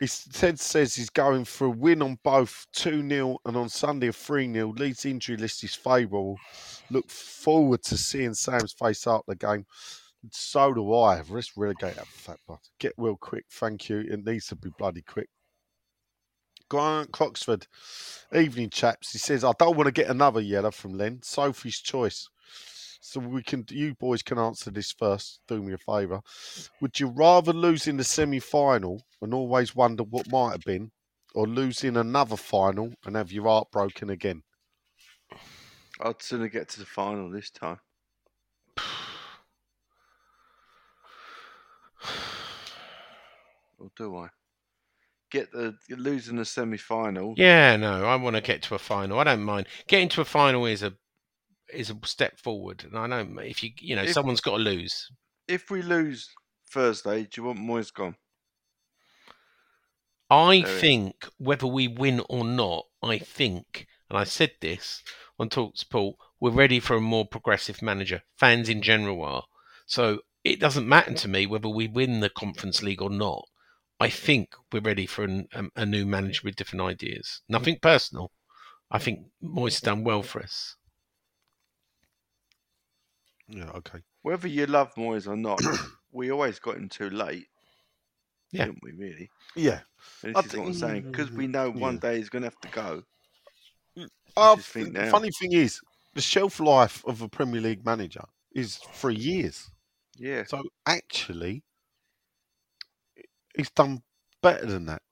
he's, 0.00 0.24
Ted 0.32 0.58
says 0.58 0.94
he's 0.94 1.10
going 1.10 1.44
for 1.44 1.66
a 1.66 1.70
win 1.70 2.00
on 2.00 2.18
both 2.22 2.66
2 2.72 3.06
0 3.06 3.38
and 3.44 3.56
on 3.56 3.68
Sunday 3.68 4.08
a 4.08 4.12
3 4.12 4.50
0. 4.52 4.68
Leeds 4.76 5.04
injury 5.04 5.36
list 5.36 5.64
is 5.64 5.74
favourable. 5.74 6.38
Look 6.90 7.10
forward 7.10 7.82
to 7.84 7.98
seeing 7.98 8.32
Sam's 8.32 8.72
face 8.72 9.06
out 9.06 9.24
the 9.26 9.36
game. 9.36 9.66
So 10.32 10.72
do 10.72 10.94
I. 10.94 11.20
Let's 11.28 11.56
relegate 11.58 11.96
that 11.96 12.06
fat 12.06 12.38
bastard. 12.48 12.70
Get 12.78 12.94
well 12.96 13.16
quick. 13.20 13.44
Thank 13.50 13.88
you. 13.90 13.98
It 13.98 14.24
needs 14.24 14.46
to 14.46 14.56
be 14.56 14.70
bloody 14.78 15.02
quick. 15.02 15.28
Grant 16.68 17.12
Coxford, 17.12 17.66
evening 18.34 18.70
chaps. 18.70 19.12
He 19.12 19.18
says, 19.18 19.44
I 19.44 19.52
don't 19.58 19.76
want 19.76 19.86
to 19.86 19.92
get 19.92 20.10
another 20.10 20.40
yellow 20.40 20.72
from 20.72 20.94
Len. 20.94 21.20
Sophie's 21.22 21.80
choice. 21.80 22.28
So 23.00 23.20
we 23.20 23.42
can, 23.42 23.64
you 23.70 23.94
boys 23.94 24.22
can 24.22 24.38
answer 24.38 24.70
this 24.72 24.90
first. 24.90 25.40
Do 25.46 25.62
me 25.62 25.74
a 25.74 25.78
favour. 25.78 26.22
Would 26.80 26.98
you 26.98 27.06
rather 27.06 27.52
lose 27.52 27.86
in 27.86 27.98
the 27.98 28.04
semi 28.04 28.40
final 28.40 29.00
and 29.22 29.32
always 29.32 29.76
wonder 29.76 30.02
what 30.02 30.30
might 30.30 30.52
have 30.52 30.64
been, 30.64 30.90
or 31.34 31.46
lose 31.46 31.84
in 31.84 31.96
another 31.96 32.36
final 32.36 32.92
and 33.04 33.14
have 33.14 33.30
your 33.30 33.44
heart 33.44 33.70
broken 33.70 34.10
again? 34.10 34.42
I'd 36.00 36.20
sooner 36.20 36.48
get 36.48 36.68
to 36.70 36.80
the 36.80 36.86
final 36.86 37.30
this 37.30 37.50
time. 37.50 37.78
Or 43.78 43.90
do 43.94 44.16
I? 44.16 44.28
Get 45.36 45.52
the 45.52 45.76
losing 45.90 46.36
the 46.36 46.46
semi 46.46 46.78
final. 46.78 47.34
Yeah, 47.36 47.76
no, 47.76 48.06
I 48.06 48.16
want 48.16 48.36
to 48.36 48.40
get 48.42 48.62
to 48.62 48.74
a 48.74 48.78
final. 48.78 49.18
I 49.18 49.24
don't 49.24 49.42
mind 49.42 49.66
getting 49.86 50.08
to 50.10 50.22
a 50.22 50.24
final 50.24 50.64
is 50.64 50.82
a 50.82 50.94
is 51.74 51.90
a 51.90 51.98
step 52.04 52.38
forward, 52.38 52.84
and 52.84 52.96
I 52.96 53.06
know 53.06 53.40
if 53.42 53.62
you 53.62 53.72
you 53.78 53.94
know 53.96 54.04
If- 54.04 54.12
someone's 54.14 54.40
got 54.40 54.52
to 54.56 54.62
lose. 54.62 55.10
If 55.46 55.70
we 55.70 55.82
lose 55.82 56.30
Thursday, 56.70 57.24
do 57.24 57.28
you 57.36 57.44
want 57.44 57.58
Moyes 57.58 57.92
gone? 57.92 58.16
I 60.30 60.60
There 60.62 60.70
it 60.70 60.74
is. 60.74 60.80
think 60.80 61.28
whether 61.36 61.66
we 61.66 61.86
win 61.86 62.22
or 62.30 62.42
not, 62.42 62.86
I 63.02 63.18
think, 63.18 63.86
and 64.08 64.18
I 64.18 64.24
said 64.24 64.52
this 64.62 65.02
on 65.38 65.50
Talksport, 65.50 66.14
we're 66.40 66.50
ready 66.50 66.80
for 66.80 66.96
a 66.96 67.00
more 67.02 67.26
progressive 67.26 67.82
manager. 67.82 68.22
Fans 68.36 68.70
in 68.70 68.80
general 68.80 69.22
are. 69.22 69.44
So 69.84 70.22
it 70.44 70.58
doesn't 70.60 70.88
matter 70.88 71.12
to 71.12 71.28
me 71.28 71.46
whether 71.46 71.68
we 71.68 71.88
win 71.88 72.20
the 72.20 72.30
Conference 72.30 72.82
League 72.82 73.02
or 73.02 73.10
not. 73.10 73.46
I 73.98 74.10
think 74.10 74.54
we're 74.72 74.80
ready 74.80 75.06
for 75.06 75.24
an, 75.24 75.48
um, 75.54 75.70
a 75.74 75.86
new 75.86 76.04
manager 76.04 76.42
with 76.44 76.56
different 76.56 76.82
ideas. 76.82 77.42
Nothing 77.48 77.76
mm. 77.76 77.82
personal. 77.82 78.30
I 78.90 78.98
think 78.98 79.20
Moyes 79.42 79.74
has 79.74 79.80
done 79.80 80.04
well 80.04 80.22
for 80.22 80.42
us. 80.42 80.76
Yeah, 83.48 83.70
okay. 83.76 84.00
Whether 84.22 84.48
you 84.48 84.66
love 84.66 84.94
Moyes 84.96 85.26
or 85.26 85.36
not, 85.36 85.60
we 86.12 86.30
always 86.30 86.58
got 86.58 86.76
him 86.76 86.88
too 86.88 87.10
late. 87.10 87.46
Yeah. 88.52 88.66
Didn't 88.66 88.80
we 88.82 88.92
really? 88.92 89.30
Yeah. 89.54 89.80
And 90.22 90.36
I 90.36 90.42
this 90.42 90.52
is 90.52 90.58
what 90.58 90.66
I'm 90.66 90.74
saying. 90.74 91.02
Mm. 91.04 91.12
Because 91.12 91.30
we 91.30 91.46
know 91.46 91.70
one 91.70 91.94
yeah. 91.94 92.00
day 92.00 92.16
he's 92.18 92.28
going 92.28 92.42
to 92.42 92.46
have 92.48 92.60
to 92.60 92.68
go. 92.68 93.02
Mm. 93.98 94.08
I 94.36 94.50
oh, 94.50 94.56
think 94.56 94.66
think 94.66 94.94
the 94.94 95.04
now. 95.04 95.10
funny 95.10 95.30
thing 95.30 95.52
is, 95.52 95.80
the 96.14 96.20
shelf 96.20 96.60
life 96.60 97.02
of 97.06 97.22
a 97.22 97.28
Premier 97.28 97.60
League 97.60 97.84
manager 97.84 98.24
is 98.54 98.76
three 98.76 99.16
years. 99.16 99.70
Yeah. 100.18 100.44
So 100.46 100.62
actually, 100.86 101.62
he's 103.56 103.70
done 103.70 104.02
better 104.42 104.66
than 104.66 104.86
that. 104.86 105.02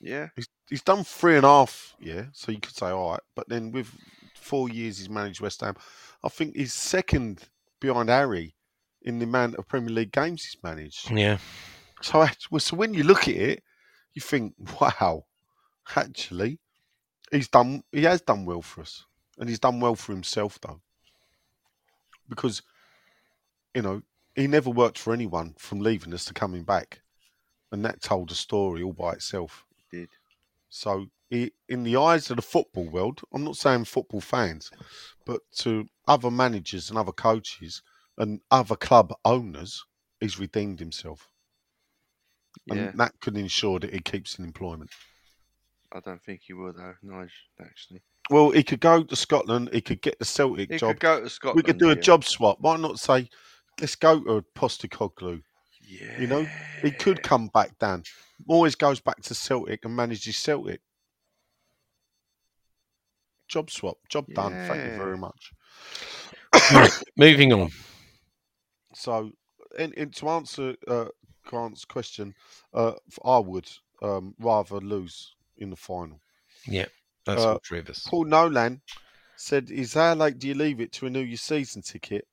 Yeah. 0.00 0.28
He's, 0.36 0.48
he's 0.68 0.82
done 0.82 1.04
three 1.04 1.36
and 1.36 1.44
a 1.44 1.48
half, 1.48 1.94
yeah. 2.00 2.24
So 2.32 2.52
you 2.52 2.60
could 2.60 2.74
say, 2.74 2.88
all 2.88 3.12
right. 3.12 3.20
But 3.34 3.48
then 3.48 3.72
with 3.72 3.90
four 4.34 4.68
years 4.68 4.98
he's 4.98 5.10
managed 5.10 5.40
West 5.40 5.60
Ham, 5.60 5.76
I 6.24 6.28
think 6.28 6.56
he's 6.56 6.72
second 6.72 7.48
behind 7.80 8.08
Harry 8.08 8.54
in 9.02 9.18
the 9.18 9.24
amount 9.24 9.56
of 9.56 9.68
Premier 9.68 9.90
League 9.90 10.12
games 10.12 10.44
he's 10.44 10.62
managed. 10.62 11.10
Yeah. 11.10 11.38
So, 12.02 12.22
act- 12.22 12.48
well, 12.50 12.60
so 12.60 12.76
when 12.76 12.94
you 12.94 13.02
look 13.02 13.28
at 13.28 13.36
it, 13.36 13.62
you 14.14 14.22
think, 14.22 14.54
wow, 14.80 15.24
actually, 15.96 16.58
he's 17.30 17.48
done. 17.48 17.82
He 17.92 18.02
has 18.04 18.20
done 18.20 18.44
well 18.44 18.62
for 18.62 18.82
us, 18.82 19.04
and 19.38 19.48
he's 19.48 19.58
done 19.58 19.80
well 19.80 19.94
for 19.94 20.12
himself 20.12 20.58
though, 20.60 20.80
because 22.28 22.62
you 23.74 23.82
know 23.82 24.02
he 24.34 24.46
never 24.46 24.70
worked 24.70 24.98
for 24.98 25.12
anyone 25.12 25.54
from 25.58 25.80
leaving 25.80 26.14
us 26.14 26.24
to 26.26 26.34
coming 26.34 26.62
back, 26.64 27.00
and 27.72 27.84
that 27.84 28.02
told 28.02 28.30
a 28.30 28.34
story 28.34 28.82
all 28.82 28.92
by 28.92 29.12
itself. 29.12 29.64
It 29.92 29.96
did. 29.96 30.08
So, 30.68 31.06
in 31.30 31.82
the 31.84 31.96
eyes 31.96 32.30
of 32.30 32.36
the 32.36 32.42
football 32.42 32.88
world, 32.88 33.20
I'm 33.32 33.44
not 33.44 33.56
saying 33.56 33.84
football 33.84 34.20
fans, 34.20 34.70
but 35.24 35.40
to 35.58 35.86
other 36.08 36.30
managers 36.30 36.90
and 36.90 36.98
other 36.98 37.12
coaches 37.12 37.82
and 38.18 38.40
other 38.50 38.76
club 38.76 39.12
owners, 39.24 39.84
he's 40.20 40.38
redeemed 40.38 40.80
himself. 40.80 41.28
Yeah. 42.66 42.74
And 42.74 43.00
that 43.00 43.12
could 43.20 43.36
ensure 43.36 43.78
that 43.80 43.92
he 43.92 44.00
keeps 44.00 44.38
in 44.38 44.44
employment. 44.44 44.90
I 45.92 46.00
don't 46.00 46.22
think 46.22 46.42
he 46.44 46.52
will, 46.52 46.72
though, 46.72 46.94
Nigel, 47.02 47.30
actually. 47.60 48.02
Well, 48.28 48.50
he 48.50 48.62
could 48.62 48.80
go 48.80 49.02
to 49.02 49.16
Scotland. 49.16 49.70
He 49.72 49.80
could 49.80 50.02
get 50.02 50.18
the 50.18 50.24
Celtic 50.24 50.70
He 50.70 50.78
job. 50.78 50.90
could 50.90 51.00
go 51.00 51.20
to 51.20 51.30
Scotland. 51.30 51.56
we 51.56 51.62
could 51.62 51.78
do 51.78 51.90
a 51.90 51.94
yeah. 51.94 52.00
job 52.00 52.24
swap. 52.24 52.58
Why 52.60 52.76
not 52.76 53.00
say, 53.00 53.28
let's 53.80 53.96
go 53.96 54.20
to 54.20 54.44
Postecoglou? 54.56 55.42
Yeah. 55.90 56.20
You 56.20 56.26
know, 56.28 56.46
he 56.82 56.90
could 56.92 57.22
come 57.22 57.48
back 57.48 57.78
down. 57.78 58.04
Always 58.46 58.74
goes 58.74 59.00
back 59.00 59.20
to 59.22 59.34
Celtic 59.34 59.84
and 59.84 59.94
manages 59.96 60.36
Celtic. 60.36 60.80
Job 63.48 63.70
swap. 63.70 63.96
Job 64.08 64.26
done. 64.32 64.56
Thank 64.68 64.84
you 64.84 64.92
very 64.92 65.18
much. 65.18 65.52
Moving 67.16 67.52
on. 67.52 67.70
So, 68.94 69.32
in, 69.78 69.92
in, 69.94 70.10
to 70.12 70.28
answer 70.28 70.76
uh, 70.86 71.06
Grant's 71.44 71.84
question, 71.84 72.34
uh, 72.72 72.92
f- 73.08 73.18
I 73.24 73.38
would 73.38 73.68
um, 74.02 74.34
rather 74.38 74.76
lose 74.76 75.34
in 75.58 75.70
the 75.70 75.76
final. 75.76 76.20
Yeah, 76.66 76.86
that's 77.24 77.42
Uh, 77.42 77.52
all 77.52 77.60
three 77.66 77.80
us. 77.80 78.06
Paul 78.06 78.26
Nolan 78.26 78.82
said, 79.36 79.70
"Is 79.70 79.94
how 79.94 80.14
late 80.14 80.38
do 80.38 80.46
you 80.46 80.54
leave 80.54 80.80
it 80.80 80.92
to 80.92 81.06
renew 81.06 81.20
your 81.20 81.38
season 81.38 81.82
ticket? 81.82 82.26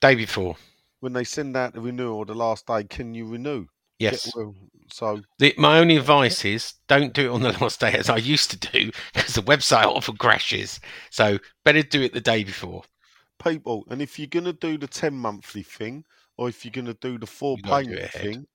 Day 0.00 0.14
before. 0.14 0.56
When 1.00 1.12
they 1.12 1.24
send 1.24 1.56
out 1.56 1.72
the 1.74 1.80
renewal 1.80 2.24
the 2.24 2.34
last 2.34 2.66
day, 2.66 2.84
can 2.84 3.14
you 3.14 3.26
renew? 3.26 3.66
Get 3.98 4.12
Yes. 4.12 4.32
well- 4.34 4.54
so 4.92 5.22
The, 5.38 5.54
my 5.56 5.78
only 5.78 5.96
advice 5.96 6.44
is 6.44 6.74
don't 6.88 7.14
do 7.14 7.30
it 7.30 7.34
on 7.34 7.42
the 7.42 7.52
last 7.60 7.80
day 7.80 7.92
as 7.92 8.10
I 8.10 8.16
used 8.16 8.50
to 8.50 8.56
do 8.58 8.90
because 9.14 9.34
the 9.34 9.42
website 9.42 9.84
often 9.86 10.16
crashes. 10.16 10.80
So 11.10 11.38
better 11.64 11.82
do 11.82 12.02
it 12.02 12.12
the 12.12 12.20
day 12.20 12.44
before. 12.44 12.82
people, 13.42 13.84
and 13.88 14.02
if 14.02 14.18
you're 14.18 14.26
gonna 14.28 14.52
do 14.52 14.76
the 14.76 14.86
ten 14.86 15.14
monthly 15.14 15.62
thing, 15.62 16.04
or 16.36 16.48
if 16.48 16.64
you're 16.64 16.72
gonna 16.72 16.94
do 16.94 17.18
the 17.18 17.26
four 17.26 17.56
You 17.56 17.62
payment 17.62 18.10
thing, 18.10 18.46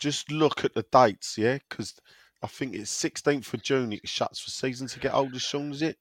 just 0.00 0.30
look 0.30 0.64
at 0.64 0.74
the 0.74 0.84
dates, 0.92 1.36
yeah, 1.36 1.58
because 1.68 1.94
I 2.42 2.46
think 2.46 2.74
it's 2.74 2.90
16th 2.90 3.52
of 3.52 3.62
June 3.62 3.92
it 3.92 4.08
shuts 4.08 4.40
for 4.40 4.50
season 4.50 4.86
ticket 4.86 5.12
holders. 5.12 5.42
Sean, 5.42 5.72
is 5.72 5.82
it? 5.82 5.98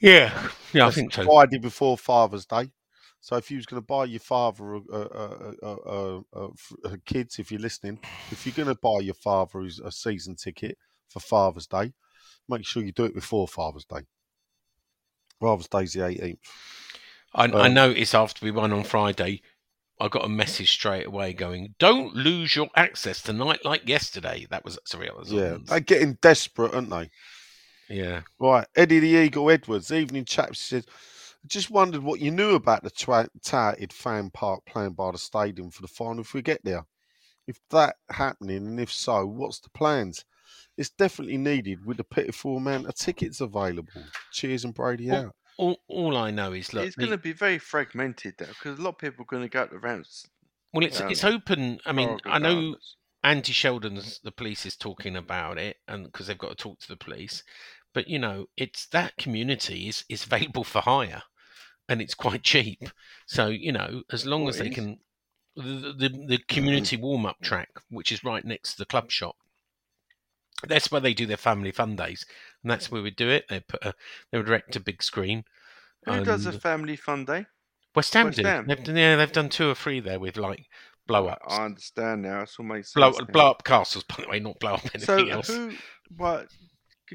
Yeah, 0.00 0.48
yeah, 0.72 0.86
I 0.86 0.90
think 0.90 1.12
so. 1.12 1.24
Friday 1.24 1.58
before 1.58 1.98
Father's 1.98 2.46
Day. 2.46 2.72
So 3.20 3.36
if 3.36 3.50
you 3.50 3.58
was 3.58 3.66
going 3.66 3.82
to 3.82 3.86
buy 3.86 4.06
your 4.06 4.20
father 4.20 4.76
a, 4.76 6.50
kids, 7.04 7.38
if 7.38 7.52
you're 7.52 7.60
listening, 7.60 7.98
if 8.30 8.46
you're 8.46 8.54
going 8.64 8.74
to 8.74 8.80
buy 8.80 9.00
your 9.00 9.14
father 9.14 9.60
a 9.84 9.92
season 9.92 10.36
ticket 10.36 10.78
for 11.08 11.20
Father's 11.20 11.66
Day, 11.66 11.92
make 12.48 12.64
sure 12.64 12.82
you 12.82 12.92
do 12.92 13.04
it 13.04 13.14
before 13.14 13.46
Father's 13.46 13.84
Day. 13.84 14.00
Father's 15.40 15.68
Day's 15.68 15.92
the 15.92 16.00
18th. 16.00 16.38
I, 17.34 17.44
I 17.44 17.66
Um, 17.66 17.74
noticed 17.74 18.14
after 18.14 18.44
we 18.44 18.50
won 18.50 18.72
on 18.72 18.84
Friday, 18.84 19.42
I 20.00 20.08
got 20.08 20.24
a 20.24 20.28
message 20.28 20.70
straight 20.72 21.06
away 21.06 21.32
going, 21.34 21.74
"Don't 21.78 22.14
lose 22.14 22.56
your 22.56 22.70
access 22.74 23.20
tonight 23.22 23.64
like 23.64 23.86
yesterday." 23.86 24.46
That 24.50 24.64
was 24.64 24.78
sorry, 24.86 25.10
was 25.10 25.30
Yeah, 25.30 25.54
on- 25.54 25.64
they're 25.64 25.80
getting 25.80 26.14
desperate, 26.22 26.74
aren't 26.74 26.90
they? 26.90 27.10
yeah. 27.88 28.22
Right, 28.38 28.66
Eddie 28.74 29.00
the 29.00 29.08
Eagle 29.08 29.50
Edwards, 29.50 29.92
evening 29.92 30.24
chaps 30.24 30.60
says, 30.60 30.86
just 31.46 31.70
wondered 31.70 32.02
what 32.02 32.20
you 32.20 32.30
knew 32.30 32.54
about 32.54 32.82
the 32.82 32.90
twa- 32.90 33.28
touted 33.42 33.92
fan 33.92 34.30
park 34.30 34.64
planned 34.66 34.96
by 34.96 35.10
the 35.12 35.18
stadium 35.18 35.70
for 35.70 35.82
the 35.82 35.88
final 35.88 36.20
if 36.20 36.34
we 36.34 36.42
get 36.42 36.60
there. 36.64 36.86
If 37.46 37.58
that 37.70 37.96
happening, 38.10 38.66
and 38.66 38.78
if 38.80 38.92
so, 38.92 39.26
what's 39.26 39.60
the 39.60 39.70
plans? 39.70 40.24
It's 40.76 40.90
definitely 40.90 41.38
needed 41.38 41.84
with 41.84 41.96
the 41.96 42.04
pitiful 42.04 42.56
amount 42.56 42.86
of 42.86 42.94
tickets 42.94 43.40
available. 43.40 44.02
Cheers 44.32 44.64
and 44.64 44.74
Brady 44.74 45.10
All, 45.10 45.16
out. 45.16 45.34
all, 45.58 45.76
all 45.88 46.16
I 46.16 46.30
know 46.30 46.52
is 46.52 46.72
look. 46.72 46.86
it's 46.86 46.96
going 46.96 47.10
to 47.10 47.18
be 47.18 47.32
very 47.32 47.58
fragmented 47.58 48.34
though, 48.38 48.46
because 48.46 48.78
a 48.78 48.82
lot 48.82 48.90
of 48.90 48.98
people 48.98 49.22
are 49.22 49.26
going 49.26 49.42
to 49.42 49.48
go 49.48 49.66
to 49.66 49.72
the 49.72 49.78
rounds. 49.78 50.26
well, 50.72 50.84
it's 50.84 51.00
um, 51.00 51.10
it's 51.10 51.24
open. 51.24 51.80
I 51.84 51.92
mean, 51.92 52.18
I 52.24 52.38
know 52.38 52.54
Gardens. 52.54 52.96
Andy 53.22 53.52
Sheldon's 53.52 54.20
the 54.22 54.32
police 54.32 54.64
is 54.64 54.76
talking 54.76 55.16
about 55.16 55.58
it, 55.58 55.76
and 55.88 56.04
because 56.04 56.26
they've 56.28 56.38
got 56.38 56.50
to 56.50 56.54
talk 56.54 56.78
to 56.80 56.88
the 56.88 56.96
police, 56.96 57.42
but 57.92 58.08
you 58.08 58.18
know, 58.18 58.46
it's 58.56 58.86
that 58.88 59.16
community 59.16 59.88
is 59.88 60.04
is 60.08 60.24
available 60.26 60.64
for 60.64 60.80
hire, 60.82 61.22
and 61.90 62.00
it's 62.00 62.14
quite 62.14 62.42
cheap. 62.42 62.88
So 63.26 63.48
you 63.48 63.72
know, 63.72 64.02
as 64.10 64.24
long 64.24 64.48
as 64.48 64.56
they 64.56 64.70
can, 64.70 64.98
the 65.56 65.94
the, 65.98 66.08
the 66.26 66.38
community 66.48 66.96
mm. 66.96 67.02
warm 67.02 67.26
up 67.26 67.40
track, 67.42 67.68
which 67.90 68.10
is 68.10 68.24
right 68.24 68.44
next 68.44 68.72
to 68.72 68.78
the 68.78 68.86
club 68.86 69.10
shop. 69.10 69.36
That's 70.66 70.90
where 70.90 71.00
they 71.00 71.14
do 71.14 71.26
their 71.26 71.36
family 71.36 71.72
fun 71.72 71.96
days, 71.96 72.24
and 72.62 72.70
that's 72.70 72.90
where 72.90 73.02
we 73.02 73.10
do 73.10 73.28
it. 73.28 73.46
They 73.48 73.60
put 73.60 73.84
a, 73.84 73.94
they 74.30 74.38
would 74.38 74.48
erect 74.48 74.76
a 74.76 74.80
big 74.80 75.02
screen. 75.02 75.44
Who 76.06 76.24
does 76.24 76.46
a 76.46 76.52
family 76.52 76.96
fun 76.96 77.26
day? 77.26 77.46
West 77.94 78.14
Ham 78.14 78.26
West 78.26 78.38
do. 78.38 78.44
Ham? 78.44 78.66
They've 78.66 78.82
done, 78.82 78.96
yeah, 78.96 79.16
they've 79.16 79.32
done 79.32 79.48
two 79.48 79.68
or 79.68 79.74
three 79.74 80.00
there 80.00 80.20
with 80.20 80.36
like 80.36 80.66
blow 81.06 81.26
ups, 81.26 81.42
I 81.48 81.64
understand 81.64 82.22
now. 82.22 82.42
It's 82.42 82.58
all 82.58 82.66
makes 82.66 82.92
blow, 82.92 83.12
sense. 83.12 83.26
now. 83.28 83.32
blow 83.32 83.50
up 83.50 83.64
castles, 83.64 84.04
by 84.04 84.22
the 84.22 84.28
way, 84.28 84.38
not 84.38 84.60
blow 84.60 84.74
up 84.74 84.82
anything 84.94 85.00
So 85.04 85.28
else. 85.28 85.48
who? 85.48 85.72
What? 86.16 86.48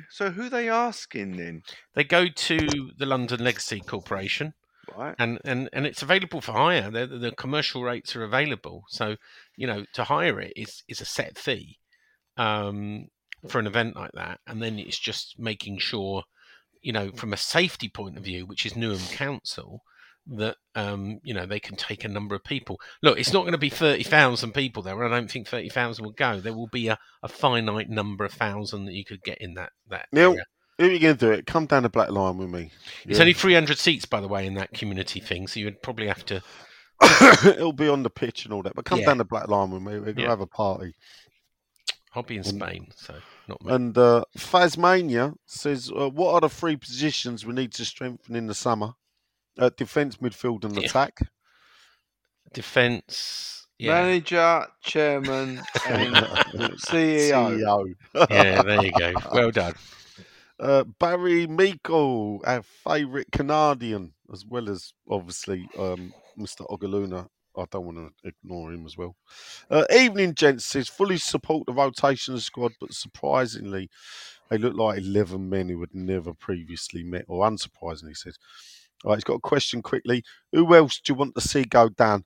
So 0.09 0.31
who 0.31 0.49
they 0.49 0.69
asking 0.69 1.37
then? 1.37 1.63
They 1.93 2.03
go 2.03 2.27
to 2.27 2.67
the 2.97 3.05
London 3.05 3.43
Legacy 3.43 3.79
Corporation, 3.79 4.53
Right. 4.95 5.15
and, 5.19 5.39
and, 5.45 5.69
and 5.73 5.85
it's 5.85 6.01
available 6.01 6.41
for 6.41 6.53
hire. 6.53 6.89
The, 6.89 7.07
the 7.07 7.31
commercial 7.31 7.83
rates 7.83 8.15
are 8.15 8.23
available, 8.23 8.83
so 8.89 9.15
you 9.55 9.67
know 9.67 9.85
to 9.93 10.03
hire 10.05 10.39
it 10.39 10.53
is 10.55 10.83
is 10.87 11.01
a 11.01 11.05
set 11.05 11.37
fee 11.37 11.79
um, 12.37 13.07
for 13.47 13.59
an 13.59 13.67
event 13.67 13.95
like 13.95 14.11
that, 14.13 14.39
and 14.47 14.61
then 14.61 14.79
it's 14.79 14.99
just 14.99 15.39
making 15.39 15.79
sure, 15.79 16.23
you 16.81 16.91
know, 16.91 17.11
from 17.11 17.33
a 17.33 17.37
safety 17.37 17.89
point 17.89 18.17
of 18.17 18.23
view, 18.23 18.45
which 18.45 18.65
is 18.65 18.73
Newham 18.73 19.11
Council, 19.11 19.81
that 20.27 20.57
um, 20.73 21.19
you 21.23 21.33
know 21.33 21.45
they 21.45 21.59
can 21.59 21.75
take 21.75 22.03
a 22.03 22.09
number 22.09 22.35
of 22.35 22.43
people. 22.43 22.79
Look, 23.01 23.19
it's 23.19 23.33
not 23.33 23.41
going 23.41 23.53
to 23.53 23.57
be 23.57 23.69
thirty 23.69 24.03
thousand 24.03 24.53
people 24.53 24.83
there. 24.83 25.03
I 25.03 25.09
don't 25.09 25.29
think 25.29 25.47
thirty 25.47 25.69
thousand 25.69 26.05
will 26.05 26.13
go. 26.13 26.39
There 26.39 26.53
will 26.53 26.67
be 26.67 26.87
a, 26.87 26.97
a 27.21 27.27
finite 27.27 27.89
number 27.89 28.25
of 28.25 28.33
thousand 28.33 28.85
that 28.85 28.93
you 28.93 29.05
could 29.05 29.23
get 29.23 29.39
in 29.39 29.53
that 29.55 29.71
that 29.89 30.07
Neil, 30.11 30.31
area. 30.31 30.45
Who 30.77 30.85
are 30.85 30.91
you 30.91 30.99
going 30.99 31.17
to 31.17 31.25
do 31.27 31.31
it? 31.31 31.45
Come 31.45 31.65
down 31.65 31.83
the 31.83 31.89
black 31.89 32.09
line 32.11 32.37
with 32.37 32.49
me. 32.49 32.71
It's 33.05 33.19
only 33.19 33.33
300 33.33 33.77
seats, 33.77 34.05
by 34.05 34.19
the 34.21 34.27
way, 34.27 34.45
in 34.45 34.55
that 34.55 34.73
community 34.73 35.19
thing. 35.19 35.47
So 35.47 35.59
you'd 35.59 35.81
probably 35.81 36.07
have 36.07 36.25
to. 36.25 36.41
It'll 37.45 37.73
be 37.73 37.87
on 37.89 38.03
the 38.03 38.09
pitch 38.09 38.45
and 38.45 38.53
all 38.53 38.61
that. 38.63 38.75
But 38.75 38.85
come 38.85 38.99
Yeah. 38.99 39.07
down 39.07 39.17
the 39.19 39.25
black 39.25 39.47
line 39.47 39.71
with 39.71 39.81
me. 39.81 39.93
We're 39.93 39.99
going 40.05 40.15
to 40.17 40.21
Yeah. 40.23 40.29
have 40.29 40.41
a 40.41 40.47
party. 40.47 40.93
I'll 42.13 42.23
be 42.23 42.35
in 42.37 42.45
And- 42.45 42.59
Spain, 42.61 42.87
so 42.95 43.15
not 43.47 43.63
me. 43.65 43.73
And 43.73 43.97
uh, 43.97 44.23
Phasmania 44.37 45.35
says, 45.45 45.91
uh, 45.93 46.09
"What 46.09 46.33
are 46.35 46.41
the 46.41 46.49
three 46.49 46.77
positions 46.77 47.45
we 47.45 47.53
need 47.53 47.73
to 47.73 47.83
strengthen 47.83 48.35
in 48.37 48.47
the 48.47 48.53
summer? 48.53 48.93
Uh, 49.59 49.69
defence, 49.75 50.17
midfield, 50.17 50.63
and 50.63 50.77
Yeah. 50.77 50.85
attack." 50.85 51.17
Defence. 52.53 53.67
Yeah. 53.77 54.01
Manager, 54.01 54.65
chairman, 54.81 55.61
and 55.87 56.15
CEO. 56.87 57.57
CEO. 57.59 57.95
yeah, 58.29 58.61
there 58.61 58.85
you 58.85 58.91
go. 58.97 59.13
Well 59.33 59.51
done. 59.51 59.73
Uh, 60.59 60.83
Barry 60.99 61.47
Meiko, 61.47 62.39
our 62.45 62.61
favourite 62.63 63.31
Canadian, 63.31 64.13
as 64.31 64.45
well 64.45 64.69
as 64.69 64.93
obviously 65.09 65.67
um, 65.77 66.13
Mr. 66.39 66.67
Ogaluna. 66.69 67.27
I 67.57 67.63
don't 67.71 67.85
want 67.85 67.97
to 67.97 68.27
ignore 68.27 68.73
him 68.73 68.85
as 68.85 68.97
well. 68.97 69.15
Uh, 69.69 69.85
evening, 69.95 70.33
gents 70.33 70.65
says 70.65 70.89
fully 70.89 71.17
support 71.17 71.65
the 71.65 71.73
rotation 71.73 72.37
squad, 72.39 72.73
but 72.81 72.93
surprisingly, 72.93 73.89
they 74.49 74.57
look 74.57 74.75
like 74.75 74.99
11 74.99 75.49
men 75.49 75.69
who 75.69 75.79
had 75.79 75.93
never 75.93 76.33
previously 76.33 77.03
met, 77.03 77.23
or 77.27 77.45
unsurprisingly, 77.47 78.15
says. 78.15 78.37
All 79.03 79.11
right, 79.11 79.17
he's 79.17 79.23
got 79.23 79.35
a 79.35 79.39
question 79.39 79.81
quickly. 79.81 80.23
Who 80.51 80.73
else 80.75 80.99
do 80.99 81.13
you 81.13 81.17
want 81.17 81.35
to 81.35 81.41
see 81.41 81.63
go 81.63 81.89
down, 81.89 82.25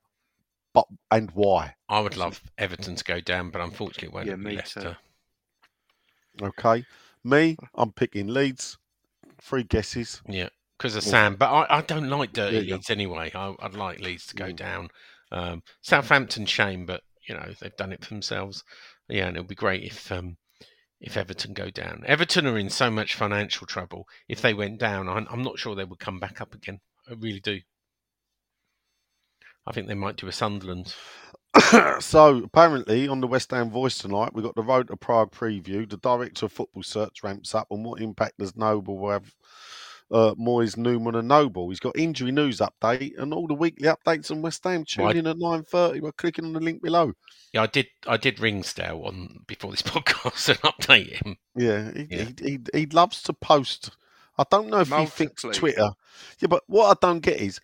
but 0.73 0.85
and 1.11 1.29
why? 1.31 1.75
I 1.87 1.99
would 1.99 2.17
love 2.17 2.41
Everton 2.57 2.95
to 2.95 3.03
go 3.03 3.19
down, 3.21 3.49
but 3.51 3.61
unfortunately, 3.61 4.07
it 4.07 4.13
won't 4.13 4.27
Yeah, 4.27 4.35
be 4.35 4.41
me 4.41 4.55
too. 4.63 4.81
Leicester. 4.81 4.97
Okay. 6.41 6.85
Me, 7.23 7.57
I'm 7.75 7.91
picking 7.91 8.27
Leeds. 8.27 8.77
Three 9.41 9.63
guesses. 9.63 10.21
Yeah, 10.27 10.49
because 10.77 10.95
of 10.95 11.03
Sam. 11.03 11.35
But 11.35 11.49
I, 11.51 11.77
I 11.77 11.81
don't 11.81 12.09
like 12.09 12.33
dirty 12.33 12.67
go. 12.67 12.75
Leeds 12.75 12.89
anyway. 12.89 13.31
I, 13.33 13.55
I'd 13.59 13.73
like 13.75 13.99
Leeds 13.99 14.25
to 14.27 14.35
go 14.35 14.45
Mm. 14.45 14.55
down. 14.55 14.89
Um, 15.31 15.63
Southampton, 15.81 16.45
shame, 16.45 16.85
but 16.85 17.01
you 17.27 17.35
know 17.35 17.51
they've 17.59 17.75
done 17.77 17.93
it 17.93 18.03
for 18.03 18.09
themselves. 18.13 18.63
Yeah, 19.07 19.27
and 19.27 19.37
it'll 19.37 19.47
be 19.47 19.55
great 19.55 19.83
if 19.83 20.11
um, 20.11 20.37
if 20.99 21.15
Everton 21.17 21.53
go 21.53 21.69
down. 21.69 22.03
Everton 22.05 22.45
are 22.47 22.57
in 22.57 22.69
so 22.69 22.89
much 22.91 23.15
financial 23.15 23.65
trouble. 23.67 24.07
If 24.27 24.41
they 24.41 24.53
went 24.53 24.79
down, 24.79 25.07
I'm, 25.07 25.27
I'm 25.29 25.43
not 25.43 25.59
sure 25.59 25.75
they 25.75 25.85
would 25.85 25.99
come 25.99 26.19
back 26.19 26.41
up 26.41 26.53
again. 26.53 26.79
I 27.09 27.13
really 27.13 27.39
do. 27.39 27.59
I 29.65 29.71
think 29.71 29.87
they 29.87 29.93
might 29.93 30.17
do 30.17 30.27
a 30.27 30.31
Sunderland. 30.31 30.93
so 31.99 32.37
apparently 32.43 33.07
on 33.07 33.21
the 33.21 33.27
West 33.27 33.51
Ham 33.51 33.69
Voice 33.69 33.97
tonight, 33.97 34.33
we 34.33 34.43
got 34.43 34.55
the 34.55 34.63
Road 34.63 34.87
to 34.87 34.97
Prague 34.97 35.31
preview. 35.31 35.89
The 35.89 35.97
director 35.97 36.45
of 36.45 36.51
football 36.53 36.83
search 36.83 37.23
ramps 37.23 37.55
up 37.55 37.67
and 37.71 37.83
what 37.83 38.01
impact 38.01 38.37
does 38.37 38.55
Noble 38.55 39.09
have 39.09 39.33
uh, 40.11 40.33
Moyes, 40.35 40.77
Newman, 40.77 41.15
and 41.15 41.27
Noble. 41.27 41.69
He's 41.69 41.79
got 41.79 41.97
injury 41.97 42.31
news 42.31 42.59
update 42.59 43.17
and 43.17 43.33
all 43.33 43.47
the 43.47 43.53
weekly 43.53 43.87
updates 43.87 44.31
on 44.31 44.41
West 44.41 44.63
Ham. 44.63 44.83
Tune 44.85 45.05
Right. 45.05 45.15
in 45.15 45.27
at 45.27 45.37
nine 45.37 45.63
thirty 45.63 45.99
by 45.99 46.11
clicking 46.11 46.45
on 46.45 46.53
the 46.53 46.59
link 46.59 46.81
below. 46.81 47.13
Yeah, 47.53 47.63
I 47.63 47.67
did. 47.67 47.87
I 48.07 48.17
did 48.17 48.39
ring 48.39 48.55
Ringsdale 48.55 49.03
on 49.05 49.39
before 49.47 49.71
this 49.71 49.81
podcast 49.83 50.49
and 50.49 50.59
update 50.61 51.23
him. 51.23 51.37
Yeah, 51.55 51.91
he, 51.93 52.07
Yeah. 52.09 52.23
He, 52.39 52.59
he 52.73 52.79
he 52.79 52.85
loves 52.87 53.21
to 53.23 53.33
post. 53.33 53.91
I 54.37 54.43
don't 54.49 54.69
know 54.69 54.79
if 54.79 54.89
he 54.89 55.05
thinks 55.05 55.41
Twitter. 55.41 55.89
Yeah, 56.39 56.47
but 56.47 56.63
what 56.67 56.97
I 56.97 57.05
don't 57.05 57.19
get 57.19 57.41
is 57.41 57.59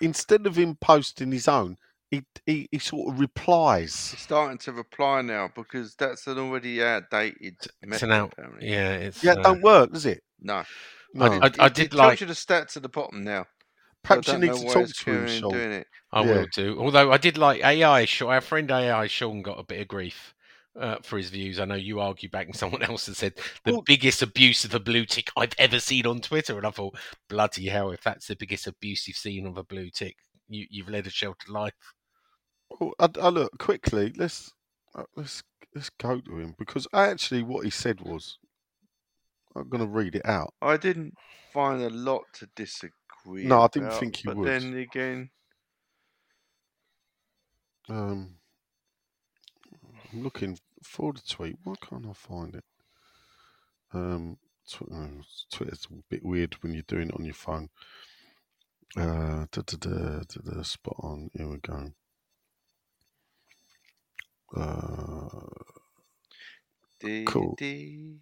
instead 0.00 0.46
of 0.46 0.56
him 0.56 0.74
posting 0.80 1.30
his 1.30 1.46
own, 1.46 1.76
he 2.10 2.22
he, 2.46 2.68
he 2.72 2.78
sort 2.78 3.12
of 3.12 3.20
replies. 3.20 4.10
He's 4.10 4.20
starting 4.20 4.58
to 4.58 4.72
reply 4.72 5.22
now 5.22 5.50
because 5.54 5.94
that's 5.94 6.26
an 6.26 6.38
already 6.38 6.82
outdated 6.82 7.56
It's 7.82 8.02
an 8.02 8.12
out. 8.12 8.32
apparently. 8.32 8.68
Yeah, 8.70 8.92
it's. 8.94 9.22
Yeah, 9.22 9.32
it 9.32 9.38
uh, 9.38 9.42
don't 9.42 9.62
work, 9.62 9.92
does 9.92 10.06
it? 10.06 10.22
No. 10.40 10.64
No. 11.14 11.26
I, 11.26 11.46
I, 11.46 11.50
I 11.58 11.66
It- 11.66 11.74
did 11.74 11.78
it 11.86 11.94
like. 11.94 12.18
tells 12.18 12.20
you 12.20 12.26
the 12.26 12.32
stats 12.34 12.76
at 12.76 12.82
the 12.82 12.88
bottom 12.88 13.24
now. 13.24 13.46
Perhaps 14.04 14.28
you 14.28 14.38
need 14.38 14.54
to 14.54 14.64
talk 14.72 14.88
to 14.88 15.10
him, 15.12 15.26
Sean. 15.26 15.52
doing 15.52 15.72
it. 15.72 15.86
I 16.12 16.22
Yeah. 16.22 16.26
will 16.32 16.46
do. 16.54 16.78
Although 16.80 17.12
I 17.12 17.18
did 17.18 17.36
like 17.36 17.62
AI. 17.64 18.06
Our 18.22 18.40
friend 18.40 18.70
AI 18.70 19.06
Sean 19.08 19.42
got 19.42 19.58
a 19.58 19.64
bit 19.64 19.80
of 19.80 19.88
grief 19.88 20.34
uh, 20.80 20.96
for 21.02 21.18
his 21.18 21.28
views. 21.30 21.58
I 21.58 21.64
know 21.64 21.74
you 21.74 22.00
argue 22.00 22.28
back, 22.30 22.46
and 22.46 22.56
someone 22.56 22.82
else 22.90 23.06
has 23.06 23.18
said 23.18 23.34
the 23.64 23.72
Well- 23.72 23.82
biggest 23.84 24.22
abuse 24.22 24.64
of 24.64 24.74
a 24.74 24.80
blue 24.80 25.04
tick 25.04 25.30
I've 25.36 25.52
ever 25.58 25.80
seen 25.80 26.06
on 26.06 26.20
Twitter. 26.20 26.56
And 26.56 26.66
I 26.66 26.70
thought, 26.70 26.96
bloody 27.28 27.66
hell, 27.68 27.90
if 27.90 28.02
that's 28.02 28.28
the 28.28 28.36
biggest 28.36 28.66
abuse 28.66 29.06
you've 29.08 29.16
seen 29.16 29.46
of 29.46 29.58
a 29.58 29.64
blue 29.64 29.90
tick, 29.90 30.16
you, 30.48 30.66
you've 30.70 30.88
led 30.88 31.06
a 31.06 31.10
sheltered 31.10 31.50
life. 31.50 31.74
Well, 32.78 32.92
I, 32.98 33.08
I 33.20 33.28
look 33.28 33.58
quickly. 33.58 34.12
Let's 34.16 34.52
uh, 34.94 35.04
let's 35.16 35.42
let's 35.74 35.90
go 35.90 36.20
to 36.20 36.38
him 36.38 36.54
because 36.58 36.86
actually 36.92 37.42
what 37.42 37.64
he 37.64 37.70
said 37.70 38.00
was. 38.00 38.38
I'm 39.56 39.68
going 39.68 39.82
to 39.84 39.90
read 39.90 40.14
it 40.14 40.26
out. 40.26 40.54
I 40.62 40.76
didn't 40.76 41.14
find 41.52 41.82
a 41.82 41.90
lot 41.90 42.22
to 42.34 42.48
disagree. 42.54 43.44
No, 43.44 43.62
I 43.62 43.68
didn't 43.68 43.88
about, 43.88 44.00
think 44.00 44.22
you 44.22 44.30
but 44.30 44.36
would. 44.36 44.46
then 44.46 44.74
again, 44.74 45.30
Um, 47.88 48.36
I'm 50.12 50.22
looking 50.22 50.58
for 50.82 51.12
the 51.12 51.22
tweet. 51.28 51.56
Why 51.64 51.74
can't 51.80 52.06
I 52.06 52.12
find 52.12 52.54
it? 52.54 52.64
Um, 53.92 54.36
tw- 54.68 54.92
uh, 54.92 55.22
Twitter's 55.50 55.86
a 55.90 55.94
bit 56.08 56.24
weird 56.24 56.54
when 56.62 56.74
you're 56.74 56.82
doing 56.86 57.08
it 57.08 57.14
on 57.18 57.24
your 57.24 57.34
phone. 57.34 57.70
Uh, 58.96 59.46
da, 59.50 59.62
da, 59.66 59.76
da, 59.78 60.20
da, 60.20 60.50
da, 60.54 60.62
spot 60.62 60.96
on. 60.98 61.30
Here 61.34 61.48
we 61.48 61.56
go. 61.58 61.92
Uh, 64.56 65.28
Cool. 67.26 67.54
He 67.60 68.18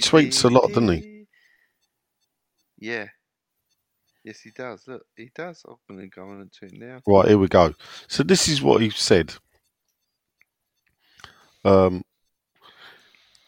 tweets 0.00 0.44
a 0.44 0.48
lot, 0.48 0.68
doesn't 0.68 0.88
he? 0.88 1.26
Yeah. 2.78 3.06
Yes, 4.24 4.40
he 4.40 4.50
does. 4.50 4.88
Look, 4.88 5.04
he 5.16 5.30
does. 5.34 5.62
I'm 5.68 5.76
going 5.88 6.00
to 6.00 6.08
go 6.08 6.28
on 6.28 6.40
and 6.40 6.52
tweet 6.52 6.80
now. 6.80 7.00
Right, 7.06 7.28
here 7.28 7.38
we 7.38 7.46
go. 7.46 7.74
So 8.08 8.22
this 8.22 8.48
is 8.48 8.62
what 8.62 8.80
he 8.80 8.90
said. 8.90 9.34
Um, 11.64 12.02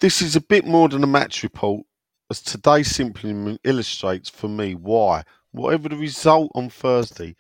this 0.01 0.23
is 0.23 0.37
a 0.37 0.41
bit 0.41 0.67
more 0.67 0.89
than 0.89 1.03
a 1.03 1.09
match 1.09 1.43
report, 1.43 1.85
as 2.31 2.43
today 2.43 2.83
simply 2.83 3.59
illustrates 3.65 4.29
for 4.29 4.49
me 4.49 4.75
why, 4.75 5.25
whatever 5.53 5.89
the 5.89 5.97
result 5.97 6.53
on 6.55 6.71
Thursday, 6.71 7.35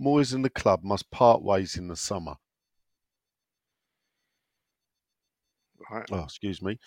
Moyes 0.00 0.34
and 0.34 0.44
the 0.44 0.50
club 0.50 0.84
must 0.84 1.10
part 1.10 1.42
ways 1.42 1.76
in 1.76 1.88
the 1.88 1.96
summer. 1.96 2.34
Right. 5.94 6.08
Oh, 6.10 6.24
excuse 6.24 6.60
me. 6.60 6.78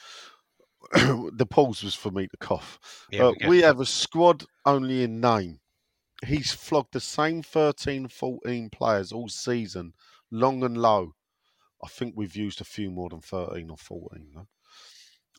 the 0.91 1.47
pause 1.49 1.83
was 1.83 1.95
for 1.95 2.11
me 2.11 2.27
to 2.27 2.37
cough. 2.37 2.79
Yeah, 3.11 3.25
Uh, 3.25 3.33
we 3.41 3.47
we 3.47 3.61
have 3.61 3.79
a 3.79 3.85
squad 3.85 4.45
only 4.65 5.03
in 5.03 5.19
name. 5.21 5.59
He's 6.25 6.51
flogged 6.51 6.93
the 6.93 6.99
same 6.99 7.43
13, 7.43 8.07
14 8.07 8.69
players 8.69 9.11
all 9.11 9.29
season, 9.29 9.93
long 10.31 10.63
and 10.63 10.77
low. 10.77 11.13
I 11.83 11.87
think 11.87 12.15
we've 12.15 12.35
used 12.35 12.59
a 12.59 12.65
few 12.65 12.89
more 12.89 13.09
than 13.09 13.21
13 13.21 13.69
or 13.69 13.77
14. 13.77 14.31
Though. 14.33 14.47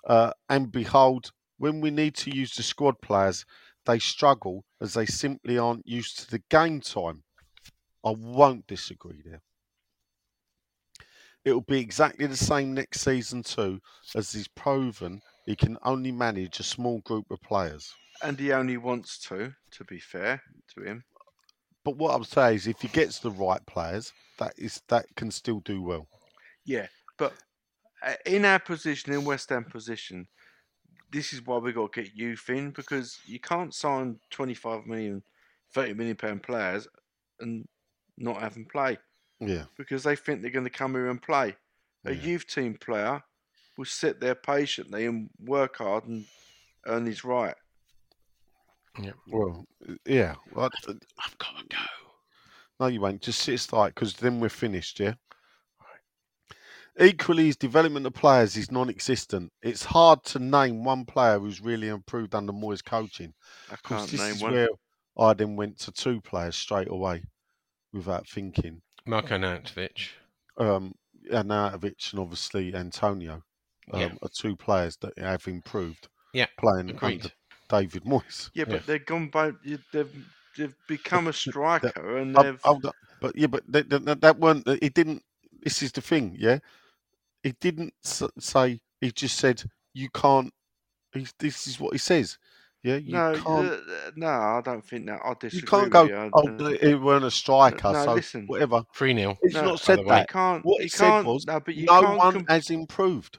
Uh, 0.07 0.32
and 0.49 0.70
behold, 0.70 1.32
when 1.59 1.81
we 1.81 1.90
need 1.90 2.15
to 2.16 2.35
use 2.35 2.55
the 2.55 2.62
squad 2.62 3.01
players, 3.03 3.45
they 3.86 3.99
struggle 3.99 4.65
as 4.81 4.95
they 4.95 5.07
simply 5.07 5.59
aren't 5.59 5.86
used 5.86 6.19
to 6.20 6.31
the 6.31 6.43
game 6.51 6.81
time. 6.81 7.24
I 8.05 8.11
won't 8.11 8.66
disagree 8.66 9.23
there. 9.24 9.43
It 11.49 11.55
will 11.55 11.62
be 11.62 11.81
exactly 11.81 12.27
the 12.27 12.37
same 12.37 12.75
next 12.75 13.01
season 13.01 13.43
too, 13.43 13.81
as 14.15 14.33
he's 14.33 14.49
proven 14.49 15.23
he 15.47 15.57
can 15.57 15.79
only 15.83 16.12
manage 16.12 16.61
a 16.61 16.62
small 16.62 16.99
group 16.99 17.31
of 17.31 17.41
players. 17.41 17.95
And 18.23 18.39
he 18.39 18.53
only 18.53 18.77
wants 18.77 19.19
to, 19.29 19.55
to 19.70 19.85
be 19.85 19.99
fair 19.99 20.43
to 20.75 20.83
him. 20.83 21.05
But 21.87 21.97
what 21.97 22.15
I'm 22.15 22.25
saying 22.25 22.57
is, 22.57 22.66
if 22.66 22.83
he 22.83 22.89
gets 22.89 23.20
the 23.20 23.31
right 23.31 23.65
players, 23.65 24.12
that 24.39 24.53
is 24.59 24.83
that 24.89 25.07
can 25.16 25.31
still 25.31 25.61
do 25.61 25.81
well. 25.81 26.07
Yeah, 26.66 26.89
but 27.16 27.33
uh, 28.03 28.12
in 28.27 28.45
our 28.45 28.59
position, 28.59 29.15
in 29.15 29.25
West 29.25 29.49
Ham 29.49 29.65
position, 29.65 30.29
this 31.11 31.33
is 31.33 31.47
why 31.47 31.57
we 31.57 31.73
got 31.73 31.95
to 31.95 32.03
get 32.03 32.15
youth 32.15 32.45
in 32.51 32.73
because 32.73 33.19
you 33.25 33.41
can't 33.41 33.73
sign 33.73 34.19
25 34.33 34.85
million, 34.85 35.23
30 35.73 35.95
million 35.95 36.16
pound 36.16 36.43
players 36.43 36.87
and 37.41 37.66
not 38.19 38.43
have 38.43 38.53
them 38.53 38.66
play 38.66 38.99
Yeah, 39.40 39.65
because 39.77 40.02
they 40.02 40.16
think 40.16 40.43
they're 40.43 40.51
going 40.51 40.65
to 40.65 40.70
come 40.70 40.93
here 40.94 41.09
and 41.09 41.20
play. 41.23 41.56
A 42.05 42.12
Yeah. 42.12 42.23
youth 42.23 42.47
team 42.47 42.74
player 42.74 43.23
will 43.77 43.85
sit 43.85 44.20
there 44.20 44.35
patiently 44.35 45.06
and 45.06 45.31
work 45.40 45.77
hard 45.78 46.05
and 46.06 46.27
earn 46.86 47.06
his 47.06 47.24
right. 47.24 47.55
Yeah. 49.01 49.12
well, 49.28 49.65
yeah. 50.05 50.35
Well, 50.52 50.70
I- 50.89 50.93
I've 51.24 51.39
got 51.39 51.59
to 51.59 51.65
go. 51.69 51.85
No, 52.81 52.86
you 52.89 53.01
won't. 53.01 53.23
Just 53.23 53.40
sit 53.40 53.60
tight 53.60 53.94
because 53.94 54.15
then 54.15 54.40
we're 54.40 54.48
finished, 54.48 54.98
yeah? 55.01 55.15
Equally, 57.01 57.47
his 57.47 57.56
development 57.56 58.06
of 58.06 58.15
players 58.15 58.56
is 58.56 58.73
non 58.73 58.89
existent. 58.90 59.52
It's 59.62 59.85
hard 59.85 60.24
to 60.24 60.40
name 60.40 60.82
one 60.82 61.05
player 61.05 61.39
who's 61.39 61.60
really 61.60 61.86
improved 61.89 62.35
under 62.35 62.52
Moyes' 62.52 62.85
coaching. 62.85 63.32
I 63.70 63.77
can't 63.77 64.10
this 64.10 64.20
name 64.20 64.35
is 64.35 64.43
one. 64.43 64.52
where 64.52 64.69
I 65.16 65.32
then 65.35 65.55
went 65.55 65.78
to 65.81 65.93
two 65.93 66.20
players 66.20 66.56
straight 66.56 66.89
away 66.89 67.23
without 67.93 68.28
thinking. 68.28 68.82
Marko 69.09 69.39
Arnautovic. 69.39 70.11
Um, 70.59 70.95
Arnautovic 71.33 72.13
and 72.13 72.21
obviously 72.21 72.75
Antonio 72.75 73.43
um, 73.93 74.01
Yeah. 74.01 74.15
are 74.23 74.29
two 74.29 74.57
players 74.57 74.97
that 74.99 75.19
have 75.19 75.47
improved 75.49 76.09
Yeah, 76.33 76.47
playing 76.59 76.91
agreed. 76.91 77.23
under 77.23 77.31
David 77.69 78.05
Moyes. 78.05 78.51
Yeah, 78.55 78.65
but 78.65 78.75
Yeah. 78.75 78.81
they've 78.87 79.07
gone 79.07 79.29
by. 79.29 79.53
They've 79.65 80.27
they've 80.57 80.75
become 80.89 81.29
a 81.29 81.33
striker 81.33 82.19
and 82.19 82.35
they've. 82.35 82.61
hold 82.63 82.87
up. 82.87 82.97
But 83.21 83.37
yeah, 83.37 83.47
but 83.49 83.65
that, 83.73 83.89
that, 83.91 84.21
that 84.21 84.39
weren't. 84.39 84.67
It 84.67 84.95
didn't. 84.95 85.23
This 85.63 85.83
is 85.83 85.93
the 85.93 86.01
thing. 86.01 86.37
Yeah, 86.39 86.59
it 87.43 87.59
didn't 87.61 87.95
say. 88.03 88.81
He 89.01 89.11
just 89.13 89.39
said 89.39 89.63
you 89.95 90.09
can't. 90.11 90.53
He, 91.13 91.27
this 91.39 91.67
is 91.67 91.81
what 91.81 91.93
he 91.93 91.99
says. 91.99 92.39
Yeah, 92.85 92.97
you 92.97 93.13
no, 93.13 93.33
can't. 93.35 93.73
uh, 93.73 93.77
no, 94.15 94.27
I 94.29 94.61
don't 94.65 94.85
think 94.85 95.07
that. 95.07 95.21
I 95.25 95.35
disagree 95.39 95.61
You 95.61 95.67
can't 95.67 95.83
with 95.85 95.93
go. 95.93 96.05
you. 96.05 96.17
I- 96.17 96.31
Oh, 96.33 96.49
uh, 96.67 96.69
it 96.81 96.95
weren't 97.01 97.25
a 97.25 97.31
striker. 97.31 97.93
no, 97.93 98.05
so 98.05 98.15
listen. 98.15 98.47
whatever. 98.47 98.85
3 98.95 99.15
0. 99.15 99.37
He's 99.43 99.55
No, 99.55 99.63
not 99.65 99.81
said 99.81 100.05
by 100.07 100.15
that. 100.17 100.21
You 100.21 100.27
can't. 100.33 100.65
What 100.65 100.77
you 100.79 100.83
he 100.85 100.89
said 100.89 101.09
can't, 101.09 101.27
was 101.27 101.47
no, 101.47 101.61
but 101.61 101.75
you 101.75 101.87
no 101.87 102.01
can't 102.03 102.17
one 102.19 102.33
com- 102.35 102.47
has 102.49 102.71
improved. 102.71 103.39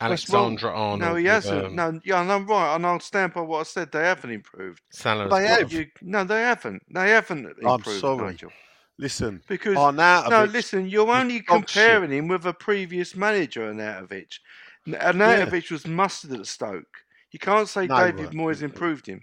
That's. 0.00 0.28
Alexander-Arnold. 0.30 1.00
No, 1.00 1.14
he 1.14 1.24
hasn't. 1.26 1.64
um, 1.66 1.76
no, 1.76 2.00
yeah, 2.04 2.20
and 2.20 2.30
I'm 2.30 2.46
right, 2.46 2.74
and 2.74 2.84
I'll 2.84 3.00
stand 3.00 3.32
by 3.32 3.40
what 3.40 3.60
I 3.60 3.62
said. 3.62 3.90
They 3.92 4.00
haven't 4.02 4.30
improved. 4.32 4.82
Salah's 4.90 5.30
They 5.32 5.44
got- 5.46 5.60
have. 5.60 5.72
You, 5.72 5.86
no, 6.02 6.24
they 6.24 6.40
haven't. 6.40 6.82
They 6.92 7.10
haven't 7.10 7.46
improved, 7.46 7.64
I'm 7.86 8.00
sorry. 8.00 8.30
Nigel. 8.32 8.50
Listen, 8.98 9.42
Because 9.48 9.76
Arnautovic 9.76 10.30
no, 10.30 10.44
listen, 10.44 10.88
you're 10.88 11.10
only 11.10 11.40
dog 11.40 11.68
shit. 11.68 11.82
comparing 11.84 12.10
him 12.12 12.28
with 12.28 12.44
a 12.46 12.52
previous 12.52 13.16
manager, 13.16 13.72
Arnautovic. 13.72 14.38
N- 14.86 14.94
Arnautovic 15.00 15.70
was 15.70 15.86
mustard 15.86 16.32
at 16.38 16.46
Stoke. 16.46 17.03
You 17.34 17.40
can't 17.40 17.68
say 17.68 17.88
No, 17.88 17.96
David 17.96 18.26
right, 18.26 18.32
Moyes 18.32 18.62
improved 18.62 19.08
him. 19.08 19.20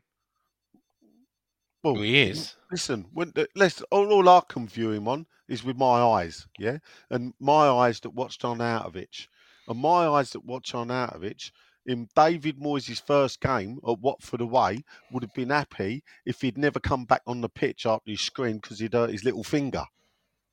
Well, 1.82 1.96
he 1.96 2.24
is. 2.24 2.58
Listen, 2.70 3.06
when 3.14 3.30
uh, 3.30 3.32
the, 3.36 3.48
let's 3.56 3.82
all, 3.84 4.12
all 4.12 4.28
I 4.28 4.42
can 4.50 4.68
view 4.68 4.92
him 4.92 5.08
on 5.08 5.28
is 5.48 5.64
with 5.64 5.78
my 5.78 6.02
eyes, 6.02 6.46
yeah, 6.60 6.80
and 7.10 7.34
my 7.40 7.70
eyes 7.70 8.02
that 8.02 8.10
watched 8.10 8.44
on 8.44 8.58
Arnautovic, 8.58 9.28
and 9.66 9.80
my 9.80 10.10
eyes 10.10 10.32
that 10.32 10.44
watch 10.44 10.76
on 10.76 10.90
Arnautovic. 10.90 11.52
In 11.86 12.10
David 12.14 12.60
Moyes' 12.60 13.02
first 13.02 13.40
game 13.40 13.80
at 13.88 14.00
Watford 14.00 14.42
away, 14.42 14.84
would 15.14 15.24
have 15.24 15.34
been 15.34 15.50
happy 15.50 16.04
if 16.26 16.42
he'd 16.42 16.58
never 16.58 16.82
come 16.82 17.06
back 17.06 17.22
on 17.26 17.40
the 17.40 17.48
pitch 17.48 17.86
after 17.86 18.12
he 18.12 18.18
screamed 18.18 18.62
because 18.62 18.80
he'd 18.80 18.94
hurt 18.94 19.12
his 19.12 19.24
little 19.24 19.46
finger, 19.46 19.86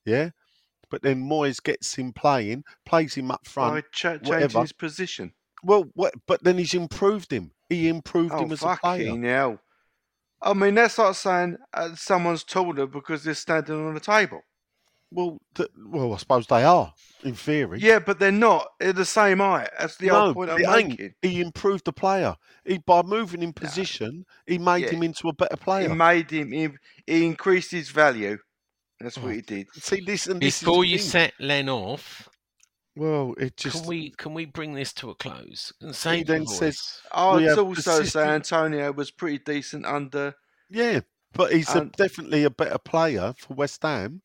yeah. 0.06 0.30
But 0.90 1.02
then 1.02 1.28
Moyes 1.28 1.60
gets 1.60 1.96
him 1.96 2.12
playing, 2.12 2.62
plays 2.86 3.14
him 3.16 3.32
up 3.32 3.48
front. 3.48 3.74
By 3.74 3.88
cha- 3.90 4.10
changing 4.12 4.28
whatever. 4.28 4.60
his 4.60 4.72
position. 4.72 5.34
Well, 5.68 5.84
what, 5.92 6.14
but 6.26 6.42
then 6.42 6.56
he's 6.56 6.72
improved 6.72 7.30
him. 7.30 7.52
He 7.68 7.88
improved 7.88 8.32
Oh, 8.32 8.44
him 8.44 8.52
as 8.52 8.62
a 8.62 8.68
player. 8.68 9.10
fucking 9.10 9.22
hell. 9.22 9.60
I 10.40 10.54
mean, 10.54 10.74
that's 10.74 10.96
like 10.96 11.14
saying 11.14 11.58
uh, 11.74 11.94
someone's 11.94 12.42
taller 12.42 12.86
because 12.86 13.22
they're 13.22 13.34
standing 13.34 13.86
on 13.86 13.94
a 13.94 14.00
table. 14.00 14.40
Well, 15.10 15.36
th- 15.54 15.68
well, 15.86 16.14
I 16.14 16.16
suppose 16.16 16.46
they 16.46 16.64
are 16.64 16.92
in 17.22 17.34
theory. 17.34 17.80
Yeah, 17.80 17.98
but 17.98 18.18
they're 18.18 18.32
not. 18.32 18.68
They're 18.80 18.92
the 18.94 19.04
same 19.04 19.38
height. 19.38 19.68
That's 19.78 19.96
the 19.96 20.08
no, 20.08 20.20
whole 20.20 20.34
point 20.34 20.50
I'm 20.50 20.60
it 20.60 20.68
ain't. 20.68 20.88
making. 20.90 21.14
He 21.22 21.40
improved 21.40 21.84
the 21.84 21.92
player. 21.92 22.34
He 22.64 22.78
by 22.78 23.02
moving 23.02 23.42
in 23.42 23.52
position, 23.52 24.24
he 24.46 24.56
made 24.58 24.84
Yeah. 24.84 24.92
him 24.92 25.02
into 25.02 25.28
a 25.28 25.34
better 25.34 25.56
player. 25.56 25.88
He 25.88 25.94
made 25.94 26.30
him. 26.30 26.52
He, 26.52 26.68
he 27.06 27.26
increased 27.26 27.72
his 27.72 27.90
value. 27.90 28.38
That's 29.00 29.16
what 29.16 29.26
Oh, 29.26 29.34
he 29.34 29.40
did. 29.42 29.66
See 29.74 30.00
this 30.00 30.26
and 30.26 30.40
this 30.40 30.56
is 30.56 30.60
Before 30.68 30.84
you 30.84 30.98
thing. 30.98 31.06
set 31.06 31.32
Len 31.40 31.68
off, 31.68 32.28
Well, 32.98 33.34
it 33.38 33.56
just 33.56 33.78
can 33.80 33.86
we 33.86 34.10
can 34.10 34.34
we 34.34 34.44
bring 34.44 34.74
this 34.74 34.92
to 34.94 35.10
a 35.10 35.14
close 35.14 35.72
and 35.80 35.94
he 35.94 36.22
then 36.24 36.42
the 36.44 36.48
says, 36.48 36.76
voice? 36.76 37.00
I 37.12 37.28
We 37.36 37.42
would 37.42 37.48
have 37.50 37.58
also 37.58 37.80
say 37.80 37.98
persistent- 37.98 38.28
Antonio 38.30 38.92
was 38.92 39.10
pretty 39.10 39.38
decent 39.38 39.86
under. 39.86 40.34
yeah, 40.68 41.00
but 41.32 41.52
he's 41.52 41.72
a, 41.74 41.84
definitely 41.96 42.44
a 42.44 42.50
better 42.50 42.78
player 42.78 43.34
for 43.38 43.54
West 43.54 43.82
Ham 43.82 44.22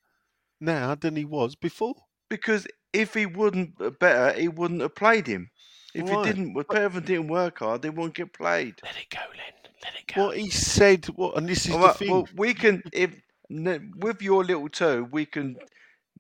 now 0.59 0.95
than 0.95 1.15
he 1.15 1.25
was 1.25 1.55
before. 1.55 1.95
Because 2.29 2.65
if 2.93 3.13
he 3.13 3.25
wouldn't 3.25 3.73
uh, 3.79 3.91
better, 3.91 4.39
he 4.39 4.47
wouldn't 4.47 4.81
have 4.81 4.95
played 4.95 5.27
him. 5.27 5.51
If 5.93 6.09
Right, 6.09 6.25
he 6.25 6.33
didn't, 6.33 6.57
if 6.57 6.71
Everton 6.75 7.05
didn't 7.05 7.27
work 7.27 7.59
hard, 7.59 7.83
they 7.83 7.91
wouldn't 7.91 8.15
get 8.15 8.33
played. 8.33 8.75
Let 8.83 8.95
it 8.97 9.09
go, 9.11 9.19
Len. 9.19 9.53
Let 9.83 9.93
it 9.95 10.11
go. 10.15 10.25
What 10.27 10.37
he 10.37 10.49
said, 10.49 11.05
what, 11.07 11.37
and 11.37 11.47
this 11.47 11.67
is 11.67 11.73
All 11.75 11.79
the 11.81 11.87
right, 11.87 11.95
thing. 11.97 12.09
well, 12.11 12.27
we 12.35 12.53
can 12.55 12.81
if 12.91 13.13
with 13.49 14.21
your 14.21 14.43
little 14.43 14.69
toe, 14.69 15.03
we 15.11 15.25
can 15.27 15.57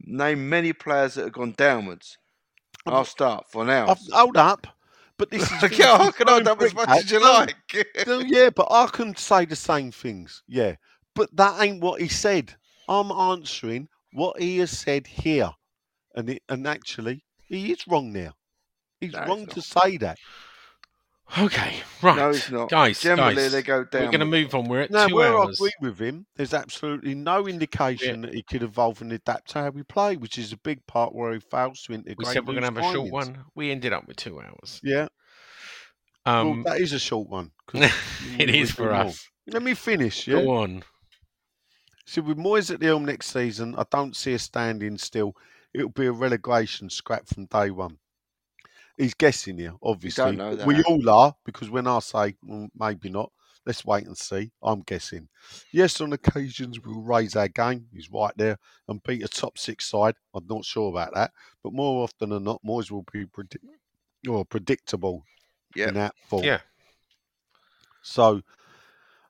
name 0.01 0.47
many 0.49 0.73
players 0.73 1.15
that 1.15 1.23
have 1.23 1.33
gone 1.33 1.53
downwards. 1.57 2.17
I'll 2.85 3.05
start 3.05 3.45
for 3.49 3.65
now. 3.65 3.89
I've, 3.89 3.99
hold 4.11 4.37
up, 4.37 4.67
but 5.17 5.31
this 5.31 5.43
is 5.43 5.63
Okay, 5.63 5.83
I 5.83 6.11
can 6.11 6.27
hold 6.27 6.47
up 6.47 6.61
as 6.61 6.73
much 6.73 6.89
as 6.89 7.11
you 7.11 7.21
like. 7.21 7.55
No, 8.07 8.19
yeah, 8.19 8.49
but 8.49 8.67
I 8.69 8.87
can 8.87 9.15
say 9.15 9.45
the 9.45 9.55
same 9.55 9.91
things. 9.91 10.43
Yeah, 10.47 10.75
but 11.15 11.35
that 11.35 11.61
ain't 11.61 11.81
what 11.81 12.01
he 12.01 12.07
said. 12.07 12.53
I'm 12.87 13.11
answering 13.11 13.87
what 14.11 14.39
he 14.39 14.57
has 14.59 14.77
said 14.77 15.07
here, 15.07 15.51
and 16.15 16.29
it, 16.29 16.43
and 16.49 16.67
actually, 16.67 17.23
he 17.47 17.71
is 17.71 17.87
wrong 17.87 18.11
now. 18.11 18.33
He's 18.99 19.13
No, 19.13 19.25
wrong 19.25 19.47
to 19.47 19.61
say 19.61 19.97
that. 19.97 20.17
Okay, 21.35 21.81
right. 22.03 22.15
No, 22.15 22.29
it's 22.29 22.51
not. 22.51 22.69
Guys, 22.69 23.01
Generally, 23.01 23.35
guys, 23.35 23.51
they 23.53 23.61
go 23.63 23.83
down. 23.83 24.03
We're 24.03 24.11
going 24.11 24.19
to 24.19 24.25
move 24.25 24.53
on. 24.53 24.65
We're 24.65 24.81
at 24.81 24.91
Now, 24.91 25.07
two 25.07 25.15
where 25.15 25.35
hours. 25.35 25.59
I 25.59 25.65
agree 25.65 25.89
with 25.89 25.99
him, 25.99 26.27
there's 26.35 26.53
absolutely 26.53 27.15
no 27.15 27.47
indication 27.47 28.21
that 28.21 28.33
he 28.35 28.43
could 28.43 28.61
evolve 28.61 29.01
and 29.01 29.11
adapt 29.11 29.51
to 29.51 29.59
how 29.59 29.69
we 29.69 29.81
play, 29.83 30.15
which 30.15 30.37
is 30.37 30.51
a 30.51 30.57
big 30.57 30.85
part 30.85 31.15
where 31.15 31.33
he 31.33 31.39
fails 31.39 31.81
to 31.83 31.93
integrate. 31.93 32.19
We 32.19 32.25
said 32.25 32.45
we're 32.45 32.53
going 32.59 32.73
to 32.73 32.81
have 32.81 32.89
a 32.89 32.93
short 32.93 33.09
one. 33.09 33.45
We 33.55 33.71
ended 33.71 33.93
up 33.93 34.07
with 34.07 34.17
two 34.17 34.39
hours. 34.39 34.79
Yeah, 34.83 35.07
Um, 36.25 36.63
well, 36.63 36.73
that 36.73 36.81
is 36.81 36.93
a 36.93 36.99
short 36.99 37.29
one. 37.29 37.51
it 37.73 37.91
is 38.37 38.37
we 38.37 38.59
is 38.59 38.71
for 38.71 38.83
more. 38.83 38.93
us. 38.93 39.27
Let 39.47 39.63
me 39.63 39.73
finish. 39.73 40.27
Yeah. 40.27 40.41
Go 40.43 40.57
on. 40.57 40.83
So 42.05 42.21
with 42.21 42.37
Moyes 42.37 42.71
at 42.71 42.79
the 42.79 42.87
helm 42.87 43.05
next 43.05 43.27
season, 43.27 43.75
I 43.77 43.85
don't 43.89 44.15
see 44.15 44.35
us 44.35 44.43
standing 44.43 44.97
still. 44.97 45.35
It'll 45.73 45.89
be 45.89 46.05
a 46.05 46.11
relegation 46.11 46.89
scrap 46.89 47.27
from 47.27 47.45
day 47.45 47.71
one. 47.71 47.97
He's 48.97 49.13
guessing 49.13 49.57
here, 49.57 49.73
obviously. 49.81 50.35
know 50.35 50.55
but 50.55 50.67
We 50.67 50.83
all 50.83 51.09
are, 51.09 51.35
because 51.45 51.69
when 51.69 51.87
I 51.87 51.99
say 51.99 52.35
"Mm, 52.47 52.69
maybe 52.75 53.09
not, 53.09 53.31
let's 53.65 53.83
wait 53.85 54.05
and 54.05 54.17
see. 54.17 54.51
I'm 54.61 54.81
guessing. 54.81 55.29
Yes, 55.71 55.99
on 56.01 56.13
occasions 56.13 56.79
we'll 56.79 57.01
raise 57.01 57.35
our 57.35 57.47
game. 57.47 57.87
He's 57.91 58.11
right 58.11 58.33
there 58.37 58.57
and 58.87 59.01
beat 59.03 59.23
a 59.23 59.27
top 59.27 59.57
six 59.57 59.85
side. 59.89 60.15
I'm 60.35 60.45
not 60.47 60.63
sure 60.65 60.89
about 60.91 61.13
that, 61.15 61.31
but 61.63 61.73
more 61.73 62.03
often 62.03 62.29
than 62.29 62.43
not, 62.43 62.61
Moyes 62.63 62.91
will 62.91 63.05
be 63.11 63.25
predict- 63.25 63.65
or 64.27 64.45
predictable 64.45 65.23
Yep. 65.75 65.87
in 65.87 65.93
that 65.95 66.15
form. 66.27 66.43
Yeah. 66.43 66.61
So, 68.03 68.41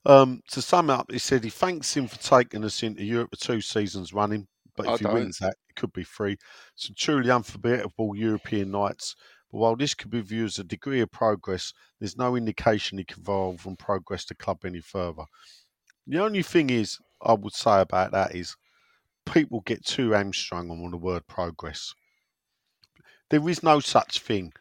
um, 0.06 0.41
to 0.49 0.61
sum 0.61 0.90
up, 0.90 1.10
he 1.11 1.19
said 1.19 1.44
he 1.44 1.49
thanks 1.49 1.95
him 1.95 2.07
for 2.07 2.18
taking 2.18 2.65
us 2.65 2.84
into 2.84 3.03
Europe 3.03 3.30
for 3.31 3.38
two 3.40 3.61
seasons 3.61 4.14
running, 4.14 4.48
but 4.76 4.88
I 4.88 4.94
if 4.94 4.99
he 4.99 5.06
don't. 5.06 5.14
wins 5.14 5.38
that, 5.38 5.56
it 5.69 5.76
could 5.76 5.94
be 5.94 6.03
free. 6.03 6.38
Some 6.76 6.95
truly 6.98 7.31
unforgettable 7.31 8.15
European 8.15 8.72
nights. 8.72 9.15
While 9.53 9.75
this 9.75 9.93
could 9.93 10.09
be 10.09 10.19
viewed 10.21 10.47
as 10.47 10.57
a 10.57 10.63
degree 10.63 11.01
of 11.01 11.11
progress, 11.11 11.73
there's 11.99 12.17
no 12.17 12.35
indication 12.35 12.97
he 12.97 13.03
can 13.03 13.21
evolve 13.21 13.67
and 13.67 13.77
progress 13.77 14.25
the 14.25 14.34
club 14.34 14.65
any 14.65 14.80
further. 14.80 15.25
The 16.07 16.17
only 16.23 16.41
thing 16.41 16.71
is, 16.71 16.97
I 17.21 17.34
would 17.34 17.53
say 17.53 17.81
about 17.81 18.13
that 18.13 18.35
is, 18.35 18.55
people 19.27 19.61
get 19.61 19.85
too 19.85 20.09
hamstrung 20.09 20.71
on 20.71 20.89
the 20.89 20.97
word 20.97 21.27
progress. 21.27 21.93
There 23.30 23.47
is 23.47 23.61
no 23.61 23.80
such 23.80 24.21
thing 24.21 24.53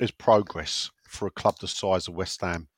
as 0.00 0.10
progress 0.10 0.90
for 1.06 1.26
a 1.26 1.30
club 1.30 1.56
the 1.60 1.68
size 1.68 2.08
of 2.08 2.14
West 2.14 2.40
Ham. 2.40 2.68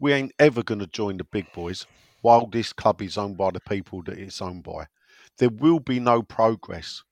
We 0.00 0.14
ain't 0.14 0.32
ever 0.38 0.62
going 0.62 0.80
to 0.80 0.86
join 0.86 1.18
the 1.18 1.24
big 1.24 1.52
boys 1.52 1.84
while 2.22 2.46
this 2.46 2.72
club 2.72 3.02
is 3.02 3.18
owned 3.18 3.36
by 3.36 3.50
the 3.50 3.60
people 3.60 4.02
that 4.04 4.18
it's 4.18 4.40
owned 4.40 4.62
by. 4.62 4.86
There 5.36 5.50
will 5.50 5.80
be 5.80 6.00
no 6.00 6.22
progress. 6.22 7.02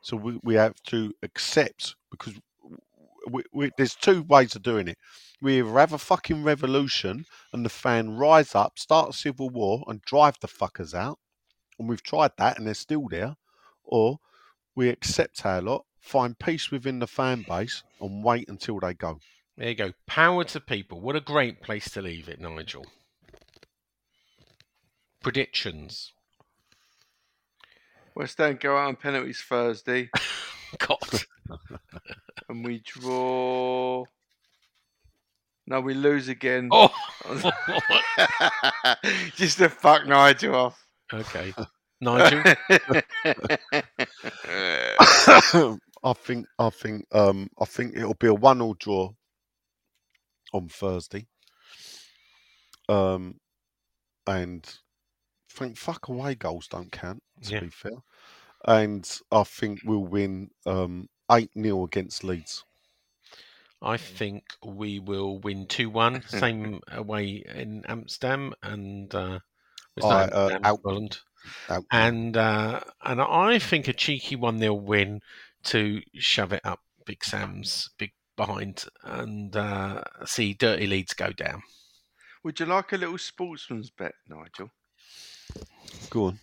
So 0.00 0.16
we, 0.16 0.40
we 0.42 0.54
have 0.54 0.82
to 0.84 1.12
accept 1.22 1.94
because 2.10 2.40
we, 3.30 3.42
we, 3.52 3.70
there's 3.76 3.94
two 3.94 4.22
ways 4.22 4.54
of 4.54 4.62
doing 4.62 4.88
it. 4.88 4.98
We 5.40 5.58
either 5.58 5.78
have 5.78 5.92
a 5.92 5.98
fucking 5.98 6.42
revolution 6.42 7.26
and 7.52 7.64
the 7.64 7.70
fan 7.70 8.16
rise 8.16 8.54
up, 8.54 8.78
start 8.78 9.10
a 9.10 9.12
civil 9.12 9.50
war 9.50 9.84
and 9.86 10.00
drive 10.02 10.38
the 10.40 10.48
fuckers 10.48 10.94
out, 10.94 11.18
and 11.78 11.88
we've 11.88 12.02
tried 12.02 12.32
that 12.38 12.58
and 12.58 12.66
they're 12.66 12.74
still 12.74 13.06
there, 13.08 13.36
or 13.82 14.18
we 14.74 14.88
accept 14.88 15.44
our 15.44 15.60
lot, 15.60 15.84
find 16.00 16.38
peace 16.38 16.70
within 16.70 16.98
the 16.98 17.06
fan 17.06 17.44
base, 17.48 17.82
and 18.00 18.24
wait 18.24 18.48
until 18.48 18.80
they 18.80 18.94
go. 18.94 19.20
There 19.56 19.68
you 19.68 19.74
go. 19.74 19.92
Power 20.06 20.44
to 20.44 20.60
people. 20.60 21.00
What 21.00 21.14
a 21.14 21.20
great 21.20 21.62
place 21.62 21.90
to 21.90 22.02
leave 22.02 22.28
it, 22.28 22.40
Nigel. 22.40 22.86
Predictions. 25.22 26.12
West 28.14 28.38
Ham 28.38 28.58
go 28.60 28.76
out 28.76 28.88
on 28.88 28.96
penalties 28.96 29.42
Thursday. 29.42 30.10
God. 30.78 31.24
and 32.48 32.64
we 32.64 32.80
draw. 32.84 34.04
No, 35.66 35.80
we 35.80 35.94
lose 35.94 36.28
again. 36.28 36.68
Oh. 36.70 36.92
Just 39.34 39.58
to 39.58 39.68
fuck 39.68 40.06
Nigel 40.06 40.54
off. 40.54 40.86
Okay. 41.12 41.54
Nigel? 42.00 42.42
I 46.04 46.12
think 46.12 46.46
I 46.58 46.70
think 46.70 47.06
um 47.12 47.48
I 47.58 47.64
think 47.64 47.96
it'll 47.96 48.14
be 48.14 48.26
a 48.26 48.34
one 48.34 48.60
all 48.60 48.74
draw 48.74 49.10
on 50.52 50.68
Thursday. 50.68 51.26
Um 52.88 53.36
and 54.26 54.70
think 55.50 55.78
fuck 55.78 56.08
away 56.08 56.34
goals 56.34 56.68
don't 56.68 56.92
count, 56.92 57.22
to 57.42 57.52
Yeah. 57.52 57.60
be 57.60 57.70
fair. 57.70 57.92
And 58.66 59.08
I 59.30 59.44
think 59.44 59.80
we'll 59.84 60.04
win 60.06 60.50
um 60.66 61.08
eight 61.30 61.50
0 61.60 61.84
against 61.84 62.24
Leeds. 62.24 62.64
I 63.82 63.96
think 63.98 64.44
we 64.64 64.98
will 64.98 65.38
win 65.40 65.66
2 65.66 65.90
1. 65.90 66.22
Same 66.28 66.80
away 66.90 67.42
in 67.54 67.84
Amsterdam 67.86 68.54
and. 68.62 69.14
Uh, 69.14 69.40
it's 69.96 70.04
not 70.06 70.32
uh, 70.32 70.36
Amsterdam, 70.48 70.60
out- 70.64 70.80
Holland. 70.84 71.18
out- 71.68 71.84
And 71.90 72.36
uh, 72.36 72.80
and 73.04 73.20
I 73.20 73.58
think 73.58 73.86
a 73.88 73.92
cheeky 73.92 74.36
1 74.36 74.58
0 74.58 74.74
win 74.74 75.20
to 75.64 76.00
shove 76.14 76.52
it 76.52 76.62
up 76.64 76.80
Big 77.06 77.22
Sam's 77.24 77.90
big 77.98 78.12
behind 78.36 78.86
and 79.04 79.54
uh, 79.54 80.02
see 80.24 80.54
Dirty 80.54 80.86
Leeds 80.86 81.12
go 81.14 81.30
down. 81.30 81.62
Would 82.42 82.58
you 82.60 82.66
like 82.66 82.92
a 82.92 82.96
little 82.96 83.18
sportsman's 83.18 83.90
bet, 83.90 84.12
Nigel? 84.28 84.70
Go 86.10 86.24
on. 86.26 86.38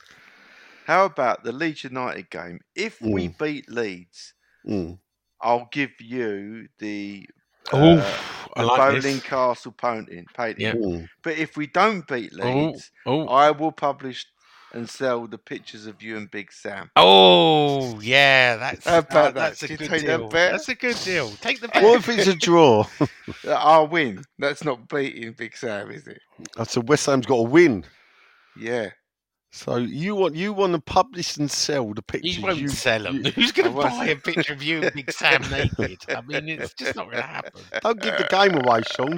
How 0.85 1.05
about 1.05 1.43
the 1.43 1.51
Leeds 1.51 1.83
United 1.83 2.29
game? 2.29 2.59
If 2.75 3.01
we 3.01 3.27
Mm. 3.29 3.37
beat 3.37 3.69
Leeds, 3.69 4.33
Mm. 4.67 4.99
I'll 5.41 5.67
give 5.71 5.91
you 5.99 6.67
the 6.79 7.27
uh, 7.71 7.77
I 8.55 8.61
the 8.61 8.65
like 8.67 8.77
bowling 8.77 9.01
this. 9.01 9.23
castle 9.23 9.71
painting. 9.71 10.25
painting. 10.35 10.65
Yeah. 10.65 10.73
Mm. 10.73 11.07
But 11.23 11.37
if 11.37 11.55
we 11.57 11.67
don't 11.67 12.05
beat 12.07 12.33
Leeds, 12.33 12.91
oh. 13.05 13.27
I 13.27 13.51
will 13.51 13.71
publish 13.71 14.25
and 14.73 14.89
sell 14.89 15.27
the 15.27 15.37
pictures 15.37 15.85
of 15.85 16.01
you 16.01 16.15
and 16.17 16.29
Big 16.31 16.51
Sam. 16.51 16.89
Oh 16.95 17.99
yeah, 18.01 18.55
that's 18.57 18.85
How 18.85 18.99
about 18.99 19.15
uh, 19.15 19.23
that? 19.23 19.33
that's 19.33 19.63
a 19.63 19.67
Do 19.67 19.77
good 19.77 19.89
take 19.89 20.05
that 20.05 20.17
deal. 20.17 20.29
That's 20.29 20.69
a 20.69 20.75
good 20.75 20.97
deal. 21.03 21.29
Take 21.41 21.59
the 21.61 21.67
bet. 21.69 21.83
What 21.83 21.99
if 21.99 22.09
it's 22.09 22.27
a 22.27 22.35
draw? 22.35 22.85
I'll 23.47 23.87
win. 23.87 24.23
That's 24.39 24.63
not 24.63 24.87
beating 24.89 25.33
Big 25.33 25.55
Sam, 25.57 25.91
is 25.91 26.07
it? 26.07 26.19
I 26.57 26.63
said 26.63 26.87
West 26.87 27.05
Ham's 27.07 27.25
got 27.25 27.37
to 27.37 27.41
win. 27.43 27.85
Yeah. 28.57 28.89
So 29.53 29.75
you 29.77 30.15
want 30.15 30.35
you 30.35 30.53
want 30.53 30.73
to 30.73 30.79
publish 30.79 31.35
and 31.37 31.51
sell 31.51 31.93
the 31.93 32.01
pictures? 32.01 32.37
You 32.37 32.43
won't 32.43 32.57
you, 32.57 32.67
sell 32.69 33.03
them. 33.03 33.17
you- 33.25 33.31
Who's 33.35 33.51
going 33.51 33.69
to 33.73 33.77
buy 33.77 34.05
a 34.07 34.15
picture 34.15 34.53
of 34.53 34.63
you 34.63 34.81
and 34.81 34.93
Big 34.93 35.11
Sam 35.11 35.41
naked? 35.51 35.99
I 36.09 36.21
mean, 36.21 36.47
it's 36.47 36.73
just 36.73 36.95
not 36.95 37.05
going 37.05 37.17
to 37.17 37.23
happen. 37.23 37.61
Don't 37.81 38.01
give 38.01 38.17
the 38.17 38.27
game 38.29 38.55
away, 38.55 38.81
Sean. 38.95 39.17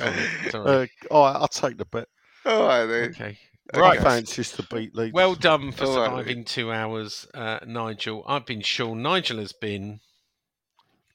Oh, 0.00 0.28
sorry. 0.50 0.66
Uh, 0.70 0.86
all 1.14 1.24
right, 1.26 1.36
I'll 1.40 1.48
take 1.48 1.76
the 1.76 1.84
bet. 1.84 2.08
All 2.46 2.66
right 2.68 2.86
then. 2.86 3.10
okay. 3.10 3.38
Right, 3.74 3.80
Right. 3.98 4.00
fancies 4.00 4.52
to 4.52 4.62
beat 4.62 4.94
Leeds. 4.94 5.12
Well 5.14 5.34
done 5.34 5.72
for 5.72 5.86
All 5.86 5.96
right, 5.98 6.08
surviving 6.10 6.44
two 6.44 6.70
hours, 6.70 7.26
uh, 7.34 7.58
Nigel. 7.66 8.22
I've 8.28 8.46
been 8.46 8.60
Sean. 8.60 9.02
Nigel 9.02 9.38
has 9.38 9.52
been. 9.52 10.00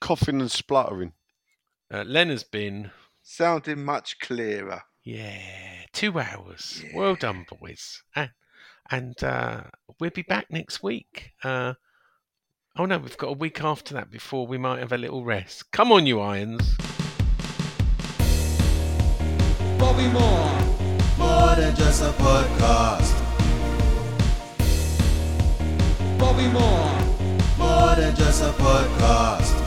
coughing 0.02 0.42
and 0.42 0.52
spluttering. 0.52 1.14
Uh, 1.94 2.04
Len 2.06 2.30
has 2.30 2.44
been. 2.44 2.92
Sounding 3.22 3.86
much 3.86 4.20
clearer. 4.20 4.84
Yeah, 5.04 5.40
two 5.94 6.20
hours. 6.20 6.84
Well 6.94 7.16
done, 7.16 7.46
boys. 7.60 8.04
And, 8.16 8.32
and 8.92 9.24
uh, 9.24 9.62
we'll 10.00 10.10
be 10.10 10.22
back 10.24 10.48
next 10.50 10.84
week. 10.84 11.32
Uh, 11.44 11.74
oh 12.78 12.86
no, 12.86 12.98
we've 12.98 13.18
got 13.18 13.30
a 13.30 13.34
week 13.34 13.64
after 13.64 13.94
that 13.96 14.12
before 14.12 14.46
we 14.46 14.58
might 14.58 14.80
have 14.80 14.92
a 14.92 14.98
little 14.98 15.24
rest. 15.24 15.72
Come 15.72 15.92
on, 15.92 16.06
you 16.06 16.20
irons. 16.20 16.76
Bobby 19.78 20.08
Moore. 20.10 20.60
More 21.18 21.56
than 21.56 21.76
just 21.76 22.02
a 22.02 22.12
podcast. 22.12 23.16
Bobby 26.20 26.48
Moore. 26.48 27.00
More 27.58 27.96
than 27.96 28.16
just 28.16 28.44
a 28.44 28.52
podcast. 28.52 29.59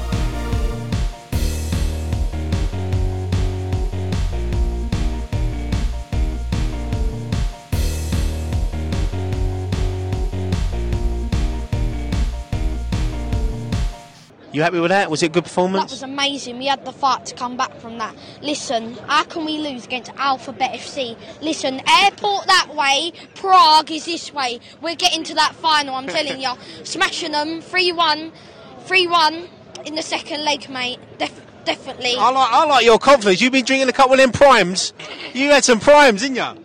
You 14.53 14.61
happy 14.63 14.81
with 14.81 14.91
that? 14.91 15.11
Was 15.11 15.23
it 15.23 15.27
a 15.27 15.29
good 15.31 15.45
performance? 15.45 15.85
That 15.85 15.91
was 15.91 16.03
amazing. 16.03 16.59
We 16.59 16.67
had 16.67 16.85
the 16.85 16.93
fight 16.93 17.25
to 17.27 17.35
come 17.35 17.57
back 17.57 17.75
from 17.81 17.97
that. 17.99 18.15
Listen, 18.43 18.95
how 19.09 19.25
can 19.25 19.47
we 19.47 19.57
lose 19.59 19.87
against 19.87 20.13
Alphabet 20.17 20.73
FC? 20.73 21.17
Listen, 21.41 21.81
airport 21.89 22.47
that 22.47 22.75
way, 22.75 23.13
Prague 23.35 23.91
is 23.91 24.05
this 24.05 24.33
way. 24.35 24.61
We're 24.83 24.95
getting 24.95 25.25
to 25.25 25.35
that 25.37 25.55
final, 25.55 25.95
I'm 25.95 26.07
telling 26.07 26.41
you. 26.41 26.53
Smashing 26.85 27.33
them, 27.33 27.63
3 27.63 27.93
1, 27.93 28.33
3 28.85 29.07
1 29.07 29.49
in 29.87 29.95
the 29.95 30.03
second 30.03 30.45
leg, 30.45 30.69
mate. 30.69 30.99
Def- 31.19 31.41
definitely. 31.65 32.15
I 32.19 32.31
like, 32.31 32.53
I 32.53 32.67
like 32.67 32.85
your 32.85 32.99
confidence. 32.99 33.41
You've 33.41 33.53
been 33.53 33.65
drinking 33.65 33.89
a 33.89 33.93
couple 33.93 34.13
of 34.13 34.19
them 34.19 34.33
primes. 34.33 34.93
You 35.33 35.49
had 35.51 35.65
some 35.65 35.81
primes, 35.81 36.21
didn't 36.21 36.37
you? 36.37 36.65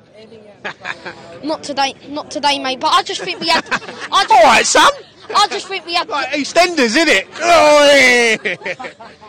Not 1.43 1.63
today, 1.63 1.93
not 2.09 2.31
today, 2.31 2.59
mate. 2.59 2.81
But 2.81 2.93
I 2.93 3.03
just 3.03 3.21
think 3.21 3.39
we 3.39 3.47
had. 3.47 3.63
I 3.71 4.23
just, 4.23 4.31
All 4.31 4.43
right, 4.43 4.65
son. 4.65 4.91
I 5.35 5.47
just 5.49 5.67
think 5.67 5.85
we 5.85 5.93
had. 5.93 6.07
Like 6.09 6.29
EastEnders, 6.29 6.95
isn't 6.95 7.09
it? 7.09 7.27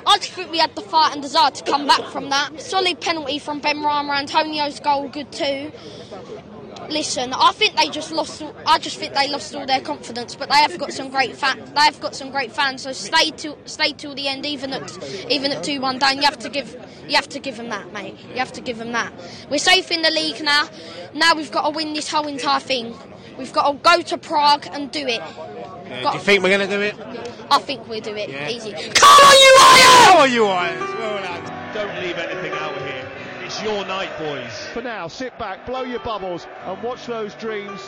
I 0.07 0.17
just 0.19 0.33
think 0.33 0.51
we 0.51 0.59
had 0.59 0.75
the 0.75 0.81
fight 0.83 1.13
and 1.13 1.23
desire 1.23 1.51
to 1.51 1.65
come 1.65 1.87
back 1.87 2.05
from 2.11 2.31
that. 2.31 2.61
Solid 2.61 3.01
penalty 3.01 3.39
from 3.39 3.61
Benrahma. 3.61 4.19
Antonio's 4.19 4.81
goal, 4.81 5.09
good 5.09 5.31
too. 5.33 5.73
Listen, 6.89 7.35
I 7.35 7.53
think 7.53 7.77
they 7.77 7.89
just 7.91 8.13
lost. 8.13 8.41
all- 8.41 8.55
I 8.67 8.79
just 8.79 8.97
think 8.99 9.13
they 9.15 9.29
lost 9.29 9.55
all 9.55 9.67
their 9.67 9.81
confidence, 9.81 10.35
but 10.37 10.49
they 10.49 10.57
have 10.57 10.79
got 10.79 10.93
some 10.93 11.11
great 11.11 11.37
fan. 11.37 11.59
They 11.75 11.81
have 11.83 12.01
got 12.01 12.15
some 12.17 12.31
great 12.31 12.51
fans. 12.53 12.83
So 12.83 12.93
stay 12.93 13.31
till 13.33 13.59
stay 13.67 13.93
till 13.93 14.15
the 14.15 14.27
end, 14.29 14.47
even 14.47 14.73
at 14.73 14.99
even 15.31 15.53
at 15.53 15.63
two 15.63 15.81
one 15.81 15.99
down. 15.99 16.17
You 16.17 16.23
have 16.23 16.39
to 16.39 16.49
give 16.49 16.75
you 17.07 17.17
have 17.17 17.29
to 17.31 17.39
give 17.41 17.57
them 17.59 17.69
that, 17.69 17.93
mate. 17.93 18.17
You 18.31 18.37
have 18.37 18.53
to 18.53 18.63
give 18.63 18.79
them 18.79 18.93
that. 18.93 19.13
We're 19.51 19.59
safe 19.59 19.91
in 19.91 20.01
the 20.03 20.11
league 20.11 20.43
now. 20.43 20.69
Now 21.13 21.35
we've 21.35 21.51
got 21.53 21.69
to 21.69 21.71
win 21.77 21.93
this 21.93 22.09
whole 22.09 22.27
entire 22.27 22.61
thing. 22.61 22.97
We've 23.39 23.53
got 23.53 23.71
to 23.71 23.79
go 23.79 24.03
to 24.03 24.19
Prague 24.19 24.67
and 24.73 24.91
do 24.91 25.07
it. 25.07 25.23
Do 25.89 25.95
you 26.13 26.19
think 26.19 26.43
we're 26.43 26.51
going 26.57 26.69
to 26.69 26.77
do 26.77 26.83
it? 26.83 26.95
I 27.51 27.59
think 27.59 27.89
we'll 27.89 28.01
do 28.01 28.15
it 28.15 28.29
Yeah. 28.29 28.49
easy. 28.49 28.73
Come 28.73 29.09
on, 29.09 29.37
you 29.39 29.57
Irons! 29.61 30.05
How 30.05 30.19
are 30.19 30.27
you, 30.29 30.45
Irons? 30.47 30.81
Well 30.99 31.23
done. 31.23 31.75
Don't 31.75 32.03
leave 32.03 32.19
anything 32.19 32.53
out 32.53 32.75
of 32.77 32.85
here. 32.85 33.09
It's 33.45 33.63
your 33.63 33.85
night, 33.87 34.11
boys. 34.19 34.53
For 34.75 34.83
now, 34.83 35.09
sit 35.09 35.39
back, 35.39 35.65
blow 35.65 35.83
your 35.83 36.01
bubbles, 36.01 36.47
and 36.67 36.83
watch 36.83 37.07
those 37.07 37.35
dreams 37.35 37.81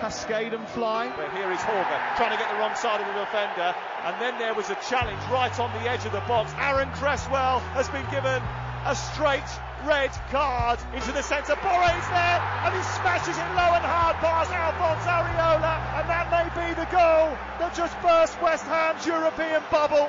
cascade 0.00 0.54
and 0.54 0.66
fly. 0.68 1.12
But 1.16 1.30
here 1.32 1.50
is 1.52 1.60
Hauge 1.60 2.16
trying 2.16 2.30
to 2.32 2.38
get 2.38 2.50
the 2.50 2.58
wrong 2.58 2.74
side 2.74 3.00
of 3.00 3.06
the 3.06 3.20
defender. 3.20 3.74
And 4.04 4.20
then 4.20 4.38
there 4.38 4.54
was 4.54 4.70
a 4.70 4.76
challenge 4.88 5.20
right 5.30 5.58
on 5.60 5.70
the 5.82 5.90
edge 5.90 6.04
of 6.06 6.12
the 6.12 6.22
box. 6.26 6.52
Aaron 6.58 6.90
Cresswell 6.92 7.60
has 7.74 7.88
been 7.90 8.04
given 8.10 8.42
a 8.86 8.94
straight 8.94 9.44
red 9.86 10.10
card 10.30 10.78
into 10.94 11.12
the 11.12 11.22
centre. 11.22 11.56
Borre's 11.56 12.08
there 12.08 12.40
and 12.64 12.74
he 12.74 12.82
smashes 12.96 13.36
it 13.36 13.48
low 13.52 13.70
and 13.76 13.84
hard 13.84 14.16
past 14.16 14.50
Alphonse 14.50 15.04
Areola. 15.04 15.74
And 16.00 16.08
that 16.08 16.26
may 16.32 16.48
be 16.56 16.74
the 16.74 16.88
goal 16.88 17.36
that 17.60 17.74
just 17.74 17.94
burst 18.02 18.40
West 18.42 18.64
Ham's 18.64 19.06
European 19.06 19.62
bubble. 19.70 20.08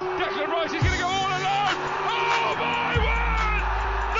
Declan 0.00 0.48
Rice 0.48 0.72
is 0.72 0.82
going 0.82 0.92
to 0.92 0.98
go 0.98 1.06
all 1.06 1.28
alone. 1.28 1.76
Oh 2.06 2.54
my 2.60 2.94
word! 3.04 3.62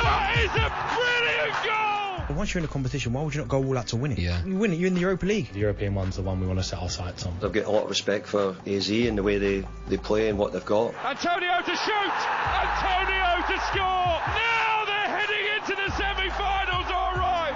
That 0.01 0.35
is 0.43 0.53
a 0.55 0.69
brilliant 0.95 1.57
goal! 1.65 1.94
But 2.35 2.39
once 2.39 2.53
you're 2.53 2.59
in 2.63 2.65
a 2.65 2.73
competition, 2.73 3.13
why 3.13 3.23
would 3.23 3.33
you 3.33 3.43
not 3.43 3.49
go 3.49 3.63
all 3.63 3.79
out 3.79 3.87
to 3.89 3.97
win 3.97 4.11
it? 4.11 4.19
Yeah. 4.19 4.45
You 4.45 4.57
win 4.57 4.73
it. 4.73 4.81
You're 4.81 4.89
in 4.89 4.95
the 4.95 5.01
Europa 5.03 5.25
League. 5.25 5.53
The 5.53 5.61
European 5.61 5.95
one's 5.95 6.17
the 6.17 6.23
one 6.23 6.41
we 6.41 6.49
want 6.49 6.59
to 6.59 6.65
set 6.65 6.81
our 6.81 6.91
sights 6.91 7.25
on. 7.25 7.33
I've 7.41 7.53
got 7.53 7.67
a 7.67 7.71
lot 7.71 7.85
of 7.85 7.91
respect 7.91 8.27
for 8.27 8.57
AZ 8.67 8.91
and 8.91 9.17
the 9.17 9.23
way 9.23 9.39
they, 9.39 9.65
they 9.87 9.99
play 9.99 10.31
and 10.31 10.37
what 10.37 10.53
they've 10.53 10.65
got. 10.65 10.95
Antonio 11.05 11.61
to 11.65 11.77
shoot! 11.77 12.15
Antonio 12.59 13.37
to 13.47 13.57
score! 13.71 14.19
Now 14.35 14.85
they're 14.85 15.11
heading 15.15 15.47
into 15.55 15.77
the 15.77 15.89
semi-finals, 15.97 16.87
all 16.93 17.15
right! 17.15 17.55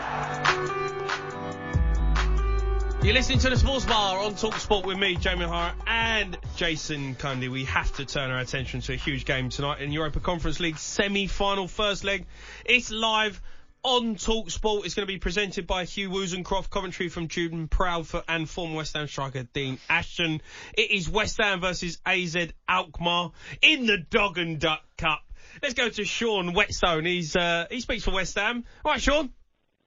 You're 3.03 3.15
listening 3.15 3.41
to 3.41 3.51
the 3.51 3.57
Sports 3.57 3.85
Bar 3.85 4.21
on 4.21 4.37
Talk 4.37 4.55
Sport 4.59 4.87
with 4.87 4.97
me, 4.97 5.17
Jamie 5.17 5.45
O'Hara, 5.45 5.75
and 5.89 6.39
Jason 6.55 7.17
Cundy. 7.17 7.51
We 7.51 7.65
have 7.65 7.93
to 7.97 8.05
turn 8.05 8.31
our 8.31 8.39
attention 8.39 8.81
to 8.83 8.93
a 8.93 8.97
huge 8.97 9.25
game 9.25 9.49
tonight 9.49 9.81
in 9.81 9.91
Europa 9.91 10.21
Conference 10.21 10.61
League 10.61 10.79
semi-final 10.79 11.67
first 11.67 12.05
leg. 12.05 12.27
It's 12.65 12.93
live 12.93 13.43
on 13.83 14.17
Talk 14.17 14.51
Sport. 14.51 14.87
It's 14.87 14.95
going 14.95 15.07
to 15.07 15.13
be 15.13 15.19
presented 15.19 15.67
by 15.67 15.85
Hugh 15.85 16.11
Woozencroft, 16.11 16.71
commentary 16.71 17.09
from 17.09 17.29
Jude 17.29 17.53
Proudfoot 17.71 18.25
and 18.29 18.49
former 18.49 18.77
West 18.77 18.97
Ham 18.97 19.07
striker 19.07 19.45
Dean 19.53 19.79
Ashton. 19.89 20.41
It 20.77 20.91
is 20.91 21.09
West 21.09 21.39
Ham 21.41 21.61
versus 21.61 21.99
AZ 22.05 22.37
Alkmaar 22.69 23.33
in 23.63 23.87
the 23.87 23.99
Dog 23.99 24.39
and 24.39 24.59
Duck 24.59 24.83
Cup. 24.97 25.21
Let's 25.63 25.75
go 25.75 25.89
to 25.89 26.05
Sean 26.05 26.55
Whetstone. 26.55 27.05
He's 27.05 27.35
uh, 27.37 27.67
he 27.71 27.81
speaks 27.81 28.05
for 28.05 28.13
West 28.13 28.37
Ham. 28.37 28.65
All 28.85 28.93
right, 28.93 29.01
Sean. 29.01 29.31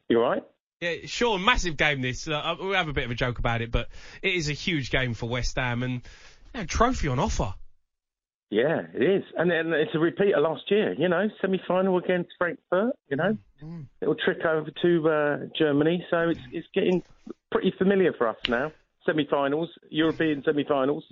You 0.09 0.21
all 0.21 0.29
right? 0.29 0.43
Yeah, 0.81 0.95
Sean, 1.05 1.45
massive 1.45 1.77
game 1.77 2.01
this. 2.01 2.27
Uh, 2.27 2.55
we'll 2.59 2.73
have 2.73 2.87
a 2.87 2.93
bit 2.93 3.05
of 3.05 3.11
a 3.11 3.15
joke 3.15 3.39
about 3.39 3.61
it, 3.61 3.71
but 3.71 3.87
it 4.21 4.33
is 4.33 4.49
a 4.49 4.53
huge 4.53 4.89
game 4.89 5.13
for 5.13 5.29
West 5.29 5.55
Ham 5.57 5.83
and 5.83 6.01
you 6.53 6.61
know, 6.61 6.65
trophy 6.65 7.07
on 7.07 7.19
offer. 7.19 7.53
Yeah, 8.51 8.81
it 8.93 9.01
is, 9.01 9.23
and 9.37 9.49
then 9.49 9.71
it's 9.71 9.95
a 9.95 9.99
repeat 9.99 10.35
of 10.35 10.43
last 10.43 10.69
year. 10.69 10.93
You 10.93 11.07
know, 11.07 11.29
semi-final 11.39 11.97
against 11.97 12.31
Frankfurt. 12.37 12.95
You 13.09 13.15
know, 13.17 13.37
Mm. 13.63 13.85
little 14.01 14.15
trick 14.15 14.43
over 14.43 14.69
to 14.81 15.09
uh, 15.09 15.37
Germany, 15.57 16.05
so 16.09 16.29
it's 16.29 16.39
it's 16.51 16.67
getting 16.73 17.01
pretty 17.51 17.71
familiar 17.77 18.11
for 18.11 18.27
us 18.27 18.35
now. 18.49 18.71
Semi-finals, 19.05 19.69
European 19.89 20.43
semi-finals. 20.43 21.03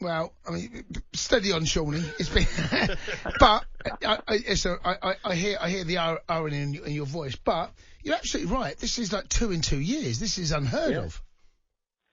Well, 0.00 0.34
I 0.46 0.50
mean, 0.50 0.84
steady 1.14 1.52
on, 1.52 1.64
Shawnee. 1.64 2.02
It's 2.18 2.28
been, 2.28 2.46
but 3.40 3.64
I, 4.04 4.18
I, 4.28 4.36
so 4.54 4.76
I, 4.84 5.14
I, 5.24 5.34
hear 5.34 5.56
I 5.60 5.70
hear 5.70 5.84
the 5.84 5.98
irony 6.28 6.58
in, 6.60 6.74
your- 6.74 6.86
in 6.86 6.92
your 6.92 7.06
voice. 7.06 7.36
But 7.36 7.70
you're 8.02 8.16
absolutely 8.16 8.52
right. 8.52 8.76
This 8.76 8.98
is 8.98 9.12
like 9.12 9.28
two 9.28 9.50
in 9.52 9.60
two 9.62 9.80
years. 9.80 10.18
This 10.20 10.36
is 10.38 10.50
unheard 10.52 10.94
of. 10.96 11.22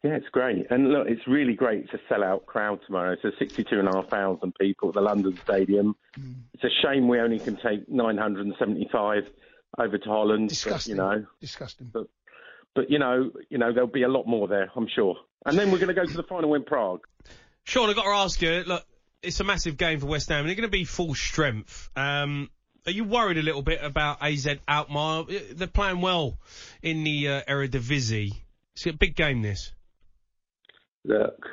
Yeah, 0.03 0.15
it's 0.15 0.29
great, 0.29 0.65
and 0.71 0.89
look, 0.89 1.07
it's 1.07 1.27
really 1.27 1.53
great. 1.53 1.85
It's 1.85 1.93
a 1.93 2.13
sellout 2.13 2.47
crowd 2.47 2.79
tomorrow. 2.87 3.13
It's 3.13 3.23
a 3.23 3.31
sixty-two 3.37 3.77
and 3.77 3.87
a 3.87 3.91
half 3.93 4.09
thousand 4.09 4.55
people 4.59 4.89
at 4.89 4.95
the 4.95 5.01
London 5.01 5.37
Stadium. 5.43 5.95
Mm. 6.19 6.33
It's 6.55 6.63
a 6.63 6.69
shame 6.81 7.07
we 7.07 7.19
only 7.19 7.37
can 7.37 7.55
take 7.57 7.87
nine 7.87 8.17
hundred 8.17 8.47
and 8.47 8.55
seventy-five 8.57 9.23
over 9.77 9.97
to 9.99 10.09
Holland. 10.09 10.49
Disgusting. 10.49 10.97
But, 10.97 11.03
you 11.03 11.19
know, 11.19 11.25
Disgusting. 11.39 11.91
but 11.93 12.07
but 12.73 12.89
you 12.89 12.97
know, 12.97 13.31
you 13.49 13.59
know, 13.59 13.71
there'll 13.73 13.87
be 13.87 14.01
a 14.01 14.07
lot 14.07 14.25
more 14.25 14.47
there, 14.47 14.71
I'm 14.75 14.87
sure. 14.87 15.17
And 15.45 15.57
then 15.57 15.71
we're 15.71 15.77
going 15.77 15.93
to 15.93 15.93
go 15.93 16.05
to 16.05 16.17
the 16.17 16.23
final 16.23 16.55
in 16.55 16.63
Prague. 16.63 17.05
Sean, 17.63 17.89
I've 17.89 17.95
got 17.95 18.03
to 18.03 18.09
ask 18.09 18.41
you, 18.41 18.63
look, 18.65 18.83
it's 19.21 19.39
a 19.39 19.43
massive 19.43 19.77
game 19.77 19.99
for 19.99 20.07
West 20.07 20.29
Ham, 20.29 20.39
and 20.39 20.49
they're 20.49 20.55
going 20.55 20.67
to 20.67 20.71
be 20.71 20.83
full 20.83 21.13
strength. 21.13 21.89
Um, 21.95 22.49
are 22.87 22.91
you 22.91 23.03
worried 23.03 23.37
a 23.37 23.43
little 23.43 23.61
bit 23.61 23.83
about 23.83 24.17
AZ 24.21 24.47
Alkmaar? 24.67 25.25
They're 25.53 25.67
playing 25.67 26.01
well 26.01 26.39
in 26.81 27.03
the 27.03 27.27
uh, 27.27 27.41
Eredivisie. 27.47 28.33
It's 28.73 28.87
a 28.87 28.93
big 28.93 29.15
game, 29.15 29.43
this. 29.43 29.73
Look, 31.05 31.45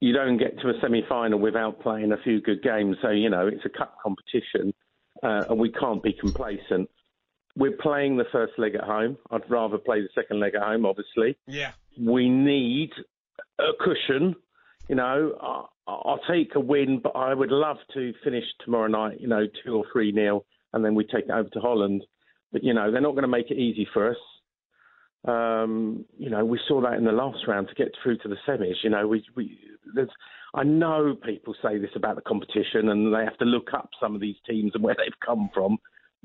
you 0.00 0.12
don't 0.12 0.38
get 0.38 0.58
to 0.60 0.68
a 0.68 0.74
semi-final 0.80 1.38
without 1.38 1.80
playing 1.80 2.12
a 2.12 2.16
few 2.18 2.40
good 2.40 2.62
games. 2.62 2.96
So 3.02 3.10
you 3.10 3.30
know, 3.30 3.46
it's 3.46 3.64
a 3.64 3.68
cup 3.68 3.96
competition, 4.02 4.72
uh, 5.22 5.44
and 5.50 5.58
we 5.58 5.70
can't 5.72 6.02
be 6.02 6.12
complacent. 6.12 6.88
We're 7.56 7.76
playing 7.76 8.16
the 8.16 8.24
first 8.32 8.54
leg 8.58 8.74
at 8.74 8.82
home. 8.84 9.16
I'd 9.30 9.48
rather 9.48 9.78
play 9.78 10.00
the 10.00 10.08
second 10.14 10.40
leg 10.40 10.54
at 10.56 10.62
home, 10.62 10.84
obviously. 10.84 11.36
Yeah. 11.46 11.70
We 12.00 12.28
need 12.28 12.90
a 13.60 13.70
cushion. 13.78 14.34
You 14.88 14.96
know, 14.96 15.38
I- 15.40 15.66
I'll 15.86 16.20
take 16.28 16.54
a 16.56 16.60
win, 16.60 16.98
but 16.98 17.10
I 17.14 17.32
would 17.34 17.52
love 17.52 17.76
to 17.92 18.12
finish 18.24 18.44
tomorrow 18.64 18.88
night, 18.88 19.20
you 19.20 19.28
know, 19.28 19.46
two 19.64 19.76
or 19.76 19.84
three 19.92 20.10
nil, 20.12 20.44
and 20.72 20.84
then 20.84 20.94
we 20.94 21.04
take 21.04 21.26
it 21.26 21.30
over 21.30 21.48
to 21.50 21.60
Holland. 21.60 22.04
But 22.52 22.64
you 22.64 22.72
know, 22.74 22.90
they're 22.90 23.00
not 23.00 23.12
going 23.12 23.22
to 23.22 23.28
make 23.28 23.50
it 23.50 23.58
easy 23.58 23.86
for 23.92 24.10
us. 24.10 24.16
Um, 25.24 26.04
you 26.18 26.28
know, 26.28 26.44
we 26.44 26.60
saw 26.68 26.80
that 26.82 26.94
in 26.94 27.04
the 27.04 27.12
last 27.12 27.46
round 27.48 27.68
to 27.68 27.74
get 27.74 27.92
through 28.02 28.18
to 28.18 28.28
the 28.28 28.36
semis. 28.46 28.76
You 28.82 28.90
know, 28.90 29.08
we, 29.08 29.24
we 29.34 29.58
there's, 29.94 30.10
I 30.54 30.64
know 30.64 31.16
people 31.24 31.54
say 31.62 31.78
this 31.78 31.90
about 31.96 32.16
the 32.16 32.22
competition 32.22 32.90
and 32.90 33.14
they 33.14 33.24
have 33.24 33.38
to 33.38 33.44
look 33.44 33.70
up 33.72 33.90
some 34.00 34.14
of 34.14 34.20
these 34.20 34.36
teams 34.48 34.72
and 34.74 34.84
where 34.84 34.94
they've 34.98 35.20
come 35.24 35.50
from, 35.54 35.78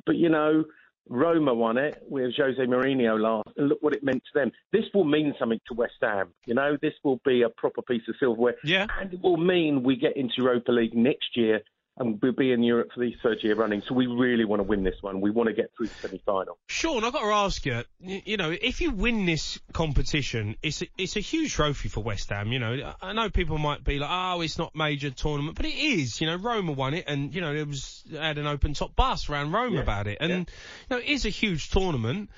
but 0.06 0.16
you 0.16 0.30
know, 0.30 0.66
Roma 1.10 1.54
won 1.54 1.78
it 1.78 2.04
with 2.08 2.36
Jose 2.38 2.62
Mourinho 2.62 3.20
last, 3.20 3.50
and 3.58 3.68
look 3.68 3.82
what 3.82 3.94
it 3.94 4.04
meant 4.04 4.22
to 4.32 4.40
them. 4.40 4.52
This 4.72 4.84
will 4.94 5.06
mean 5.06 5.34
something 5.40 5.60
to 5.68 5.74
West 5.74 5.96
Ham. 6.02 6.30
You 6.46 6.54
know, 6.54 6.78
this 6.82 6.94
will 7.04 7.20
be 7.26 7.42
a 7.42 7.50
proper 7.50 7.82
piece 7.82 8.04
of 8.08 8.16
silverware. 8.20 8.56
Yeah. 8.64 8.86
And 9.02 9.12
it 9.14 9.22
will 9.22 9.38
mean 9.38 9.82
we 9.82 9.96
get 9.96 10.16
into 10.16 10.36
Europa 10.38 10.72
League 10.72 10.94
next 10.94 11.36
year 11.36 11.62
and 12.00 12.18
we'll 12.22 12.32
be 12.32 12.54
in 12.54 12.64
Europe 12.64 12.90
for 12.94 13.02
the 13.02 13.14
third 13.22 13.44
year 13.44 13.56
running. 13.56 13.84
So 13.88 13.94
we 13.94 14.08
really 14.08 14.46
want 14.46 14.62
to 14.62 14.64
win 14.64 14.84
this 14.84 14.96
one. 15.02 15.20
We 15.20 15.32
want 15.32 15.48
to 15.48 15.54
get 15.54 15.72
through 15.76 15.88
the 15.88 15.94
semi-final. 15.96 16.58
Sean, 16.68 17.04
I've 17.04 17.12
got 17.12 17.22
to 17.22 17.34
ask 17.34 17.66
you, 17.66 17.84
you, 18.00 18.38
know, 18.38 18.52
if 18.52 18.80
you 18.80 18.92
win 18.92 19.26
this 19.26 19.60
competition, 19.74 20.56
it's 20.64 20.82
a, 20.82 20.88
it's 20.98 21.18
a 21.18 21.20
huge 21.20 21.54
trophy 21.54 21.90
for 21.90 22.02
West 22.02 22.30
Ham. 22.30 22.54
You 22.54 22.60
know, 22.60 22.94
I 23.02 23.12
know 23.12 23.30
people 23.30 23.58
might 23.58 23.84
be 23.84 24.00
like, 24.00 24.10
oh, 24.10 24.40
it's 24.40 24.58
not 24.58 24.74
major 24.76 25.12
tournament, 25.12 25.58
but 25.58 25.66
it 25.66 25.76
is. 25.76 26.22
You 26.22 26.28
know, 26.28 26.38
Roma 26.38 26.72
won 26.72 26.94
it, 26.94 27.04
and 27.06 27.36
you 27.36 27.42
know, 27.42 27.54
it 27.54 27.68
was 27.68 28.06
had 28.12 28.38
an 28.38 28.48
open 28.48 28.74
top 28.74 28.96
bus 28.96 29.30
around 29.30 29.52
Rome 29.52 29.74
Yeah, 29.74 29.82
about 29.82 30.08
it, 30.08 30.20
and 30.22 30.32
you 30.32 30.46
know, 30.90 30.98
it 30.98 31.06
is 31.06 31.26
a 31.26 31.30
huge 31.30 31.70
tournament. 31.70 32.30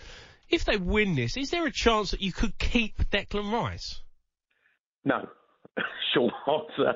If 0.49 0.65
they 0.65 0.77
win 0.77 1.15
this, 1.15 1.37
is 1.37 1.51
there 1.51 1.65
a 1.65 1.71
chance 1.71 2.11
that 2.11 2.21
you 2.21 2.33
could 2.33 2.57
keep 2.57 2.97
Declan 3.09 3.53
Rice? 3.53 4.01
No, 5.05 5.29
short 6.13 6.33
answer. 6.47 6.95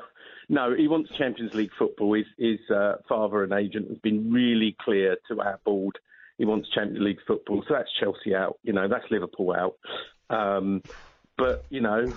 No, 0.49 0.75
he 0.75 0.87
wants 0.87 1.09
Champions 1.17 1.53
League 1.53 1.71
football. 1.77 2.13
His, 2.13 2.25
his 2.37 2.59
uh, 2.69 2.95
father 3.07 3.43
and 3.43 3.53
agent 3.53 3.89
has 3.89 3.97
been 3.99 4.31
really 4.31 4.75
clear 4.79 5.17
to 5.29 5.41
our 5.41 5.59
board. 5.65 5.97
He 6.37 6.45
wants 6.45 6.69
Champions 6.69 7.03
League 7.03 7.19
football. 7.25 7.63
So 7.67 7.73
that's 7.73 7.89
Chelsea 7.99 8.35
out. 8.35 8.59
You 8.63 8.73
know, 8.73 8.87
that's 8.87 9.05
Liverpool 9.09 9.53
out. 9.53 9.75
Um, 10.29 10.83
but, 11.37 11.65
you 11.69 11.81
know, 11.81 12.11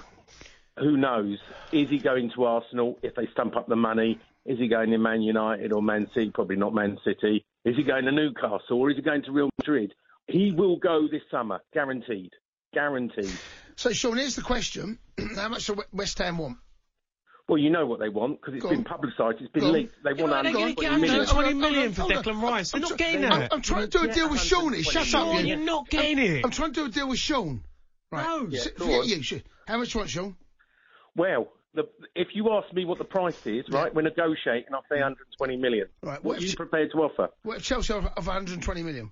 who 0.78 0.96
knows? 0.96 1.38
Is 1.72 1.88
he 1.88 1.98
going 1.98 2.30
to 2.34 2.44
Arsenal 2.44 2.98
if 3.02 3.14
they 3.14 3.26
stump 3.32 3.56
up 3.56 3.68
the 3.68 3.76
money? 3.76 4.18
Is 4.44 4.58
he 4.58 4.68
going 4.68 4.90
to 4.90 4.98
Man 4.98 5.22
United 5.22 5.72
or 5.72 5.82
Man 5.82 6.08
City? 6.14 6.30
Probably 6.30 6.56
not 6.56 6.74
Man 6.74 6.98
City. 7.04 7.44
Is 7.64 7.76
he 7.76 7.82
going 7.82 8.04
to 8.04 8.12
Newcastle 8.12 8.80
or 8.80 8.90
is 8.90 8.96
he 8.96 9.02
going 9.02 9.22
to 9.24 9.32
Real 9.32 9.50
Madrid? 9.58 9.94
He 10.26 10.52
will 10.52 10.76
go 10.76 11.08
this 11.10 11.22
summer, 11.30 11.60
guaranteed. 11.72 12.32
Guaranteed. 12.72 13.32
So, 13.76 13.92
Sean, 13.92 14.18
here's 14.18 14.36
the 14.36 14.42
question: 14.42 14.98
How 15.36 15.48
much 15.48 15.66
do 15.66 15.82
West 15.92 16.18
Ham 16.18 16.38
want? 16.38 16.58
Well, 17.48 17.56
you 17.58 17.70
know 17.70 17.86
what 17.86 17.98
they 17.98 18.10
want 18.10 18.40
because 18.40 18.54
it's 18.54 18.62
Go 18.62 18.68
been 18.70 18.84
publicised. 18.84 19.38
It's 19.40 19.50
been 19.50 19.62
Go 19.62 19.70
leaked. 19.70 19.94
They 20.04 20.12
want 20.12 20.32
they're 20.44 20.52
gonna 20.52 20.74
120 20.74 20.74
get 20.74 21.00
million. 21.00 21.18
120 21.26 21.54
million 21.54 21.92
Hold 21.94 22.12
for 22.12 22.22
Declan. 22.22 22.42
Rice. 22.42 22.70
They're 22.72 22.76
I'm 22.78 22.82
not 22.82 22.88
try- 22.88 22.96
getting 22.98 23.24
I'm, 23.24 23.40
that. 23.40 23.52
I'm 23.54 23.62
trying 23.62 23.88
to 23.88 23.98
do 23.98 24.04
a 24.04 24.12
deal 24.12 24.30
with 24.30 24.40
Sean. 24.40 24.72
here. 24.74 24.82
Shut 24.82 24.96
up, 24.96 25.04
Sean, 25.08 25.40
you. 25.40 25.46
you're 25.46 25.64
not 25.64 25.88
getting 25.88 26.18
I'm, 26.18 26.24
it. 26.26 26.44
I'm 26.44 26.50
trying 26.50 26.72
to 26.74 26.80
do 26.80 26.86
a 26.86 26.90
deal 26.90 27.08
with 27.08 27.18
Sean. 27.18 27.62
Right. 28.12 28.22
No. 28.26 28.46
Yeah, 28.50 28.60
forget 28.76 29.06
you. 29.06 29.22
Sh- 29.22 29.34
How 29.66 29.78
much 29.78 29.94
you 29.94 29.98
want, 30.00 30.10
Sean? 30.10 30.36
Well, 31.16 31.48
the, 31.74 31.88
if 32.14 32.28
you 32.34 32.50
ask 32.52 32.72
me 32.74 32.84
what 32.84 32.98
the 32.98 33.04
price 33.04 33.46
is, 33.46 33.64
right, 33.70 33.94
we're 33.94 34.02
negotiating. 34.02 34.72
I'll 34.74 34.82
say 34.90 34.96
mm. 34.96 35.02
120 35.02 35.56
million. 35.56 35.86
Right, 36.02 36.14
What 36.16 36.24
what 36.24 36.38
are 36.38 36.42
you 36.42 36.52
Ch- 36.52 36.56
prepared 36.56 36.90
to 36.92 36.98
offer? 36.98 37.28
What 37.44 37.58
if 37.58 37.62
Chelsea 37.62 37.94
of, 37.94 38.04
of 38.06 38.26
120 38.26 38.82
million? 38.82 39.10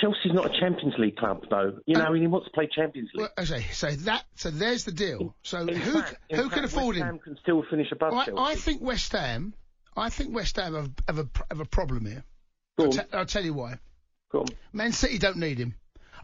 Chelsea's 0.00 0.32
not 0.32 0.46
a 0.54 0.60
Champions 0.60 0.94
League 0.98 1.16
club, 1.16 1.44
though. 1.50 1.78
You 1.86 1.96
know, 1.96 2.06
uh, 2.06 2.12
he 2.12 2.26
wants 2.26 2.46
to 2.46 2.52
play 2.52 2.68
Champions 2.74 3.10
League. 3.14 3.28
Well, 3.36 3.44
okay, 3.44 3.66
so 3.72 3.90
that 3.90 4.24
so 4.36 4.50
there's 4.50 4.84
the 4.84 4.92
deal. 4.92 5.34
So 5.42 5.60
In 5.60 5.74
who 5.76 6.00
fact- 6.00 6.16
who 6.30 6.48
can 6.50 6.64
afford 6.64 6.96
West 6.96 6.98
him? 6.98 7.06
Ham 7.06 7.18
can 7.18 7.36
still 7.42 7.64
finish 7.68 7.90
above 7.92 8.12
I, 8.14 8.24
Chelsea. 8.26 8.40
I 8.40 8.54
think 8.54 8.82
West 8.82 9.12
Ham. 9.12 9.54
I 9.96 10.08
think 10.08 10.34
West 10.34 10.56
Ham 10.56 10.74
have, 10.74 10.90
have 11.08 11.18
a 11.18 11.28
have 11.50 11.60
a 11.60 11.64
problem 11.64 12.06
here. 12.06 12.24
I'll, 12.78 12.90
te- 12.90 13.00
I'll 13.12 13.26
tell 13.26 13.44
you 13.44 13.54
why. 13.54 13.78
Man 14.72 14.92
City 14.92 15.18
don't 15.18 15.36
need 15.36 15.58
him. 15.58 15.74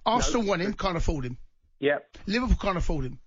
Arsenal 0.06 0.46
want 0.46 0.62
him, 0.62 0.72
can't 0.72 0.96
afford 0.96 1.26
him. 1.26 1.36
Yeah, 1.78 1.98
Liverpool 2.26 2.56
can't 2.60 2.78
afford 2.78 3.04
him. 3.04 3.18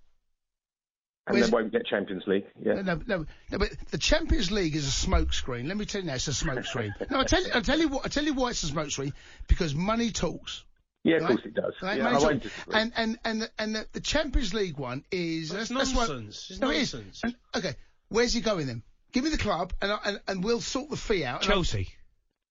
And 1.26 1.34
Where's- 1.34 1.50
they 1.50 1.54
won't 1.54 1.72
get 1.72 1.86
Champions 1.86 2.24
League. 2.26 2.44
Yeah. 2.60 2.82
No, 2.82 3.00
no, 3.06 3.26
no, 3.50 3.58
but 3.58 3.70
the 3.90 3.98
Champions 3.98 4.50
League 4.50 4.74
is 4.74 4.86
a 4.86 5.06
smokescreen. 5.06 5.68
Let 5.68 5.76
me 5.76 5.84
tell 5.84 6.00
you 6.00 6.06
now, 6.08 6.14
it's 6.14 6.28
a 6.28 6.32
smokescreen. 6.32 6.92
no, 7.10 7.20
I 7.20 7.24
tell 7.24 7.42
you, 7.42 7.50
I 7.54 7.60
tell 7.60 7.78
you 7.78 7.88
what, 7.88 8.04
I 8.04 8.08
tell 8.08 8.24
you 8.24 8.34
why 8.34 8.50
it's 8.50 8.62
a 8.64 8.66
smokescreen 8.72 9.12
because 9.48 9.74
money 9.74 10.10
talks. 10.10 10.64
Yeah, 11.04 11.16
of 11.16 11.26
course 11.26 11.40
it 11.44 11.54
does. 11.54 11.74
Right, 11.82 11.98
Yeah, 11.98 12.04
money 12.04 12.16
I 12.16 12.20
talks. 12.20 12.32
won't. 12.66 12.76
And 12.76 12.92
and 12.96 13.18
and 13.24 13.42
the, 13.42 13.50
and 13.58 13.74
the, 13.76 13.86
the 13.92 14.00
Champions 14.00 14.54
League 14.54 14.78
one 14.78 15.04
is 15.10 15.50
That's 15.50 15.68
that's, 15.68 15.94
why- 15.94 16.06
nonsense. 16.06 16.46
It's 16.50 16.60
no, 16.60 16.70
it 16.70 16.76
is. 16.78 16.94
nonsense. 16.94 17.20
And- 17.24 17.34
okay, 17.56 17.74
where's 18.08 18.32
he 18.32 18.40
going 18.40 18.66
then? 18.66 18.82
Give 19.12 19.24
me 19.24 19.30
the 19.30 19.38
club, 19.38 19.72
and 19.82 19.92
I, 19.92 19.98
and, 20.06 20.20
and 20.26 20.44
we'll 20.44 20.60
sort 20.60 20.90
the 20.90 20.96
fee 20.96 21.24
out. 21.24 21.42
and 21.42 21.50
I'll- 21.52 21.56
Chelsea. 21.58 21.88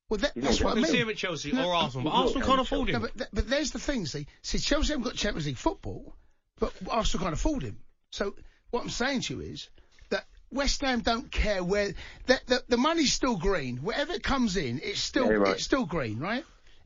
Well, 0.10 0.18
that, 0.20 0.34
that's 0.36 0.60
what 0.62 0.72
I 0.72 0.76
You 0.76 0.76
mean. 0.76 0.84
can 0.84 0.92
see 0.94 1.00
him 1.00 1.10
at 1.10 1.16
Chelsea 1.16 1.52
No, 1.54 1.70
or 1.70 1.74
Arsenal, 1.74 2.04
but 2.04 2.10
Arsenal 2.10 2.34
going 2.42 2.58
can't 2.58 2.68
to 2.68 2.76
afford 2.76 2.90
No, 2.90 2.96
him. 2.96 3.02
but, 3.04 3.18
th- 3.18 3.30
but 3.32 3.50
there's 3.50 3.72
the 3.72 3.80
thing. 3.80 4.06
See, 4.06 4.28
see, 4.42 4.58
Chelsea 4.60 4.92
haven't 4.92 5.04
got 5.06 5.16
Champions 5.16 5.46
League 5.48 5.58
football, 5.58 6.14
but 6.60 6.74
Arsenal 6.90 7.24
can't 7.24 7.34
afford 7.34 7.64
him. 7.64 7.80
So 8.12 8.36
what 8.72 8.84
I'm 8.84 8.90
saying 8.90 9.22
to 9.22 9.36
you 9.36 9.42
is 9.42 9.70
that 10.10 10.26
West 10.52 10.82
Ham 10.82 11.02
don't 11.02 11.32
care 11.32 11.64
where 11.64 11.94
the, 12.26 12.40
the, 12.48 12.64
the 12.70 12.78
money's 12.78 13.14
still 13.14 13.38
green. 13.38 13.78
Wherever 13.78 14.12
it 14.14 14.24
comes 14.24 14.58
in, 14.58 14.80
it's 14.84 15.00
still 15.00 15.26
Yeah, 15.28 15.34
right. 15.38 15.54
it's 15.56 15.64
still 15.64 15.86
green, 15.86 16.20
right? 16.20 16.44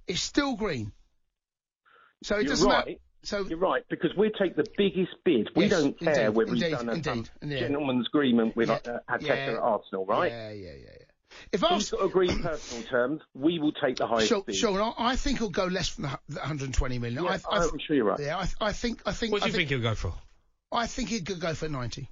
It's 0.07 0.21
still 0.21 0.55
green. 0.55 0.91
So 2.23 2.35
it 2.37 2.43
you're 2.43 2.49
doesn't 2.49 2.67
matter- 2.69 2.85
right. 2.87 3.01
So 3.23 3.43
you're 3.45 3.57
right 3.57 3.83
because 3.89 4.11
we 4.15 4.31
take 4.39 4.55
the 4.55 4.65
biggest 4.77 5.11
bid. 5.23 5.49
We 5.55 5.63
Yes, 5.65 5.71
don't 5.71 5.99
care 5.99 6.13
indeed, 6.27 6.29
whether 6.35 6.53
indeed, 6.53 6.65
he's 6.67 6.77
done 6.77 6.89
a 6.89 6.93
indeed, 6.93 7.29
yeah. 7.43 7.59
gentleman's 7.59 8.05
agreement 8.07 8.55
with 8.55 8.69
Yeah, 8.69 8.75
uh, 8.85 8.99
Arteta 9.09 9.21
yeah, 9.23 9.33
at 9.33 9.55
Arsenal, 9.55 10.05
right? 10.05 10.31
Yeah, 10.31 10.51
yeah, 10.51 10.65
yeah, 10.67 10.73
yeah. 10.83 10.89
If 11.51 11.61
He's 11.61 11.71
Ars- 11.71 11.89
got 11.89 11.97
to 12.01 12.05
agree 12.05 12.27
personal 12.27 12.83
terms, 12.83 13.21
we 13.33 13.57
will 13.57 13.71
take 13.71 13.95
the 13.97 14.05
highest 14.05 14.27
Sean, 14.29 14.43
bid. 14.45 14.55
Sean, 14.55 14.79
I 14.79 14.93
I 14.97 15.15
think 15.15 15.39
he'll 15.39 15.49
go 15.49 15.65
less 15.65 15.95
than 15.95 16.03
the 16.29 16.35
120 16.39 16.99
million. 16.99 17.23
Yeah, 17.23 17.39
I, 17.49 17.57
I, 17.57 17.63
I'm 17.63 17.79
sure 17.79 17.95
you're 17.95 18.05
right. 18.05 18.19
Yeah, 18.19 18.37
I, 18.37 18.67
I 18.67 18.73
think. 18.73 19.01
I 19.07 19.11
think. 19.11 19.31
What 19.31 19.41
do 19.41 19.45
I 19.45 19.47
you 19.47 19.53
think 19.53 19.69
he'll 19.69 19.81
go 19.81 19.95
for? 19.95 20.13
I 20.71 20.87
think 20.87 21.09
he 21.09 21.21
could 21.21 21.39
go 21.39 21.53
for 21.53 21.69
90. 21.69 22.09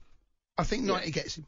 I 0.58 0.64
think 0.64 0.84
90 0.84 1.12
gets 1.12 1.38
him. 1.38 1.46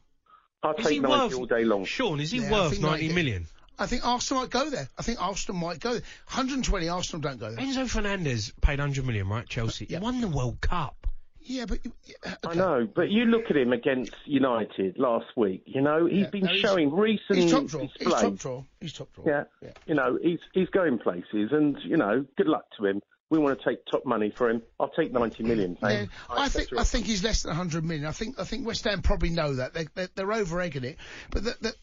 I'll 0.62 0.72
Is 0.74 0.88
he 0.88 0.94
take 0.94 1.02
90 1.02 1.18
worth- 1.24 1.34
all 1.34 1.46
day 1.46 1.64
long. 1.64 1.84
Sean, 1.84 2.20
is 2.20 2.30
he 2.32 2.38
Yeah, 2.40 2.50
worth 2.50 2.70
think 2.72 2.82
90 2.82 3.08
90. 3.08 3.46
I 3.78 3.86
think 3.86 4.06
Arsenal 4.06 4.42
might 4.42 4.50
go 4.50 4.70
there. 4.70 4.88
I 4.98 5.02
think 5.02 5.20
Arsenal 5.22 5.60
might 5.60 5.80
go 5.80 5.92
there. 5.92 6.02
120 6.28 6.88
Arsenal 6.88 7.20
don't 7.20 7.38
go 7.38 7.50
there. 7.54 7.64
Enzo 7.64 7.88
Fernandez 7.88 8.52
paid 8.62 8.78
100 8.78 9.04
million, 9.06 9.28
right? 9.28 9.46
Chelsea. 9.46 9.84
He 9.84 9.96
won 9.98 10.20
the 10.22 10.28
World 10.28 10.60
Cup. 10.62 11.06
Yeah, 11.48 11.66
but 11.66 11.78
yeah, 12.04 12.34
I 12.44 12.54
know, 12.54 12.88
but 12.92 13.08
you 13.10 13.24
look 13.26 13.44
at 13.50 13.56
him 13.56 13.72
against 13.72 14.10
United 14.24 14.98
last 14.98 15.26
week. 15.36 15.62
You 15.66 15.80
know, 15.80 16.06
he's 16.06 16.22
Yeah, 16.24 16.30
been 16.30 16.40
no, 16.44 16.48
he's- 16.50 16.60
showing 16.60 16.92
recent 16.92 17.38
he's 17.38 17.50
top 17.52 17.66
draw. 17.66 17.86
He's 18.00 18.08
top 18.12 18.34
draw. 18.36 18.64
He's 18.80 18.92
top 18.94 19.12
draw. 19.14 19.24
Yeah. 19.26 19.44
you 19.86 19.94
know, 19.94 20.18
he's 20.20 20.40
he's 20.54 20.68
going 20.70 20.98
places, 20.98 21.52
and 21.52 21.76
you 21.84 21.96
know, 21.98 22.24
good 22.36 22.48
luck 22.48 22.64
to 22.78 22.86
him. 22.86 23.00
We 23.28 23.38
want 23.38 23.58
to 23.58 23.68
take 23.68 23.84
top 23.90 24.06
money 24.06 24.30
for 24.36 24.48
him. 24.48 24.62
I'll 24.78 24.90
take 24.90 25.12
90 25.12 25.42
million. 25.42 25.76
Yeah, 25.82 25.88
thanks. 25.88 26.12
I 26.30 26.48
think 26.48 26.68
I 26.78 26.84
think 26.84 27.06
he's 27.06 27.24
less 27.24 27.42
than 27.42 27.50
100 27.50 27.84
million. 27.84 28.06
I 28.06 28.12
think 28.12 28.38
I 28.38 28.44
think 28.44 28.66
West 28.66 28.84
Ham 28.84 29.02
probably 29.02 29.30
know 29.30 29.54
that 29.54 29.74
they 29.74 29.86
they're, 29.94 30.08
they're 30.14 30.32
over 30.32 30.60
egging 30.60 30.84
it, 30.84 30.96
but 31.30 31.42
the, 31.44 31.56
the 31.60 31.74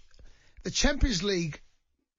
the 0.63 0.71
Champions 0.71 1.21
League 1.23 1.59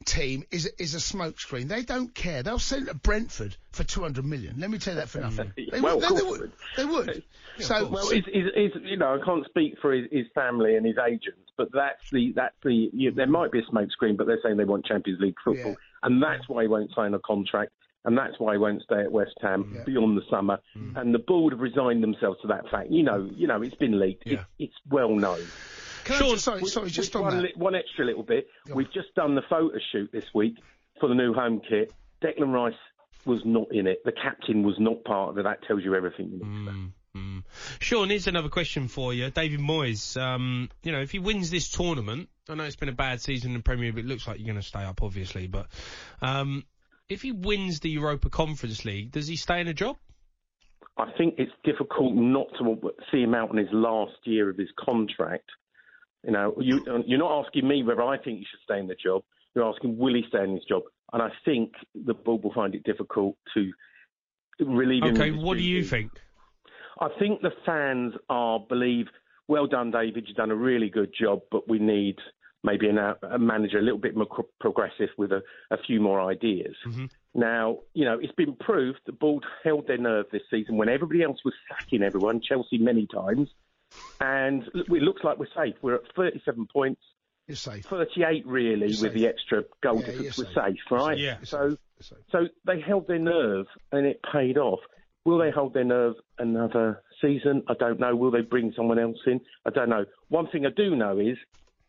team 0.04 0.44
is 0.50 0.66
a- 0.66 0.82
is 0.82 0.94
a 0.94 0.98
smokescreen. 0.98 1.68
They 1.68 1.82
don't 1.82 2.14
care. 2.14 2.42
They'll 2.42 2.58
sell 2.58 2.82
it 2.82 2.86
to 2.88 2.94
Brentford 2.94 3.56
for 3.72 3.84
200 3.84 4.24
million. 4.26 4.56
Let 4.58 4.70
me 4.70 4.76
tell 4.76 4.92
you 4.94 5.00
that 5.00 5.08
for 5.08 5.20
nothing. 5.20 5.52
They 5.56 5.80
Well, 5.80 5.96
would. 6.00 6.04
of 6.04 6.10
They, 6.10 6.16
they 6.16 6.28
would. 6.30 6.52
They 6.76 6.84
would. 6.84 7.22
So 7.60 7.88
well, 7.88 8.10
he's, 8.10 8.24
he's, 8.26 8.44
he's, 8.54 8.72
you 8.82 8.98
know, 8.98 9.18
I 9.18 9.24
can't 9.24 9.46
speak 9.46 9.76
for 9.80 9.92
his, 9.92 10.04
his 10.12 10.26
family 10.34 10.76
and 10.76 10.84
his 10.84 10.96
agents, 10.98 11.50
but 11.56 11.68
that's 11.72 12.02
the 12.12 12.32
that's 12.36 12.56
the 12.62 12.90
you, 12.92 13.12
there 13.12 13.26
might 13.28 13.52
be 13.52 13.60
a 13.60 13.62
smokescreen, 13.62 14.18
but 14.18 14.26
they're 14.26 14.40
saying 14.44 14.58
they 14.58 14.64
want 14.64 14.84
Champions 14.84 15.20
League 15.20 15.36
football, 15.42 15.70
Yeah. 15.70 15.74
and 16.02 16.22
that's 16.22 16.46
why 16.48 16.62
he 16.62 16.68
won't 16.68 16.90
sign 16.94 17.14
a 17.14 17.18
contract, 17.20 17.72
and 18.04 18.16
that's 18.16 18.38
why 18.38 18.52
he 18.52 18.58
won't 18.58 18.82
stay 18.82 19.00
at 19.00 19.10
West 19.10 19.34
Ham 19.40 19.82
beyond 19.86 20.16
the 20.16 20.22
summer. 20.30 20.58
Mm. 20.76 20.96
And 20.96 21.14
the 21.14 21.18
board 21.18 21.52
have 21.52 21.60
resigned 21.60 22.02
themselves 22.02 22.40
to 22.42 22.48
that 22.48 22.68
fact. 22.70 22.90
You 22.90 23.02
know, 23.02 23.28
you 23.34 23.46
know, 23.46 23.62
it's 23.62 23.74
been 23.74 23.98
leaked. 23.98 24.26
It, 24.26 24.40
it's 24.58 24.74
well 24.90 25.14
known. 25.14 25.44
Can 26.04 26.16
I 26.16 26.18
just, 26.30 26.44
sorry, 26.44 26.64
sorry, 26.66 26.90
just 26.90 27.16
on 27.16 27.22
one, 27.22 27.36
that. 27.36 27.42
li- 27.42 27.52
one 27.56 27.74
extra 27.74 28.04
little 28.04 28.22
bit. 28.22 28.46
We've 28.72 28.92
just 28.92 29.14
done 29.14 29.34
the 29.34 29.42
photo 29.48 29.78
shoot 29.90 30.10
this 30.12 30.26
week 30.34 30.56
for 31.00 31.08
the 31.08 31.14
new 31.14 31.32
home 31.32 31.62
kit. 31.66 31.92
Declan 32.22 32.52
Rice 32.52 32.74
was 33.24 33.40
not 33.44 33.68
in 33.72 33.86
it. 33.86 34.04
The 34.04 34.12
captain 34.12 34.62
was 34.62 34.76
not 34.78 35.02
part 35.04 35.30
of 35.30 35.38
it. 35.38 35.44
That 35.44 35.62
tells 35.66 35.82
you 35.82 35.94
everything 35.94 36.26
you 36.26 36.38
need 36.38 36.66
to 36.66 36.72
know. 36.72 36.88
Sean, 37.78 38.10
here's 38.10 38.26
another 38.26 38.48
question 38.48 38.88
for 38.88 39.14
you. 39.14 39.30
David 39.30 39.60
Moyes, 39.60 40.20
um, 40.20 40.68
you 40.82 40.92
know, 40.92 41.00
if 41.00 41.12
he 41.12 41.20
wins 41.20 41.50
this 41.50 41.70
tournament, 41.70 42.28
I 42.48 42.54
know 42.54 42.64
it's 42.64 42.76
been 42.76 42.88
a 42.88 42.92
bad 42.92 43.20
season 43.20 43.52
in 43.52 43.58
the 43.58 43.62
Premier 43.62 43.92
League, 43.92 44.04
it 44.04 44.06
looks 44.06 44.26
like 44.26 44.38
you're 44.38 44.46
going 44.46 44.60
to 44.60 44.66
stay 44.66 44.82
up, 44.82 45.02
obviously, 45.02 45.46
but 45.46 45.68
um, 46.20 46.64
if 47.08 47.22
he 47.22 47.32
wins 47.32 47.80
the 47.80 47.90
Europa 47.90 48.30
Conference 48.30 48.84
League, 48.84 49.12
does 49.12 49.26
he 49.26 49.36
stay 49.36 49.60
in 49.60 49.68
a 49.68 49.74
job? 49.74 49.96
I 50.96 51.10
think 51.18 51.34
it's 51.38 51.52
difficult 51.64 52.14
not 52.14 52.46
to 52.58 52.92
see 53.10 53.22
him 53.22 53.34
out 53.34 53.50
on 53.50 53.56
his 53.56 53.68
last 53.72 54.14
year 54.24 54.48
of 54.48 54.56
his 54.56 54.68
contract. 54.78 55.48
You 56.24 56.32
know, 56.32 56.54
you, 56.58 56.84
you're 57.06 57.18
not 57.18 57.44
asking 57.44 57.66
me 57.68 57.82
whether 57.82 58.02
I 58.02 58.16
think 58.16 58.38
he 58.38 58.46
should 58.50 58.60
stay 58.64 58.78
in 58.78 58.86
the 58.86 58.94
job. 58.94 59.22
You're 59.54 59.68
asking 59.68 59.98
will 59.98 60.14
he 60.14 60.22
stay 60.28 60.42
in 60.42 60.54
his 60.54 60.64
job? 60.64 60.82
And 61.12 61.22
I 61.22 61.28
think 61.44 61.72
the 61.94 62.14
board 62.14 62.42
will 62.42 62.54
find 62.54 62.74
it 62.74 62.84
difficult 62.84 63.36
to 63.54 63.70
relieve 64.60 65.02
him. 65.02 65.14
Okay, 65.14 65.30
what 65.32 65.58
do 65.58 65.64
you 65.64 65.84
think? 65.84 66.12
I 67.00 67.08
think 67.18 67.42
the 67.42 67.52
fans 67.66 68.14
are 68.30 68.60
believe, 68.60 69.06
well 69.48 69.66
done, 69.66 69.90
David. 69.90 70.24
You've 70.26 70.36
done 70.36 70.50
a 70.50 70.56
really 70.56 70.90
good 70.90 71.12
job, 71.18 71.40
but 71.50 71.68
we 71.68 71.78
need 71.78 72.16
maybe 72.64 72.88
an, 72.88 72.98
uh, 72.98 73.14
a 73.30 73.38
manager 73.38 73.78
a 73.78 73.82
little 73.82 73.98
bit 73.98 74.16
more 74.16 74.26
progressive 74.58 75.10
with 75.16 75.30
a, 75.30 75.42
a 75.70 75.76
few 75.86 76.00
more 76.00 76.20
ideas. 76.20 76.74
Mm-hmm. 76.86 77.04
Now, 77.34 77.78
you 77.92 78.04
know, 78.04 78.18
it's 78.20 78.32
been 78.32 78.56
proved 78.56 79.00
the 79.06 79.12
board 79.12 79.44
held 79.62 79.86
their 79.86 79.98
nerve 79.98 80.26
this 80.32 80.42
season 80.50 80.76
when 80.76 80.88
everybody 80.88 81.22
else 81.22 81.38
was 81.44 81.54
sacking 81.68 82.02
everyone, 82.02 82.40
Chelsea 82.40 82.78
many 82.78 83.06
times, 83.06 83.48
and 84.20 84.64
it 84.74 84.88
looks 84.88 85.22
like 85.22 85.38
we're 85.38 85.46
safe. 85.54 85.74
We're 85.82 85.96
at 85.96 86.02
37 86.16 86.66
points. 86.72 87.00
You're 87.46 87.56
safe. 87.56 87.84
38 87.84 88.46
really 88.46 88.88
You're 88.88 89.02
with 89.02 89.14
the 89.14 89.26
extra 89.26 89.64
goal 89.82 90.00
Yeah, 90.00 90.06
difference. 90.06 90.38
We're 90.38 90.44
safe. 90.46 90.54
safe, 90.54 90.90
right? 90.90 91.18
Yeah. 91.18 91.36
So, 91.42 91.76
so 92.30 92.48
they 92.66 92.80
held 92.80 93.06
their 93.06 93.18
nerve 93.18 93.66
and 93.92 94.06
it 94.06 94.20
paid 94.32 94.56
off. 94.56 94.80
Will 95.26 95.38
they 95.38 95.50
hold 95.50 95.74
their 95.74 95.84
nerve 95.84 96.14
another 96.38 97.02
season? 97.20 97.62
I 97.68 97.74
don't 97.74 98.00
know. 98.00 98.16
Will 98.16 98.30
they 98.30 98.40
bring 98.42 98.72
someone 98.76 98.98
else 98.98 99.18
in? 99.26 99.40
I 99.66 99.70
don't 99.70 99.88
know. 99.90 100.04
One 100.28 100.48
thing 100.48 100.64
I 100.66 100.70
do 100.74 100.96
know 100.96 101.18
is 101.18 101.36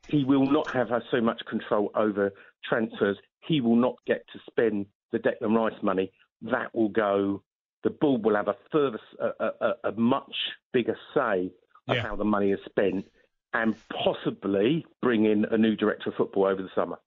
he 0.08 0.24
will 0.24 0.50
not 0.52 0.74
have 0.74 0.90
so 1.12 1.22
much 1.22 1.42
control 1.50 1.92
over 1.96 2.32
transfers. 2.68 3.18
He 3.48 3.62
will 3.62 3.76
not 3.76 3.96
get 4.08 4.26
to 4.34 4.40
spend 4.50 4.86
the 5.12 5.20
Declan 5.20 5.56
Rice 5.56 5.82
money. 5.84 6.12
That 6.42 6.74
will 6.76 6.90
go. 6.90 7.44
The 7.84 7.90
board 7.92 8.24
will 8.24 8.36
have 8.36 8.48
a 8.48 8.56
further, 8.72 9.00
a, 9.20 9.26
a, 9.44 9.52
a- 9.62 9.90
a 9.90 9.92
much 9.94 10.34
bigger 10.74 10.98
say 11.14 11.52
of 11.88 11.96
Yeah. 11.98 12.02
how 12.02 12.16
the 12.16 12.24
money 12.26 12.52
is 12.52 12.60
spent, 12.66 13.06
and 13.54 13.76
possibly 14.04 14.86
bring 15.02 15.26
in 15.26 15.46
a 15.46 15.58
new 15.58 15.76
director 15.76 16.10
of 16.10 16.16
football 16.16 16.46
over 16.46 16.62
the 16.62 16.70
summer. 16.76 16.98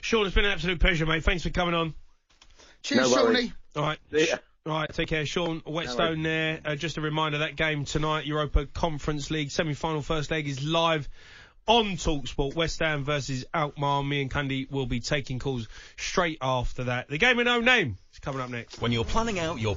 Sean, 0.00 0.24
it's 0.26 0.34
been 0.34 0.44
an 0.46 0.52
absolute 0.52 0.80
pleasure, 0.80 1.06
mate. 1.06 1.22
Thanks 1.22 1.42
for 1.42 1.50
coming 1.50 1.74
on. 1.74 1.94
Cheers, 2.82 3.10
No 3.14 3.22
worries. 3.24 3.36
Shawnee. 3.36 3.52
All 3.76 3.82
right. 3.82 3.98
See 4.10 4.28
ya. 4.28 4.36
All 4.66 4.72
right, 4.72 4.92
take 4.92 5.08
care. 5.08 5.24
Sean 5.24 5.60
Whetstone 5.66 6.22
worries. 6.22 6.22
there. 6.24 6.60
Uh, 6.64 6.74
just 6.76 6.96
a 6.98 7.00
reminder, 7.00 7.38
that 7.38 7.56
game 7.56 7.84
tonight, 7.84 8.26
Europa 8.26 8.66
Conference 8.66 9.30
League 9.30 9.50
semi-final 9.50 10.02
first 10.02 10.30
leg 10.30 10.46
is 10.48 10.62
live 10.64 11.08
on 11.70 11.96
TalkSport. 11.96 12.56
West 12.56 12.80
Ham 12.80 13.04
versus 13.04 13.44
Alkmaar. 13.54 14.02
Me 14.02 14.22
and 14.22 14.30
Cundy 14.30 14.68
will 14.68 14.86
be 14.86 14.98
taking 14.98 15.38
calls 15.38 15.68
straight 15.96 16.38
after 16.42 16.84
that. 16.84 17.08
The 17.08 17.16
game 17.16 17.36
with 17.36 17.46
no 17.46 17.60
name 17.60 17.96
is 18.12 18.18
coming 18.18 18.40
up 18.40 18.50
next. 18.50 18.82
When 18.82 18.90
you're 18.90 19.04
planning 19.04 19.38
out 19.38 19.60
your 19.60 19.76